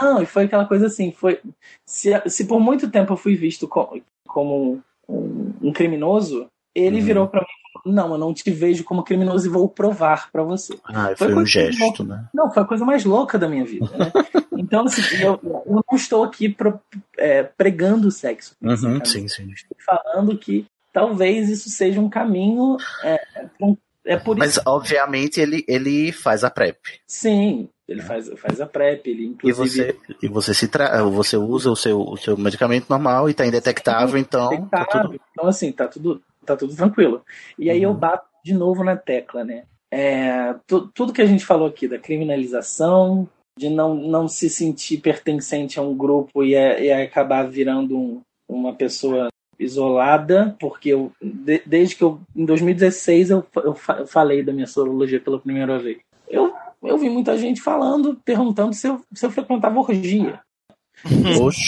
não, 0.00 0.22
e 0.22 0.26
foi 0.26 0.44
aquela 0.44 0.66
coisa 0.66 0.86
assim, 0.86 1.12
foi. 1.12 1.40
Se, 1.84 2.10
se 2.28 2.46
por 2.46 2.60
muito 2.60 2.90
tempo 2.90 3.12
eu 3.12 3.16
fui 3.16 3.34
visto 3.34 3.66
como, 3.68 4.02
como 4.26 4.82
um, 5.08 5.52
um 5.62 5.72
criminoso, 5.72 6.46
ele 6.74 7.00
uhum. 7.00 7.04
virou 7.04 7.28
para 7.28 7.40
mim 7.40 7.60
não, 7.84 8.12
eu 8.12 8.18
não 8.18 8.34
te 8.34 8.50
vejo 8.50 8.84
como 8.84 9.02
criminoso 9.02 9.46
e 9.46 9.50
vou 9.50 9.68
provar 9.68 10.30
para 10.30 10.42
você. 10.42 10.78
Ah, 10.84 11.14
foi, 11.16 11.32
foi 11.32 11.42
um 11.42 11.46
gesto, 11.46 12.04
né? 12.04 12.28
Não, 12.34 12.50
foi 12.50 12.62
a 12.62 12.66
coisa 12.66 12.84
mais 12.84 13.04
louca 13.04 13.38
da 13.38 13.48
minha 13.48 13.64
vida, 13.64 13.86
né? 13.96 14.12
então, 14.58 14.84
assim, 14.84 15.02
eu, 15.22 15.38
eu, 15.42 15.64
não 15.66 15.96
estou 15.96 16.24
aqui 16.24 16.48
pro, 16.48 16.80
é, 17.16 17.42
pregando 17.42 18.08
o 18.08 18.10
sexo. 18.10 18.54
Uhum, 18.60 19.04
sim, 19.04 19.28
sim. 19.28 19.50
Estou 19.50 19.76
falando 19.84 20.36
que 20.36 20.66
talvez 20.92 21.48
isso 21.48 21.68
seja 21.70 22.00
um 22.00 22.10
caminho. 22.10 22.76
É, 23.02 23.20
um, 23.60 23.76
é 24.10 24.16
por 24.16 24.36
Mas, 24.36 24.50
isso... 24.50 24.62
obviamente, 24.66 25.40
ele, 25.40 25.64
ele 25.68 26.10
faz 26.10 26.42
a 26.42 26.50
PrEP. 26.50 26.76
Sim, 27.06 27.68
ele 27.86 28.02
faz, 28.02 28.28
faz 28.40 28.60
a 28.60 28.66
PrEP, 28.66 29.06
ele 29.06 29.26
inclusive... 29.26 29.88
E 29.88 29.92
você, 29.92 30.16
e 30.26 30.28
você, 30.28 30.52
se 30.52 30.66
tra... 30.66 31.00
você 31.04 31.36
usa 31.36 31.70
o 31.70 31.76
seu, 31.76 32.00
o 32.00 32.16
seu 32.16 32.36
medicamento 32.36 32.90
normal 32.90 33.28
e 33.28 33.30
está 33.30 33.46
indetectável, 33.46 34.18
então... 34.18 34.66
Tá 34.66 34.84
tudo... 34.84 35.20
Então, 35.30 35.46
assim, 35.48 35.70
tá 35.70 35.86
tudo, 35.86 36.20
tá 36.44 36.56
tudo 36.56 36.74
tranquilo. 36.74 37.24
E 37.56 37.70
aí 37.70 37.86
uhum. 37.86 37.92
eu 37.92 37.94
bato 37.94 38.26
de 38.44 38.52
novo 38.52 38.82
na 38.82 38.96
tecla, 38.96 39.44
né? 39.44 39.62
É, 39.92 40.56
tudo 40.92 41.12
que 41.12 41.22
a 41.22 41.26
gente 41.26 41.46
falou 41.46 41.68
aqui 41.68 41.86
da 41.86 41.98
criminalização, 41.98 43.28
de 43.56 43.68
não, 43.68 43.94
não 43.94 44.26
se 44.26 44.50
sentir 44.50 44.98
pertencente 44.98 45.78
a 45.78 45.82
um 45.82 45.96
grupo 45.96 46.42
e, 46.42 46.56
é, 46.56 46.84
e 46.84 46.92
acabar 46.92 47.48
virando 47.48 47.96
um, 47.96 48.20
uma 48.48 48.74
pessoa 48.74 49.28
isolada, 49.60 50.56
porque 50.58 50.88
eu, 50.88 51.12
de, 51.20 51.62
desde 51.66 51.94
que 51.94 52.02
eu, 52.02 52.18
em 52.34 52.46
2016, 52.46 53.30
eu, 53.30 53.46
eu, 53.56 53.76
eu, 53.98 54.06
falei 54.06 54.42
da 54.42 54.52
minha 54.52 54.66
sorologia 54.66 55.20
pela 55.20 55.38
primeira 55.38 55.78
vez. 55.78 55.98
Eu, 56.26 56.54
eu 56.82 56.96
vi 56.96 57.10
muita 57.10 57.36
gente 57.36 57.60
falando, 57.60 58.18
perguntando 58.24 58.72
se 58.72 58.88
eu, 58.88 59.02
se 59.12 59.26
eu 59.26 59.30
frequentava 59.30 59.78
orgia. 59.78 60.40
Oxi. 61.40 61.60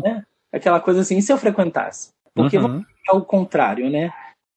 Né? 0.00 0.24
Aquela 0.52 0.80
coisa 0.80 1.00
assim, 1.00 1.16
e 1.16 1.22
se 1.22 1.32
eu 1.32 1.38
frequentasse? 1.38 2.10
Porque 2.34 2.58
uhum. 2.58 2.84
é 3.08 3.12
o 3.12 3.22
contrário, 3.22 3.88
né? 3.88 4.12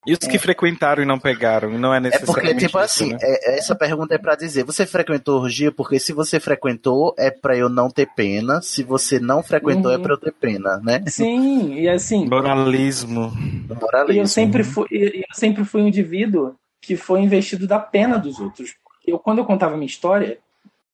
E 0.07 0.13
os 0.13 0.19
que 0.19 0.37
é. 0.37 0.39
frequentaram 0.39 1.03
e 1.03 1.05
não 1.05 1.19
pegaram? 1.19 1.77
Não 1.77 1.93
é 1.93 1.99
necessariamente 1.99 2.39
É 2.39 2.53
porque, 2.53 2.65
tipo 2.65 2.77
isso, 2.77 2.85
assim, 2.85 3.11
né? 3.11 3.19
é, 3.21 3.57
essa 3.57 3.75
pergunta 3.75 4.15
é 4.15 4.17
para 4.17 4.35
dizer, 4.35 4.63
você 4.63 4.85
frequentou 4.85 5.41
orgia? 5.41 5.69
Porque 5.69 5.99
se 5.99 6.13
você 6.13 6.39
frequentou, 6.39 7.13
é 7.19 7.29
para 7.29 7.57
eu 7.57 7.67
não 7.67 7.89
ter 7.89 8.07
pena. 8.15 8.61
Se 8.61 8.83
você 8.83 9.19
não 9.19 9.43
frequentou, 9.43 9.91
é 9.91 9.95
uhum. 9.95 9.99
é 9.99 10.03
para 10.03 10.13
eu 10.13 10.17
ter 10.17 10.31
pena, 10.31 10.77
né? 10.77 11.03
Sim, 11.07 11.73
e 11.73 11.89
assim... 11.89 12.25
Moralismo. 12.25 13.33
Moralismo. 13.81 14.13
E 14.13 14.17
eu 14.19 14.27
sempre 14.27 14.63
fui, 14.63 14.87
eu 14.89 15.35
sempre 15.35 15.65
fui 15.65 15.81
um 15.81 15.87
indivíduo 15.89 16.55
que 16.81 16.95
foi 16.95 17.19
investido 17.19 17.67
da 17.67 17.77
pena 17.77 18.17
dos 18.17 18.39
outros. 18.39 18.75
Eu, 19.05 19.19
quando 19.19 19.39
eu 19.39 19.45
contava 19.45 19.75
minha 19.75 19.85
história, 19.85 20.39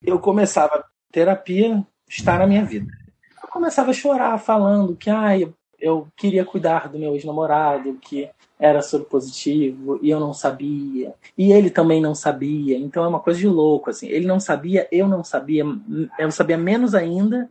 eu 0.01 0.17
começava 0.17 0.83
terapia 1.11 1.85
estar 2.09 2.39
na 2.39 2.47
minha 2.47 2.65
vida. 2.65 2.91
Eu 3.43 3.47
começava 3.49 3.91
a 3.91 3.93
chorar 3.93 4.39
falando 4.39 4.95
que, 4.95 5.11
ai, 5.11 5.43
ah, 5.43 5.49
eu 5.79 6.07
queria 6.17 6.43
cuidar 6.43 6.89
do 6.89 6.97
meu 6.97 7.13
ex-namorado, 7.13 7.99
que 8.01 8.27
era 8.59 8.81
soro 8.81 9.03
positivo, 9.05 9.99
e 10.01 10.09
eu 10.09 10.19
não 10.19 10.33
sabia. 10.33 11.13
E 11.37 11.51
ele 11.51 11.69
também 11.69 12.01
não 12.01 12.15
sabia. 12.15 12.77
Então 12.77 13.03
é 13.03 13.07
uma 13.07 13.19
coisa 13.19 13.39
de 13.39 13.47
louco, 13.47 13.89
assim. 13.89 14.07
Ele 14.07 14.25
não 14.25 14.39
sabia, 14.39 14.87
eu 14.91 15.07
não 15.07 15.23
sabia, 15.23 15.65
eu 16.17 16.31
sabia 16.31 16.57
menos 16.57 16.95
ainda. 16.95 17.47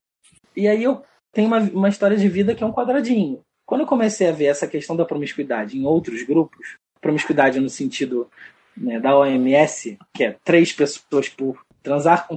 E 0.57 0.69
aí 0.69 0.83
eu 0.83 1.03
tenho 1.33 1.49
uma, 1.49 1.59
uma 1.59 1.89
história 1.89 2.16
de 2.16 2.29
vida 2.29 2.55
que 2.55 2.62
é 2.62 2.66
um 2.66 2.73
quadradinho. 2.73 3.41
Quando 3.66 3.83
eu 3.83 3.87
comecei 3.87 4.29
a 4.29 4.33
ver 4.33 4.47
essa 4.47 4.66
questão 4.66 4.97
da 4.97 5.05
promiscuidade 5.05 5.79
em 5.79 5.85
outros 5.87 6.23
grupos, 6.23 6.77
promiscuidade 7.01 7.59
no 7.59 7.70
sentido 7.70 8.29
né, 8.77 9.01
da 9.01 9.16
OMS, 9.16 9.99
que 10.15 10.24
é 10.24 10.37
três 10.45 10.73
pessoas 10.73 11.29
por 11.29 11.65
transar, 11.83 12.29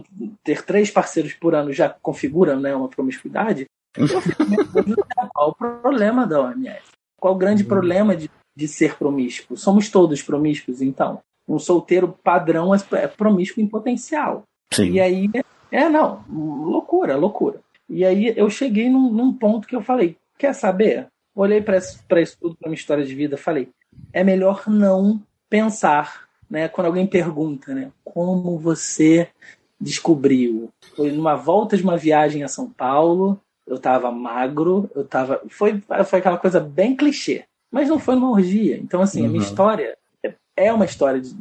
ter 0.44 0.64
três 0.64 0.90
parceiros 0.90 1.34
por 1.34 1.54
ano 1.54 1.72
já 1.72 1.90
configura 1.90 2.56
né, 2.56 2.76
uma 2.76 2.90
promiscuidade, 2.90 3.66
eu 3.96 4.08
fico 4.22 4.44
qual 5.34 5.50
o 5.50 5.56
problema 5.56 6.26
da 6.26 6.42
OMS? 6.42 6.82
Qual 7.20 7.34
o 7.34 7.38
grande 7.38 7.64
uhum. 7.64 7.70
problema 7.70 8.16
de, 8.16 8.30
de 8.56 8.68
ser 8.68 8.96
promíscuo? 8.98 9.58
Somos 9.58 9.90
todos 9.90 10.22
promíscuos, 10.22 10.82
então. 10.82 11.20
Um 11.48 11.60
solteiro 11.60 12.08
padrão 12.24 12.74
é, 12.74 12.80
é 12.94 13.08
promíscuo 13.08 13.62
em 13.62 13.68
potencial. 13.68 14.44
Sim. 14.74 14.92
E 14.92 15.00
aí, 15.00 15.30
é, 15.72 15.90
não, 15.90 16.24
loucura, 16.30 17.16
loucura. 17.16 17.60
E 17.88 18.04
aí 18.04 18.34
eu 18.36 18.50
cheguei 18.50 18.90
num, 18.90 19.12
num 19.12 19.34
ponto 19.34 19.68
que 19.68 19.76
eu 19.76 19.82
falei: 19.82 20.18
quer 20.38 20.54
saber? 20.54 21.08
Olhei 21.36 21.62
para 21.62 21.78
isso 21.78 22.38
tudo, 22.40 22.56
para 22.56 22.70
minha 22.70 22.80
história 22.80 23.06
de 23.06 23.14
vida, 23.14 23.38
falei: 23.38 23.70
é 24.12 24.24
melhor 24.24 24.64
não 24.68 25.22
pensar, 25.50 26.28
né? 26.50 26.68
Quando 26.68 26.88
alguém 26.88 27.06
pergunta, 27.06 27.74
né? 27.74 27.92
Como 28.04 28.58
você 28.58 29.30
descobriu? 29.80 30.70
Foi 30.96 31.12
numa 31.12 31.36
volta 31.36 31.78
de 31.78 31.84
uma 31.84 31.98
viagem 31.98 32.44
a 32.44 32.48
São 32.48 32.70
Paulo, 32.70 33.40
eu 33.68 33.78
tava 33.80 34.12
magro, 34.12 34.90
eu 34.96 35.04
tava. 35.06 35.42
Foi, 35.50 35.82
foi 36.06 36.20
aquela 36.20 36.38
coisa 36.38 36.60
bem 36.60 36.96
clichê. 36.96 37.46
Mas 37.72 37.90
não 37.90 38.00
foi 38.00 38.16
uma 38.16 38.32
orgia. 38.32 38.78
Então, 38.78 39.02
assim, 39.02 39.22
uhum. 39.22 39.26
a 39.26 39.30
minha 39.30 39.42
uhum. 39.42 39.48
história 39.48 39.98
é 40.58 40.72
uma 40.72 40.86
história 40.86 41.20
de, 41.20 41.36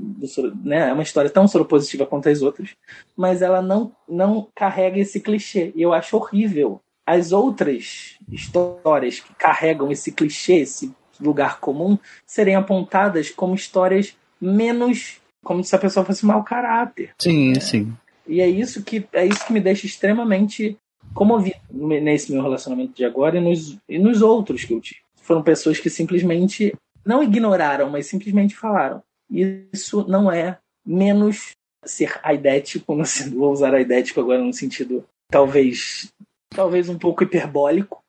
né, 0.65 0.89
é 0.89 0.93
uma 0.93 1.03
história 1.03 1.31
tão 1.31 1.47
soropositiva 1.47 2.05
quanto 2.05 2.29
as 2.29 2.43
outras, 2.43 2.71
mas 3.17 3.43
ela 3.43 3.63
não, 3.63 3.93
não 4.09 4.49
carrega 4.55 4.99
esse 4.99 5.21
clichê. 5.21 5.73
E 5.75 5.83
eu 5.83 5.93
acho 5.93 6.17
horrível. 6.17 6.81
As 7.07 7.33
outras 7.33 8.17
histórias 8.33 9.21
que 9.21 9.35
carregam 9.35 9.93
esse 9.93 10.11
clichê, 10.11 10.55
esse 10.55 10.93
lugar 11.21 11.61
comum, 11.61 11.99
serem 12.27 12.57
apontadas 12.57 13.31
como 13.31 13.55
histórias 13.55 14.17
menos 14.41 15.21
como 15.45 15.63
se 15.63 15.77
a 15.77 15.79
pessoa 15.79 16.05
fosse 16.05 16.25
mau 16.25 16.43
caráter. 16.43 17.11
Sim, 17.19 17.53
é. 17.53 17.61
sim. 17.61 17.93
E 18.27 18.41
é 18.41 18.49
isso 18.49 18.83
que 18.83 19.07
é 19.13 19.27
isso 19.27 19.47
que 19.47 19.53
me 19.53 19.61
deixa 19.61 19.87
extremamente 19.87 20.79
comovido 21.13 21.59
nesse 21.71 22.33
meu 22.33 22.43
relacionamento 22.43 22.95
de 22.95 23.05
agora 23.05 23.37
e 23.37 23.41
nos, 23.41 23.79
e 23.87 23.99
nos 23.99 24.23
outros 24.23 24.65
que 24.65 24.73
eu 24.73 24.81
tive. 24.81 25.04
Foram 25.25 25.43
pessoas 25.43 25.81
que 25.81 25.89
simplesmente 25.89 26.75
não 27.05 27.23
ignoraram, 27.23 27.89
mas 27.91 28.07
simplesmente 28.07 28.55
falaram. 28.55 29.03
Isso 29.31 30.07
não 30.07 30.31
é 30.31 30.59
menos 30.87 31.53
ser 31.85 32.21
aidético, 32.23 32.97
vou 33.35 33.51
usar 33.51 33.75
aidético 33.75 34.21
agora 34.21 34.43
no 34.43 34.53
sentido 34.53 35.05
talvez 35.31 36.13
talvez 36.51 36.89
um 36.89 36.99
pouco 36.99 37.25
hiperbólico, 37.25 38.03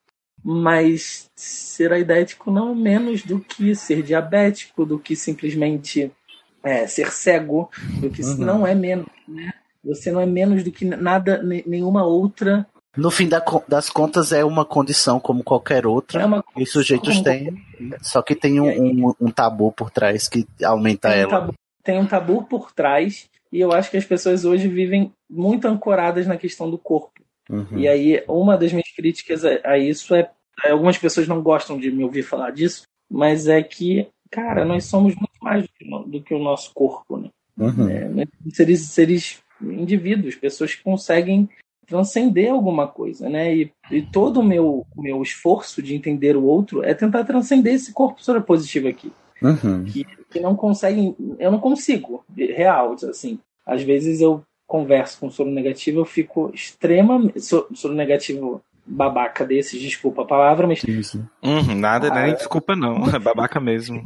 mas 0.43 1.29
ser 1.35 1.91
aidético 1.91 2.51
não 2.51 2.71
é 2.71 2.75
menos 2.75 3.23
do 3.23 3.39
que 3.39 3.73
ser 3.75 4.03
diabético, 4.03 4.85
do 4.85 4.99
que 4.99 5.15
simplesmente 5.15 6.11
é, 6.63 6.85
ser 6.85 7.11
cego, 7.11 7.69
do 7.99 8.09
que 8.09 8.21
uhum. 8.21 8.37
não 8.37 8.67
é 8.67 8.75
menos, 8.75 9.07
né? 9.27 9.53
Você 9.83 10.11
não 10.11 10.19
é 10.19 10.25
menos 10.25 10.63
do 10.63 10.71
que 10.71 10.85
nada, 10.85 11.41
nenhuma 11.41 12.05
outra 12.05 12.67
no 12.97 13.11
fim 13.11 13.27
da, 13.27 13.43
das 13.67 13.89
contas, 13.89 14.31
é 14.31 14.43
uma 14.43 14.65
condição 14.65 15.19
como 15.19 15.43
qualquer 15.43 15.85
outra. 15.85 16.21
É 16.21 16.25
uma, 16.25 16.43
e 16.55 16.63
os 16.63 16.71
sujeitos 16.71 17.21
têm. 17.21 17.61
Só 18.01 18.21
que 18.21 18.35
tem 18.35 18.59
um, 18.59 18.69
um, 18.69 19.13
um, 19.19 19.31
tabu 19.31 19.71
por 19.71 19.91
trás 19.91 20.27
que 20.27 20.45
aumenta 20.63 21.09
tem 21.09 21.21
ela. 21.21 21.27
Um 21.27 21.31
tabu, 21.31 21.53
tem 21.83 21.99
um 21.99 22.05
tabu 22.05 22.43
por 22.43 22.71
trás. 22.71 23.29
E 23.51 23.59
eu 23.59 23.71
acho 23.71 23.91
que 23.91 23.97
as 23.97 24.05
pessoas 24.05 24.45
hoje 24.45 24.67
vivem 24.67 25.11
muito 25.29 25.67
ancoradas 25.67 26.25
na 26.25 26.37
questão 26.37 26.69
do 26.69 26.77
corpo. 26.77 27.21
Uhum. 27.49 27.77
E 27.77 27.87
aí, 27.87 28.23
uma 28.27 28.57
das 28.57 28.71
minhas 28.71 28.91
críticas 28.95 29.43
a, 29.45 29.59
a 29.63 29.77
isso 29.77 30.15
é. 30.15 30.29
Algumas 30.63 30.97
pessoas 30.97 31.27
não 31.27 31.41
gostam 31.41 31.77
de 31.77 31.91
me 31.91 32.03
ouvir 32.03 32.23
falar 32.23 32.51
disso, 32.51 32.83
mas 33.11 33.45
é 33.45 33.61
que, 33.61 34.07
cara, 34.31 34.63
nós 34.63 34.85
somos 34.85 35.13
muito 35.13 35.37
mais 35.41 35.63
do 35.63 35.69
que, 35.69 36.09
do 36.09 36.23
que 36.23 36.33
o 36.33 36.39
nosso 36.39 36.73
corpo, 36.73 37.17
né? 37.17 37.29
Uhum. 37.57 37.89
É, 37.89 38.25
seres, 38.53 38.81
seres 38.87 39.43
indivíduos, 39.61 40.35
pessoas 40.35 40.73
que 40.73 40.81
conseguem 40.81 41.49
transcender 41.85 42.51
alguma 42.51 42.87
coisa, 42.87 43.29
né? 43.29 43.55
E, 43.55 43.71
e 43.91 44.01
todo 44.01 44.39
o 44.39 44.43
meu, 44.43 44.85
meu 44.95 45.21
esforço 45.21 45.81
de 45.81 45.95
entender 45.95 46.35
o 46.35 46.43
outro 46.43 46.83
é 46.83 46.93
tentar 46.93 47.23
transcender 47.23 47.73
esse 47.73 47.93
corpo 47.93 48.23
soropositivo 48.23 48.87
aqui. 48.87 49.11
Uhum. 49.41 49.85
Que, 49.85 50.05
que 50.29 50.39
não 50.39 50.55
consegue, 50.55 51.15
eu 51.39 51.51
não 51.51 51.59
consigo, 51.59 52.23
real, 52.35 52.95
assim. 53.09 53.39
Às 53.65 53.83
vezes 53.83 54.21
eu 54.21 54.43
converso 54.67 55.19
com 55.19 55.29
soro 55.29 55.51
negativo, 55.51 55.99
eu 55.99 56.05
fico 56.05 56.51
extremamente. 56.53 57.39
Soro 57.41 57.93
negativo 57.93 58.61
babaca 58.85 59.43
desses, 59.43 59.81
desculpa 59.81 60.21
a 60.21 60.25
palavra, 60.25 60.67
mas. 60.67 60.83
Isso. 60.83 61.27
Uhum, 61.43 61.75
nada, 61.75 62.09
ah, 62.11 62.23
nem 62.23 62.35
desculpa 62.35 62.75
não, 62.75 63.07
é 63.09 63.17
babaca 63.19 63.59
mesmo. 63.59 64.05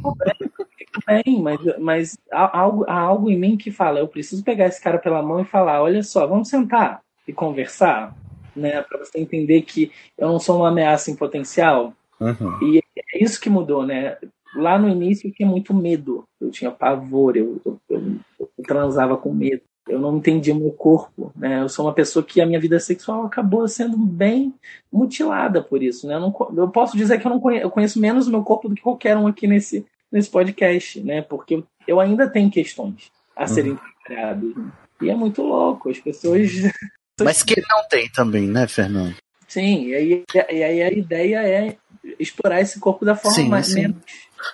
também, 1.06 1.40
mas, 1.40 1.60
mas 1.78 2.18
há, 2.32 2.58
algo, 2.58 2.84
há 2.88 2.98
algo 2.98 3.30
em 3.30 3.38
mim 3.38 3.56
que 3.56 3.70
fala, 3.70 4.00
eu 4.00 4.08
preciso 4.08 4.42
pegar 4.42 4.66
esse 4.66 4.80
cara 4.80 4.98
pela 4.98 5.22
mão 5.22 5.40
e 5.40 5.44
falar, 5.44 5.82
olha 5.82 6.02
só, 6.02 6.26
vamos 6.26 6.48
sentar 6.48 7.00
e 7.30 7.32
conversar, 7.32 8.14
né? 8.54 8.82
Para 8.82 8.98
você 8.98 9.18
entender 9.18 9.62
que 9.62 9.90
eu 10.18 10.28
não 10.28 10.38
sou 10.38 10.58
uma 10.58 10.68
ameaça 10.68 11.10
em 11.10 11.16
potencial. 11.16 11.94
Uhum. 12.20 12.58
E 12.62 12.78
é 12.78 13.24
isso 13.24 13.40
que 13.40 13.48
mudou, 13.48 13.86
né? 13.86 14.16
Lá 14.56 14.78
no 14.78 14.88
início 14.88 15.28
eu 15.28 15.32
tinha 15.32 15.48
muito 15.48 15.72
medo, 15.72 16.24
eu 16.40 16.50
tinha 16.50 16.70
pavor, 16.70 17.36
eu, 17.36 17.60
eu, 17.64 17.80
eu, 17.88 18.16
eu 18.40 18.64
transava 18.64 19.16
com 19.16 19.32
medo 19.32 19.62
eu 19.90 19.98
não 19.98 20.16
entendi 20.16 20.52
o 20.52 20.54
meu 20.54 20.70
corpo, 20.70 21.32
né? 21.34 21.62
Eu 21.62 21.68
sou 21.68 21.84
uma 21.86 21.92
pessoa 21.92 22.24
que 22.24 22.40
a 22.40 22.46
minha 22.46 22.60
vida 22.60 22.78
sexual 22.78 23.24
acabou 23.24 23.66
sendo 23.66 23.96
bem 23.96 24.54
mutilada 24.92 25.62
por 25.62 25.82
isso, 25.82 26.06
né? 26.06 26.14
Eu, 26.14 26.20
não, 26.20 26.52
eu 26.56 26.68
posso 26.68 26.96
dizer 26.96 27.18
que 27.18 27.26
eu 27.26 27.30
não 27.30 27.40
conheço, 27.40 27.64
eu 27.64 27.70
conheço 27.70 28.00
menos 28.00 28.26
o 28.26 28.30
meu 28.30 28.42
corpo 28.42 28.68
do 28.68 28.74
que 28.74 28.82
qualquer 28.82 29.16
um 29.16 29.26
aqui 29.26 29.46
nesse, 29.46 29.84
nesse 30.10 30.30
podcast, 30.30 31.00
né? 31.00 31.22
Porque 31.22 31.56
eu, 31.56 31.64
eu 31.88 32.00
ainda 32.00 32.28
tenho 32.28 32.50
questões 32.50 33.10
a 33.34 33.46
serem 33.46 33.72
uhum. 33.72 33.78
trabalhadas. 34.04 34.54
Né? 34.54 34.72
E 35.02 35.10
é 35.10 35.14
muito 35.14 35.42
louco, 35.42 35.90
as 35.90 35.98
pessoas. 35.98 36.50
Mas 37.24 37.42
que 37.42 37.60
não 37.60 37.86
tem 37.88 38.08
também, 38.10 38.46
né, 38.46 38.66
Fernando? 38.66 39.14
Sim, 39.48 39.88
e 39.88 39.94
aí, 39.94 40.24
e 40.50 40.62
aí 40.62 40.82
a 40.82 40.92
ideia 40.92 41.42
é 41.46 41.76
explorar 42.18 42.60
esse 42.60 42.78
corpo 42.78 43.04
da 43.04 43.16
forma 43.16 43.36
sim, 43.36 43.48
mais 43.48 43.66
sim. 43.66 43.82
menos 43.82 43.96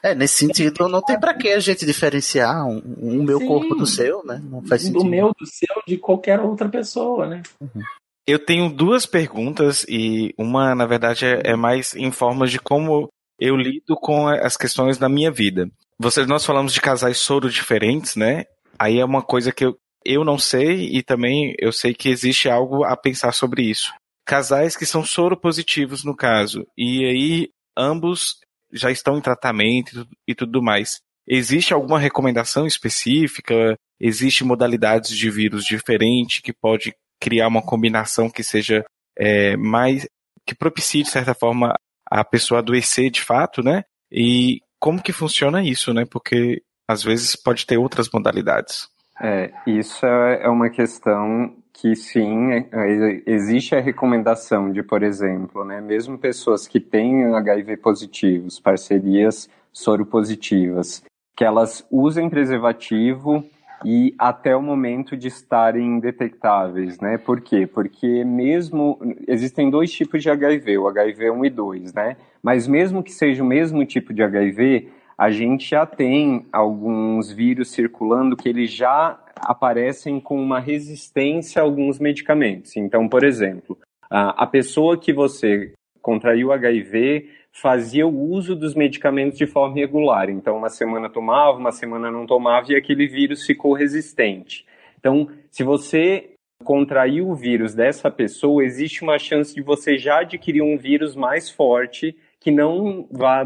é, 0.02 0.14
nesse 0.14 0.38
sentido, 0.38 0.88
não 0.88 1.00
tem 1.00 1.18
para 1.18 1.34
que 1.34 1.48
a 1.48 1.60
gente 1.60 1.86
diferenciar 1.86 2.66
um, 2.66 2.82
um 3.00 3.22
meu 3.22 3.38
Sim. 3.38 3.46
corpo 3.46 3.74
do 3.74 3.86
seu, 3.86 4.24
né? 4.24 4.40
Não 4.42 4.62
faz 4.62 4.82
sentido. 4.82 5.02
Do 5.02 5.08
meu, 5.08 5.32
do 5.38 5.46
seu, 5.46 5.82
de 5.86 5.96
qualquer 5.96 6.40
outra 6.40 6.68
pessoa, 6.68 7.26
né? 7.26 7.42
Uhum. 7.60 7.82
Eu 8.26 8.38
tenho 8.38 8.68
duas 8.68 9.06
perguntas 9.06 9.84
e 9.88 10.34
uma, 10.36 10.74
na 10.74 10.86
verdade, 10.86 11.24
é, 11.24 11.52
é 11.52 11.56
mais 11.56 11.94
em 11.94 12.10
forma 12.10 12.46
de 12.46 12.58
como 12.58 13.08
eu 13.38 13.56
lido 13.56 13.94
com 13.96 14.26
as 14.26 14.56
questões 14.56 14.98
da 14.98 15.08
minha 15.08 15.30
vida. 15.30 15.70
Vocês, 15.98 16.26
nós 16.26 16.44
falamos 16.44 16.72
de 16.72 16.80
casais 16.80 17.18
soro 17.18 17.48
diferentes, 17.48 18.16
né? 18.16 18.44
Aí 18.78 18.98
é 18.98 19.04
uma 19.04 19.22
coisa 19.22 19.52
que 19.52 19.64
eu, 19.64 19.76
eu 20.06 20.24
não 20.24 20.38
sei 20.38 20.88
e 20.96 21.02
também 21.02 21.54
eu 21.58 21.72
sei 21.72 21.94
que 21.94 22.08
existe 22.08 22.48
algo 22.48 22.84
a 22.84 22.96
pensar 22.96 23.32
sobre 23.32 23.62
isso. 23.62 23.92
Casais 24.24 24.76
que 24.76 24.86
são 24.86 25.04
soro 25.04 25.36
positivos 25.36 26.04
no 26.04 26.14
caso, 26.14 26.66
e 26.76 27.04
aí 27.04 27.48
ambos 27.76 28.38
já 28.72 28.90
estão 28.90 29.18
em 29.18 29.20
tratamento 29.20 30.06
e 30.26 30.34
tudo 30.34 30.62
mais. 30.62 31.00
Existe 31.26 31.72
alguma 31.72 31.98
recomendação 31.98 32.66
específica? 32.66 33.76
Existe 34.00 34.44
modalidades 34.44 35.16
de 35.16 35.30
vírus 35.30 35.64
diferente 35.64 36.42
que 36.42 36.52
pode 36.52 36.94
criar 37.20 37.48
uma 37.48 37.62
combinação 37.62 38.30
que 38.30 38.42
seja 38.42 38.84
é, 39.18 39.56
mais 39.56 40.06
que 40.46 40.54
propicie 40.54 41.02
de 41.02 41.10
certa 41.10 41.34
forma 41.34 41.74
a 42.08 42.24
pessoa 42.24 42.60
adoecer 42.60 43.10
de 43.10 43.20
fato, 43.20 43.62
né? 43.62 43.82
E 44.10 44.60
como 44.78 45.02
que 45.02 45.12
funciona 45.12 45.64
isso, 45.64 45.92
né? 45.92 46.04
Porque 46.08 46.62
às 46.88 47.02
vezes 47.02 47.34
pode 47.34 47.66
ter 47.66 47.76
outras 47.78 48.08
modalidades. 48.08 48.88
É, 49.20 49.52
isso 49.66 50.04
é, 50.04 50.42
é 50.42 50.48
uma 50.48 50.68
questão 50.68 51.54
que 51.72 51.94
sim, 51.94 52.52
é, 52.52 52.68
é, 52.72 53.22
existe 53.26 53.74
a 53.74 53.80
recomendação 53.80 54.70
de, 54.70 54.82
por 54.82 55.02
exemplo, 55.02 55.64
né, 55.64 55.80
mesmo 55.80 56.16
pessoas 56.16 56.66
que 56.66 56.80
têm 56.80 57.34
HIV 57.34 57.76
positivos, 57.78 58.58
parcerias 58.58 59.48
soropositivas, 59.72 61.02
que 61.36 61.44
elas 61.44 61.86
usem 61.90 62.30
preservativo 62.30 63.44
e 63.84 64.14
até 64.18 64.56
o 64.56 64.62
momento 64.62 65.16
de 65.16 65.28
estarem 65.28 66.00
detectáveis, 66.00 66.98
né? 66.98 67.18
Por 67.18 67.42
quê? 67.42 67.66
Porque 67.66 68.24
mesmo 68.24 68.98
existem 69.28 69.68
dois 69.68 69.92
tipos 69.92 70.22
de 70.22 70.30
HIV, 70.30 70.78
o 70.78 70.88
HIV 70.88 71.30
1 71.30 71.44
e 71.44 71.50
2, 71.50 71.92
né? 71.92 72.16
Mas 72.42 72.66
mesmo 72.66 73.02
que 73.02 73.12
seja 73.12 73.42
o 73.42 73.46
mesmo 73.46 73.84
tipo 73.84 74.14
de 74.14 74.22
HIV, 74.22 74.88
a 75.18 75.30
gente 75.30 75.70
já 75.70 75.86
tem 75.86 76.44
alguns 76.52 77.32
vírus 77.32 77.70
circulando 77.70 78.36
que 78.36 78.48
eles 78.48 78.70
já 78.70 79.18
aparecem 79.36 80.20
com 80.20 80.40
uma 80.40 80.60
resistência 80.60 81.60
a 81.60 81.64
alguns 81.64 81.98
medicamentos. 81.98 82.76
Então, 82.76 83.08
por 83.08 83.24
exemplo, 83.24 83.78
a 84.10 84.46
pessoa 84.46 84.98
que 84.98 85.12
você 85.12 85.72
contraiu 86.02 86.52
HIV 86.52 87.30
fazia 87.50 88.06
o 88.06 88.30
uso 88.30 88.54
dos 88.54 88.74
medicamentos 88.74 89.38
de 89.38 89.46
forma 89.46 89.74
regular. 89.74 90.28
Então, 90.28 90.58
uma 90.58 90.68
semana 90.68 91.08
tomava, 91.08 91.56
uma 91.56 91.72
semana 91.72 92.10
não 92.10 92.26
tomava 92.26 92.70
e 92.70 92.76
aquele 92.76 93.06
vírus 93.06 93.46
ficou 93.46 93.72
resistente. 93.72 94.66
Então, 94.98 95.28
se 95.50 95.64
você 95.64 96.30
contraiu 96.62 97.28
o 97.28 97.34
vírus 97.34 97.74
dessa 97.74 98.10
pessoa, 98.10 98.64
existe 98.64 99.02
uma 99.02 99.18
chance 99.18 99.54
de 99.54 99.62
você 99.62 99.96
já 99.96 100.20
adquirir 100.20 100.62
um 100.62 100.76
vírus 100.76 101.16
mais 101.16 101.48
forte 101.50 102.16
que 102.38 102.50
não 102.50 103.08
vá 103.10 103.44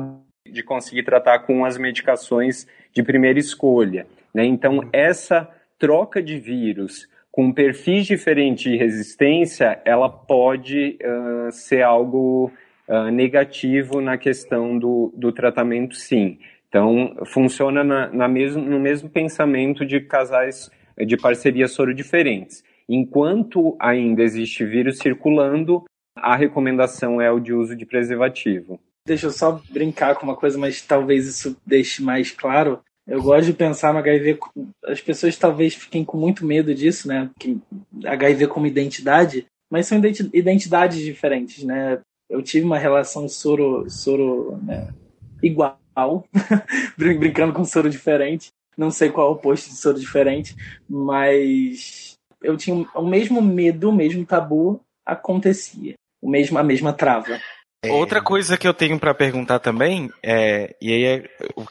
de 0.50 0.62
conseguir 0.62 1.02
tratar 1.02 1.40
com 1.40 1.64
as 1.64 1.78
medicações 1.78 2.66
de 2.92 3.02
primeira 3.02 3.38
escolha. 3.38 4.06
Né? 4.34 4.44
Então, 4.44 4.88
essa 4.92 5.48
troca 5.78 6.22
de 6.22 6.38
vírus 6.38 7.08
com 7.30 7.52
perfis 7.52 8.06
diferentes 8.06 8.72
de 8.72 8.76
resistência, 8.76 9.80
ela 9.84 10.08
pode 10.08 10.98
uh, 11.00 11.52
ser 11.52 11.82
algo 11.82 12.50
uh, 12.88 13.10
negativo 13.10 14.00
na 14.00 14.18
questão 14.18 14.76
do, 14.78 15.12
do 15.16 15.30
tratamento, 15.30 15.94
sim. 15.94 16.38
Então, 16.68 17.16
funciona 17.26 17.84
na, 17.84 18.08
na 18.08 18.28
mesmo, 18.28 18.62
no 18.62 18.80
mesmo 18.80 19.08
pensamento 19.08 19.84
de 19.84 20.00
casais 20.00 20.70
de 20.98 21.16
parcerias 21.16 21.72
soro 21.72 21.94
diferentes. 21.94 22.62
Enquanto 22.88 23.76
ainda 23.78 24.22
existe 24.22 24.64
vírus 24.64 24.98
circulando, 24.98 25.84
a 26.16 26.36
recomendação 26.36 27.20
é 27.20 27.30
o 27.30 27.40
de 27.40 27.52
uso 27.52 27.76
de 27.76 27.86
preservativo. 27.86 28.80
Deixa 29.10 29.26
eu 29.26 29.32
só 29.32 29.60
brincar 29.70 30.14
com 30.14 30.22
uma 30.22 30.36
coisa, 30.36 30.56
mas 30.56 30.82
talvez 30.82 31.26
isso 31.26 31.56
deixe 31.66 32.00
mais 32.00 32.30
claro. 32.30 32.78
Eu 33.04 33.20
gosto 33.20 33.46
de 33.46 33.52
pensar 33.52 33.92
no 33.92 33.98
HIV. 33.98 34.38
As 34.84 35.00
pessoas 35.00 35.36
talvez 35.36 35.74
fiquem 35.74 36.04
com 36.04 36.16
muito 36.16 36.46
medo 36.46 36.72
disso, 36.72 37.08
né? 37.08 37.28
Que 37.36 37.58
HIV 38.04 38.46
como 38.46 38.68
identidade, 38.68 39.46
mas 39.68 39.88
são 39.88 40.00
identidades 40.32 41.00
diferentes, 41.00 41.64
né? 41.64 41.98
Eu 42.30 42.40
tive 42.40 42.64
uma 42.64 42.78
relação 42.78 43.28
soro, 43.28 43.90
soro 43.90 44.56
né? 44.62 44.94
igual, 45.42 45.76
brincando 46.96 47.52
com 47.52 47.64
soro 47.64 47.90
diferente. 47.90 48.50
Não 48.78 48.92
sei 48.92 49.10
qual 49.10 49.26
é 49.26 49.30
o 49.30 49.32
oposto 49.32 49.70
de 49.70 49.76
soro 49.76 49.98
diferente, 49.98 50.54
mas 50.88 52.14
eu 52.40 52.56
tinha 52.56 52.76
o 52.94 53.04
mesmo 53.08 53.42
medo, 53.42 53.88
o 53.88 53.92
mesmo 53.92 54.24
tabu 54.24 54.80
acontecia, 55.04 55.94
o 56.22 56.30
mesmo 56.30 56.56
a 56.60 56.62
mesma 56.62 56.92
trava. 56.92 57.40
É... 57.82 57.90
Outra 57.92 58.22
coisa 58.22 58.58
que 58.58 58.68
eu 58.68 58.74
tenho 58.74 58.98
para 58.98 59.14
perguntar 59.14 59.58
também, 59.58 60.10
é, 60.22 60.76
e 60.80 60.92
aí 60.92 61.04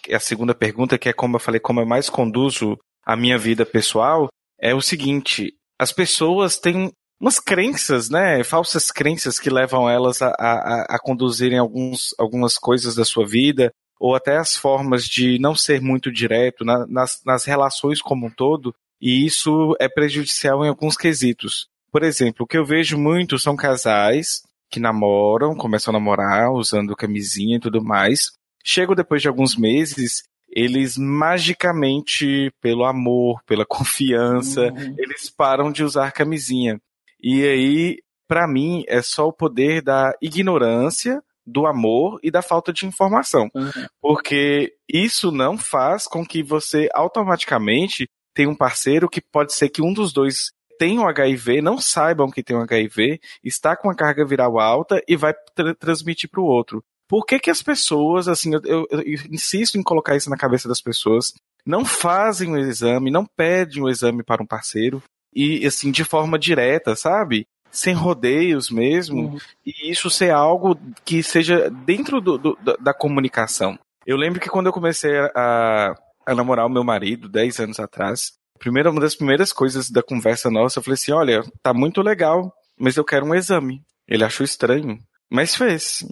é 0.07 0.15
a 0.15 0.19
segunda 0.19 0.55
pergunta, 0.55 0.97
que 0.97 1.09
é 1.09 1.13
como 1.13 1.35
eu 1.35 1.39
falei, 1.39 1.59
como 1.59 1.79
eu 1.79 1.85
mais 1.85 2.09
conduzo 2.09 2.79
a 3.05 3.15
minha 3.15 3.37
vida 3.37 3.65
pessoal, 3.65 4.27
é 4.59 4.73
o 4.73 4.81
seguinte: 4.81 5.53
as 5.77 5.91
pessoas 5.91 6.57
têm 6.57 6.91
umas 7.19 7.39
crenças, 7.39 8.09
né, 8.09 8.43
falsas 8.43 8.91
crenças 8.91 9.39
que 9.39 9.49
levam 9.49 9.89
elas 9.89 10.21
a, 10.21 10.29
a, 10.29 10.95
a 10.95 10.99
conduzirem 10.99 11.59
alguns, 11.59 12.15
algumas 12.17 12.57
coisas 12.57 12.95
da 12.95 13.05
sua 13.05 13.27
vida, 13.27 13.71
ou 13.99 14.15
até 14.15 14.37
as 14.37 14.55
formas 14.55 15.05
de 15.05 15.37
não 15.37 15.53
ser 15.53 15.81
muito 15.81 16.11
direto 16.11 16.63
na, 16.63 16.87
nas, 16.87 17.21
nas 17.25 17.43
relações 17.43 18.01
como 18.01 18.27
um 18.27 18.31
todo, 18.31 18.73
e 19.01 19.25
isso 19.25 19.75
é 19.79 19.87
prejudicial 19.87 20.65
em 20.65 20.69
alguns 20.69 20.95
quesitos. 20.97 21.67
Por 21.91 22.03
exemplo, 22.03 22.45
o 22.45 22.47
que 22.47 22.57
eu 22.57 22.65
vejo 22.65 22.97
muito 22.97 23.37
são 23.37 23.55
casais 23.55 24.43
que 24.69 24.79
namoram, 24.79 25.55
começam 25.55 25.93
a 25.93 25.99
namorar 25.99 26.51
usando 26.51 26.95
camisinha 26.95 27.57
e 27.57 27.59
tudo 27.59 27.83
mais. 27.83 28.31
Chegam 28.63 28.95
depois 28.95 29.21
de 29.21 29.27
alguns 29.27 29.55
meses, 29.55 30.23
eles 30.49 30.97
magicamente, 30.97 32.51
pelo 32.61 32.85
amor, 32.85 33.41
pela 33.45 33.65
confiança, 33.67 34.71
uhum. 34.71 34.95
eles 34.97 35.29
param 35.29 35.71
de 35.71 35.83
usar 35.83 36.11
camisinha. 36.11 36.79
E 37.21 37.43
aí, 37.43 37.97
para 38.27 38.47
mim, 38.47 38.83
é 38.87 39.01
só 39.01 39.27
o 39.27 39.33
poder 39.33 39.81
da 39.81 40.13
ignorância, 40.21 41.21
do 41.45 41.65
amor 41.65 42.19
e 42.21 42.29
da 42.29 42.41
falta 42.41 42.71
de 42.71 42.85
informação. 42.85 43.49
Uhum. 43.55 43.87
Porque 44.01 44.75
isso 44.87 45.31
não 45.31 45.57
faz 45.57 46.05
com 46.05 46.25
que 46.25 46.43
você 46.43 46.87
automaticamente 46.93 48.07
tenha 48.35 48.49
um 48.49 48.55
parceiro 48.55 49.09
que 49.09 49.19
pode 49.19 49.53
ser 49.53 49.69
que 49.69 49.81
um 49.81 49.91
dos 49.91 50.13
dois 50.13 50.51
tem 50.79 50.97
o 50.97 51.05
HIV, 51.05 51.61
não 51.61 51.77
saibam 51.77 52.31
que 52.31 52.41
tem 52.41 52.55
o 52.55 52.61
HIV, 52.61 53.19
está 53.43 53.75
com 53.75 53.89
a 53.89 53.95
carga 53.95 54.25
viral 54.25 54.57
alta 54.57 55.03
e 55.05 55.17
vai 55.17 55.33
tra 55.53 55.75
transmitir 55.75 56.29
para 56.29 56.39
o 56.39 56.45
outro. 56.45 56.81
Por 57.05 57.25
que, 57.25 57.37
que 57.37 57.51
as 57.51 57.61
pessoas, 57.61 58.29
assim, 58.29 58.53
eu, 58.53 58.61
eu, 58.63 58.87
eu, 58.89 59.01
insisto 59.29 59.77
em 59.77 59.83
colocar 59.83 60.15
isso 60.15 60.29
na 60.29 60.37
cabeça 60.37 60.69
das 60.69 60.79
pessoas, 60.79 61.33
não 61.65 61.83
fazem 61.83 62.53
o 62.53 62.57
exame, 62.57 63.11
não 63.11 63.25
pedem 63.25 63.83
o 63.83 63.89
exame 63.89 64.23
para 64.23 64.41
um 64.41 64.45
parceiro 64.45 65.03
e, 65.35 65.65
assim, 65.65 65.91
de 65.91 66.05
forma 66.05 66.39
direta, 66.39 66.95
sabe? 66.95 67.45
Sem 67.69 67.93
rodeios 67.93 68.69
mesmo, 68.69 69.33
uhum. 69.33 69.37
e 69.65 69.91
isso 69.91 70.09
ser 70.09 70.31
algo 70.31 70.79
que 71.03 71.21
seja 71.21 71.69
dentro 71.69 72.21
do, 72.21 72.37
do, 72.37 72.57
da 72.79 72.93
comunicação. 72.93 73.77
Eu 74.05 74.15
lembro 74.15 74.39
que 74.39 74.49
quando 74.49 74.67
eu 74.67 74.73
comecei 74.73 75.17
a, 75.35 75.93
a 76.25 76.33
namorar 76.33 76.65
o 76.65 76.69
meu 76.69 76.85
marido, 76.85 77.27
10 77.27 77.59
anos 77.59 77.79
atrás, 77.79 78.38
primeira, 78.59 78.91
uma 78.91 79.01
das 79.01 79.15
primeiras 79.15 79.51
coisas 79.51 79.89
da 79.89 80.03
conversa 80.03 80.51
nossa, 80.51 80.79
eu 80.79 80.83
falei 80.83 80.95
assim: 80.95 81.11
olha, 81.11 81.43
tá 81.63 81.73
muito 81.73 82.01
legal, 82.01 82.53
mas 82.77 82.97
eu 82.97 83.03
quero 83.03 83.25
um 83.25 83.35
exame. 83.35 83.81
Ele 84.07 84.23
achou 84.23 84.43
estranho, 84.43 84.99
mas 85.31 85.55
fez. 85.55 86.05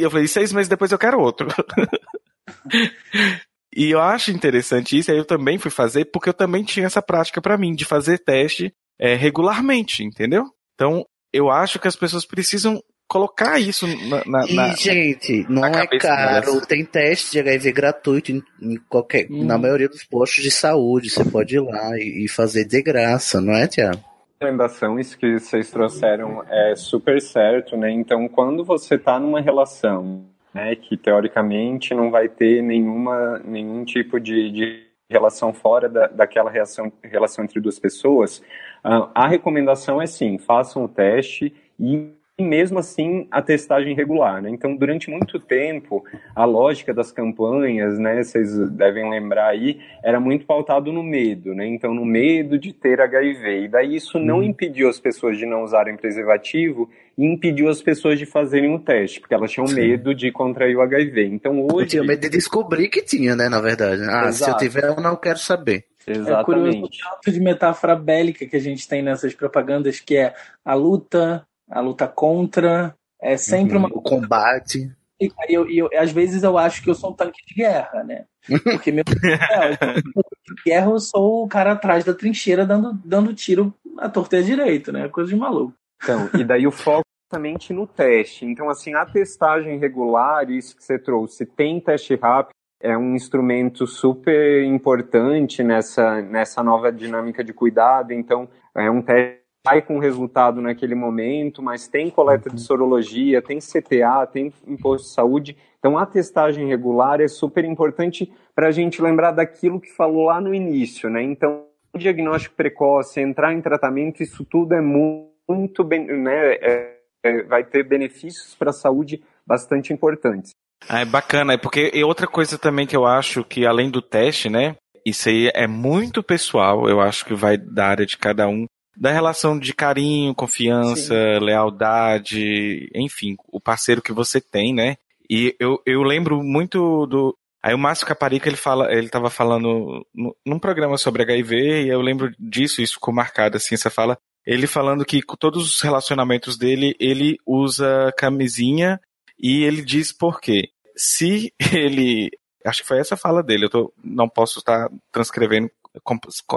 Eu 0.00 0.10
falei: 0.10 0.26
seis 0.26 0.52
meses 0.52 0.68
depois 0.68 0.92
eu 0.92 0.98
quero 0.98 1.20
outro. 1.20 1.48
E 3.74 3.90
eu 3.90 4.00
acho 4.00 4.30
interessante 4.30 4.98
isso, 4.98 5.10
aí 5.10 5.18
eu 5.18 5.24
também 5.24 5.58
fui 5.58 5.70
fazer, 5.70 6.06
porque 6.06 6.30
eu 6.30 6.34
também 6.34 6.64
tinha 6.64 6.86
essa 6.86 7.02
prática 7.02 7.40
para 7.40 7.58
mim, 7.58 7.74
de 7.74 7.84
fazer 7.84 8.18
teste 8.18 8.72
é, 8.98 9.14
regularmente, 9.14 10.02
entendeu? 10.02 10.44
Então, 10.74 11.04
eu 11.32 11.50
acho 11.50 11.78
que 11.78 11.86
as 11.86 11.94
pessoas 11.94 12.24
precisam 12.24 12.82
colocar 13.08 13.58
isso 13.58 13.86
na. 13.86 14.22
na 14.26 14.46
e, 14.46 14.54
na, 14.54 14.74
gente, 14.76 15.46
não 15.48 15.64
é 15.64 15.86
caro. 15.86 16.52
Delas. 16.52 16.66
Tem 16.66 16.84
teste 16.84 17.32
de 17.32 17.40
HIV 17.40 17.72
gratuito 17.72 18.30
em, 18.30 18.42
em 18.60 18.76
qualquer, 18.88 19.26
hum. 19.30 19.44
na 19.44 19.56
maioria 19.56 19.88
dos 19.88 20.04
postos 20.04 20.44
de 20.44 20.50
saúde. 20.50 21.10
Você 21.10 21.24
pode 21.24 21.56
ir 21.56 21.60
lá 21.60 21.98
e, 21.98 22.24
e 22.24 22.28
fazer 22.28 22.64
de 22.64 22.82
graça, 22.82 23.40
não 23.40 23.54
é, 23.54 23.66
Tiago? 23.66 24.00
recomendação, 24.40 25.00
isso 25.00 25.18
que 25.18 25.38
vocês 25.38 25.68
trouxeram 25.68 26.44
é 26.48 26.76
super 26.76 27.20
certo, 27.20 27.76
né? 27.76 27.90
Então, 27.90 28.28
quando 28.28 28.64
você 28.64 28.94
está 28.94 29.18
numa 29.18 29.40
relação, 29.40 30.26
né, 30.54 30.76
que 30.76 30.96
teoricamente 30.96 31.92
não 31.92 32.08
vai 32.10 32.28
ter 32.28 32.62
nenhuma, 32.62 33.40
nenhum 33.44 33.84
tipo 33.84 34.20
de, 34.20 34.50
de 34.52 34.86
relação 35.10 35.52
fora 35.52 35.88
da, 35.88 36.06
daquela 36.06 36.50
relação, 36.50 36.92
relação 37.02 37.44
entre 37.44 37.60
duas 37.60 37.80
pessoas, 37.80 38.38
uh, 38.84 39.10
a 39.12 39.26
recomendação 39.26 40.00
é 40.00 40.06
sim, 40.06 40.38
façam 40.38 40.84
o 40.84 40.88
teste 40.88 41.52
e 41.78 42.12
e 42.38 42.42
mesmo 42.44 42.78
assim 42.78 43.26
a 43.32 43.42
testagem 43.42 43.94
regular. 43.96 44.40
Né? 44.40 44.50
Então, 44.50 44.76
durante 44.76 45.10
muito 45.10 45.40
tempo, 45.40 46.04
a 46.34 46.44
lógica 46.44 46.94
das 46.94 47.10
campanhas, 47.10 47.98
né, 47.98 48.22
vocês 48.22 48.56
devem 48.70 49.10
lembrar 49.10 49.48
aí, 49.48 49.80
era 50.04 50.20
muito 50.20 50.46
pautado 50.46 50.92
no 50.92 51.02
medo. 51.02 51.52
Né? 51.52 51.66
Então, 51.66 51.92
no 51.92 52.04
medo 52.04 52.56
de 52.56 52.72
ter 52.72 53.00
HIV. 53.00 53.64
E 53.64 53.68
daí 53.68 53.96
isso 53.96 54.20
não 54.20 54.36
uhum. 54.36 54.44
impediu 54.44 54.88
as 54.88 55.00
pessoas 55.00 55.36
de 55.36 55.44
não 55.44 55.64
usarem 55.64 55.96
preservativo 55.96 56.88
e 57.16 57.24
impediu 57.24 57.68
as 57.68 57.82
pessoas 57.82 58.16
de 58.16 58.24
fazerem 58.24 58.72
o 58.72 58.78
teste, 58.78 59.18
porque 59.18 59.34
elas 59.34 59.50
tinham 59.50 59.66
Sim. 59.66 59.74
medo 59.74 60.14
de 60.14 60.30
contrair 60.30 60.76
o 60.76 60.80
HIV. 60.80 61.26
Então, 61.26 61.66
hoje... 61.72 61.82
Eu 61.82 61.86
tinha 61.86 62.04
medo 62.04 62.20
de 62.20 62.28
descobrir 62.28 62.88
que 62.88 63.02
tinha, 63.02 63.34
né, 63.34 63.48
na 63.48 63.60
verdade. 63.60 64.02
Ah, 64.02 64.28
Exato. 64.28 64.34
se 64.34 64.50
eu 64.50 64.56
tiver, 64.56 64.84
eu 64.84 65.02
não 65.02 65.16
quero 65.16 65.38
saber. 65.38 65.84
Exatamente. 66.06 66.40
É 66.40 66.44
curioso 66.44 66.78
o 66.78 66.88
tanto 66.88 67.32
de 67.32 67.40
metáfora 67.40 67.96
bélica 67.96 68.46
que 68.46 68.56
a 68.56 68.60
gente 68.60 68.86
tem 68.86 69.02
nessas 69.02 69.34
propagandas, 69.34 69.98
que 69.98 70.16
é 70.16 70.32
a 70.64 70.74
luta 70.74 71.44
a 71.70 71.80
luta 71.80 72.06
contra, 72.06 72.94
é 73.20 73.36
sempre 73.36 73.76
uhum, 73.76 73.86
uma. 73.86 73.88
O 73.88 74.02
combate. 74.02 74.90
E 75.20 75.32
eu, 75.48 75.68
eu, 75.68 75.88
às 75.98 76.12
vezes 76.12 76.44
eu 76.44 76.56
acho 76.56 76.82
que 76.82 76.88
eu 76.88 76.94
sou 76.94 77.10
um 77.10 77.14
tanque 77.14 77.44
de 77.46 77.54
guerra, 77.54 78.04
né? 78.04 78.24
Porque 78.62 78.92
meu 78.92 79.02
é, 79.02 79.94
de 80.00 80.62
guerra 80.64 80.90
eu 80.90 81.00
sou 81.00 81.44
o 81.44 81.48
cara 81.48 81.72
atrás 81.72 82.04
da 82.04 82.14
trincheira 82.14 82.64
dando, 82.64 82.92
dando 83.04 83.34
tiro 83.34 83.74
à 83.98 84.08
torta 84.08 84.36
e 84.36 84.38
à 84.38 84.42
direita, 84.42 84.92
né? 84.92 85.08
Coisa 85.08 85.30
de 85.30 85.36
maluco. 85.36 85.74
Então, 86.00 86.30
e 86.38 86.44
daí 86.44 86.66
o 86.66 86.70
foco 86.70 87.02
justamente 87.28 87.72
no 87.72 87.86
teste. 87.86 88.46
Então, 88.46 88.70
assim, 88.70 88.94
a 88.94 89.04
testagem 89.04 89.78
regular, 89.78 90.50
isso 90.50 90.74
que 90.74 90.82
você 90.82 90.98
trouxe, 90.98 91.44
tem 91.44 91.80
teste 91.80 92.14
rápido, 92.14 92.54
é 92.80 92.96
um 92.96 93.14
instrumento 93.14 93.86
super 93.86 94.64
importante 94.64 95.62
nessa, 95.62 96.22
nessa 96.22 96.62
nova 96.62 96.90
dinâmica 96.90 97.44
de 97.44 97.52
cuidado. 97.52 98.12
Então, 98.12 98.48
é 98.74 98.90
um 98.90 99.02
teste 99.02 99.37
sai 99.66 99.82
com 99.82 99.98
resultado 99.98 100.60
naquele 100.60 100.94
momento, 100.94 101.62
mas 101.62 101.88
tem 101.88 102.10
coleta 102.10 102.48
de 102.48 102.56
uhum. 102.56 102.62
sorologia, 102.62 103.42
tem 103.42 103.58
CTA, 103.58 104.26
tem 104.26 104.52
imposto 104.66 105.08
de 105.08 105.14
saúde. 105.14 105.56
Então, 105.78 105.96
a 105.98 106.06
testagem 106.06 106.66
regular 106.66 107.20
é 107.20 107.28
super 107.28 107.64
importante 107.64 108.32
para 108.54 108.68
a 108.68 108.70
gente 108.70 109.00
lembrar 109.00 109.32
daquilo 109.32 109.80
que 109.80 109.92
falou 109.92 110.26
lá 110.26 110.40
no 110.40 110.54
início, 110.54 111.08
né? 111.08 111.22
Então, 111.22 111.64
o 111.92 111.98
diagnóstico 111.98 112.54
precoce, 112.54 113.20
entrar 113.20 113.52
em 113.52 113.60
tratamento, 113.60 114.22
isso 114.22 114.44
tudo 114.44 114.74
é 114.74 114.80
muito 114.80 115.84
bem, 115.84 116.06
né? 116.06 116.54
É, 116.54 116.98
é, 117.22 117.42
vai 117.44 117.64
ter 117.64 117.82
benefícios 117.84 118.54
para 118.54 118.70
a 118.70 118.72
saúde 118.72 119.22
bastante 119.46 119.92
importantes. 119.92 120.52
Ah, 120.88 121.00
é 121.00 121.04
bacana, 121.04 121.54
é 121.54 121.58
porque 121.58 121.90
e 121.92 122.04
outra 122.04 122.26
coisa 122.26 122.58
também 122.58 122.86
que 122.86 122.96
eu 122.96 123.04
acho 123.04 123.44
que 123.44 123.66
além 123.66 123.90
do 123.90 124.00
teste, 124.00 124.48
né? 124.48 124.76
Isso 125.04 125.28
aí 125.28 125.50
é 125.54 125.66
muito 125.66 126.22
pessoal, 126.22 126.88
eu 126.88 127.00
acho 127.00 127.24
que 127.24 127.34
vai 127.34 127.56
da 127.56 127.86
área 127.86 128.06
de 128.06 128.16
cada 128.16 128.46
um 128.46 128.66
da 128.98 129.12
relação 129.12 129.58
de 129.58 129.72
carinho, 129.72 130.34
confiança, 130.34 131.14
Sim. 131.14 131.44
lealdade, 131.44 132.90
enfim, 132.94 133.36
o 133.46 133.60
parceiro 133.60 134.02
que 134.02 134.12
você 134.12 134.40
tem, 134.40 134.74
né? 134.74 134.96
E 135.30 135.54
eu, 135.60 135.80
eu 135.86 136.02
lembro 136.02 136.42
muito 136.42 137.06
do. 137.06 137.36
Aí 137.62 137.74
o 137.74 137.78
Márcio 137.78 138.06
Caparica, 138.06 138.48
ele 138.48 138.56
fala, 138.56 138.92
ele 138.92 139.08
tava 139.08 139.30
falando 139.30 140.04
no, 140.14 140.36
num 140.44 140.58
programa 140.58 140.96
sobre 140.96 141.22
HIV, 141.22 141.84
e 141.84 141.88
eu 141.88 142.00
lembro 142.00 142.32
disso, 142.38 142.80
isso 142.80 142.94
ficou 142.94 143.14
marcado 143.14 143.56
assim, 143.56 143.74
essa 143.74 143.90
fala. 143.90 144.18
Ele 144.44 144.66
falando 144.66 145.04
que 145.04 145.22
com 145.22 145.36
todos 145.36 145.74
os 145.74 145.80
relacionamentos 145.80 146.56
dele, 146.56 146.96
ele 146.98 147.36
usa 147.46 148.12
camisinha 148.16 148.98
e 149.38 149.62
ele 149.62 149.82
diz 149.82 150.12
por 150.12 150.40
quê. 150.40 150.70
Se 150.96 151.52
ele. 151.72 152.30
Acho 152.66 152.82
que 152.82 152.88
foi 152.88 152.98
essa 152.98 153.16
fala 153.16 153.42
dele, 153.42 153.66
eu 153.66 153.70
tô, 153.70 153.92
não 154.02 154.28
posso 154.28 154.58
estar 154.58 154.90
transcrevendo 155.12 155.70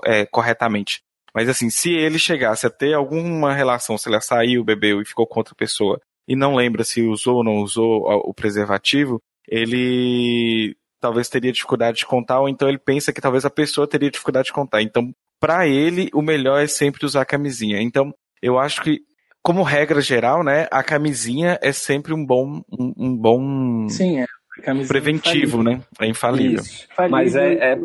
é, 0.06 0.26
corretamente. 0.26 1.04
Mas 1.34 1.48
assim, 1.48 1.70
se 1.70 1.92
ele 1.92 2.20
chegasse 2.20 2.66
a 2.68 2.70
ter 2.70 2.94
alguma 2.94 3.54
relação, 3.54 3.98
se 3.98 4.10
ele 4.10 4.20
saiu, 4.22 4.64
bebeu 4.64 5.02
e 5.02 5.06
ficou 5.06 5.26
com 5.26 5.40
outra 5.40 5.56
pessoa 5.56 6.00
e 6.28 6.36
não 6.36 6.56
lembra 6.56 6.84
se 6.84 7.02
usou 7.02 7.38
ou 7.38 7.44
não 7.44 7.58
usou 7.58 8.04
o 8.26 8.34
preservativo, 8.34 9.22
ele 9.48 10.76
talvez 11.00 11.28
teria 11.28 11.52
dificuldade 11.52 11.98
de 11.98 12.06
contar, 12.06 12.40
ou 12.40 12.48
então 12.48 12.70
ele 12.70 12.78
pensa 12.78 13.12
que 13.12 13.20
talvez 13.20 13.44
a 13.44 13.50
pessoa 13.50 13.88
teria 13.88 14.12
dificuldade 14.12 14.46
de 14.46 14.54
contar. 14.54 14.82
Então, 14.82 15.12
para 15.40 15.68
ele, 15.68 16.10
o 16.14 16.22
melhor 16.22 16.62
é 16.62 16.68
sempre 16.68 17.06
usar 17.06 17.22
a 17.22 17.26
camisinha. 17.26 17.82
Então, 17.82 18.14
eu 18.42 18.60
acho 18.60 18.82
que, 18.84 19.02
como 19.42 19.64
regra 19.64 20.00
geral, 20.00 20.44
né, 20.44 20.68
a 20.72 20.84
camisinha 20.84 21.58
é 21.62 21.72
sempre 21.72 22.14
um 22.14 22.24
bom, 22.24 22.62
um, 22.72 22.94
um 22.96 23.18
bom 23.18 23.90
Sim, 23.90 24.20
é. 24.22 24.28
preventivo, 24.88 25.64
né? 25.64 25.82
É 26.00 26.06
infalível. 26.06 26.62
Isso. 26.62 26.88
Mas 27.10 27.36
é, 27.36 27.74
é, 27.74 27.78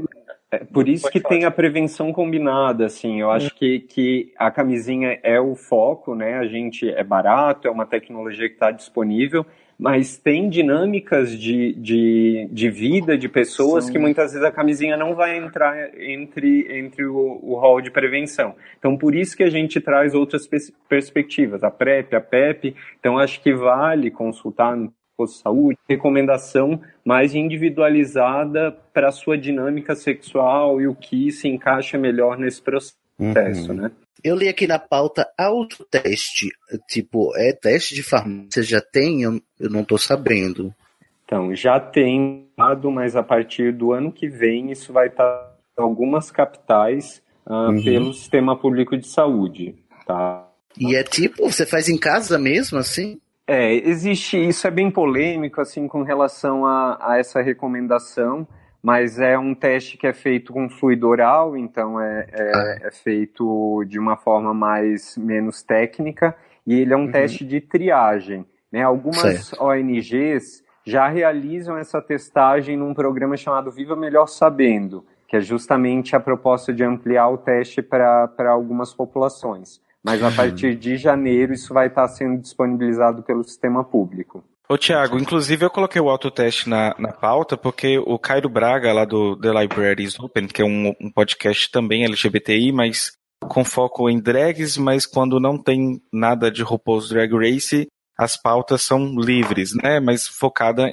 é 0.50 0.58
por 0.58 0.88
isso 0.88 1.10
que 1.10 1.20
tem 1.20 1.44
a 1.44 1.50
prevenção 1.50 2.12
combinada, 2.12 2.86
assim. 2.86 3.20
Eu 3.20 3.30
acho 3.30 3.52
que, 3.54 3.80
que 3.80 4.32
a 4.38 4.50
camisinha 4.50 5.18
é 5.22 5.40
o 5.40 5.56
foco, 5.56 6.14
né? 6.14 6.34
A 6.34 6.46
gente 6.46 6.88
é 6.88 7.02
barato, 7.02 7.66
é 7.66 7.70
uma 7.70 7.84
tecnologia 7.84 8.48
que 8.48 8.54
está 8.54 8.70
disponível, 8.70 9.44
mas 9.76 10.16
tem 10.16 10.48
dinâmicas 10.48 11.36
de, 11.36 11.72
de, 11.74 12.48
de 12.52 12.70
vida 12.70 13.18
de 13.18 13.28
pessoas 13.28 13.86
Sim. 13.86 13.92
que 13.92 13.98
muitas 13.98 14.32
vezes 14.32 14.46
a 14.46 14.52
camisinha 14.52 14.96
não 14.96 15.16
vai 15.16 15.36
entrar 15.36 15.92
entre, 16.00 16.78
entre 16.78 17.04
o, 17.04 17.40
o 17.42 17.58
rol 17.58 17.80
de 17.80 17.90
prevenção. 17.90 18.54
Então, 18.78 18.96
por 18.96 19.16
isso 19.16 19.36
que 19.36 19.42
a 19.42 19.50
gente 19.50 19.80
traz 19.80 20.14
outras 20.14 20.48
perspectivas, 20.88 21.64
a 21.64 21.72
PrEP, 21.72 22.14
a 22.14 22.20
PEP. 22.20 22.76
Então, 23.00 23.18
acho 23.18 23.42
que 23.42 23.52
vale 23.52 24.12
consultar 24.12 24.76
posto 25.16 25.36
de 25.36 25.42
saúde, 25.42 25.78
recomendação 25.88 26.80
mais 27.04 27.34
individualizada 27.34 28.76
para 28.92 29.08
a 29.08 29.12
sua 29.12 29.38
dinâmica 29.38 29.94
sexual 29.94 30.80
e 30.80 30.86
o 30.86 30.94
que 30.94 31.30
se 31.30 31.48
encaixa 31.48 31.96
melhor 31.96 32.38
nesse 32.38 32.60
processo, 32.60 33.70
uhum. 33.70 33.74
né? 33.74 33.90
Eu 34.22 34.34
li 34.34 34.48
aqui 34.48 34.66
na 34.66 34.78
pauta 34.78 35.26
autoteste, 35.38 36.48
tipo, 36.88 37.32
é 37.36 37.52
teste 37.52 37.94
de 37.94 38.02
farmácia, 38.02 38.62
já 38.62 38.80
tem? 38.80 39.22
Eu, 39.22 39.40
eu 39.60 39.70
não 39.70 39.82
estou 39.82 39.98
sabendo. 39.98 40.74
Então, 41.24 41.54
já 41.54 41.78
tem, 41.78 42.48
mas 42.56 43.16
a 43.16 43.22
partir 43.22 43.72
do 43.72 43.92
ano 43.92 44.12
que 44.12 44.28
vem 44.28 44.70
isso 44.70 44.92
vai 44.92 45.08
estar 45.08 45.54
em 45.78 45.82
algumas 45.82 46.30
capitais 46.30 47.22
uh, 47.46 47.70
uhum. 47.70 47.84
pelo 47.84 48.12
sistema 48.12 48.56
público 48.56 48.96
de 48.96 49.06
saúde, 49.06 49.74
tá? 50.06 50.48
E 50.78 50.94
é 50.94 51.02
tipo, 51.02 51.50
você 51.50 51.64
faz 51.64 51.88
em 51.88 51.98
casa 51.98 52.38
mesmo, 52.38 52.78
assim? 52.78 53.18
É, 53.46 53.74
existe, 53.74 54.36
isso 54.36 54.66
é 54.66 54.70
bem 54.70 54.90
polêmico, 54.90 55.60
assim, 55.60 55.86
com 55.86 56.02
relação 56.02 56.66
a, 56.66 56.98
a, 57.00 57.18
essa 57.18 57.40
recomendação, 57.40 58.46
mas 58.82 59.20
é 59.20 59.38
um 59.38 59.54
teste 59.54 59.96
que 59.96 60.06
é 60.06 60.12
feito 60.12 60.52
com 60.52 60.68
fluido 60.68 61.06
oral, 61.06 61.56
então 61.56 62.00
é, 62.00 62.26
é, 62.32 62.52
ah. 62.52 62.78
é 62.82 62.90
feito 62.90 63.84
de 63.86 64.00
uma 64.00 64.16
forma 64.16 64.52
mais, 64.52 65.16
menos 65.16 65.62
técnica, 65.62 66.36
e 66.66 66.80
ele 66.80 66.92
é 66.92 66.96
um 66.96 67.04
uhum. 67.04 67.12
teste 67.12 67.44
de 67.44 67.60
triagem, 67.60 68.44
né? 68.72 68.82
Algumas 68.82 69.46
certo. 69.46 69.62
ONGs 69.62 70.64
já 70.84 71.06
realizam 71.06 71.78
essa 71.78 72.02
testagem 72.02 72.76
num 72.76 72.94
programa 72.94 73.36
chamado 73.36 73.70
Viva 73.70 73.94
Melhor 73.94 74.26
Sabendo, 74.26 75.06
que 75.28 75.36
é 75.36 75.40
justamente 75.40 76.16
a 76.16 76.20
proposta 76.20 76.72
de 76.72 76.82
ampliar 76.82 77.28
o 77.28 77.38
teste 77.38 77.80
para 77.80 78.50
algumas 78.50 78.92
populações 78.92 79.80
mas 80.06 80.22
a 80.22 80.30
partir 80.30 80.76
de 80.76 80.96
janeiro 80.96 81.52
isso 81.52 81.74
vai 81.74 81.88
estar 81.88 82.06
sendo 82.06 82.40
disponibilizado 82.40 83.24
pelo 83.24 83.42
sistema 83.42 83.82
público. 83.82 84.44
Ô 84.68 84.78
Tiago, 84.78 85.18
inclusive 85.18 85.64
eu 85.64 85.70
coloquei 85.70 86.00
o 86.00 86.08
autoteste 86.08 86.68
na, 86.68 86.94
na 86.96 87.12
pauta 87.12 87.56
porque 87.56 87.98
o 87.98 88.16
Cairo 88.16 88.48
Braga, 88.48 88.92
lá 88.92 89.04
do 89.04 89.36
The 89.36 89.52
Libraries 89.52 90.18
Open, 90.20 90.46
que 90.46 90.62
é 90.62 90.64
um, 90.64 90.94
um 91.00 91.10
podcast 91.10 91.70
também 91.72 92.04
LGBTI, 92.04 92.70
mas 92.70 93.12
com 93.48 93.64
foco 93.64 94.08
em 94.08 94.20
drags, 94.20 94.76
mas 94.76 95.06
quando 95.06 95.40
não 95.40 95.58
tem 95.60 96.00
nada 96.12 96.52
de 96.52 96.62
RuPaul's 96.62 97.08
Drag 97.08 97.32
Race, 97.32 97.88
as 98.16 98.40
pautas 98.40 98.82
são 98.82 99.18
livres, 99.18 99.74
né? 99.74 99.98
Mas 99.98 100.28
focada 100.28 100.88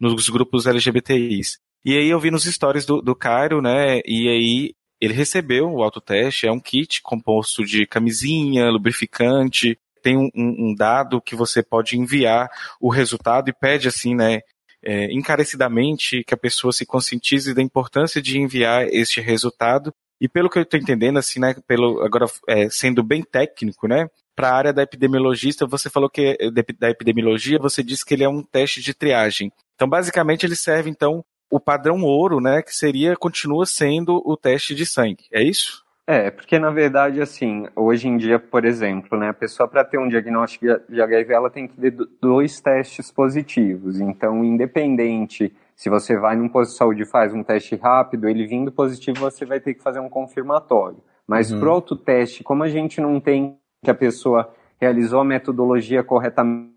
nos 0.00 0.28
grupos 0.28 0.66
LGBTIs. 0.66 1.58
E 1.84 1.96
aí 1.96 2.08
eu 2.08 2.18
vi 2.18 2.32
nos 2.32 2.44
stories 2.44 2.84
do, 2.84 3.00
do 3.00 3.14
Cairo, 3.14 3.62
né? 3.62 4.00
E 4.04 4.28
aí 4.28 4.72
ele 5.00 5.14
recebeu 5.14 5.70
o 5.70 5.82
autoteste, 5.82 6.46
é 6.46 6.52
um 6.52 6.60
kit 6.60 7.02
composto 7.02 7.64
de 7.64 7.86
camisinha, 7.86 8.70
lubrificante, 8.70 9.78
tem 10.02 10.16
um, 10.16 10.30
um, 10.34 10.74
dado 10.74 11.20
que 11.20 11.34
você 11.34 11.62
pode 11.62 11.98
enviar 11.98 12.48
o 12.80 12.88
resultado 12.88 13.48
e 13.48 13.52
pede 13.52 13.88
assim, 13.88 14.14
né? 14.14 14.40
é, 14.86 15.12
encarecidamente 15.12 16.22
que 16.22 16.32
a 16.32 16.36
pessoa 16.36 16.72
se 16.72 16.86
conscientize 16.86 17.52
da 17.52 17.60
importância 17.60 18.22
de 18.22 18.38
enviar 18.38 18.86
este 18.88 19.20
resultado. 19.20 19.92
E 20.20 20.28
pelo 20.28 20.48
que 20.48 20.58
eu 20.58 20.62
estou 20.62 20.78
entendendo, 20.78 21.18
assim, 21.18 21.40
né, 21.40 21.56
pelo, 21.66 22.02
agora 22.04 22.26
é, 22.48 22.70
sendo 22.70 23.02
bem 23.02 23.22
técnico, 23.22 23.88
né, 23.88 24.08
para 24.34 24.48
a 24.48 24.54
área 24.54 24.72
da 24.72 24.82
epidemiologista, 24.82 25.66
você 25.66 25.90
falou 25.90 26.08
que 26.08 26.38
da 26.78 26.88
epidemiologia, 26.88 27.58
você 27.58 27.82
disse 27.82 28.04
que 28.04 28.14
ele 28.14 28.22
é 28.22 28.28
um 28.28 28.42
teste 28.42 28.80
de 28.80 28.94
triagem. 28.94 29.50
Então, 29.74 29.88
basicamente, 29.88 30.46
ele 30.46 30.54
serve 30.54 30.88
então 30.88 31.24
o 31.50 31.60
padrão 31.60 32.02
ouro, 32.02 32.40
né, 32.40 32.62
que 32.62 32.74
seria 32.74 33.16
continua 33.16 33.66
sendo 33.66 34.22
o 34.24 34.36
teste 34.36 34.74
de 34.74 34.84
sangue. 34.84 35.24
É 35.32 35.42
isso? 35.42 35.84
É, 36.06 36.30
porque 36.30 36.58
na 36.58 36.70
verdade, 36.70 37.20
assim, 37.20 37.66
hoje 37.74 38.06
em 38.06 38.16
dia, 38.16 38.38
por 38.38 38.64
exemplo, 38.64 39.18
né, 39.18 39.30
a 39.30 39.34
pessoa 39.34 39.68
para 39.68 39.84
ter 39.84 39.98
um 39.98 40.08
diagnóstico 40.08 40.66
de 40.88 41.02
HIV, 41.02 41.32
ela 41.32 41.50
tem 41.50 41.66
que 41.66 41.76
ter 41.80 41.96
dois 42.20 42.60
testes 42.60 43.10
positivos. 43.10 43.98
Então, 44.00 44.44
independente 44.44 45.52
se 45.76 45.90
você 45.90 46.16
vai 46.16 46.34
num 46.34 46.48
posto 46.48 46.72
de 46.72 46.78
saúde 46.78 47.02
e 47.02 47.06
faz 47.06 47.34
um 47.34 47.42
teste 47.42 47.76
rápido, 47.76 48.28
ele 48.28 48.46
vindo 48.46 48.72
positivo, 48.72 49.20
você 49.20 49.44
vai 49.44 49.60
ter 49.60 49.74
que 49.74 49.82
fazer 49.82 50.00
um 50.00 50.08
confirmatório. 50.08 50.98
Mas 51.26 51.52
uhum. 51.52 51.60
pro 51.60 51.70
autoteste, 51.70 52.42
como 52.42 52.62
a 52.62 52.68
gente 52.68 52.98
não 53.00 53.20
tem 53.20 53.58
que 53.84 53.90
a 53.90 53.94
pessoa 53.94 54.50
realizou 54.80 55.20
a 55.20 55.24
metodologia 55.24 56.02
corretamente, 56.02 56.75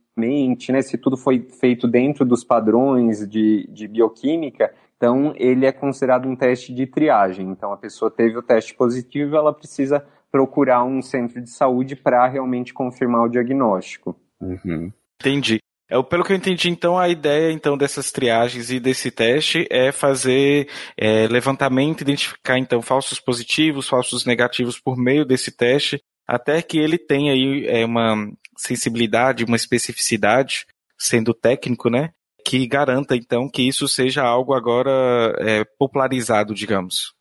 né, 0.72 0.82
se 0.82 0.98
tudo 0.98 1.18
foi 1.18 1.48
feito 1.60 1.88
dentro 1.88 2.26
dos 2.26 2.44
padrões 2.44 3.28
de, 3.28 3.68
de 3.72 3.88
bioquímica, 3.88 4.74
então, 5.00 5.34
ele 5.38 5.66
é 5.66 5.72
considerado 5.72 6.28
um 6.28 6.36
teste 6.36 6.74
de 6.74 6.86
triagem. 6.86 7.48
Então, 7.48 7.72
a 7.72 7.78
pessoa 7.78 8.12
teve 8.12 8.38
o 8.38 8.44
teste 8.44 8.76
positivo, 8.76 9.38
ela 9.38 9.54
precisa 9.54 10.06
procurar 10.30 10.84
um 10.84 11.02
centro 11.02 11.42
de 11.42 11.50
saúde 11.50 11.96
para 11.96 12.28
realmente 12.28 12.74
confirmar 12.74 13.24
o 13.24 13.30
diagnóstico. 13.30 14.14
Uhum. 14.42 14.92
Entendi. 15.22 15.60
É, 15.90 16.04
pelo 16.04 16.26
que 16.26 16.34
eu 16.34 16.38
entendi, 16.38 16.70
então, 16.70 17.00
a 17.00 17.08
ideia 17.08 17.50
então 17.50 17.78
dessas 17.78 18.12
triagens 18.12 18.70
e 18.70 18.80
desse 18.80 19.10
teste 19.10 19.66
é 19.72 19.92
fazer 19.94 20.68
é, 20.98 21.28
levantamento, 21.28 22.02
identificar 22.02 22.60
então 22.60 22.82
falsos 22.82 23.22
positivos, 23.22 23.88
falsos 23.88 24.26
negativos 24.26 24.78
por 24.78 24.98
meio 24.98 25.26
desse 25.26 25.50
teste, 25.56 26.00
até 26.28 26.62
que 26.62 26.78
ele 26.78 26.98
tenha 26.98 27.32
aí 27.32 27.66
é, 27.68 27.86
uma 27.86 28.30
sensibilidade, 28.60 29.46
uma 29.46 29.56
especificidade, 29.56 30.66
sendo 30.98 31.34
técnico, 31.34 31.90
né? 31.90 32.10
que 32.44 32.66
garanta, 32.66 33.16
então, 33.16 33.48
que 33.48 33.68
isso 33.68 33.88
seja 33.88 34.24
algo 34.24 34.54
agora 34.54 35.36
é, 35.40 35.64
popularizado, 35.78 36.54
digamos. 36.54 37.14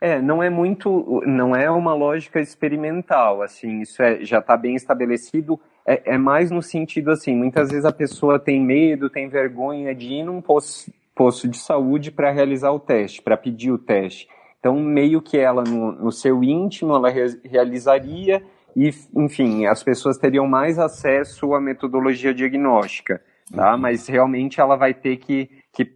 É, 0.00 0.22
não 0.22 0.40
é 0.40 0.48
muito, 0.48 1.20
não 1.26 1.56
é 1.56 1.68
uma 1.68 1.92
lógica 1.92 2.40
experimental, 2.40 3.42
assim, 3.42 3.80
isso 3.80 4.00
é, 4.00 4.24
já 4.24 4.38
está 4.38 4.56
bem 4.56 4.76
estabelecido, 4.76 5.58
é, 5.84 6.14
é, 6.14 6.18
mais 6.18 6.52
no 6.52 6.62
sentido, 6.62 7.10
assim, 7.10 7.34
muitas 7.34 7.70
vezes 7.70 7.84
a 7.84 7.90
pessoa 7.90 8.38
tem 8.38 8.60
medo, 8.60 9.10
tem 9.10 9.28
vergonha 9.28 9.92
de 9.92 10.06
ir 10.06 10.22
num 10.22 10.40
posto, 10.40 10.92
posto 11.12 11.48
de 11.48 11.58
saúde 11.58 12.12
para 12.12 12.30
realizar 12.30 12.70
o 12.70 12.78
teste, 12.78 13.20
para 13.20 13.36
pedir 13.36 13.72
o 13.72 13.78
teste. 13.78 14.28
Então, 14.60 14.78
meio 14.78 15.20
que 15.20 15.36
ela, 15.36 15.64
no, 15.64 15.90
no 15.90 16.12
seu 16.12 16.44
íntimo, 16.44 16.94
ela 16.94 17.10
re, 17.10 17.40
realizaria 17.44 18.40
e, 18.78 18.94
enfim, 19.16 19.66
as 19.66 19.82
pessoas 19.82 20.16
teriam 20.16 20.46
mais 20.46 20.78
acesso 20.78 21.54
à 21.54 21.60
metodologia 21.60 22.32
diagnóstica 22.32 23.20
tá? 23.54 23.74
Uhum. 23.74 23.78
Mas 23.78 24.06
realmente 24.06 24.60
ela 24.60 24.76
vai 24.76 24.94
ter 24.94 25.16
que, 25.16 25.50
que 25.72 25.92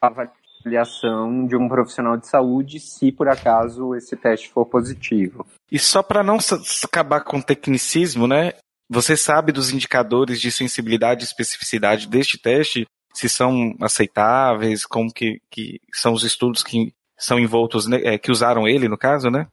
avaliação 0.00 1.46
de 1.46 1.56
um 1.56 1.68
profissional 1.68 2.16
de 2.16 2.26
saúde 2.28 2.80
se 2.80 3.12
por 3.12 3.28
acaso 3.28 3.94
esse 3.94 4.16
teste 4.16 4.50
for 4.50 4.66
positivo. 4.66 5.46
E 5.70 5.78
só 5.78 6.02
para 6.02 6.22
não 6.22 6.38
acabar 6.82 7.22
com 7.22 7.38
o 7.38 7.42
tecnicismo, 7.42 8.26
né? 8.26 8.52
Você 8.88 9.16
sabe 9.16 9.50
dos 9.50 9.72
indicadores 9.72 10.40
de 10.40 10.50
sensibilidade 10.52 11.22
e 11.22 11.24
especificidade 11.24 12.08
deste 12.08 12.38
teste? 12.38 12.86
Se 13.14 13.28
são 13.28 13.74
aceitáveis, 13.80 14.84
como 14.84 15.12
que, 15.12 15.40
que 15.50 15.80
são 15.92 16.12
os 16.12 16.22
estudos 16.22 16.62
que 16.62 16.92
são 17.16 17.38
envoltos, 17.38 17.86
né, 17.86 18.18
que 18.18 18.30
usaram 18.30 18.66
ele, 18.66 18.88
no 18.88 18.98
caso, 18.98 19.30
né? 19.30 19.46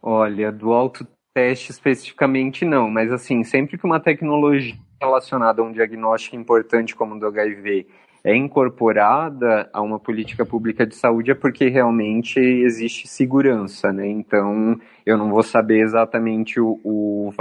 Olha, 0.00 0.50
do 0.50 0.70
autoteste 1.30 1.70
especificamente 1.70 2.64
não, 2.64 2.90
mas 2.90 3.12
assim, 3.12 3.44
sempre 3.44 3.78
que 3.78 3.86
uma 3.86 4.00
tecnologia 4.00 4.76
relacionada 5.00 5.62
a 5.62 5.64
um 5.64 5.72
diagnóstico 5.72 6.36
importante 6.36 6.94
como 6.94 7.14
o 7.14 7.18
do 7.18 7.26
HIV 7.26 7.86
é 8.22 8.36
incorporada 8.36 9.70
a 9.72 9.80
uma 9.80 9.98
política 9.98 10.44
pública 10.44 10.86
de 10.86 10.94
saúde 10.94 11.30
é 11.30 11.34
porque 11.34 11.68
realmente 11.68 12.38
existe 12.38 13.08
segurança, 13.08 13.90
né? 13.92 14.06
Então, 14.06 14.78
eu 15.06 15.16
não 15.16 15.30
vou 15.30 15.42
saber 15.42 15.80
exatamente 15.80 16.60
o, 16.60 16.78
o 16.84 17.32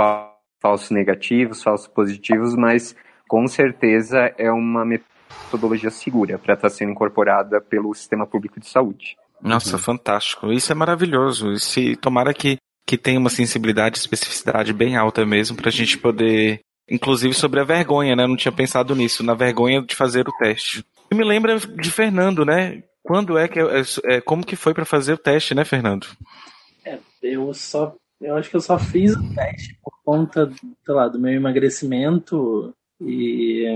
falso 0.62 0.94
negativos, 0.94 1.62
falsos 1.62 1.88
positivos, 1.88 2.56
mas 2.56 2.96
com 3.28 3.46
certeza 3.46 4.34
é 4.38 4.50
uma 4.50 4.86
metodologia 4.86 5.90
segura 5.90 6.40
para 6.40 6.54
estar 6.54 6.70
tá 6.70 6.74
sendo 6.74 6.94
incorporada 6.94 7.60
pelo 7.60 7.94
sistema 7.94 8.26
público 8.26 8.58
de 8.58 8.68
saúde. 8.68 9.18
Nossa, 9.42 9.76
uhum. 9.76 9.82
fantástico. 9.82 10.52
Isso 10.52 10.72
é 10.72 10.76
maravilhoso. 10.76 11.58
Se 11.58 11.98
tomara 11.98 12.34
que 12.34 12.58
que 12.90 12.98
tenha 12.98 13.20
uma 13.20 13.30
sensibilidade 13.30 13.98
e 13.98 14.02
especificidade 14.02 14.74
bem 14.74 14.98
alta 14.98 15.24
mesmo 15.24 15.56
para 15.56 15.70
a 15.70 15.72
gente 15.72 15.96
poder 15.96 16.62
Inclusive 16.90 17.36
sobre 17.36 17.60
a 17.60 17.64
vergonha, 17.64 18.16
né? 18.16 18.24
Eu 18.24 18.28
não 18.30 18.36
tinha 18.36 18.52
pensado 18.52 18.96
nisso, 18.96 19.24
na 19.24 19.36
vergonha 19.36 19.80
de 19.80 19.96
fazer 19.96 20.28
o 20.28 20.32
teste. 20.40 20.84
E 21.12 21.14
me 21.14 21.24
lembra 21.24 21.60
de 21.60 21.92
Fernando, 21.92 22.44
né? 22.44 22.82
Quando 23.04 23.38
é 23.38 23.48
que 23.48 23.60
é, 23.60 23.84
é 24.06 24.22
como 24.22 24.44
que 24.44 24.56
foi 24.56 24.74
para 24.74 24.86
fazer 24.86 25.14
o 25.14 25.18
teste, 25.18 25.54
né, 25.54 25.64
Fernando? 25.64 26.08
É, 26.84 26.98
eu 27.22 27.54
só 27.54 27.96
eu 28.20 28.36
acho 28.36 28.50
que 28.50 28.56
eu 28.56 28.62
só 28.62 28.80
fiz 28.80 29.16
o 29.16 29.36
teste 29.36 29.78
por 29.84 29.94
conta, 30.04 30.52
sei 30.84 30.94
lá, 30.96 31.08
do 31.08 31.20
meu 31.20 31.32
emagrecimento 31.32 32.74
e 33.00 33.68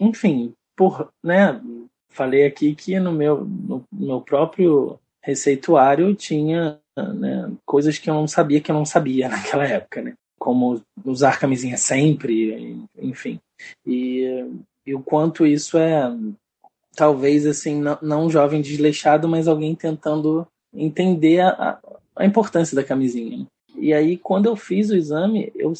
enfim, 0.00 0.52
por, 0.76 1.12
né, 1.22 1.60
falei 2.08 2.44
aqui 2.44 2.74
que 2.74 2.98
no 2.98 3.12
meu 3.12 3.44
no 3.44 3.86
meu 3.92 4.20
próprio 4.20 4.98
receituário 5.22 6.12
tinha 6.16 6.81
né, 6.96 7.50
coisas 7.64 7.98
que 7.98 8.10
eu 8.10 8.14
não 8.14 8.26
sabia 8.26 8.60
que 8.60 8.70
eu 8.70 8.74
não 8.74 8.84
sabia 8.84 9.28
naquela 9.30 9.66
época, 9.66 10.02
né? 10.02 10.14
como 10.42 10.82
usar 11.04 11.38
camisinha 11.38 11.76
sempre, 11.76 12.76
enfim. 12.98 13.38
E, 13.86 14.44
e 14.84 14.92
o 14.92 15.00
quanto 15.00 15.46
isso 15.46 15.78
é, 15.78 16.12
talvez, 16.96 17.46
assim, 17.46 17.80
não, 18.02 18.26
um 18.26 18.30
jovem 18.30 18.60
desleixado, 18.60 19.28
mas 19.28 19.46
alguém 19.46 19.72
tentando 19.76 20.44
entender 20.74 21.42
a, 21.42 21.78
a 22.16 22.26
importância 22.26 22.74
da 22.74 22.82
camisinha. 22.82 23.46
E 23.76 23.94
aí, 23.94 24.16
quando 24.16 24.46
eu 24.46 24.56
fiz 24.56 24.90
o 24.90 24.96
exame, 24.96 25.52
eu 25.54 25.72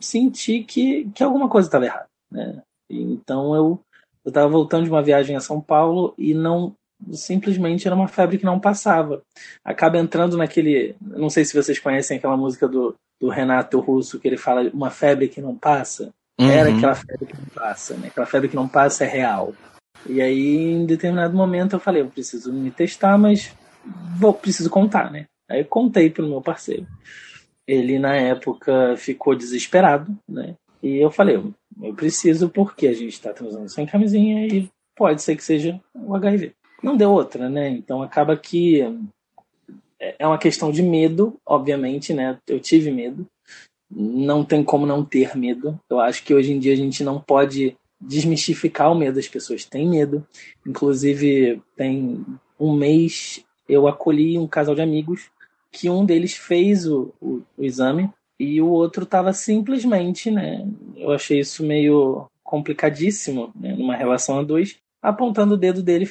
senti 0.00 0.62
que, 0.62 1.10
que 1.12 1.24
alguma 1.24 1.48
coisa 1.48 1.66
estava 1.66 1.86
errada. 1.86 2.06
Né? 2.30 2.62
Então, 2.88 3.52
eu 3.52 3.80
estava 4.24 4.48
voltando 4.48 4.84
de 4.84 4.90
uma 4.90 5.02
viagem 5.02 5.34
a 5.34 5.40
São 5.40 5.60
Paulo 5.60 6.14
e 6.16 6.34
não 6.34 6.72
simplesmente 7.12 7.86
era 7.86 7.94
uma 7.94 8.08
febre 8.08 8.38
que 8.38 8.44
não 8.44 8.58
passava. 8.58 9.22
Acaba 9.64 9.98
entrando 9.98 10.36
naquele. 10.36 10.94
Não 11.00 11.30
sei 11.30 11.44
se 11.44 11.54
vocês 11.54 11.78
conhecem 11.78 12.18
aquela 12.18 12.36
música 12.36 12.66
do, 12.68 12.94
do 13.20 13.28
Renato 13.28 13.80
Russo, 13.80 14.18
que 14.18 14.28
ele 14.28 14.36
fala 14.36 14.68
uma 14.72 14.90
febre 14.90 15.28
que 15.28 15.40
não 15.40 15.56
passa. 15.56 16.12
Uhum. 16.38 16.50
Era 16.50 16.70
aquela 16.70 16.94
febre 16.94 17.26
que 17.26 17.36
não 17.36 17.46
passa, 17.54 17.96
né? 17.96 18.08
Aquela 18.08 18.26
febre 18.26 18.48
que 18.48 18.56
não 18.56 18.68
passa 18.68 19.04
é 19.04 19.08
real. 19.08 19.54
E 20.06 20.20
aí, 20.20 20.72
em 20.72 20.86
determinado 20.86 21.36
momento, 21.36 21.74
eu 21.74 21.80
falei: 21.80 22.02
eu 22.02 22.08
preciso 22.08 22.52
me 22.52 22.70
testar, 22.70 23.18
mas 23.18 23.54
vou, 24.16 24.34
preciso 24.34 24.70
contar, 24.70 25.10
né? 25.10 25.26
Aí 25.48 25.60
eu 25.60 25.66
contei 25.66 26.10
pro 26.10 26.28
meu 26.28 26.42
parceiro. 26.42 26.86
Ele, 27.66 27.98
na 27.98 28.14
época, 28.14 28.96
ficou 28.96 29.34
desesperado, 29.34 30.16
né? 30.28 30.54
E 30.82 30.96
eu 30.96 31.10
falei: 31.10 31.36
eu 31.82 31.94
preciso 31.94 32.48
porque 32.48 32.86
a 32.86 32.92
gente 32.92 33.12
está 33.12 33.32
transando 33.32 33.68
sem 33.68 33.86
camisinha 33.86 34.46
e 34.46 34.68
pode 34.96 35.22
ser 35.22 35.36
que 35.36 35.44
seja 35.44 35.80
o 35.94 36.14
HIV 36.14 36.54
não 36.82 36.96
deu 36.96 37.10
outra, 37.10 37.48
né? 37.48 37.68
Então 37.70 38.02
acaba 38.02 38.36
que 38.36 38.82
é 39.98 40.26
uma 40.26 40.38
questão 40.38 40.70
de 40.70 40.82
medo, 40.82 41.36
obviamente, 41.44 42.12
né? 42.12 42.38
Eu 42.46 42.60
tive 42.60 42.90
medo. 42.90 43.26
Não 43.90 44.44
tem 44.44 44.62
como 44.62 44.86
não 44.86 45.04
ter 45.04 45.36
medo. 45.36 45.78
Eu 45.88 45.98
acho 46.00 46.22
que 46.22 46.34
hoje 46.34 46.52
em 46.52 46.58
dia 46.58 46.72
a 46.72 46.76
gente 46.76 47.02
não 47.02 47.20
pode 47.20 47.76
desmistificar 48.00 48.92
o 48.92 48.94
medo. 48.94 49.18
As 49.18 49.28
pessoas 49.28 49.64
têm 49.64 49.88
medo. 49.88 50.26
Inclusive, 50.66 51.60
tem 51.74 52.24
um 52.60 52.72
mês 52.74 53.44
eu 53.68 53.86
acolhi 53.86 54.38
um 54.38 54.46
casal 54.46 54.74
de 54.74 54.80
amigos 54.80 55.30
que 55.70 55.90
um 55.90 56.04
deles 56.04 56.34
fez 56.34 56.86
o, 56.86 57.12
o, 57.20 57.42
o 57.56 57.64
exame 57.64 58.10
e 58.40 58.60
o 58.62 58.68
outro 58.68 59.04
estava 59.04 59.32
simplesmente, 59.32 60.30
né? 60.30 60.66
Eu 60.96 61.12
achei 61.12 61.40
isso 61.40 61.62
meio 61.62 62.26
complicadíssimo, 62.42 63.52
né, 63.54 63.74
numa 63.74 63.94
relação 63.94 64.38
a 64.38 64.42
dois, 64.42 64.78
apontando 65.02 65.54
o 65.54 65.56
dedo 65.56 65.82
dele, 65.82 66.08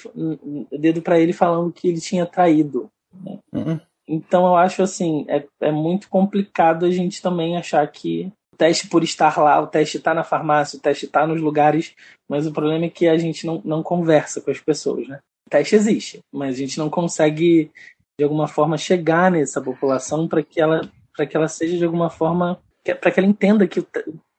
dedo 0.71 1.01
para 1.01 1.19
ele 1.19 1.33
falando 1.33 1.71
que 1.71 1.87
ele 1.87 1.99
tinha 1.99 2.25
traído. 2.25 2.89
Né? 3.13 3.39
Uhum. 3.53 3.79
Então 4.07 4.45
eu 4.45 4.55
acho 4.55 4.81
assim, 4.81 5.25
é, 5.27 5.45
é 5.61 5.71
muito 5.71 6.09
complicado 6.09 6.85
a 6.85 6.91
gente 6.91 7.21
também 7.21 7.57
achar 7.57 7.85
que 7.91 8.31
o 8.53 8.57
teste 8.57 8.87
por 8.87 9.03
estar 9.03 9.37
lá, 9.37 9.61
o 9.61 9.67
teste 9.67 9.97
está 9.97 10.13
na 10.13 10.23
farmácia, 10.23 10.77
o 10.77 10.81
teste 10.81 11.05
está 11.05 11.27
nos 11.27 11.41
lugares, 11.41 11.93
mas 12.29 12.47
o 12.47 12.53
problema 12.53 12.85
é 12.85 12.89
que 12.89 13.07
a 13.07 13.17
gente 13.17 13.45
não, 13.45 13.61
não 13.63 13.83
conversa 13.83 14.39
com 14.39 14.49
as 14.49 14.59
pessoas, 14.59 15.07
né? 15.07 15.19
O 15.45 15.49
teste 15.49 15.75
existe, 15.75 16.19
mas 16.33 16.55
a 16.55 16.57
gente 16.57 16.77
não 16.77 16.89
consegue 16.89 17.71
de 18.19 18.23
alguma 18.23 18.47
forma 18.47 18.77
chegar 18.77 19.29
nessa 19.29 19.61
população 19.61 20.27
para 20.27 20.41
que 20.41 20.59
ela 20.59 20.89
para 21.15 21.25
que 21.25 21.35
ela 21.35 21.47
seja 21.47 21.77
de 21.77 21.83
alguma 21.83 22.09
forma 22.09 22.59
para 23.01 23.11
que 23.11 23.19
ela 23.19 23.27
entenda 23.27 23.67
que 23.67 23.85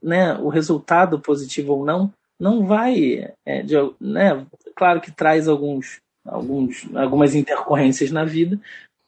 né, 0.03 0.35
o 0.35 0.49
resultado 0.49 1.21
positivo 1.21 1.75
ou 1.75 1.85
não 1.85 2.13
não 2.39 2.67
vai, 2.67 3.33
é, 3.45 3.63
de, 3.63 3.75
né? 4.01 4.47
Claro 4.77 5.01
que 5.01 5.11
traz 5.11 5.49
alguns, 5.49 5.99
alguns, 6.25 6.89
algumas 6.95 7.35
intercorrências 7.35 8.11
na 8.11 8.25
vida, 8.25 8.61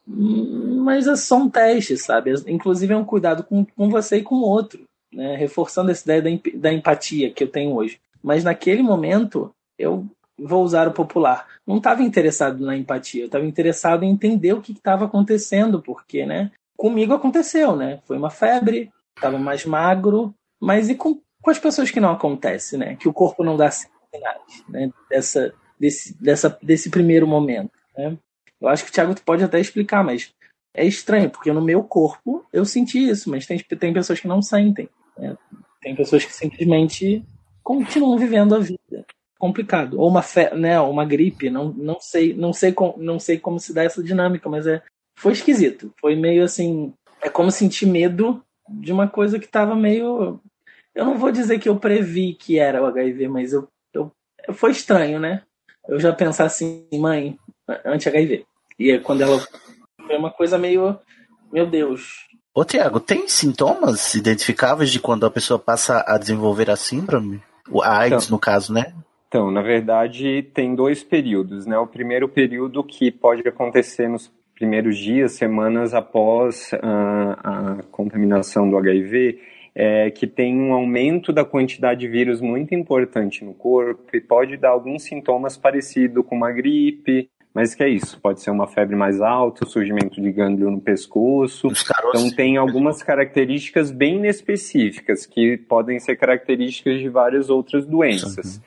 mas 0.05 1.07
é 1.07 1.15
só 1.15 1.37
um 1.37 1.49
teste, 1.49 1.95
sabe? 1.97 2.33
Inclusive 2.47 2.93
é 2.93 2.97
um 2.97 3.05
cuidado 3.05 3.43
com, 3.43 3.65
com 3.65 3.89
você 3.89 4.17
e 4.17 4.23
com 4.23 4.35
o 4.35 4.43
outro, 4.43 4.83
né? 5.13 5.35
Reforçando 5.35 5.91
essa 5.91 6.03
ideia 6.03 6.21
da, 6.21 6.29
da 6.55 6.73
empatia 6.73 7.31
que 7.31 7.43
eu 7.43 7.47
tenho 7.47 7.73
hoje. 7.73 7.99
Mas 8.21 8.43
naquele 8.43 8.83
momento 8.83 9.51
eu 9.77 10.05
vou 10.37 10.63
usar 10.63 10.87
o 10.87 10.93
popular. 10.93 11.47
Não 11.65 11.77
estava 11.77 12.01
interessado 12.01 12.65
na 12.65 12.75
empatia, 12.75 13.23
eu 13.23 13.27
estava 13.27 13.45
interessado 13.45 14.03
em 14.03 14.11
entender 14.11 14.53
o 14.53 14.61
que 14.61 14.71
estava 14.71 15.05
acontecendo, 15.05 15.81
porque, 15.81 16.25
né? 16.25 16.51
Comigo 16.75 17.13
aconteceu, 17.13 17.75
né? 17.75 17.99
Foi 18.05 18.17
uma 18.17 18.29
febre, 18.29 18.91
estava 19.15 19.37
mais 19.37 19.65
magro, 19.65 20.33
mas 20.59 20.89
e 20.89 20.95
com, 20.95 21.19
com 21.41 21.49
as 21.49 21.59
pessoas 21.59 21.91
que 21.91 21.99
não 21.99 22.11
acontece, 22.11 22.77
né? 22.77 22.95
Que 22.95 23.07
o 23.07 23.13
corpo 23.13 23.43
não 23.43 23.57
dá 23.57 23.69
sinais, 23.71 24.63
né? 24.69 24.91
Dessa, 25.09 25.53
desse, 25.79 26.21
dessa, 26.21 26.57
desse 26.61 26.89
primeiro 26.89 27.27
momento, 27.27 27.71
né? 27.97 28.17
Eu 28.59 28.67
acho 28.67 28.83
que 28.83 28.91
o 28.91 28.93
Thiago 28.93 29.15
pode 29.25 29.43
até 29.43 29.59
explicar, 29.59 30.03
mas 30.03 30.31
é 30.73 30.85
estranho, 30.85 31.29
porque 31.29 31.51
no 31.51 31.61
meu 31.61 31.83
corpo 31.83 32.45
eu 32.53 32.63
senti 32.63 33.09
isso, 33.09 33.29
mas 33.29 33.45
tem, 33.45 33.57
tem 33.57 33.91
pessoas 33.91 34.19
que 34.19 34.27
não 34.27 34.41
sentem. 34.41 34.87
Né? 35.17 35.35
Tem 35.81 35.95
pessoas 35.95 36.23
que 36.23 36.31
simplesmente 36.31 37.23
continuam 37.63 38.17
vivendo 38.17 38.55
a 38.55 38.59
vida 38.59 39.05
complicado. 39.39 39.99
Ou 39.99 40.07
uma 40.07 40.21
fe... 40.21 40.53
né, 40.55 40.79
uma 40.79 41.03
gripe, 41.03 41.49
não, 41.49 41.73
não 41.73 41.99
sei, 41.99 42.33
não 42.35 42.53
sei 42.53 42.71
com, 42.71 42.93
não 42.97 43.19
sei 43.19 43.39
como 43.39 43.59
se 43.59 43.73
dá 43.73 43.83
essa 43.83 44.03
dinâmica, 44.03 44.47
mas 44.47 44.67
é 44.67 44.83
foi 45.17 45.33
esquisito. 45.33 45.91
Foi 45.99 46.15
meio 46.15 46.43
assim, 46.43 46.93
é 47.21 47.29
como 47.29 47.51
sentir 47.51 47.87
medo 47.87 48.43
de 48.69 48.93
uma 48.93 49.07
coisa 49.07 49.39
que 49.39 49.45
estava 49.45 49.75
meio 49.75 50.39
eu 50.95 51.05
não 51.05 51.17
vou 51.17 51.31
dizer 51.31 51.59
que 51.59 51.69
eu 51.69 51.75
previ 51.75 52.33
que 52.33 52.59
era 52.59 52.81
o 52.81 52.85
HIV, 52.85 53.27
mas 53.27 53.53
eu, 53.53 53.67
eu 53.93 54.11
foi 54.53 54.71
estranho, 54.71 55.19
né? 55.19 55.43
Eu 55.87 55.99
já 55.99 56.13
pensar 56.13 56.45
assim, 56.45 56.87
mãe, 56.93 57.37
anti-HIV. 57.85 58.45
E 58.77 58.91
é 58.91 58.99
quando 58.99 59.21
ela 59.21 59.39
foi 60.05 60.17
uma 60.17 60.31
coisa 60.31 60.57
meio 60.57 60.99
meu 61.51 61.65
Deus. 61.65 62.27
Ô 62.53 62.63
Tiago, 62.63 62.99
tem 62.99 63.27
sintomas 63.27 64.13
identificáveis 64.15 64.89
de 64.89 64.99
quando 64.99 65.25
a 65.25 65.31
pessoa 65.31 65.59
passa 65.59 66.03
a 66.07 66.17
desenvolver 66.17 66.69
a 66.69 66.75
síndrome? 66.75 67.41
A 67.83 67.99
AIDS, 67.99 68.25
então, 68.25 68.35
no 68.35 68.39
caso, 68.39 68.73
né? 68.73 68.93
Então, 69.27 69.51
na 69.51 69.61
verdade, 69.61 70.43
tem 70.53 70.75
dois 70.75 71.03
períodos, 71.03 71.65
né? 71.65 71.77
O 71.77 71.87
primeiro 71.87 72.27
período 72.27 72.83
que 72.83 73.11
pode 73.11 73.47
acontecer 73.47 74.09
nos 74.09 74.31
primeiros 74.53 74.97
dias, 74.97 75.33
semanas 75.33 75.93
após 75.93 76.71
a, 76.81 77.77
a 77.79 77.83
contaminação 77.91 78.69
do 78.69 78.77
HIV, 78.77 79.39
é 79.73 80.11
que 80.11 80.27
tem 80.27 80.59
um 80.59 80.73
aumento 80.73 81.31
da 81.31 81.45
quantidade 81.45 82.01
de 82.01 82.07
vírus 82.07 82.41
muito 82.41 82.75
importante 82.75 83.43
no 83.43 83.53
corpo 83.53 84.03
e 84.13 84.19
pode 84.19 84.57
dar 84.57 84.69
alguns 84.69 85.03
sintomas 85.03 85.57
parecidos 85.57 86.25
com 86.25 86.35
uma 86.35 86.51
gripe, 86.51 87.29
mas 87.53 87.75
que 87.75 87.83
é 87.83 87.89
isso, 87.89 88.19
pode 88.21 88.41
ser 88.41 88.49
uma 88.51 88.67
febre 88.67 88.95
mais 88.95 89.21
alta, 89.21 89.65
surgimento 89.65 90.21
de 90.21 90.31
gânglio 90.31 90.71
no 90.71 90.79
pescoço. 90.79 91.67
Então 92.09 92.29
tem 92.31 92.57
algumas 92.57 93.03
características 93.03 93.91
bem 93.91 94.25
específicas 94.25 95.25
que 95.25 95.57
podem 95.57 95.99
ser 95.99 96.15
características 96.15 96.99
de 96.99 97.09
várias 97.09 97.49
outras 97.49 97.85
doenças. 97.85 98.61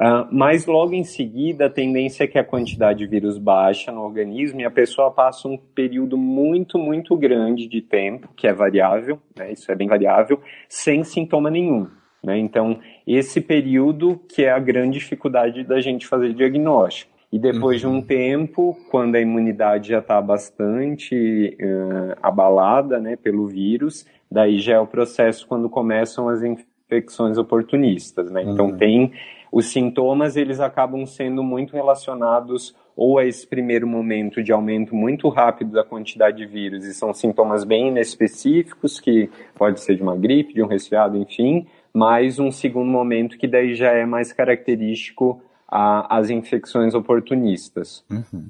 Uh, 0.00 0.28
mas 0.30 0.64
logo 0.64 0.94
em 0.94 1.02
seguida, 1.02 1.66
a 1.66 1.70
tendência 1.70 2.22
é 2.22 2.26
que 2.28 2.38
a 2.38 2.44
quantidade 2.44 3.00
de 3.00 3.06
vírus 3.06 3.36
baixa 3.36 3.90
no 3.90 4.02
organismo 4.02 4.60
e 4.60 4.64
a 4.64 4.70
pessoa 4.70 5.10
passa 5.10 5.48
um 5.48 5.56
período 5.56 6.16
muito, 6.16 6.78
muito 6.78 7.16
grande 7.16 7.66
de 7.66 7.82
tempo, 7.82 8.28
que 8.36 8.46
é 8.46 8.52
variável, 8.52 9.18
né, 9.36 9.52
isso 9.52 9.70
é 9.72 9.74
bem 9.74 9.88
variável, 9.88 10.40
sem 10.68 11.02
sintoma 11.02 11.50
nenhum. 11.50 11.88
Né? 12.22 12.38
Então, 12.38 12.78
esse 13.04 13.40
período 13.40 14.20
que 14.28 14.44
é 14.44 14.52
a 14.52 14.58
grande 14.60 14.98
dificuldade 15.00 15.64
da 15.64 15.80
gente 15.80 16.06
fazer 16.06 16.32
diagnóstico. 16.32 17.18
E 17.30 17.38
depois 17.38 17.82
uhum. 17.84 17.90
de 17.90 17.96
um 17.96 17.98
uhum. 17.98 18.06
tempo, 18.06 18.78
quando 18.90 19.16
a 19.16 19.20
imunidade 19.20 19.88
já 19.88 19.98
está 19.98 20.20
bastante 20.20 21.56
uh, 21.60 22.16
abalada 22.22 22.98
né, 22.98 23.16
pelo 23.16 23.46
vírus, 23.46 24.06
daí 24.30 24.58
já 24.60 24.74
é 24.74 24.80
o 24.80 24.86
processo 24.86 25.46
quando 25.46 25.68
começam 25.68 26.28
as 26.28 26.42
infecções 26.42 27.36
oportunistas. 27.36 28.30
Né? 28.30 28.44
Então, 28.44 28.66
uhum. 28.66 28.76
tem 28.78 29.12
os 29.50 29.66
sintomas 29.66 30.36
eles 30.36 30.60
acabam 30.60 31.06
sendo 31.06 31.42
muito 31.42 31.74
relacionados 31.74 32.74
ou 32.96 33.18
a 33.18 33.24
esse 33.24 33.46
primeiro 33.46 33.86
momento 33.86 34.42
de 34.42 34.52
aumento 34.52 34.94
muito 34.94 35.28
rápido 35.28 35.70
da 35.72 35.84
quantidade 35.84 36.38
de 36.38 36.46
vírus, 36.46 36.84
e 36.84 36.92
são 36.92 37.14
sintomas 37.14 37.62
bem 37.62 37.88
inespecíficos, 37.88 38.98
que 38.98 39.30
pode 39.54 39.80
ser 39.80 39.94
de 39.94 40.02
uma 40.02 40.16
gripe, 40.16 40.54
de 40.54 40.62
um 40.62 40.66
resfriado, 40.66 41.16
enfim, 41.16 41.66
mais 41.94 42.40
um 42.40 42.50
segundo 42.50 42.90
momento 42.90 43.38
que 43.38 43.46
daí 43.46 43.74
já 43.74 43.92
é 43.92 44.04
mais 44.04 44.32
característico 44.32 45.40
às 45.68 46.30
infecções 46.30 46.94
oportunistas. 46.94 48.04
Uhum. 48.10 48.48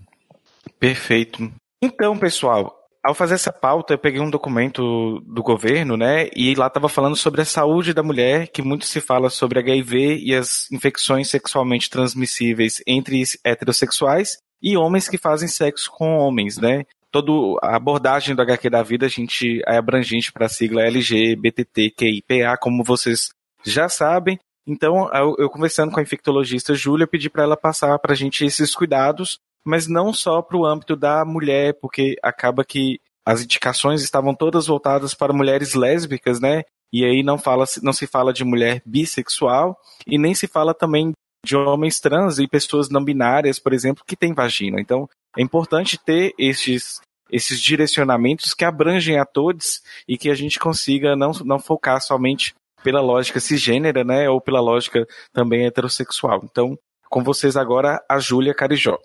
Perfeito. 0.78 1.50
Então, 1.82 2.16
pessoal, 2.16 2.77
ao 3.02 3.14
fazer 3.14 3.34
essa 3.34 3.52
pauta, 3.52 3.94
eu 3.94 3.98
peguei 3.98 4.20
um 4.20 4.30
documento 4.30 5.20
do 5.20 5.42
governo, 5.42 5.96
né? 5.96 6.28
E 6.34 6.54
lá 6.54 6.66
estava 6.66 6.88
falando 6.88 7.16
sobre 7.16 7.40
a 7.40 7.44
saúde 7.44 7.94
da 7.94 8.02
mulher, 8.02 8.48
que 8.48 8.60
muito 8.60 8.84
se 8.84 9.00
fala 9.00 9.30
sobre 9.30 9.60
HIV 9.60 10.18
e 10.18 10.34
as 10.34 10.70
infecções 10.72 11.28
sexualmente 11.28 11.88
transmissíveis 11.88 12.82
entre 12.86 13.22
heterossexuais 13.44 14.38
e 14.60 14.76
homens 14.76 15.08
que 15.08 15.16
fazem 15.16 15.48
sexo 15.48 15.90
com 15.90 16.18
homens, 16.18 16.58
né? 16.58 16.84
Toda 17.10 17.32
a 17.62 17.76
abordagem 17.76 18.34
do 18.34 18.42
HQ 18.42 18.68
da 18.68 18.82
vida, 18.82 19.06
a 19.06 19.08
gente 19.08 19.62
é 19.66 19.76
abrangente 19.78 20.32
para 20.32 20.46
a 20.46 20.48
sigla 20.48 20.82
LGBTQIPA, 20.82 22.58
como 22.60 22.84
vocês 22.84 23.30
já 23.64 23.88
sabem. 23.88 24.38
Então, 24.66 25.08
eu, 25.14 25.34
eu 25.38 25.48
conversando 25.48 25.90
com 25.90 26.00
a 26.00 26.02
infectologista 26.02 26.74
Júlia, 26.74 27.06
pedi 27.06 27.30
para 27.30 27.44
ela 27.44 27.56
passar 27.56 27.98
para 27.98 28.12
a 28.12 28.16
gente 28.16 28.44
esses 28.44 28.74
cuidados 28.74 29.38
mas 29.68 29.86
não 29.86 30.14
só 30.14 30.40
para 30.40 30.56
o 30.56 30.64
âmbito 30.64 30.96
da 30.96 31.26
mulher, 31.26 31.74
porque 31.78 32.16
acaba 32.22 32.64
que 32.64 32.98
as 33.22 33.42
indicações 33.42 34.02
estavam 34.02 34.34
todas 34.34 34.66
voltadas 34.66 35.12
para 35.12 35.30
mulheres 35.30 35.74
lésbicas, 35.74 36.40
né? 36.40 36.62
E 36.90 37.04
aí 37.04 37.22
não, 37.22 37.36
fala, 37.36 37.66
não 37.82 37.92
se 37.92 38.06
fala 38.06 38.32
de 38.32 38.44
mulher 38.44 38.80
bissexual 38.86 39.78
e 40.06 40.16
nem 40.16 40.34
se 40.34 40.46
fala 40.46 40.72
também 40.72 41.12
de 41.44 41.54
homens 41.54 42.00
trans 42.00 42.38
e 42.38 42.48
pessoas 42.48 42.88
não 42.88 43.04
binárias, 43.04 43.58
por 43.58 43.74
exemplo, 43.74 44.02
que 44.06 44.16
têm 44.16 44.32
vagina. 44.32 44.80
Então, 44.80 45.06
é 45.36 45.42
importante 45.42 45.98
ter 46.02 46.32
esses, 46.38 47.02
esses 47.30 47.60
direcionamentos 47.60 48.54
que 48.54 48.64
abrangem 48.64 49.18
a 49.18 49.26
todos 49.26 49.82
e 50.08 50.16
que 50.16 50.30
a 50.30 50.34
gente 50.34 50.58
consiga 50.58 51.14
não, 51.14 51.32
não 51.44 51.58
focar 51.58 52.00
somente 52.00 52.54
pela 52.82 53.02
lógica 53.02 53.38
cisgênera, 53.38 54.02
né, 54.02 54.30
ou 54.30 54.40
pela 54.40 54.62
lógica 54.62 55.06
também 55.30 55.66
heterossexual. 55.66 56.40
Então, 56.44 56.78
com 57.10 57.22
vocês 57.22 57.54
agora, 57.54 58.02
a 58.08 58.18
Júlia 58.18 58.54
Carijó. 58.54 58.98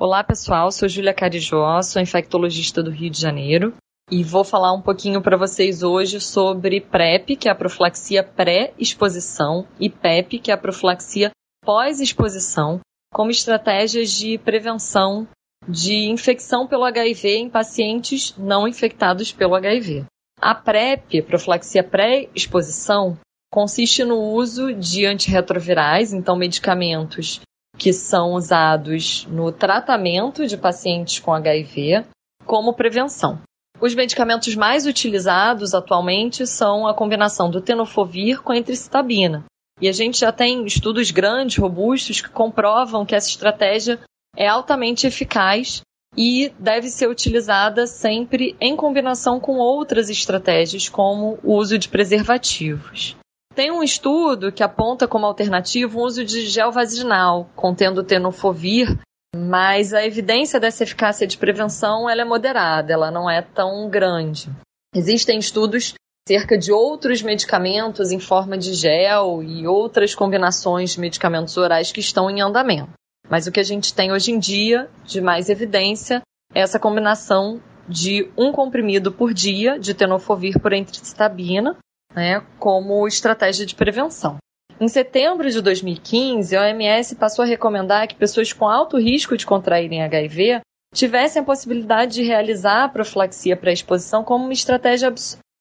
Olá, 0.00 0.22
pessoal. 0.22 0.70
Sou 0.70 0.88
Júlia 0.88 1.12
Carijó, 1.12 1.82
sou 1.82 2.00
infectologista 2.00 2.80
do 2.80 2.90
Rio 2.92 3.10
de 3.10 3.20
Janeiro 3.20 3.74
e 4.08 4.22
vou 4.22 4.44
falar 4.44 4.72
um 4.72 4.80
pouquinho 4.80 5.20
para 5.20 5.36
vocês 5.36 5.82
hoje 5.82 6.20
sobre 6.20 6.80
PrEP, 6.80 7.34
que 7.34 7.48
é 7.48 7.50
a 7.50 7.54
profilaxia 7.54 8.22
pré-exposição, 8.22 9.66
e 9.80 9.90
PEP, 9.90 10.38
que 10.38 10.52
é 10.52 10.54
a 10.54 10.56
profilaxia 10.56 11.32
pós-exposição, 11.64 12.78
como 13.12 13.32
estratégias 13.32 14.12
de 14.12 14.38
prevenção 14.38 15.26
de 15.66 16.08
infecção 16.08 16.68
pelo 16.68 16.84
HIV 16.84 17.36
em 17.36 17.50
pacientes 17.50 18.36
não 18.38 18.68
infectados 18.68 19.32
pelo 19.32 19.56
HIV. 19.56 20.04
A 20.40 20.54
PrEP, 20.54 21.22
profilaxia 21.22 21.82
pré-exposição, 21.82 23.18
consiste 23.50 24.04
no 24.04 24.20
uso 24.20 24.72
de 24.72 25.06
antirretrovirais, 25.06 26.12
então 26.12 26.36
medicamentos 26.36 27.40
que 27.78 27.92
são 27.92 28.34
usados 28.34 29.26
no 29.30 29.52
tratamento 29.52 30.46
de 30.46 30.56
pacientes 30.56 31.20
com 31.20 31.32
HIV 31.32 32.04
como 32.44 32.74
prevenção. 32.74 33.40
Os 33.80 33.94
medicamentos 33.94 34.56
mais 34.56 34.86
utilizados 34.86 35.72
atualmente 35.72 36.46
são 36.46 36.88
a 36.88 36.94
combinação 36.94 37.48
do 37.48 37.60
tenofovir 37.60 38.42
com 38.42 38.50
a 38.50 38.56
entricitabina. 38.56 39.44
E 39.80 39.88
a 39.88 39.92
gente 39.92 40.18
já 40.18 40.32
tem 40.32 40.66
estudos 40.66 41.12
grandes, 41.12 41.58
robustos, 41.58 42.20
que 42.20 42.28
comprovam 42.28 43.06
que 43.06 43.14
essa 43.14 43.28
estratégia 43.28 44.00
é 44.36 44.48
altamente 44.48 45.06
eficaz 45.06 45.82
e 46.16 46.52
deve 46.58 46.88
ser 46.88 47.08
utilizada 47.08 47.86
sempre 47.86 48.56
em 48.60 48.74
combinação 48.74 49.38
com 49.38 49.58
outras 49.58 50.10
estratégias, 50.10 50.88
como 50.88 51.38
o 51.44 51.54
uso 51.54 51.78
de 51.78 51.88
preservativos. 51.88 53.16
Tem 53.58 53.72
um 53.72 53.82
estudo 53.82 54.52
que 54.52 54.62
aponta 54.62 55.08
como 55.08 55.26
alternativo 55.26 55.98
o 55.98 56.04
uso 56.04 56.24
de 56.24 56.46
gel 56.46 56.70
vaginal, 56.70 57.50
contendo 57.56 58.04
tenofovir, 58.04 58.96
mas 59.34 59.92
a 59.92 60.06
evidência 60.06 60.60
dessa 60.60 60.84
eficácia 60.84 61.26
de 61.26 61.36
prevenção 61.36 62.08
ela 62.08 62.22
é 62.22 62.24
moderada, 62.24 62.92
ela 62.92 63.10
não 63.10 63.28
é 63.28 63.42
tão 63.42 63.90
grande. 63.90 64.48
Existem 64.94 65.40
estudos 65.40 65.94
cerca 66.28 66.56
de 66.56 66.70
outros 66.70 67.20
medicamentos 67.20 68.12
em 68.12 68.20
forma 68.20 68.56
de 68.56 68.74
gel 68.74 69.42
e 69.42 69.66
outras 69.66 70.14
combinações 70.14 70.92
de 70.92 71.00
medicamentos 71.00 71.56
orais 71.56 71.90
que 71.90 71.98
estão 71.98 72.30
em 72.30 72.40
andamento. 72.40 72.92
Mas 73.28 73.48
o 73.48 73.50
que 73.50 73.58
a 73.58 73.64
gente 73.64 73.92
tem 73.92 74.12
hoje 74.12 74.30
em 74.30 74.38
dia 74.38 74.88
de 75.04 75.20
mais 75.20 75.48
evidência 75.48 76.22
é 76.54 76.60
essa 76.60 76.78
combinação 76.78 77.60
de 77.88 78.30
um 78.36 78.52
comprimido 78.52 79.10
por 79.10 79.34
dia 79.34 79.80
de 79.80 79.94
tenofovir 79.94 80.60
por 80.60 80.72
entricitabina 80.72 81.76
né, 82.18 82.42
como 82.58 83.06
estratégia 83.06 83.64
de 83.64 83.76
prevenção. 83.76 84.38
Em 84.80 84.88
setembro 84.88 85.48
de 85.48 85.62
2015, 85.62 86.56
a 86.56 86.62
OMS 86.62 87.14
passou 87.14 87.44
a 87.44 87.48
recomendar 87.48 88.08
que 88.08 88.16
pessoas 88.16 88.52
com 88.52 88.68
alto 88.68 88.98
risco 88.98 89.36
de 89.36 89.46
contraírem 89.46 90.02
HIV 90.02 90.60
tivessem 90.92 91.42
a 91.42 91.44
possibilidade 91.44 92.14
de 92.14 92.24
realizar 92.24 92.84
a 92.84 92.88
profilaxia 92.88 93.56
pré-exposição 93.56 94.24
como 94.24 94.44
uma 94.44 94.52
estratégia 94.52 95.14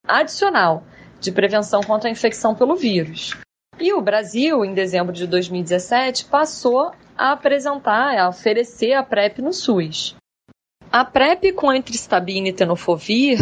adicional 0.08 0.84
de 1.20 1.32
prevenção 1.32 1.82
contra 1.82 2.10
a 2.10 2.12
infecção 2.12 2.56
pelo 2.56 2.76
vírus. 2.76 3.36
E 3.80 3.94
o 3.94 4.02
Brasil, 4.02 4.66
em 4.66 4.74
dezembro 4.74 5.14
de 5.14 5.28
2017, 5.28 6.26
passou 6.26 6.92
a 7.16 7.34
apresentar, 7.34 8.18
a 8.18 8.30
oferecer 8.30 8.94
a 8.94 9.04
PrEP 9.04 9.44
no 9.44 9.54
SUS. 9.54 10.16
A 10.92 11.06
PrEP 11.06 11.52
com 11.54 11.72
entristabina 11.72 12.48
e 12.48 12.54
tenofovir 12.54 13.38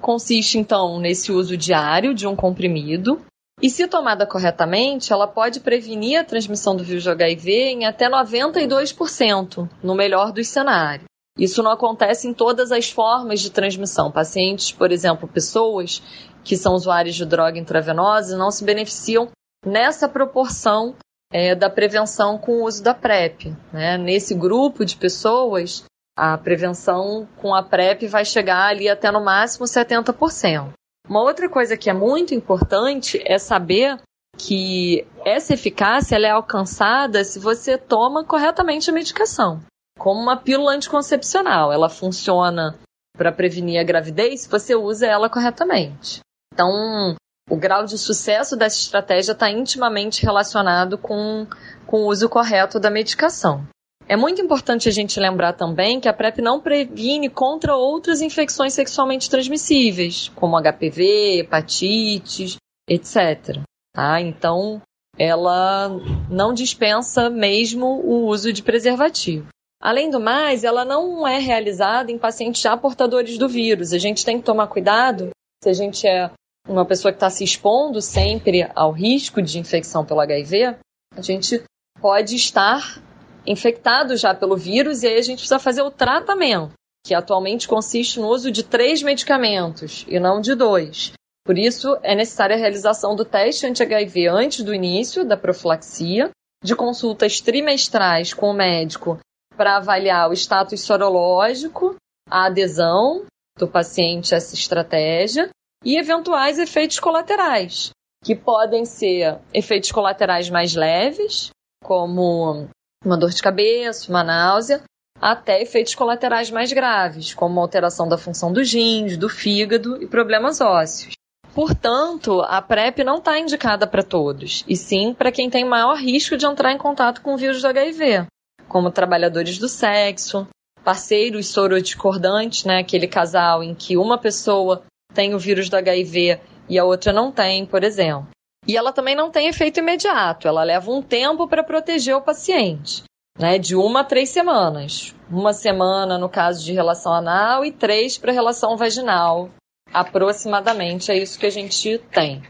consiste 0.00 0.58
então 0.58 0.98
nesse 0.98 1.32
uso 1.32 1.56
diário 1.56 2.14
de 2.14 2.26
um 2.26 2.36
comprimido 2.36 3.20
e 3.60 3.68
se 3.68 3.88
tomada 3.88 4.24
corretamente, 4.24 5.12
ela 5.12 5.26
pode 5.26 5.60
prevenir 5.60 6.20
a 6.20 6.24
transmissão 6.24 6.76
do 6.76 6.84
vírus 6.84 7.08
HIV 7.08 7.50
em 7.50 7.86
até 7.86 8.08
92%, 8.08 9.68
no 9.82 9.94
melhor 9.96 10.32
dos 10.32 10.46
cenários. 10.46 11.08
Isso 11.36 11.62
não 11.62 11.72
acontece 11.72 12.28
em 12.28 12.34
todas 12.34 12.70
as 12.70 12.90
formas 12.90 13.40
de 13.40 13.50
transmissão. 13.50 14.10
Pacientes, 14.12 14.72
por 14.72 14.92
exemplo, 14.92 15.28
pessoas 15.28 16.02
que 16.44 16.56
são 16.56 16.74
usuários 16.74 17.16
de 17.16 17.24
droga 17.24 17.58
intravenosa 17.58 18.36
não 18.36 18.50
se 18.50 18.64
beneficiam 18.64 19.28
nessa 19.66 20.08
proporção 20.08 20.94
é, 21.32 21.54
da 21.54 21.68
prevenção 21.68 22.38
com 22.38 22.52
o 22.52 22.64
uso 22.64 22.82
da 22.82 22.94
PrEP. 22.94 23.54
Né? 23.72 23.98
Nesse 23.98 24.34
grupo 24.34 24.84
de 24.84 24.96
pessoas, 24.96 25.84
a 26.18 26.36
prevenção 26.36 27.28
com 27.36 27.54
a 27.54 27.62
PrEP 27.62 28.08
vai 28.08 28.24
chegar 28.24 28.66
ali 28.66 28.88
até 28.88 29.08
no 29.12 29.24
máximo 29.24 29.66
70%. 29.66 30.72
Uma 31.08 31.22
outra 31.22 31.48
coisa 31.48 31.76
que 31.76 31.88
é 31.88 31.92
muito 31.92 32.34
importante 32.34 33.22
é 33.24 33.38
saber 33.38 34.00
que 34.36 35.06
essa 35.24 35.54
eficácia 35.54 36.16
é 36.16 36.30
alcançada 36.30 37.22
se 37.22 37.38
você 37.38 37.78
toma 37.78 38.24
corretamente 38.24 38.90
a 38.90 38.92
medicação. 38.92 39.60
Como 39.96 40.20
uma 40.20 40.36
pílula 40.36 40.72
anticoncepcional, 40.72 41.72
ela 41.72 41.88
funciona 41.88 42.76
para 43.16 43.30
prevenir 43.30 43.80
a 43.80 43.84
gravidez 43.84 44.40
se 44.40 44.48
você 44.48 44.74
usa 44.74 45.06
ela 45.06 45.30
corretamente. 45.30 46.18
Então, 46.52 47.14
o 47.48 47.56
grau 47.56 47.84
de 47.84 47.96
sucesso 47.96 48.56
dessa 48.56 48.80
estratégia 48.80 49.32
está 49.32 49.48
intimamente 49.48 50.24
relacionado 50.24 50.98
com, 50.98 51.46
com 51.86 51.98
o 51.98 52.06
uso 52.08 52.28
correto 52.28 52.80
da 52.80 52.90
medicação. 52.90 53.64
É 54.08 54.16
muito 54.16 54.40
importante 54.40 54.88
a 54.88 54.92
gente 54.92 55.20
lembrar 55.20 55.52
também 55.52 56.00
que 56.00 56.08
a 56.08 56.14
PrEP 56.14 56.40
não 56.40 56.60
previne 56.60 57.28
contra 57.28 57.76
outras 57.76 58.22
infecções 58.22 58.72
sexualmente 58.72 59.28
transmissíveis, 59.28 60.30
como 60.34 60.58
HPV, 60.58 61.40
hepatites, 61.40 62.56
etc. 62.88 63.60
Tá? 63.94 64.18
Então, 64.18 64.80
ela 65.18 65.90
não 66.30 66.54
dispensa 66.54 67.28
mesmo 67.28 67.86
o 67.86 68.26
uso 68.26 68.50
de 68.50 68.62
preservativo. 68.62 69.48
Além 69.80 70.08
do 70.08 70.18
mais, 70.18 70.64
ela 70.64 70.86
não 70.86 71.28
é 71.28 71.38
realizada 71.38 72.10
em 72.10 72.18
pacientes 72.18 72.62
já 72.62 72.76
portadores 72.76 73.36
do 73.36 73.48
vírus. 73.48 73.92
A 73.92 73.98
gente 73.98 74.24
tem 74.24 74.38
que 74.38 74.44
tomar 74.44 74.68
cuidado 74.68 75.30
se 75.62 75.68
a 75.68 75.72
gente 75.72 76.06
é 76.06 76.30
uma 76.66 76.84
pessoa 76.84 77.12
que 77.12 77.16
está 77.16 77.28
se 77.30 77.44
expondo 77.44 78.00
sempre 78.00 78.70
ao 78.74 78.92
risco 78.92 79.42
de 79.42 79.58
infecção 79.58 80.04
pelo 80.04 80.20
HIV, 80.20 80.76
a 81.16 81.22
gente 81.22 81.62
pode 82.00 82.36
estar 82.36 83.02
infectado 83.50 84.16
já 84.16 84.34
pelo 84.34 84.56
vírus 84.56 85.02
e 85.02 85.06
aí 85.06 85.18
a 85.18 85.22
gente 85.22 85.38
precisa 85.38 85.58
fazer 85.58 85.82
o 85.82 85.90
tratamento, 85.90 86.72
que 87.04 87.14
atualmente 87.14 87.66
consiste 87.66 88.20
no 88.20 88.28
uso 88.28 88.50
de 88.50 88.62
três 88.62 89.02
medicamentos 89.02 90.04
e 90.06 90.20
não 90.20 90.40
de 90.40 90.54
dois. 90.54 91.12
Por 91.46 91.56
isso, 91.56 91.96
é 92.02 92.14
necessária 92.14 92.54
a 92.54 92.58
realização 92.58 93.16
do 93.16 93.24
teste 93.24 93.66
anti-HIV 93.66 94.28
antes 94.28 94.62
do 94.62 94.74
início 94.74 95.24
da 95.24 95.34
profilaxia, 95.34 96.30
de 96.62 96.76
consultas 96.76 97.40
trimestrais 97.40 98.34
com 98.34 98.50
o 98.50 98.54
médico 98.54 99.18
para 99.56 99.78
avaliar 99.78 100.28
o 100.28 100.34
status 100.34 100.82
sorológico, 100.82 101.96
a 102.28 102.46
adesão 102.46 103.24
do 103.58 103.66
paciente 103.66 104.34
a 104.34 104.36
essa 104.36 104.54
estratégia 104.54 105.48
e 105.82 105.98
eventuais 105.98 106.58
efeitos 106.58 107.00
colaterais, 107.00 107.90
que 108.22 108.36
podem 108.36 108.84
ser 108.84 109.38
efeitos 109.54 109.90
colaterais 109.90 110.50
mais 110.50 110.74
leves, 110.74 111.50
como 111.82 112.68
uma 113.04 113.16
dor 113.16 113.30
de 113.30 113.42
cabeça, 113.42 114.10
uma 114.10 114.24
náusea, 114.24 114.82
até 115.20 115.60
efeitos 115.60 115.94
colaterais 115.94 116.50
mais 116.50 116.72
graves, 116.72 117.34
como 117.34 117.60
alteração 117.60 118.08
da 118.08 118.18
função 118.18 118.52
dos 118.52 118.72
rins, 118.72 119.16
do 119.16 119.28
fígado 119.28 120.02
e 120.02 120.06
problemas 120.06 120.60
ósseos. 120.60 121.14
Portanto, 121.54 122.40
a 122.42 122.62
PrEP 122.62 123.02
não 123.02 123.18
está 123.18 123.38
indicada 123.38 123.86
para 123.86 124.02
todos, 124.02 124.64
e 124.68 124.76
sim 124.76 125.12
para 125.12 125.32
quem 125.32 125.50
tem 125.50 125.64
maior 125.64 125.96
risco 125.96 126.36
de 126.36 126.46
entrar 126.46 126.72
em 126.72 126.78
contato 126.78 127.20
com 127.20 127.34
o 127.34 127.36
vírus 127.36 127.62
do 127.62 127.68
HIV, 127.68 128.26
como 128.68 128.92
trabalhadores 128.92 129.58
do 129.58 129.68
sexo, 129.68 130.46
parceiros 130.84 131.48
sorodiscordantes, 131.48 132.64
né, 132.64 132.78
aquele 132.78 133.08
casal 133.08 133.62
em 133.62 133.74
que 133.74 133.96
uma 133.96 134.18
pessoa 134.18 134.82
tem 135.12 135.34
o 135.34 135.38
vírus 135.38 135.68
do 135.68 135.76
HIV 135.76 136.40
e 136.68 136.78
a 136.78 136.84
outra 136.84 137.12
não 137.12 137.32
tem, 137.32 137.66
por 137.66 137.82
exemplo. 137.82 138.28
E 138.68 138.76
ela 138.76 138.92
também 138.92 139.16
não 139.16 139.30
tem 139.30 139.48
efeito 139.48 139.80
imediato, 139.80 140.46
ela 140.46 140.62
leva 140.62 140.90
um 140.90 141.00
tempo 141.00 141.48
para 141.48 141.64
proteger 141.64 142.14
o 142.14 142.20
paciente, 142.20 143.02
né? 143.38 143.58
De 143.58 143.74
uma 143.74 144.00
a 144.00 144.04
três 144.04 144.28
semanas. 144.28 145.14
Uma 145.30 145.54
semana 145.54 146.18
no 146.18 146.28
caso 146.28 146.62
de 146.62 146.74
relação 146.74 147.14
anal 147.14 147.64
e 147.64 147.72
três 147.72 148.18
para 148.18 148.30
relação 148.30 148.76
vaginal. 148.76 149.48
Aproximadamente 149.90 151.10
é 151.10 151.16
isso 151.16 151.38
que 151.38 151.46
a 151.46 151.50
gente 151.50 151.96
tem. 152.12 152.42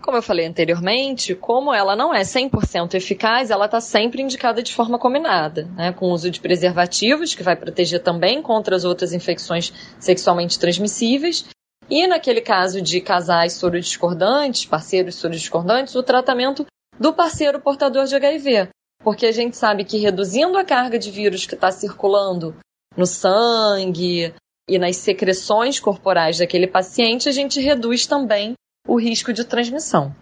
Como 0.00 0.16
eu 0.16 0.22
falei 0.22 0.46
anteriormente, 0.46 1.34
como 1.34 1.74
ela 1.74 1.96
não 1.96 2.14
é 2.14 2.22
100% 2.22 2.94
eficaz, 2.94 3.50
ela 3.50 3.66
está 3.66 3.80
sempre 3.80 4.22
indicada 4.22 4.62
de 4.62 4.72
forma 4.72 4.98
combinada, 4.98 5.64
né? 5.76 5.92
com 5.92 6.06
o 6.06 6.12
uso 6.12 6.30
de 6.30 6.40
preservativos, 6.40 7.34
que 7.34 7.42
vai 7.42 7.56
proteger 7.56 8.02
também 8.02 8.40
contra 8.40 8.76
as 8.76 8.84
outras 8.84 9.12
infecções 9.12 9.72
sexualmente 9.98 10.58
transmissíveis, 10.58 11.44
e 11.90 12.06
naquele 12.06 12.40
caso 12.40 12.80
de 12.80 13.00
casais 13.00 13.54
sorodiscordantes, 13.54 14.64
parceiros 14.64 15.14
sorodiscordantes, 15.16 15.94
o 15.94 16.02
tratamento 16.02 16.66
do 16.98 17.12
parceiro 17.12 17.60
portador 17.60 18.06
de 18.06 18.16
HIV. 18.16 18.68
Porque 19.02 19.26
a 19.26 19.32
gente 19.32 19.56
sabe 19.56 19.84
que 19.84 19.98
reduzindo 19.98 20.58
a 20.58 20.64
carga 20.64 20.98
de 20.98 21.10
vírus 21.10 21.46
que 21.46 21.54
está 21.54 21.70
circulando 21.70 22.56
no 22.96 23.06
sangue 23.06 24.34
e 24.68 24.78
nas 24.78 24.96
secreções 24.96 25.78
corporais 25.78 26.38
daquele 26.38 26.66
paciente, 26.66 27.28
a 27.28 27.32
gente 27.32 27.60
reduz 27.60 28.06
também 28.06 28.54
o 28.88 28.98
risco 28.98 29.32
de 29.32 29.44
transmissão. 29.44 30.14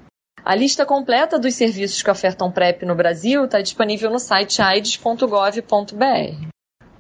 A 0.45 0.55
lista 0.55 0.85
completa 0.85 1.39
dos 1.39 1.55
serviços 1.55 2.03
que 2.03 2.11
ofertam 2.11 2.53
PrEP 2.53 2.85
no 2.85 2.95
Brasil 2.95 3.47
está 3.47 3.63
disponível 3.63 4.11
no 4.11 4.19
site 4.19 4.61
aids.gov.br. 4.61 6.49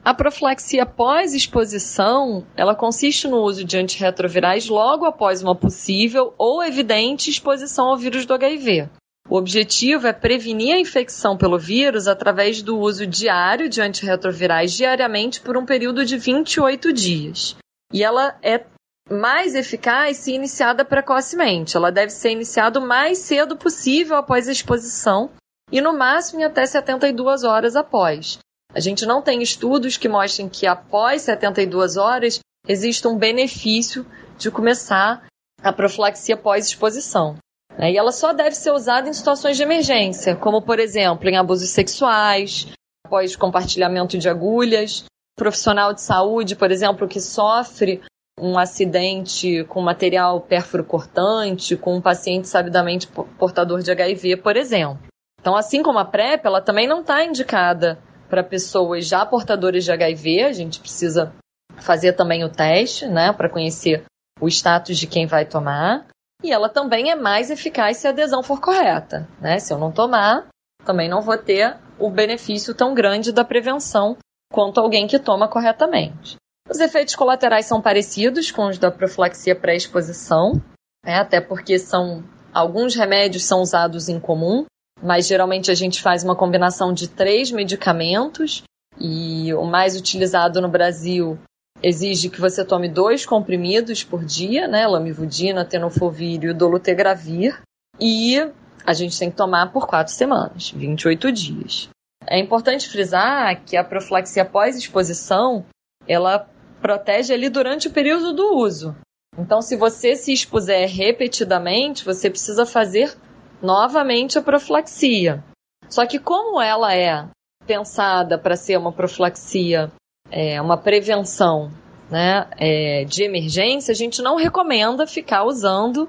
A 0.04 0.12
profilaxia 0.12 0.84
pós-exposição, 0.84 2.46
ela 2.54 2.74
consiste 2.74 3.26
no 3.26 3.38
uso 3.38 3.64
de 3.64 3.78
antirretrovirais 3.78 4.68
logo 4.68 5.06
após 5.06 5.42
uma 5.42 5.56
possível 5.56 6.34
ou 6.36 6.62
evidente 6.62 7.30
exposição 7.30 7.86
ao 7.86 7.96
vírus 7.96 8.26
do 8.26 8.34
HIV. 8.34 8.90
O 9.30 9.36
objetivo 9.36 10.06
é 10.06 10.12
prevenir 10.12 10.74
a 10.74 10.78
infecção 10.78 11.38
pelo 11.38 11.58
vírus 11.58 12.06
através 12.06 12.60
do 12.60 12.78
uso 12.78 13.06
diário 13.06 13.66
de 13.66 13.80
antirretrovirais 13.80 14.74
diariamente 14.74 15.40
por 15.40 15.56
um 15.56 15.64
período 15.64 16.04
de 16.04 16.18
28 16.18 16.92
dias. 16.92 17.56
E 17.90 18.04
ela 18.04 18.36
é 18.42 18.62
mais 19.10 19.54
eficaz 19.54 20.18
se 20.18 20.34
iniciada 20.34 20.84
precocemente. 20.84 21.78
Ela 21.78 21.90
deve 21.90 22.10
ser 22.10 22.30
iniciada 22.30 22.78
o 22.78 22.86
mais 22.86 23.18
cedo 23.20 23.56
possível 23.56 24.16
após 24.16 24.50
a 24.50 24.52
exposição 24.52 25.30
e 25.72 25.80
no 25.80 25.96
máximo 25.96 26.40
em 26.40 26.44
até 26.44 26.66
72 26.66 27.42
horas 27.42 27.74
após. 27.74 28.38
A 28.74 28.80
gente 28.80 29.06
não 29.06 29.22
tem 29.22 29.40
estudos 29.40 29.96
que 29.96 30.08
mostrem 30.08 30.48
que 30.48 30.66
após 30.66 31.22
72 31.22 31.96
horas 31.96 32.40
existe 32.66 33.06
um 33.06 33.16
benefício 33.16 34.04
de 34.36 34.50
começar 34.50 35.24
a 35.62 35.72
profilaxia 35.72 36.36
pós-exposição. 36.36 37.36
Né? 37.78 37.92
E 37.92 37.96
ela 37.96 38.10
só 38.10 38.32
deve 38.32 38.56
ser 38.56 38.72
usada 38.72 39.08
em 39.08 39.12
situações 39.12 39.56
de 39.56 39.62
emergência, 39.62 40.34
como, 40.34 40.60
por 40.60 40.80
exemplo, 40.80 41.28
em 41.28 41.36
abusos 41.36 41.70
sexuais, 41.70 42.66
após 43.06 43.36
compartilhamento 43.36 44.18
de 44.18 44.28
agulhas, 44.28 45.04
profissional 45.36 45.92
de 45.92 46.00
saúde, 46.00 46.56
por 46.56 46.72
exemplo, 46.72 47.06
que 47.06 47.20
sofre 47.20 48.02
um 48.40 48.58
acidente 48.58 49.62
com 49.68 49.80
material 49.80 50.40
pérfuro 50.40 50.84
cortante, 50.84 51.76
com 51.76 51.94
um 51.94 52.00
paciente 52.00 52.48
sabidamente 52.48 53.06
portador 53.06 53.80
de 53.80 53.92
HIV, 53.92 54.38
por 54.38 54.56
exemplo. 54.56 54.98
Então, 55.40 55.54
assim 55.54 55.80
como 55.80 56.00
a 56.00 56.04
PrEP, 56.04 56.44
ela 56.44 56.60
também 56.60 56.88
não 56.88 57.02
está 57.02 57.24
indicada 57.24 57.98
para 58.34 58.42
pessoas 58.42 59.06
já 59.06 59.24
portadoras 59.24 59.84
de 59.84 59.92
HIV, 59.92 60.42
a 60.42 60.52
gente 60.52 60.80
precisa 60.80 61.32
fazer 61.76 62.14
também 62.14 62.42
o 62.42 62.50
teste, 62.50 63.06
né, 63.06 63.32
para 63.32 63.48
conhecer 63.48 64.04
o 64.40 64.48
status 64.48 64.98
de 64.98 65.06
quem 65.06 65.24
vai 65.24 65.46
tomar. 65.46 66.08
E 66.42 66.50
ela 66.50 66.68
também 66.68 67.12
é 67.12 67.14
mais 67.14 67.48
eficaz 67.48 67.98
se 67.98 68.08
a 68.08 68.10
adesão 68.10 68.42
for 68.42 68.60
correta, 68.60 69.28
né? 69.40 69.60
Se 69.60 69.72
eu 69.72 69.78
não 69.78 69.92
tomar, 69.92 70.48
também 70.84 71.08
não 71.08 71.22
vou 71.22 71.38
ter 71.38 71.76
o 71.96 72.10
benefício 72.10 72.74
tão 72.74 72.92
grande 72.92 73.30
da 73.30 73.44
prevenção 73.44 74.16
quanto 74.52 74.80
alguém 74.80 75.06
que 75.06 75.20
toma 75.20 75.46
corretamente. 75.46 76.34
Os 76.68 76.80
efeitos 76.80 77.14
colaterais 77.14 77.66
são 77.66 77.80
parecidos 77.80 78.50
com 78.50 78.66
os 78.66 78.78
da 78.78 78.90
profilaxia 78.90 79.54
pré-exposição, 79.54 80.60
né? 81.06 81.18
até 81.18 81.40
porque 81.40 81.78
são 81.78 82.24
alguns 82.52 82.96
remédios 82.96 83.44
são 83.44 83.60
usados 83.60 84.08
em 84.08 84.18
comum, 84.18 84.66
mas 85.02 85.26
geralmente 85.26 85.70
a 85.70 85.74
gente 85.74 86.00
faz 86.00 86.22
uma 86.22 86.36
combinação 86.36 86.92
de 86.92 87.08
três 87.08 87.50
medicamentos 87.50 88.62
e 88.98 89.52
o 89.54 89.64
mais 89.64 89.96
utilizado 89.96 90.60
no 90.60 90.68
Brasil 90.68 91.38
exige 91.82 92.30
que 92.30 92.40
você 92.40 92.64
tome 92.64 92.88
dois 92.88 93.26
comprimidos 93.26 94.02
por 94.02 94.24
dia, 94.24 94.66
né? 94.66 94.86
Lamivudina, 94.86 95.64
tenofovir 95.64 96.42
e 96.44 96.54
dolutegravir. 96.54 97.60
E 98.00 98.38
a 98.86 98.92
gente 98.92 99.18
tem 99.18 99.30
que 99.30 99.36
tomar 99.36 99.72
por 99.72 99.86
quatro 99.86 100.12
semanas, 100.12 100.70
28 100.70 101.32
dias. 101.32 101.88
É 102.26 102.38
importante 102.38 102.88
frisar 102.88 103.62
que 103.64 103.76
a 103.76 103.84
profilaxia 103.84 104.44
pós-exposição, 104.44 105.64
ela 106.08 106.48
protege 106.80 107.32
ali 107.32 107.48
durante 107.48 107.88
o 107.88 107.92
período 107.92 108.32
do 108.32 108.56
uso. 108.56 108.96
Então, 109.38 109.60
se 109.60 109.76
você 109.76 110.16
se 110.16 110.32
expuser 110.32 110.88
repetidamente, 110.88 112.04
você 112.04 112.30
precisa 112.30 112.64
fazer 112.64 113.16
novamente 113.64 114.38
a 114.38 114.42
profilaxia. 114.42 115.42
Só 115.88 116.06
que 116.06 116.18
como 116.18 116.60
ela 116.60 116.94
é 116.94 117.26
pensada 117.66 118.38
para 118.38 118.56
ser 118.56 118.76
uma 118.76 118.92
profilaxia, 118.92 119.90
é, 120.30 120.60
uma 120.60 120.76
prevenção 120.76 121.72
né, 122.10 122.46
é, 122.58 123.04
de 123.04 123.24
emergência, 123.24 123.92
a 123.92 123.94
gente 123.94 124.20
não 124.20 124.36
recomenda 124.36 125.06
ficar 125.06 125.44
usando 125.44 126.08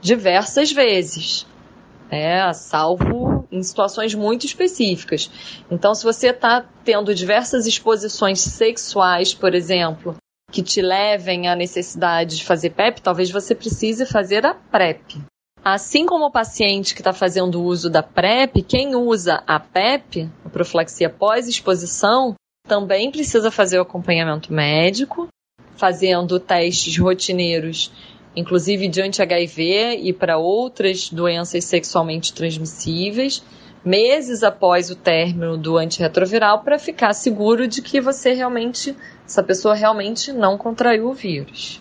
diversas 0.00 0.70
vezes, 0.70 1.46
é, 2.08 2.52
salvo 2.52 3.46
em 3.50 3.62
situações 3.62 4.14
muito 4.14 4.46
específicas. 4.46 5.30
Então, 5.70 5.94
se 5.94 6.04
você 6.04 6.28
está 6.28 6.64
tendo 6.84 7.14
diversas 7.14 7.66
exposições 7.66 8.40
sexuais, 8.40 9.34
por 9.34 9.54
exemplo, 9.54 10.16
que 10.52 10.62
te 10.62 10.80
levem 10.80 11.48
à 11.48 11.56
necessidade 11.56 12.36
de 12.36 12.44
fazer 12.44 12.70
PrEP, 12.70 13.00
talvez 13.00 13.30
você 13.30 13.54
precise 13.54 14.06
fazer 14.06 14.46
a 14.46 14.54
PrEP. 14.54 15.20
Assim 15.68 16.06
como 16.06 16.26
o 16.26 16.30
paciente 16.30 16.94
que 16.94 17.00
está 17.00 17.12
fazendo 17.12 17.60
uso 17.60 17.90
da 17.90 18.00
PrEP, 18.00 18.62
quem 18.62 18.94
usa 18.94 19.42
a 19.48 19.58
PEP, 19.58 20.30
a 20.44 20.48
profilaxia 20.48 21.10
pós-exposição, 21.10 22.36
também 22.68 23.10
precisa 23.10 23.50
fazer 23.50 23.80
o 23.80 23.82
acompanhamento 23.82 24.52
médico, 24.52 25.26
fazendo 25.74 26.38
testes 26.38 26.96
rotineiros, 26.96 27.90
inclusive 28.36 28.86
de 28.86 29.02
anti-HIV 29.02 30.02
e 30.04 30.12
para 30.12 30.38
outras 30.38 31.10
doenças 31.10 31.64
sexualmente 31.64 32.32
transmissíveis, 32.32 33.42
meses 33.84 34.44
após 34.44 34.88
o 34.88 34.94
término 34.94 35.58
do 35.58 35.78
antirretroviral, 35.78 36.62
para 36.62 36.78
ficar 36.78 37.12
seguro 37.12 37.66
de 37.66 37.82
que 37.82 38.00
você 38.00 38.32
realmente, 38.32 38.96
essa 39.26 39.42
pessoa 39.42 39.74
realmente 39.74 40.32
não 40.32 40.56
contraiu 40.56 41.08
o 41.08 41.12
vírus. 41.12 41.80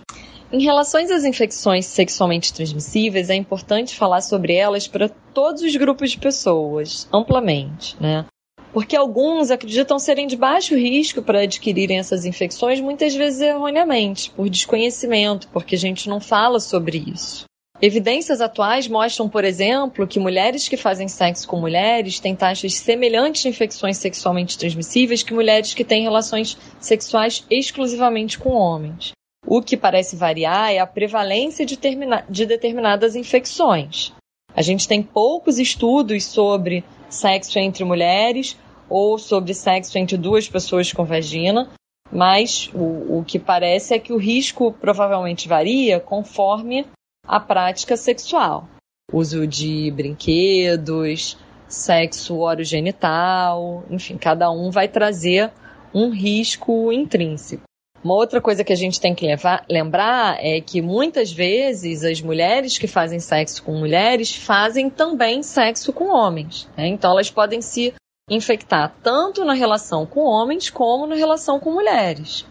Em 0.51 0.61
relação 0.61 1.01
às 1.01 1.23
infecções 1.23 1.85
sexualmente 1.87 2.53
transmissíveis, 2.53 3.29
é 3.29 3.35
importante 3.35 3.95
falar 3.95 4.21
sobre 4.21 4.53
elas 4.53 4.87
para 4.87 5.09
todos 5.09 5.63
os 5.63 5.75
grupos 5.75 6.11
de 6.11 6.19
pessoas, 6.19 7.07
amplamente, 7.11 7.97
né? 7.99 8.25
Porque 8.71 8.95
alguns 8.95 9.51
acreditam 9.51 9.97
serem 9.97 10.27
de 10.27 10.35
baixo 10.35 10.75
risco 10.75 11.21
para 11.21 11.41
adquirirem 11.41 11.97
essas 11.97 12.25
infecções, 12.25 12.79
muitas 12.79 13.15
vezes 13.15 13.41
erroneamente, 13.41 14.29
por 14.31 14.49
desconhecimento, 14.49 15.47
porque 15.47 15.75
a 15.75 15.79
gente 15.79 16.09
não 16.09 16.19
fala 16.19 16.59
sobre 16.59 16.97
isso. 16.97 17.45
Evidências 17.81 18.39
atuais 18.39 18.87
mostram, 18.87 19.27
por 19.27 19.43
exemplo, 19.43 20.07
que 20.07 20.19
mulheres 20.19 20.67
que 20.67 20.77
fazem 20.77 21.07
sexo 21.07 21.47
com 21.47 21.59
mulheres 21.59 22.19
têm 22.19 22.35
taxas 22.35 22.75
semelhantes 22.75 23.41
de 23.41 23.49
infecções 23.49 23.97
sexualmente 23.97 24.57
transmissíveis 24.57 25.23
que 25.23 25.33
mulheres 25.33 25.73
que 25.73 25.83
têm 25.83 26.03
relações 26.03 26.57
sexuais 26.79 27.45
exclusivamente 27.49 28.37
com 28.37 28.51
homens. 28.51 29.14
O 29.47 29.61
que 29.61 29.77
parece 29.77 30.15
variar 30.15 30.73
é 30.73 30.79
a 30.79 30.87
prevalência 30.87 31.65
de, 31.65 31.77
de 32.29 32.45
determinadas 32.45 33.15
infecções. 33.15 34.11
A 34.55 34.61
gente 34.61 34.87
tem 34.87 35.03
poucos 35.03 35.59
estudos 35.59 36.25
sobre 36.25 36.83
sexo 37.09 37.59
entre 37.59 37.83
mulheres 37.83 38.57
ou 38.89 39.17
sobre 39.19 39.53
sexo 39.53 39.97
entre 39.97 40.17
duas 40.17 40.47
pessoas 40.47 40.91
com 40.91 41.05
vagina, 41.05 41.69
mas 42.11 42.69
o, 42.73 43.19
o 43.19 43.25
que 43.25 43.37
parece 43.37 43.93
é 43.93 43.99
que 43.99 44.13
o 44.13 44.17
risco 44.17 44.71
provavelmente 44.71 45.47
varia 45.47 45.99
conforme 45.99 46.85
a 47.27 47.39
prática 47.39 47.97
sexual. 47.97 48.67
Uso 49.11 49.45
de 49.45 49.91
brinquedos, 49.91 51.37
sexo 51.67 52.37
orogenital, 52.37 53.83
enfim, 53.89 54.17
cada 54.17 54.49
um 54.51 54.71
vai 54.71 54.87
trazer 54.87 55.51
um 55.93 56.09
risco 56.09 56.91
intrínseco. 56.91 57.63
Uma 58.05 58.13
outra 58.13 58.39
coisa 58.39 58.63
que 58.63 58.71
a 58.71 58.75
gente 58.75 59.01
tem 59.01 59.15
que 59.15 59.25
levar, 59.25 59.65
lembrar 59.67 60.37
é 60.39 60.61
que 60.61 60.79
muitas 60.79 61.33
vezes 61.33 62.03
as 62.03 62.21
mulheres 62.21 62.77
que 62.77 62.87
fazem 62.87 63.19
sexo 63.19 63.63
com 63.63 63.71
mulheres 63.71 64.35
fazem 64.35 64.91
também 64.91 65.41
sexo 65.41 65.91
com 65.91 66.13
homens. 66.13 66.69
Né? 66.77 66.85
Então 66.85 67.09
elas 67.09 67.31
podem 67.31 67.63
se 67.63 67.95
infectar 68.29 68.93
tanto 69.01 69.43
na 69.43 69.53
relação 69.53 70.05
com 70.05 70.19
homens 70.19 70.69
como 70.69 71.07
na 71.07 71.15
relação 71.15 71.59
com 71.59 71.71
mulheres. 71.71 72.45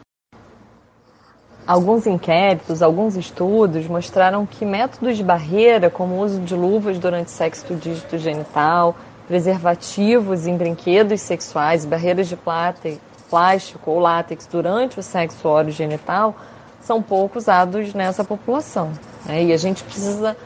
Alguns 1.65 2.05
inquéritos, 2.05 2.83
alguns 2.83 3.15
estudos 3.17 3.87
mostraram 3.87 4.45
que 4.45 4.65
métodos 4.65 5.17
de 5.17 5.23
barreira, 5.23 5.89
como 5.89 6.17
o 6.17 6.25
uso 6.25 6.41
de 6.41 6.57
luvas 6.57 6.99
durante 6.99 7.31
sexo 7.31 7.65
do 7.69 7.77
dígito 7.77 8.19
genital, 8.19 8.97
preservativos 9.29 10.49
em 10.49 10.57
brinquedos 10.57 11.21
sexuais, 11.21 11.85
barreiras 11.85 12.29
de 12.29 12.35
plata 12.35 12.89
plástico 13.35 13.91
ou 13.91 13.99
látex 13.99 14.47
durante 14.47 15.01
o 15.01 15.03
sexo 15.03 15.49
orogenital 15.49 16.37
são 16.81 17.03
pouco 17.03 17.37
usados 17.37 17.93
nessa 17.93 18.23
população. 18.23 18.93
Né? 19.27 19.43
E 19.47 19.53
a 19.53 19.57
gente 19.57 19.83
precisa 19.83 20.37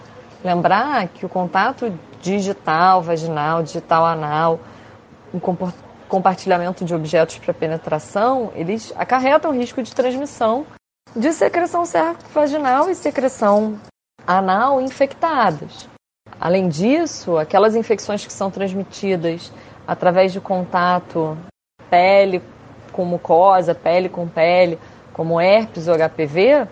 lembrar 0.42 1.06
que 1.08 1.26
o 1.26 1.28
contato 1.28 1.92
digital, 2.22 3.02
vaginal, 3.02 3.62
digital 3.62 4.06
anal, 4.06 4.58
o 5.34 5.38
compartilhamento 6.08 6.82
de 6.82 6.94
objetos 6.94 7.36
para 7.36 7.52
penetração, 7.52 8.52
eles 8.54 8.90
acarretam 8.96 9.52
risco 9.52 9.82
de 9.82 9.94
transmissão 9.94 10.64
de 11.14 11.30
secreção 11.34 11.84
vaginal 12.32 12.88
e 12.88 12.94
secreção 12.94 13.78
anal 14.26 14.80
infectadas. 14.80 15.86
Além 16.40 16.70
disso, 16.70 17.36
aquelas 17.36 17.76
infecções 17.76 18.24
que 18.24 18.32
são 18.32 18.50
transmitidas 18.50 19.52
através 19.86 20.32
de 20.32 20.40
contato 20.40 21.36
pele 21.90 22.42
com 22.98 23.04
mucosa, 23.04 23.76
pele 23.76 24.08
com 24.08 24.26
pele, 24.26 24.76
como 25.12 25.40
herpes 25.40 25.86
ou 25.86 25.94
HPV, 25.94 26.66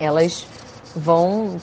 elas 0.00 0.44
vão 0.96 1.56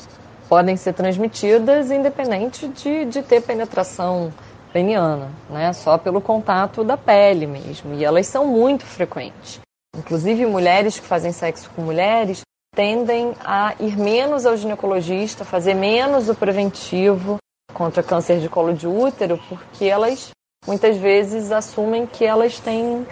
podem 0.48 0.78
ser 0.78 0.94
transmitidas 0.94 1.92
independente 1.92 2.70
de, 2.70 3.04
de 3.04 3.22
ter 3.22 3.42
penetração 3.42 4.32
peniana, 4.72 5.30
né? 5.50 5.74
Só 5.74 5.98
pelo 5.98 6.22
contato 6.22 6.82
da 6.82 6.96
pele 6.96 7.46
mesmo. 7.46 7.94
E 7.96 8.06
elas 8.06 8.28
são 8.28 8.48
muito 8.48 8.86
frequentes. 8.86 9.60
Inclusive, 9.98 10.46
mulheres 10.46 10.98
que 10.98 11.06
fazem 11.06 11.34
sexo 11.34 11.70
com 11.76 11.82
mulheres 11.82 12.42
tendem 12.74 13.34
a 13.44 13.76
ir 13.82 13.98
menos 13.98 14.46
ao 14.46 14.56
ginecologista, 14.56 15.44
fazer 15.44 15.74
menos 15.74 16.30
o 16.30 16.36
preventivo 16.36 17.36
contra 17.74 18.02
câncer 18.02 18.40
de 18.40 18.48
colo 18.48 18.74
de 18.74 18.88
útero, 18.88 19.38
porque 19.50 19.86
elas 19.86 20.30
muitas 20.66 20.96
vezes 20.96 21.52
assumem 21.52 22.06
que 22.06 22.24
elas 22.24 22.60
têm 22.60 23.06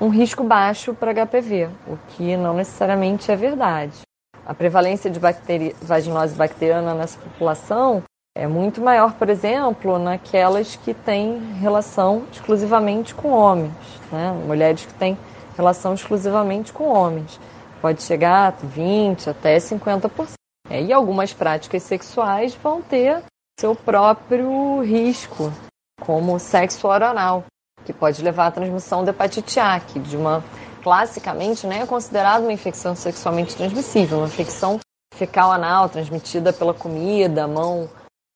um 0.00 0.08
risco 0.08 0.44
baixo 0.44 0.94
para 0.94 1.12
HPV, 1.12 1.68
o 1.86 1.96
que 2.08 2.36
não 2.36 2.54
necessariamente 2.54 3.30
é 3.32 3.36
verdade. 3.36 4.02
A 4.46 4.54
prevalência 4.54 5.10
de 5.10 5.18
bacteri 5.18 5.74
vaginose 5.82 6.34
bacteriana 6.34 6.94
nessa 6.94 7.18
população 7.18 8.02
é 8.36 8.46
muito 8.46 8.80
maior, 8.80 9.14
por 9.14 9.28
exemplo, 9.28 9.98
naquelas 9.98 10.76
que 10.76 10.94
têm 10.94 11.38
relação 11.60 12.24
exclusivamente 12.30 13.14
com 13.14 13.30
homens, 13.30 13.72
né? 14.12 14.30
mulheres 14.46 14.86
que 14.86 14.94
têm 14.94 15.18
relação 15.56 15.94
exclusivamente 15.94 16.72
com 16.72 16.84
homens. 16.84 17.40
Pode 17.82 18.02
chegar 18.02 18.48
a 18.48 18.52
20% 18.52 19.28
até 19.28 19.56
50%. 19.58 20.32
É, 20.70 20.82
e 20.82 20.92
algumas 20.92 21.32
práticas 21.32 21.82
sexuais 21.82 22.54
vão 22.54 22.82
ter 22.82 23.22
seu 23.58 23.74
próprio 23.74 24.80
risco, 24.82 25.52
como 26.00 26.38
sexo 26.38 26.86
oral, 26.86 27.44
que 27.88 27.92
pode 27.94 28.22
levar 28.22 28.48
à 28.48 28.50
transmissão 28.50 29.02
da 29.02 29.12
hepatite 29.12 29.58
A, 29.58 29.80
que 29.80 29.98
de 29.98 30.14
uma 30.14 30.44
classicamente 30.82 31.66
né, 31.66 31.80
é 31.80 31.86
considerada 31.86 32.42
uma 32.42 32.52
infecção 32.52 32.94
sexualmente 32.94 33.56
transmissível, 33.56 34.18
uma 34.18 34.26
infecção 34.26 34.78
fecal 35.14 35.50
anal 35.50 35.88
transmitida 35.88 36.52
pela 36.52 36.74
comida, 36.74 37.48
mão 37.48 37.88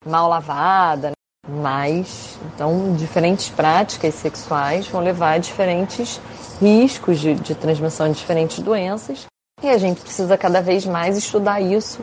mal 0.07 0.27
lavada. 0.27 1.11
Né? 1.11 1.15
Mas, 1.47 2.39
então, 2.47 2.95
diferentes 2.95 3.51
práticas 3.51 4.15
sexuais 4.15 4.89
vão 4.89 5.03
levar 5.03 5.33
a 5.33 5.39
diferentes 5.39 6.19
riscos 6.59 7.21
de, 7.21 7.35
de 7.35 7.55
transmissão 7.55 8.09
de 8.09 8.15
diferentes 8.15 8.59
doenças. 8.61 9.27
E 9.63 9.69
a 9.69 9.77
gente 9.77 10.01
precisa 10.01 10.39
cada 10.39 10.63
vez 10.63 10.87
mais 10.87 11.19
estudar 11.19 11.61
isso 11.61 12.03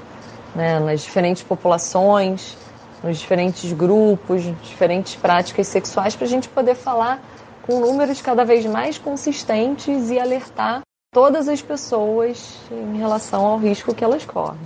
né, 0.54 0.80
nas 0.80 1.02
diferentes 1.02 1.42
populações, 1.42 2.56
nos 3.04 3.18
diferentes 3.18 3.72
grupos, 3.74 4.44
diferentes 4.64 5.16
práticas 5.16 5.68
sexuais, 5.68 6.16
para 6.16 6.26
a 6.26 6.30
gente 6.30 6.50
poder 6.50 6.76
falar 6.76 7.22
com 7.64 7.80
números 7.80 8.22
cada 8.22 8.44
vez 8.44 8.66
mais 8.66 8.98
consistentes 8.98 10.10
e 10.10 10.20
alertar 10.20 10.82
todas 11.14 11.48
as 11.48 11.62
pessoas 11.62 12.58
em 12.72 12.98
relação 12.98 13.46
ao 13.46 13.58
risco 13.58 13.94
que 13.94 14.04
elas 14.04 14.26
correm. 14.26 14.60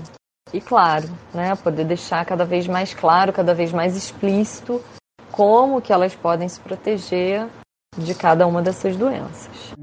E 0.53 0.61
claro, 0.61 1.09
né, 1.33 1.55
poder 1.55 1.85
deixar 1.85 2.23
cada 2.25 2.45
vez 2.45 2.67
mais 2.67 2.93
claro, 2.93 3.33
cada 3.33 3.53
vez 3.53 3.71
mais 3.71 3.95
explícito 3.95 4.81
como 5.31 5.81
que 5.81 5.91
elas 5.91 6.13
podem 6.13 6.47
se 6.47 6.59
proteger 6.59 7.47
de 7.97 8.13
cada 8.13 8.45
uma 8.45 8.61
dessas 8.61 8.95
doenças. 8.95 9.73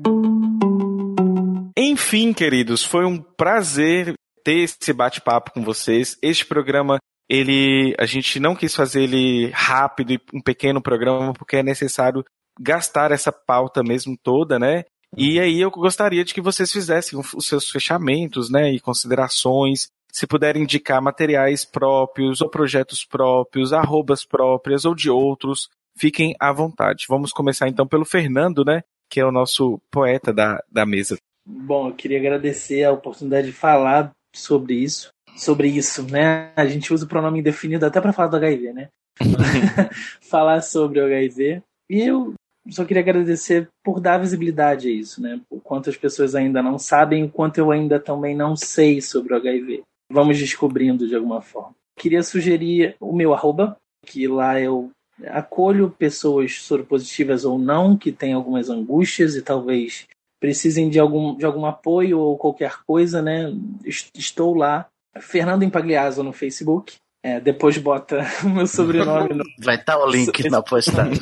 Enfim, 1.77 2.32
queridos, 2.32 2.85
foi 2.85 3.05
um 3.05 3.18
prazer 3.18 4.14
ter 4.44 4.60
esse 4.60 4.93
bate-papo 4.93 5.52
com 5.52 5.62
vocês. 5.62 6.16
Este 6.22 6.47
programa, 6.47 6.98
ele, 7.31 7.94
a 7.97 8.07
gente 8.07 8.40
não 8.40 8.57
quis 8.57 8.74
fazer 8.74 9.05
ele 9.05 9.51
rápido 9.51 10.12
e 10.12 10.20
um 10.35 10.40
pequeno 10.40 10.82
programa 10.82 11.32
porque 11.32 11.59
é 11.59 11.62
necessário 11.62 12.24
gastar 12.61 13.12
essa 13.12 13.31
pauta 13.31 13.85
mesmo 13.85 14.19
toda, 14.20 14.59
né? 14.59 14.85
E 15.16 15.39
aí 15.39 15.61
eu 15.61 15.70
gostaria 15.70 16.24
de 16.24 16.35
que 16.35 16.40
vocês 16.40 16.73
fizessem 16.73 17.19
os 17.19 17.47
seus 17.47 17.70
fechamentos, 17.70 18.51
né, 18.51 18.73
e 18.73 18.81
considerações. 18.81 19.89
Se 20.12 20.27
puderem 20.27 20.62
indicar 20.62 21.01
materiais 21.01 21.65
próprios 21.65 22.40
ou 22.40 22.48
projetos 22.48 23.05
próprios, 23.05 23.73
arrobas 23.73 24.24
próprias 24.24 24.85
ou 24.85 24.94
de 24.94 25.09
outros, 25.09 25.69
fiquem 25.97 26.35
à 26.39 26.52
vontade. 26.52 27.07
Vamos 27.09 27.32
começar 27.32 27.69
então 27.69 27.86
pelo 27.86 28.05
Fernando, 28.05 28.65
né, 28.65 28.82
que 29.09 29.20
é 29.20 29.24
o 29.24 29.32
nosso 29.32 29.81
poeta 29.90 30.32
da, 30.32 30.62
da 30.70 30.85
mesa. 30.85 31.16
Bom, 31.47 31.89
eu 31.89 31.94
queria 31.94 32.19
agradecer 32.19 32.85
a 32.85 32.93
oportunidade 32.93 33.48
de 33.48 33.52
falar 33.52 34.12
sobre 34.35 34.74
isso, 34.74 35.11
sobre 35.36 35.69
isso, 35.69 36.02
né? 36.11 36.52
A 36.57 36.66
gente 36.66 36.93
usa 36.93 37.05
o 37.05 37.09
pronome 37.09 37.40
indefinido 37.40 37.86
até 37.86 38.01
para 38.01 38.12
falar 38.12 38.28
do 38.28 38.36
HIV, 38.36 38.73
né? 38.73 38.89
falar 40.20 40.62
sobre 40.62 41.01
o 41.01 41.05
HIV. 41.05 41.62
E 41.89 42.01
eu 42.01 42.35
só 42.69 42.85
queria 42.85 43.02
agradecer 43.02 43.69
por 43.82 44.01
dar 44.01 44.19
visibilidade 44.19 44.89
a 44.89 44.90
isso, 44.90 45.20
né? 45.20 45.40
Por 45.48 45.61
quantas 45.61 45.97
pessoas 45.97 46.35
ainda 46.35 46.62
não 46.62 46.78
sabem, 46.78 47.24
o 47.24 47.31
quanto 47.31 47.59
eu 47.59 47.70
ainda 47.70 47.98
também 47.98 48.36
não 48.36 48.55
sei 48.55 49.01
sobre 49.01 49.32
o 49.32 49.36
HIV. 49.36 49.82
Vamos 50.12 50.39
descobrindo 50.39 51.09
de 51.09 51.15
alguma 51.15 51.40
forma. 51.40 51.74
Queria 51.98 52.23
sugerir 52.23 52.97
o 53.01 53.12
meu 53.12 53.35
arroba, 53.35 53.77
que 54.07 54.27
lá 54.27 54.61
eu 54.61 54.90
acolho 55.28 55.90
pessoas 55.90 56.62
soropositivas 56.62 57.44
ou 57.44 57.59
não, 57.59 57.97
que 57.97 58.11
têm 58.11 58.32
algumas 58.32 58.70
angústias 58.70 59.35
e 59.36 59.43
talvez 59.43 60.07
precisem 60.40 60.89
de 60.89 60.98
algum, 60.98 61.36
de 61.36 61.44
algum 61.44 61.66
apoio 61.66 62.19
ou 62.19 62.39
qualquer 62.39 62.78
coisa, 62.86 63.20
né? 63.20 63.52
Estou 63.85 64.55
lá. 64.55 64.86
Fernando 65.19 65.62
Impagliazzo 65.62 66.23
no 66.23 66.32
Facebook. 66.32 66.97
É, 67.23 67.39
depois 67.39 67.77
bota 67.77 68.24
o 68.45 68.49
meu 68.49 68.66
sobrenome. 68.66 69.35
No... 69.35 69.45
Vai 69.62 69.77
estar 69.77 69.97
tá 69.97 70.05
o 70.05 70.11
link 70.11 70.49
na 70.49 70.62
postagem. 70.62 71.20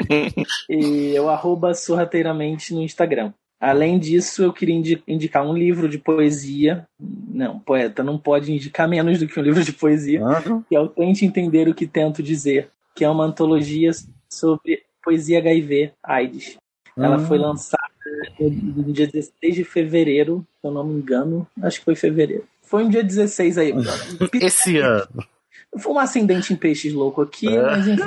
e 0.68 1.14
eu 1.14 1.28
arroba 1.28 1.74
sorrateiramente 1.74 2.72
no 2.74 2.82
Instagram. 2.82 3.32
Além 3.60 3.98
disso, 3.98 4.42
eu 4.42 4.52
queria 4.54 4.74
indicar 5.06 5.46
um 5.46 5.52
livro 5.52 5.86
de 5.86 5.98
poesia. 5.98 6.86
Não, 6.98 7.58
poeta 7.58 8.02
não 8.02 8.16
pode 8.16 8.50
indicar 8.50 8.88
menos 8.88 9.18
do 9.18 9.26
que 9.26 9.38
um 9.38 9.42
livro 9.42 9.62
de 9.62 9.72
poesia. 9.72 10.24
Uhum. 10.24 10.62
Que 10.62 10.74
é 10.74 10.80
o 10.80 10.88
Tente 10.88 11.26
Entender 11.26 11.68
o 11.68 11.74
que 11.74 11.86
Tento 11.86 12.22
Dizer, 12.22 12.70
que 12.94 13.04
é 13.04 13.10
uma 13.10 13.24
antologia 13.24 13.90
sobre 14.32 14.82
poesia 15.04 15.38
HIV 15.38 15.92
AIDS. 16.02 16.56
Ela 16.96 17.18
foi 17.18 17.38
hum. 17.38 17.42
lançada 17.42 17.82
no 18.38 18.92
dia 18.92 19.06
16 19.06 19.54
de 19.54 19.64
fevereiro, 19.64 20.46
se 20.60 20.66
eu 20.66 20.70
não 20.70 20.84
me 20.84 20.94
engano. 20.94 21.46
Acho 21.62 21.78
que 21.78 21.84
foi 21.84 21.94
fevereiro. 21.94 22.44
Foi 22.70 22.84
um 22.84 22.88
dia 22.88 23.02
16 23.02 23.58
aí. 23.58 23.74
Esse 24.40 24.78
ano. 24.78 25.08
Foi 25.76 25.92
um 25.92 25.98
ascendente 25.98 26.52
em 26.52 26.56
peixes 26.56 26.92
louco 26.92 27.20
aqui, 27.20 27.48
é. 27.48 27.62
mas 27.62 27.88
enfim. 27.88 28.02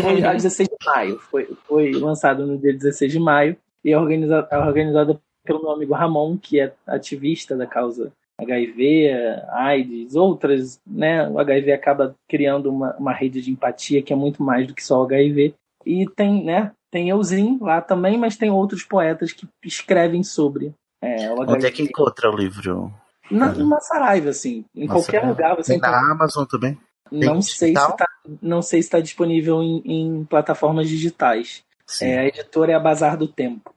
Foi 0.00 0.24
a 0.24 0.32
16 0.34 0.68
de 0.68 0.86
maio. 0.86 1.18
Foi, 1.18 1.48
foi 1.66 1.90
lançado 1.90 2.46
no 2.46 2.56
dia 2.56 2.72
16 2.72 3.10
de 3.10 3.18
maio 3.18 3.56
e 3.84 3.90
é 3.90 3.98
organizada, 3.98 4.46
é 4.52 4.58
organizada 4.58 5.20
pelo 5.44 5.62
meu 5.62 5.72
amigo 5.72 5.94
Ramon, 5.94 6.38
que 6.38 6.60
é 6.60 6.72
ativista 6.86 7.56
da 7.56 7.66
causa 7.66 8.12
HIV, 8.40 9.10
AIDS, 9.50 10.14
outras, 10.14 10.80
né? 10.86 11.28
O 11.28 11.40
HIV 11.40 11.72
acaba 11.72 12.14
criando 12.28 12.70
uma, 12.70 12.94
uma 12.96 13.12
rede 13.12 13.42
de 13.42 13.50
empatia 13.50 14.00
que 14.00 14.12
é 14.12 14.16
muito 14.16 14.44
mais 14.44 14.64
do 14.68 14.74
que 14.74 14.84
só 14.84 15.00
o 15.00 15.04
HIV. 15.04 15.56
E 15.84 16.06
tem, 16.08 16.44
né? 16.44 16.70
Tem 16.88 17.08
Euzinho 17.08 17.58
lá 17.60 17.80
também, 17.80 18.16
mas 18.16 18.36
tem 18.36 18.48
outros 18.48 18.84
poetas 18.84 19.32
que 19.32 19.48
escrevem 19.64 20.22
sobre. 20.22 20.72
É, 21.02 21.30
o 21.30 21.42
HIV. 21.42 21.52
Onde 21.52 21.66
é 21.66 21.70
que 21.72 21.82
encontra 21.82 22.30
o 22.30 22.36
livro? 22.36 23.01
Na, 23.30 23.52
na 23.52 23.80
Saraiva, 23.80 24.30
assim. 24.30 24.64
Em 24.74 24.86
qualquer 24.86 25.26
lugar 25.26 25.56
você 25.56 25.72
tem 25.72 25.78
encontra. 25.78 26.00
na 26.00 26.12
Amazon 26.12 26.44
também? 26.44 26.78
Não 27.10 27.42
sei, 27.42 27.76
se 27.76 27.96
tá, 27.96 28.08
não 28.40 28.62
sei 28.62 28.80
se 28.80 28.88
está 28.88 29.00
disponível 29.00 29.62
em, 29.62 29.82
em, 29.84 30.24
plataformas 30.24 30.88
digitais. 30.88 31.62
É, 32.00 32.20
a 32.20 32.26
editora 32.26 32.72
é 32.72 32.74
a 32.74 32.80
Bazar 32.80 33.18
do 33.18 33.28
Tempo. 33.28 33.74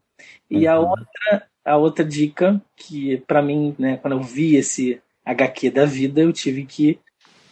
E 0.49 0.67
uhum. 0.67 0.73
a 0.73 0.80
outra 0.80 1.47
a 1.65 1.77
outra 1.77 2.05
dica 2.05 2.61
que 2.77 3.17
para 3.26 3.41
mim, 3.41 3.76
né, 3.80 3.97
quando 3.97 4.13
eu 4.13 4.22
vi 4.22 4.55
esse 4.55 5.01
HQ 5.26 5.72
da 5.72 5.85
vida, 5.85 6.22
eu 6.22 6.31
tive 6.31 6.63
que, 6.63 6.99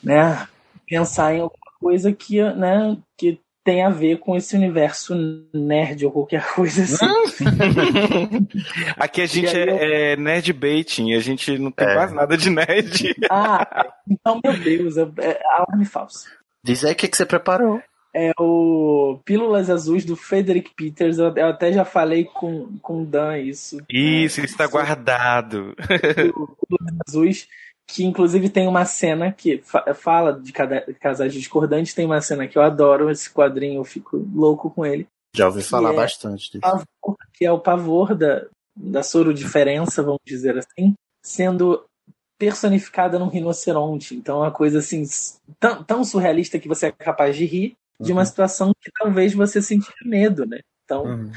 né, 0.03 0.48
pensar 0.86 1.34
em 1.34 1.41
alguma 1.41 1.72
coisa 1.80 2.14
que, 2.14 2.41
né, 2.53 2.95
que 3.18 3.40
tem 3.64 3.81
a 3.81 3.90
ver 3.90 4.19
com 4.19 4.35
esse 4.35 4.56
universo 4.56 5.15
nerd 5.53 6.06
ou 6.06 6.11
qualquer 6.11 6.45
coisa 6.53 6.84
assim. 6.84 7.06
Aqui 8.98 9.22
a 9.22 9.26
gente 9.26 9.56
é, 9.56 10.14
é, 10.14 10.18
nerd 10.18 10.52
baiting, 10.52 11.14
a 11.14 11.19
gente 11.19 11.57
não 11.57 11.72
tem 11.72 11.88
é. 11.88 11.94
quase 11.94 12.14
nada 12.14 12.38
de 12.38 12.49
nerd. 12.49 13.15
Ah, 13.30 13.88
então, 14.07 14.40
meu 14.44 14.57
Deus, 14.57 14.98
é, 14.98 15.07
é 15.19 15.41
alarme 15.45 15.85
falso. 15.85 16.27
Diz 16.64 16.84
aí 16.84 16.94
o 16.94 16.95
que, 16.95 17.07
que 17.07 17.18
você 17.18 17.26
preparou. 17.26 17.81
É 18.14 18.31
o 18.38 19.19
Pílulas 19.26 19.69
Azuis 19.69 20.06
do 20.06 20.15
Frederick 20.15 20.72
Peters. 20.76 21.18
Eu, 21.18 21.35
eu 21.35 21.48
até 21.48 21.72
já 21.73 21.84
falei 21.84 22.26
com, 22.26 22.77
com 22.80 23.02
o 23.02 23.06
Dan 23.06 23.40
isso. 23.40 23.81
Isso, 23.90 24.41
é, 24.41 24.45
está 24.45 24.68
guardado. 24.68 25.76
Pílulas 25.88 26.95
Azuis 27.07 27.48
que 27.88 28.05
inclusive 28.05 28.49
tem 28.49 28.68
uma 28.68 28.85
cena 28.85 29.31
que 29.31 29.60
fa 29.60 29.93
fala 29.93 30.34
de 30.34 30.51
casais 30.51 31.34
discordantes, 31.34 31.93
tem 31.93 32.05
uma 32.05 32.22
cena 32.22 32.47
que 32.47 32.57
eu 32.57 32.61
adoro, 32.61 33.10
esse 33.10 33.30
quadrinho, 33.30 33.80
eu 33.80 33.84
fico 33.84 34.18
louco 34.34 34.69
com 34.69 34.85
ele. 34.85 35.07
Já 35.35 35.47
ouvi 35.47 35.64
falar 35.64 35.93
é 35.93 35.95
bastante 35.95 36.51
disso. 36.51 36.61
Pavor, 36.61 37.18
que 37.34 37.45
é 37.45 37.51
o 37.51 37.60
pavor 37.60 38.15
da, 38.15 38.45
da 38.76 39.03
soro 39.03 39.34
diferença, 39.34 40.03
vamos 40.03 40.22
dizer 40.26 40.57
assim, 40.57 40.93
sendo 41.23 41.84
personificada 42.38 43.18
num 43.18 43.30
rinoceronte. 43.30 44.15
Então 44.15 44.38
é 44.38 44.47
uma 44.47 44.51
coisa 44.51 44.80
assim, 44.80 45.03
tão, 45.60 45.84
tão 45.84 46.03
surrealista 46.03 46.60
que 46.60 46.68
você 46.68 46.88
é 46.88 46.91
capaz 46.91 47.35
de 47.35 47.45
rir 47.45 47.76
uhum. 47.99 48.05
de 48.05 48.11
uma 48.11 48.22
uhum. 48.22 48.26
situação 48.26 48.73
que 48.80 48.91
talvez 48.97 49.34
você 49.34 49.61
sentir 49.61 49.93
medo, 50.05 50.45
né? 50.45 50.60
Então, 50.84 51.05
uhum. 51.05 51.31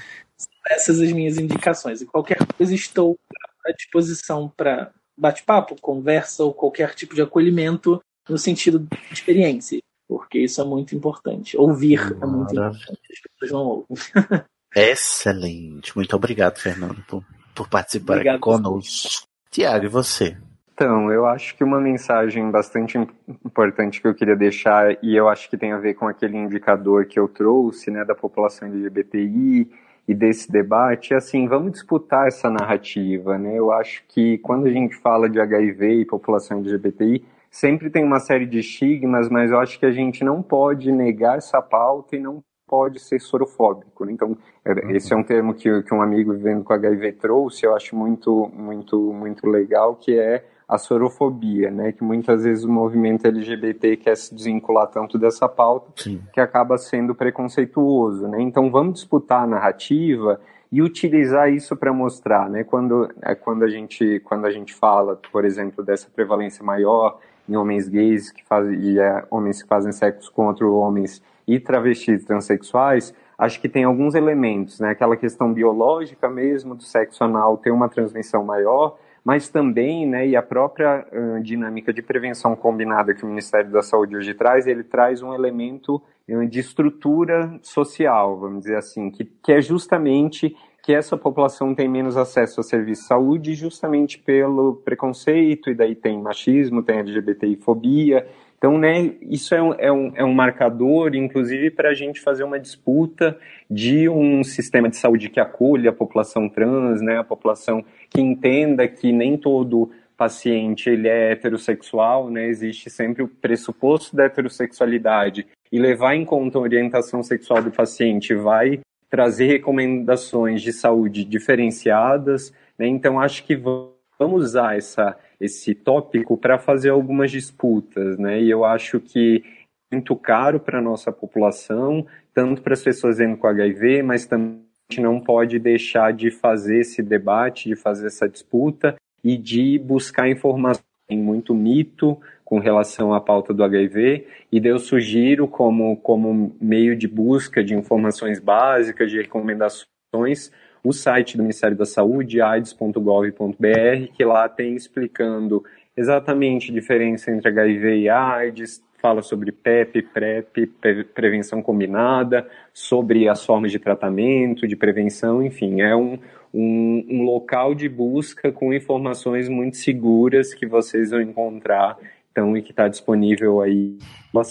essas 0.68 1.01
as 1.01 1.12
minhas 1.12 1.39
indicações. 1.39 2.01
E 2.01 2.06
qualquer 2.06 2.39
coisa 2.56 2.74
estou 2.74 3.16
à 3.64 3.73
disposição 3.73 4.52
para 4.56 4.93
bate-papo, 5.17 5.81
conversa 5.81 6.45
ou 6.45 6.53
qualquer 6.53 6.95
tipo 6.95 7.15
de 7.15 7.23
acolhimento 7.23 8.01
no 8.29 8.39
sentido 8.39 8.81
de 8.81 8.99
experiência, 9.13 9.81
porque 10.09 10.39
isso 10.39 10.61
é 10.61 10.65
muito 10.65 10.95
importante. 10.95 11.57
Ouvir 11.57 11.99
Maravilha. 11.99 12.23
é 12.23 12.27
muito 12.27 12.53
importante, 12.53 13.01
as 13.13 13.21
pessoas 13.21 13.53
não 13.53 13.67
ouvem. 13.67 14.45
Excelente. 14.75 15.97
Muito 15.97 16.15
obrigado, 16.15 16.59
Fernando, 16.59 17.03
por, 17.07 17.25
por 17.55 17.69
participar 17.69 18.15
obrigado, 18.15 18.35
aqui 18.35 18.43
conosco. 18.43 19.27
Tiago, 19.51 19.87
e 19.87 19.89
você? 19.89 20.37
Então, 20.75 21.11
eu 21.11 21.25
acho 21.25 21.57
que 21.57 21.65
uma 21.65 21.81
mensagem 21.81 22.51
bastante 22.51 22.99
importante 23.43 23.99
que 23.99 24.07
eu 24.07 24.15
queria 24.15 24.37
deixar, 24.37 25.03
e 25.03 25.17
eu 25.17 25.27
acho 25.27 25.49
que 25.49 25.57
tem 25.57 25.73
a 25.73 25.79
ver 25.79 25.95
com 25.95 26.07
aquele 26.07 26.37
indicador 26.37 27.07
que 27.07 27.19
eu 27.19 27.27
trouxe, 27.27 27.91
né, 27.91 28.05
da 28.05 28.15
população 28.15 28.69
LGBTI, 28.69 29.71
e 30.09 30.15
desse 30.15 30.51
debate, 30.51 31.15
assim, 31.15 31.49
vamos 31.49 31.73
disputar 31.73 32.28
essa 32.28 32.49
narrativa, 32.49 33.37
né? 33.37 33.59
Eu 33.59 33.73
acho 33.73 34.05
que 34.07 34.39
quando 34.39 34.66
a 34.66 34.70
gente 34.70 34.97
fala 34.97 35.28
de 35.28 35.41
HIV 35.41 36.01
e 36.01 36.05
população 36.05 36.59
LGBTI, 36.59 37.24
sempre 37.51 37.91
tem 37.91 38.05
uma 38.05 38.20
série 38.20 38.47
de 38.47 38.61
estigmas, 38.61 39.28
mas 39.28 39.51
eu 39.51 39.59
acho 39.59 39.78
que 39.78 39.87
a 39.87 39.91
gente 39.91 40.23
não 40.23 40.43
pode 40.43 40.93
negar 40.93 41.39
essa 41.39 41.61
pauta 41.61 42.15
e 42.15 42.20
não 42.20 42.43
pode 42.66 43.01
ser 43.01 43.20
sorofóbico. 43.20 44.05
Né? 44.05 44.12
Então, 44.12 44.37
é, 44.65 44.73
uhum. 44.73 44.91
esse 44.91 45.12
é 45.12 45.16
um 45.16 45.23
termo 45.23 45.55
que, 45.55 45.83
que 45.83 45.95
um 45.95 46.03
amigo 46.03 46.33
vivendo 46.33 46.62
com 46.62 46.73
HIV 46.73 47.12
trouxe, 47.12 47.65
eu 47.65 47.74
acho 47.74 47.97
muito, 47.97 48.51
muito, 48.55 49.12
muito 49.12 49.47
legal, 49.49 49.97
que 49.97 50.19
é 50.19 50.45
a 50.69 50.79
sorofobia, 50.79 51.71
né? 51.71 51.93
Que 51.93 52.03
muitas 52.03 52.43
vezes 52.43 52.65
o 52.65 52.71
movimento 52.71 53.27
LGBT 53.27 53.97
quer 53.97 54.17
se 54.17 54.35
desvincular 54.35 54.89
tanto 54.89 55.17
dessa 55.17 55.49
pauta 55.49 55.93
Sim. 56.03 56.21
que 56.33 56.41
acaba 56.41 56.77
sendo 56.77 57.15
preconceituoso, 57.15 58.27
né? 58.27 58.41
Então 58.41 58.71
vamos 58.71 58.95
disputar 58.95 59.45
a 59.45 59.47
narrativa 59.47 60.41
e 60.73 60.83
utilizar 60.83 61.53
isso 61.53 61.77
para 61.77 61.93
mostrar, 61.93 62.51
né? 62.51 62.65
Quando 62.65 63.09
é 63.23 63.35
quando 63.35 63.63
a 63.63 63.69
gente 63.69 64.21
quando 64.25 64.45
a 64.45 64.51
gente 64.51 64.75
fala, 64.75 65.21
por 65.31 65.45
exemplo, 65.45 65.85
dessa 65.85 66.09
prevalência 66.11 66.65
maior 66.65 67.21
em 67.49 67.55
homens 67.55 67.89
gays 67.89 68.33
que 68.33 68.45
fazem 68.45 68.77
e 68.81 68.99
é, 68.99 69.25
homens 69.31 69.63
que 69.63 69.69
fazem 69.69 69.93
sexo 69.93 70.33
contra 70.33 70.67
homens 70.67 71.23
e 71.47 71.61
travestis 71.61 72.25
transexuais, 72.25 73.15
acho 73.39 73.61
que 73.61 73.69
tem 73.69 73.85
alguns 73.85 74.17
elementos, 74.17 74.81
né? 74.81 74.91
Aquela 74.91 75.17
questão 75.17 75.53
biológica 75.53 76.29
mesmo 76.29 76.75
do 76.75 76.83
sexo 76.83 77.23
anal 77.23 77.57
ter 77.57 77.71
uma 77.71 77.89
transmissão 77.89 78.43
maior 78.43 78.99
mas 79.27 79.48
também, 79.48 80.07
né, 80.07 80.24
e 80.24 80.36
a 80.36 80.43
própria 80.43 81.05
uh, 81.12 81.43
dinâmica 81.43 81.93
de 81.93 82.01
prevenção 82.01 82.55
combinada 82.55 83.12
que 83.12 83.24
o 83.24 83.28
Ministério 83.28 83.73
da 83.73 83.82
Saúde 83.82 84.16
hoje 84.16 84.32
traz, 84.35 84.69
ele 84.69 84.85
traz 84.85 85.20
um 85.20 85.35
elemento 85.35 86.01
de 86.48 86.61
estrutura 86.61 87.59
social, 87.61 88.39
vamos 88.39 88.61
dizer 88.61 88.77
assim, 88.77 89.11
que, 89.11 89.24
que 89.24 89.53
é 89.53 89.61
justamente 89.61 90.57
que 90.81 90.94
essa 90.94 91.16
população 91.16 91.74
tem 91.74 91.89
menos 91.89 92.16
acesso 92.16 92.61
a 92.61 92.62
serviços 92.62 93.03
de 93.03 93.09
saúde 93.09 93.55
justamente 93.55 94.16
pelo 94.16 94.77
preconceito, 94.77 95.70
e 95.70 95.74
daí 95.74 95.97
tem 95.97 96.23
machismo, 96.23 96.81
tem 96.81 96.98
LGBTI-fobia, 96.98 98.28
Então, 98.59 98.78
né, 98.78 99.12
isso 99.23 99.55
é 99.55 99.62
um, 99.62 99.74
é 99.74 99.93
um, 99.93 100.12
é 100.16 100.24
um 100.24 100.33
marcador, 100.33 101.15
inclusive, 101.15 101.70
para 101.70 101.91
a 101.91 101.95
gente 101.95 102.20
fazer 102.20 102.43
uma 102.43 102.59
disputa 102.59 103.39
de 103.70 104.09
um 104.09 104.43
sistema 104.43 104.89
de 104.89 104.97
saúde 104.97 105.28
que 105.28 105.39
acolha 105.39 105.91
a 105.91 105.93
população 105.93 106.49
trans, 106.49 107.03
né, 107.03 107.19
a 107.19 107.24
população 107.24 107.85
que 108.09 108.20
entenda 108.20 108.89
que 108.89 109.12
nem 109.12 109.37
todo 109.37 109.91
paciente 110.16 110.89
ele 110.89 111.07
é 111.07 111.33
heterossexual, 111.33 112.31
né, 112.31 112.47
existe 112.47 112.89
sempre 112.89 113.23
o 113.23 113.28
pressuposto 113.28 114.16
da 114.16 114.24
heterossexualidade. 114.24 115.47
E 115.70 115.78
levar 115.78 116.15
em 116.15 116.24
conta 116.24 116.57
a 116.57 116.62
orientação 116.62 117.23
sexual 117.23 117.62
do 117.62 117.70
paciente 117.70 118.35
vai 118.35 118.81
trazer 119.11 119.47
recomendações 119.47 120.62
de 120.62 120.73
saúde 120.73 121.24
diferenciadas, 121.24 122.55
né, 122.78 122.87
então 122.87 123.20
acho 123.20 123.45
que 123.45 123.55
vamos 123.55 124.45
usar 124.45 124.78
essa 124.78 125.15
esse 125.41 125.75
tópico 125.75 126.37
para 126.37 126.59
fazer 126.59 126.91
algumas 126.91 127.31
disputas, 127.31 128.19
né? 128.19 128.41
E 128.41 128.51
eu 128.51 128.65
acho 128.65 129.01
que 129.01 129.43
é 129.91 129.97
muito 129.97 130.17
caro 130.17 130.59
para 130.59 130.79
a 130.79 130.83
nossa 130.83 131.13
população, 131.13 132.07
tanto 132.35 132.63
para 132.63 132.75
as 132.75 132.83
pessoas 132.83 133.19
vivendo 133.19 133.37
com 133.37 133.47
HIV, 133.47 134.03
mas 134.03 134.27
também 134.27 134.61
a 134.89 134.93
gente 134.93 135.03
não 135.03 135.21
pode 135.21 135.59
deixar 135.59 136.13
de 136.13 136.31
fazer 136.31 136.81
esse 136.81 137.03
debate, 137.03 137.69
de 137.69 137.77
fazer 137.77 138.07
essa 138.07 138.29
disputa 138.29 138.97
e 139.23 139.37
de 139.37 139.79
buscar 139.79 140.29
informação. 140.29 140.85
Tem 141.09 141.19
muito 141.19 141.55
mito 141.55 142.19
com 142.45 142.59
relação 142.59 143.13
à 143.13 143.21
pauta 143.21 143.53
do 143.53 143.65
HIV, 143.65 144.27
e 144.53 144.61
eu 144.65 144.79
sugiro 144.79 145.49
como, 145.49 145.97
como 145.97 146.57
meio 146.61 146.97
de 146.97 147.09
busca 147.09 147.63
de 147.63 147.75
informações 147.75 148.39
básicas, 148.39 149.11
de 149.11 149.19
recomendações, 149.19 150.53
o 150.87 150.93
site 150.93 151.37
do 151.37 151.43
Ministério 151.43 151.77
da 151.77 151.85
Saúde, 151.85 152.41
aids.gov.br, 152.41 154.13
que 154.15 154.25
lá 154.25 154.49
tem 154.49 154.77
explicando 154.77 155.65
exatamente 155.97 156.71
a 156.71 156.75
diferença 156.75 157.33
entre 157.33 157.49
HIV 157.49 158.03
e 158.03 158.09
AIDS, 158.09 158.81
fala 159.03 159.21
sobre 159.21 159.51
PEP, 159.51 160.03
PrEP, 160.03 160.67
prevenção 161.13 161.61
combinada, 161.61 162.49
sobre 162.73 163.29
as 163.29 163.45
formas 163.45 163.73
de 163.73 163.81
tratamento, 163.81 164.69
de 164.69 164.77
prevenção, 164.77 165.43
enfim, 165.43 165.81
é 165.81 165.97
um, 165.97 166.21
um, 166.55 167.05
um 167.11 167.23
local 167.25 167.75
de 167.75 167.89
busca 167.89 168.53
com 168.53 168.73
informações 168.73 169.49
muito 169.49 169.77
seguras 169.79 170.55
que 170.55 170.67
vocês 170.67 171.11
vão 171.11 171.21
encontrar 171.21 171.99
então, 172.31 172.57
e 172.57 172.63
que 172.63 172.71
está 172.71 172.87
disponível 172.87 173.61
aí 173.61 173.99
na 174.33 174.43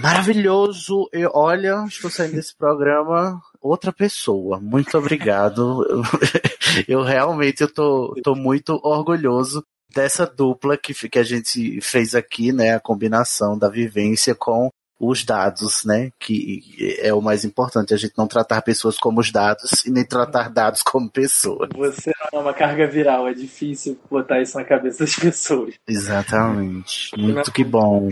Maravilhoso! 0.00 1.08
Eu, 1.12 1.32
olha, 1.34 1.84
estou 1.88 2.10
saindo 2.10 2.34
desse 2.34 2.56
programa 2.56 3.40
outra 3.60 3.92
pessoa. 3.92 4.60
Muito 4.60 4.96
obrigado. 4.96 5.84
eu, 6.86 7.02
realmente 7.02 7.62
eu 7.62 7.72
tô, 7.72 8.14
tô 8.22 8.34
muito 8.34 8.78
orgulhoso 8.82 9.62
dessa 9.94 10.26
dupla 10.26 10.76
que, 10.76 10.92
que 10.92 11.18
a 11.18 11.22
gente 11.22 11.80
fez 11.80 12.14
aqui, 12.14 12.52
né? 12.52 12.74
A 12.74 12.80
combinação 12.80 13.58
da 13.58 13.68
vivência 13.68 14.34
com 14.34 14.70
os 15.00 15.24
dados, 15.24 15.84
né? 15.84 16.10
Que 16.18 16.96
é 17.00 17.14
o 17.14 17.22
mais 17.22 17.44
importante, 17.44 17.94
a 17.94 17.96
gente 17.96 18.14
não 18.18 18.26
tratar 18.26 18.62
pessoas 18.62 18.98
como 18.98 19.20
os 19.20 19.30
dados 19.30 19.84
e 19.86 19.90
nem 19.90 20.04
tratar 20.04 20.50
dados 20.50 20.82
como 20.82 21.10
pessoas. 21.10 21.68
Você 21.74 22.12
não 22.32 22.40
é 22.40 22.42
uma 22.42 22.54
carga 22.54 22.86
viral, 22.86 23.28
é 23.28 23.32
difícil 23.32 23.98
botar 24.10 24.40
isso 24.40 24.58
na 24.58 24.64
cabeça 24.64 25.04
das 25.04 25.14
pessoas. 25.14 25.74
Exatamente. 25.86 27.16
Muito 27.16 27.52
que 27.52 27.64
bom. 27.64 28.10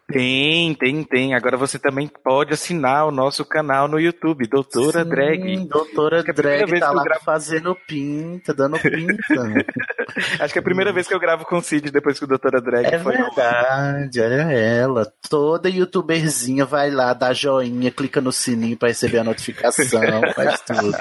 Tem, 0.07 0.75
tem, 0.75 1.03
tem. 1.03 1.33
Agora 1.33 1.57
você 1.57 1.79
também 1.79 2.07
pode 2.07 2.53
assinar 2.53 3.07
o 3.07 3.11
nosso 3.11 3.43
canal 3.43 3.87
no 3.87 3.99
YouTube, 3.99 4.47
Doutora 4.47 5.03
Sim, 5.03 5.09
Drag. 5.09 5.67
Doutora 5.67 6.19
Acho 6.19 6.29
é 6.29 6.33
Drag 6.33 6.79
tá 6.79 6.91
lá 6.91 7.03
gravo... 7.03 7.23
fazendo 7.23 7.75
pinta, 7.87 8.53
dando 8.53 8.79
pinta. 8.79 9.15
Acho 10.39 10.53
que 10.53 10.59
é 10.59 10.61
a 10.61 10.63
primeira 10.63 10.93
vez 10.93 11.07
que 11.07 11.13
eu 11.13 11.19
gravo 11.19 11.43
com 11.45 11.57
o 11.57 11.61
Cid 11.61 11.89
depois 11.89 12.19
que 12.19 12.25
o 12.25 12.27
Doutora 12.27 12.61
Drag 12.61 12.85
é 12.85 12.99
foi. 12.99 13.15
É 13.15 13.17
verdade, 13.17 14.21
olha 14.21 14.51
ela. 14.53 15.11
Toda 15.27 15.69
youtuberzinha 15.69 16.65
vai 16.65 16.91
lá, 16.91 17.11
dá 17.13 17.33
joinha, 17.33 17.89
clica 17.89 18.21
no 18.21 18.31
sininho 18.31 18.77
para 18.77 18.89
receber 18.89 19.17
a 19.19 19.23
notificação, 19.23 20.01
faz 20.35 20.61
tudo. 20.61 20.95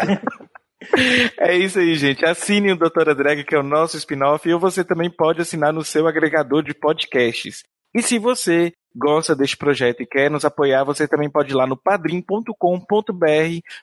É 1.39 1.55
isso 1.55 1.78
aí, 1.78 1.94
gente. 1.94 2.24
Assine 2.24 2.72
o 2.72 2.78
Doutora 2.78 3.14
Drag, 3.14 3.44
que 3.44 3.55
é 3.55 3.59
o 3.59 3.62
nosso 3.62 3.98
spin-off, 3.98 4.48
e 4.48 4.55
você 4.55 4.82
também 4.82 5.10
pode 5.10 5.43
assinar 5.43 5.74
no 5.74 5.85
seu 5.85 6.06
agregador 6.06 6.62
de 6.62 6.72
podcasts. 6.72 7.62
E 7.94 8.02
se 8.02 8.18
você 8.18 8.72
gosta 8.95 9.35
deste 9.35 9.57
projeto 9.57 10.03
e 10.03 10.07
quer 10.07 10.31
nos 10.31 10.45
apoiar, 10.45 10.85
você 10.85 11.09
também 11.09 11.29
pode 11.29 11.53
ir 11.53 11.55
lá 11.55 11.66
no 11.66 11.77
padrim.com.br 11.77 12.55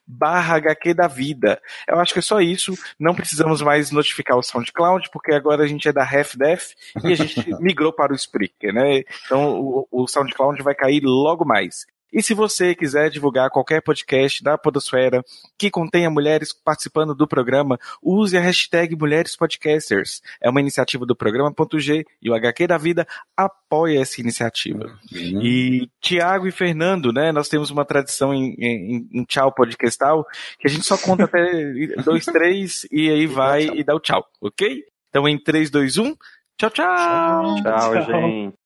barra 0.07 0.55
HQ 0.55 0.93
da 0.93 1.07
vida. 1.07 1.61
Eu 1.87 1.99
acho 1.99 2.13
que 2.13 2.19
é 2.19 2.23
só 2.23 2.39
isso. 2.39 2.73
Não 2.99 3.13
precisamos 3.13 3.61
mais 3.61 3.91
notificar 3.91 4.37
o 4.37 4.43
SoundCloud, 4.43 5.09
porque 5.11 5.33
agora 5.33 5.63
a 5.63 5.67
gente 5.67 5.87
é 5.87 5.93
da 5.93 6.03
HalfDef 6.03 6.75
e 7.03 7.11
a 7.11 7.15
gente 7.15 7.53
migrou 7.61 7.91
para 7.91 8.13
o 8.13 8.15
Spreaker, 8.15 8.73
né? 8.73 9.03
Então 9.25 9.59
o, 9.59 9.87
o 9.91 10.07
SoundCloud 10.07 10.61
vai 10.63 10.75
cair 10.75 11.01
logo 11.03 11.45
mais. 11.45 11.85
E 12.11 12.21
se 12.21 12.33
você 12.33 12.75
quiser 12.75 13.09
divulgar 13.09 13.49
qualquer 13.49 13.81
podcast 13.81 14.43
da 14.43 14.57
Podosfera 14.57 15.23
que 15.57 15.69
contenha 15.69 16.09
mulheres 16.09 16.53
participando 16.53 17.15
do 17.15 17.27
programa, 17.27 17.79
use 18.01 18.37
a 18.37 18.41
hashtag 18.41 18.95
Mulheres 18.95 19.35
Podcasters. 19.35 20.21
É 20.41 20.49
uma 20.49 20.59
iniciativa 20.59 21.05
do 21.05 21.15
programa.g 21.15 22.05
e 22.21 22.29
o 22.29 22.33
HQ 22.33 22.67
da 22.67 22.77
Vida 22.77 23.07
apoia 23.35 24.01
essa 24.01 24.19
iniciativa. 24.19 24.99
Uhum. 25.11 25.41
E 25.41 25.89
Tiago 26.01 26.47
e 26.47 26.51
Fernando, 26.51 27.13
né? 27.13 27.31
Nós 27.31 27.47
temos 27.47 27.69
uma 27.69 27.85
tradição 27.85 28.33
em, 28.33 28.55
em, 28.57 29.09
em 29.13 29.23
tchau 29.23 29.53
podcastal 29.53 30.25
que 30.59 30.67
a 30.67 30.69
gente 30.69 30.85
só 30.85 30.97
conta 30.97 31.23
até 31.23 31.41
dois, 32.03 32.25
três 32.25 32.87
e 32.91 33.09
aí 33.09 33.25
vai 33.25 33.63
e 33.63 33.83
dá 33.83 33.95
o 33.95 33.99
tchau, 33.99 34.25
ok? 34.41 34.83
Então 35.09 35.27
em 35.27 35.37
3, 35.37 35.69
2, 35.69 35.97
1, 35.97 36.15
tchau, 36.57 36.69
tchau! 36.69 37.55
Tchau, 37.61 37.93
tchau. 37.93 38.05
gente! 38.05 38.60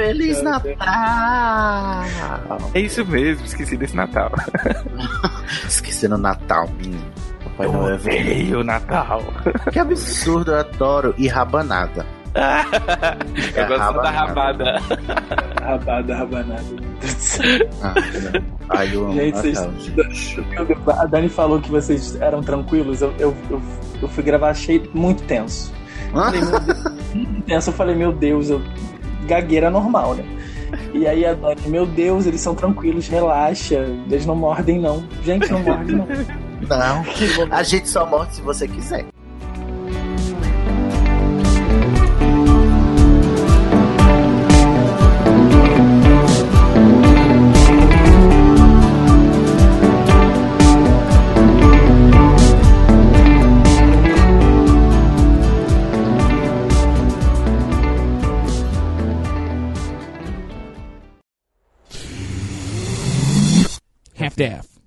Feliz 0.00 0.42
Natal! 0.42 0.76
É 2.72 2.80
isso 2.80 3.04
mesmo, 3.04 3.44
esqueci 3.44 3.76
desse 3.76 3.94
Natal. 3.94 4.32
esqueci 5.68 6.08
no 6.08 6.16
Natal, 6.16 6.66
menino. 6.78 7.04
Papai 7.44 7.66
eu 7.66 7.72
Noel 7.72 7.98
veio 7.98 8.60
o 8.60 8.64
Natal. 8.64 9.22
Que 9.70 9.78
absurdo, 9.78 10.52
eu 10.52 10.60
adoro. 10.60 11.14
E 11.18 11.28
rabanada. 11.28 12.06
eu 12.34 13.66
gosto 13.66 13.78
rabanada. 13.78 14.02
da 14.02 14.10
rabada. 14.10 14.78
rabada, 15.60 16.16
rabanada. 16.16 16.90
Ah, 17.82 17.94
Ai, 18.70 18.94
eu 18.94 19.04
amo 19.04 19.12
Gente, 19.12 19.36
vocês, 19.36 19.58
a 20.88 21.04
Dani 21.04 21.28
falou 21.28 21.60
que 21.60 21.70
vocês 21.70 22.18
eram 22.22 22.42
tranquilos. 22.42 23.02
Eu, 23.02 23.12
eu, 23.18 23.36
eu, 23.50 23.62
eu 24.00 24.08
fui 24.08 24.22
gravar, 24.22 24.48
achei 24.48 24.88
muito 24.94 25.22
tenso. 25.24 25.70
Falei, 26.10 26.40
muito 27.14 27.42
tenso. 27.42 27.68
Eu 27.68 27.74
falei, 27.74 27.94
meu 27.94 28.12
Deus, 28.12 28.48
eu 28.48 28.62
gagueira 29.26 29.70
normal, 29.70 30.14
né? 30.14 30.24
E 30.94 31.06
aí 31.06 31.24
a 31.24 31.34
Dani, 31.34 31.60
meu 31.66 31.86
Deus, 31.86 32.26
eles 32.26 32.40
são 32.40 32.54
tranquilos, 32.54 33.08
relaxa, 33.08 33.86
eles 34.08 34.26
não 34.26 34.36
mordem 34.36 34.78
não. 34.78 35.02
Gente, 35.24 35.50
não 35.50 35.62
mordem 35.62 35.96
não. 35.96 36.06
Não, 36.68 37.04
a 37.50 37.62
gente 37.62 37.88
só 37.88 38.06
morde 38.06 38.36
se 38.36 38.42
você 38.42 38.68
quiser. 38.68 39.06
Staff. 64.40 64.79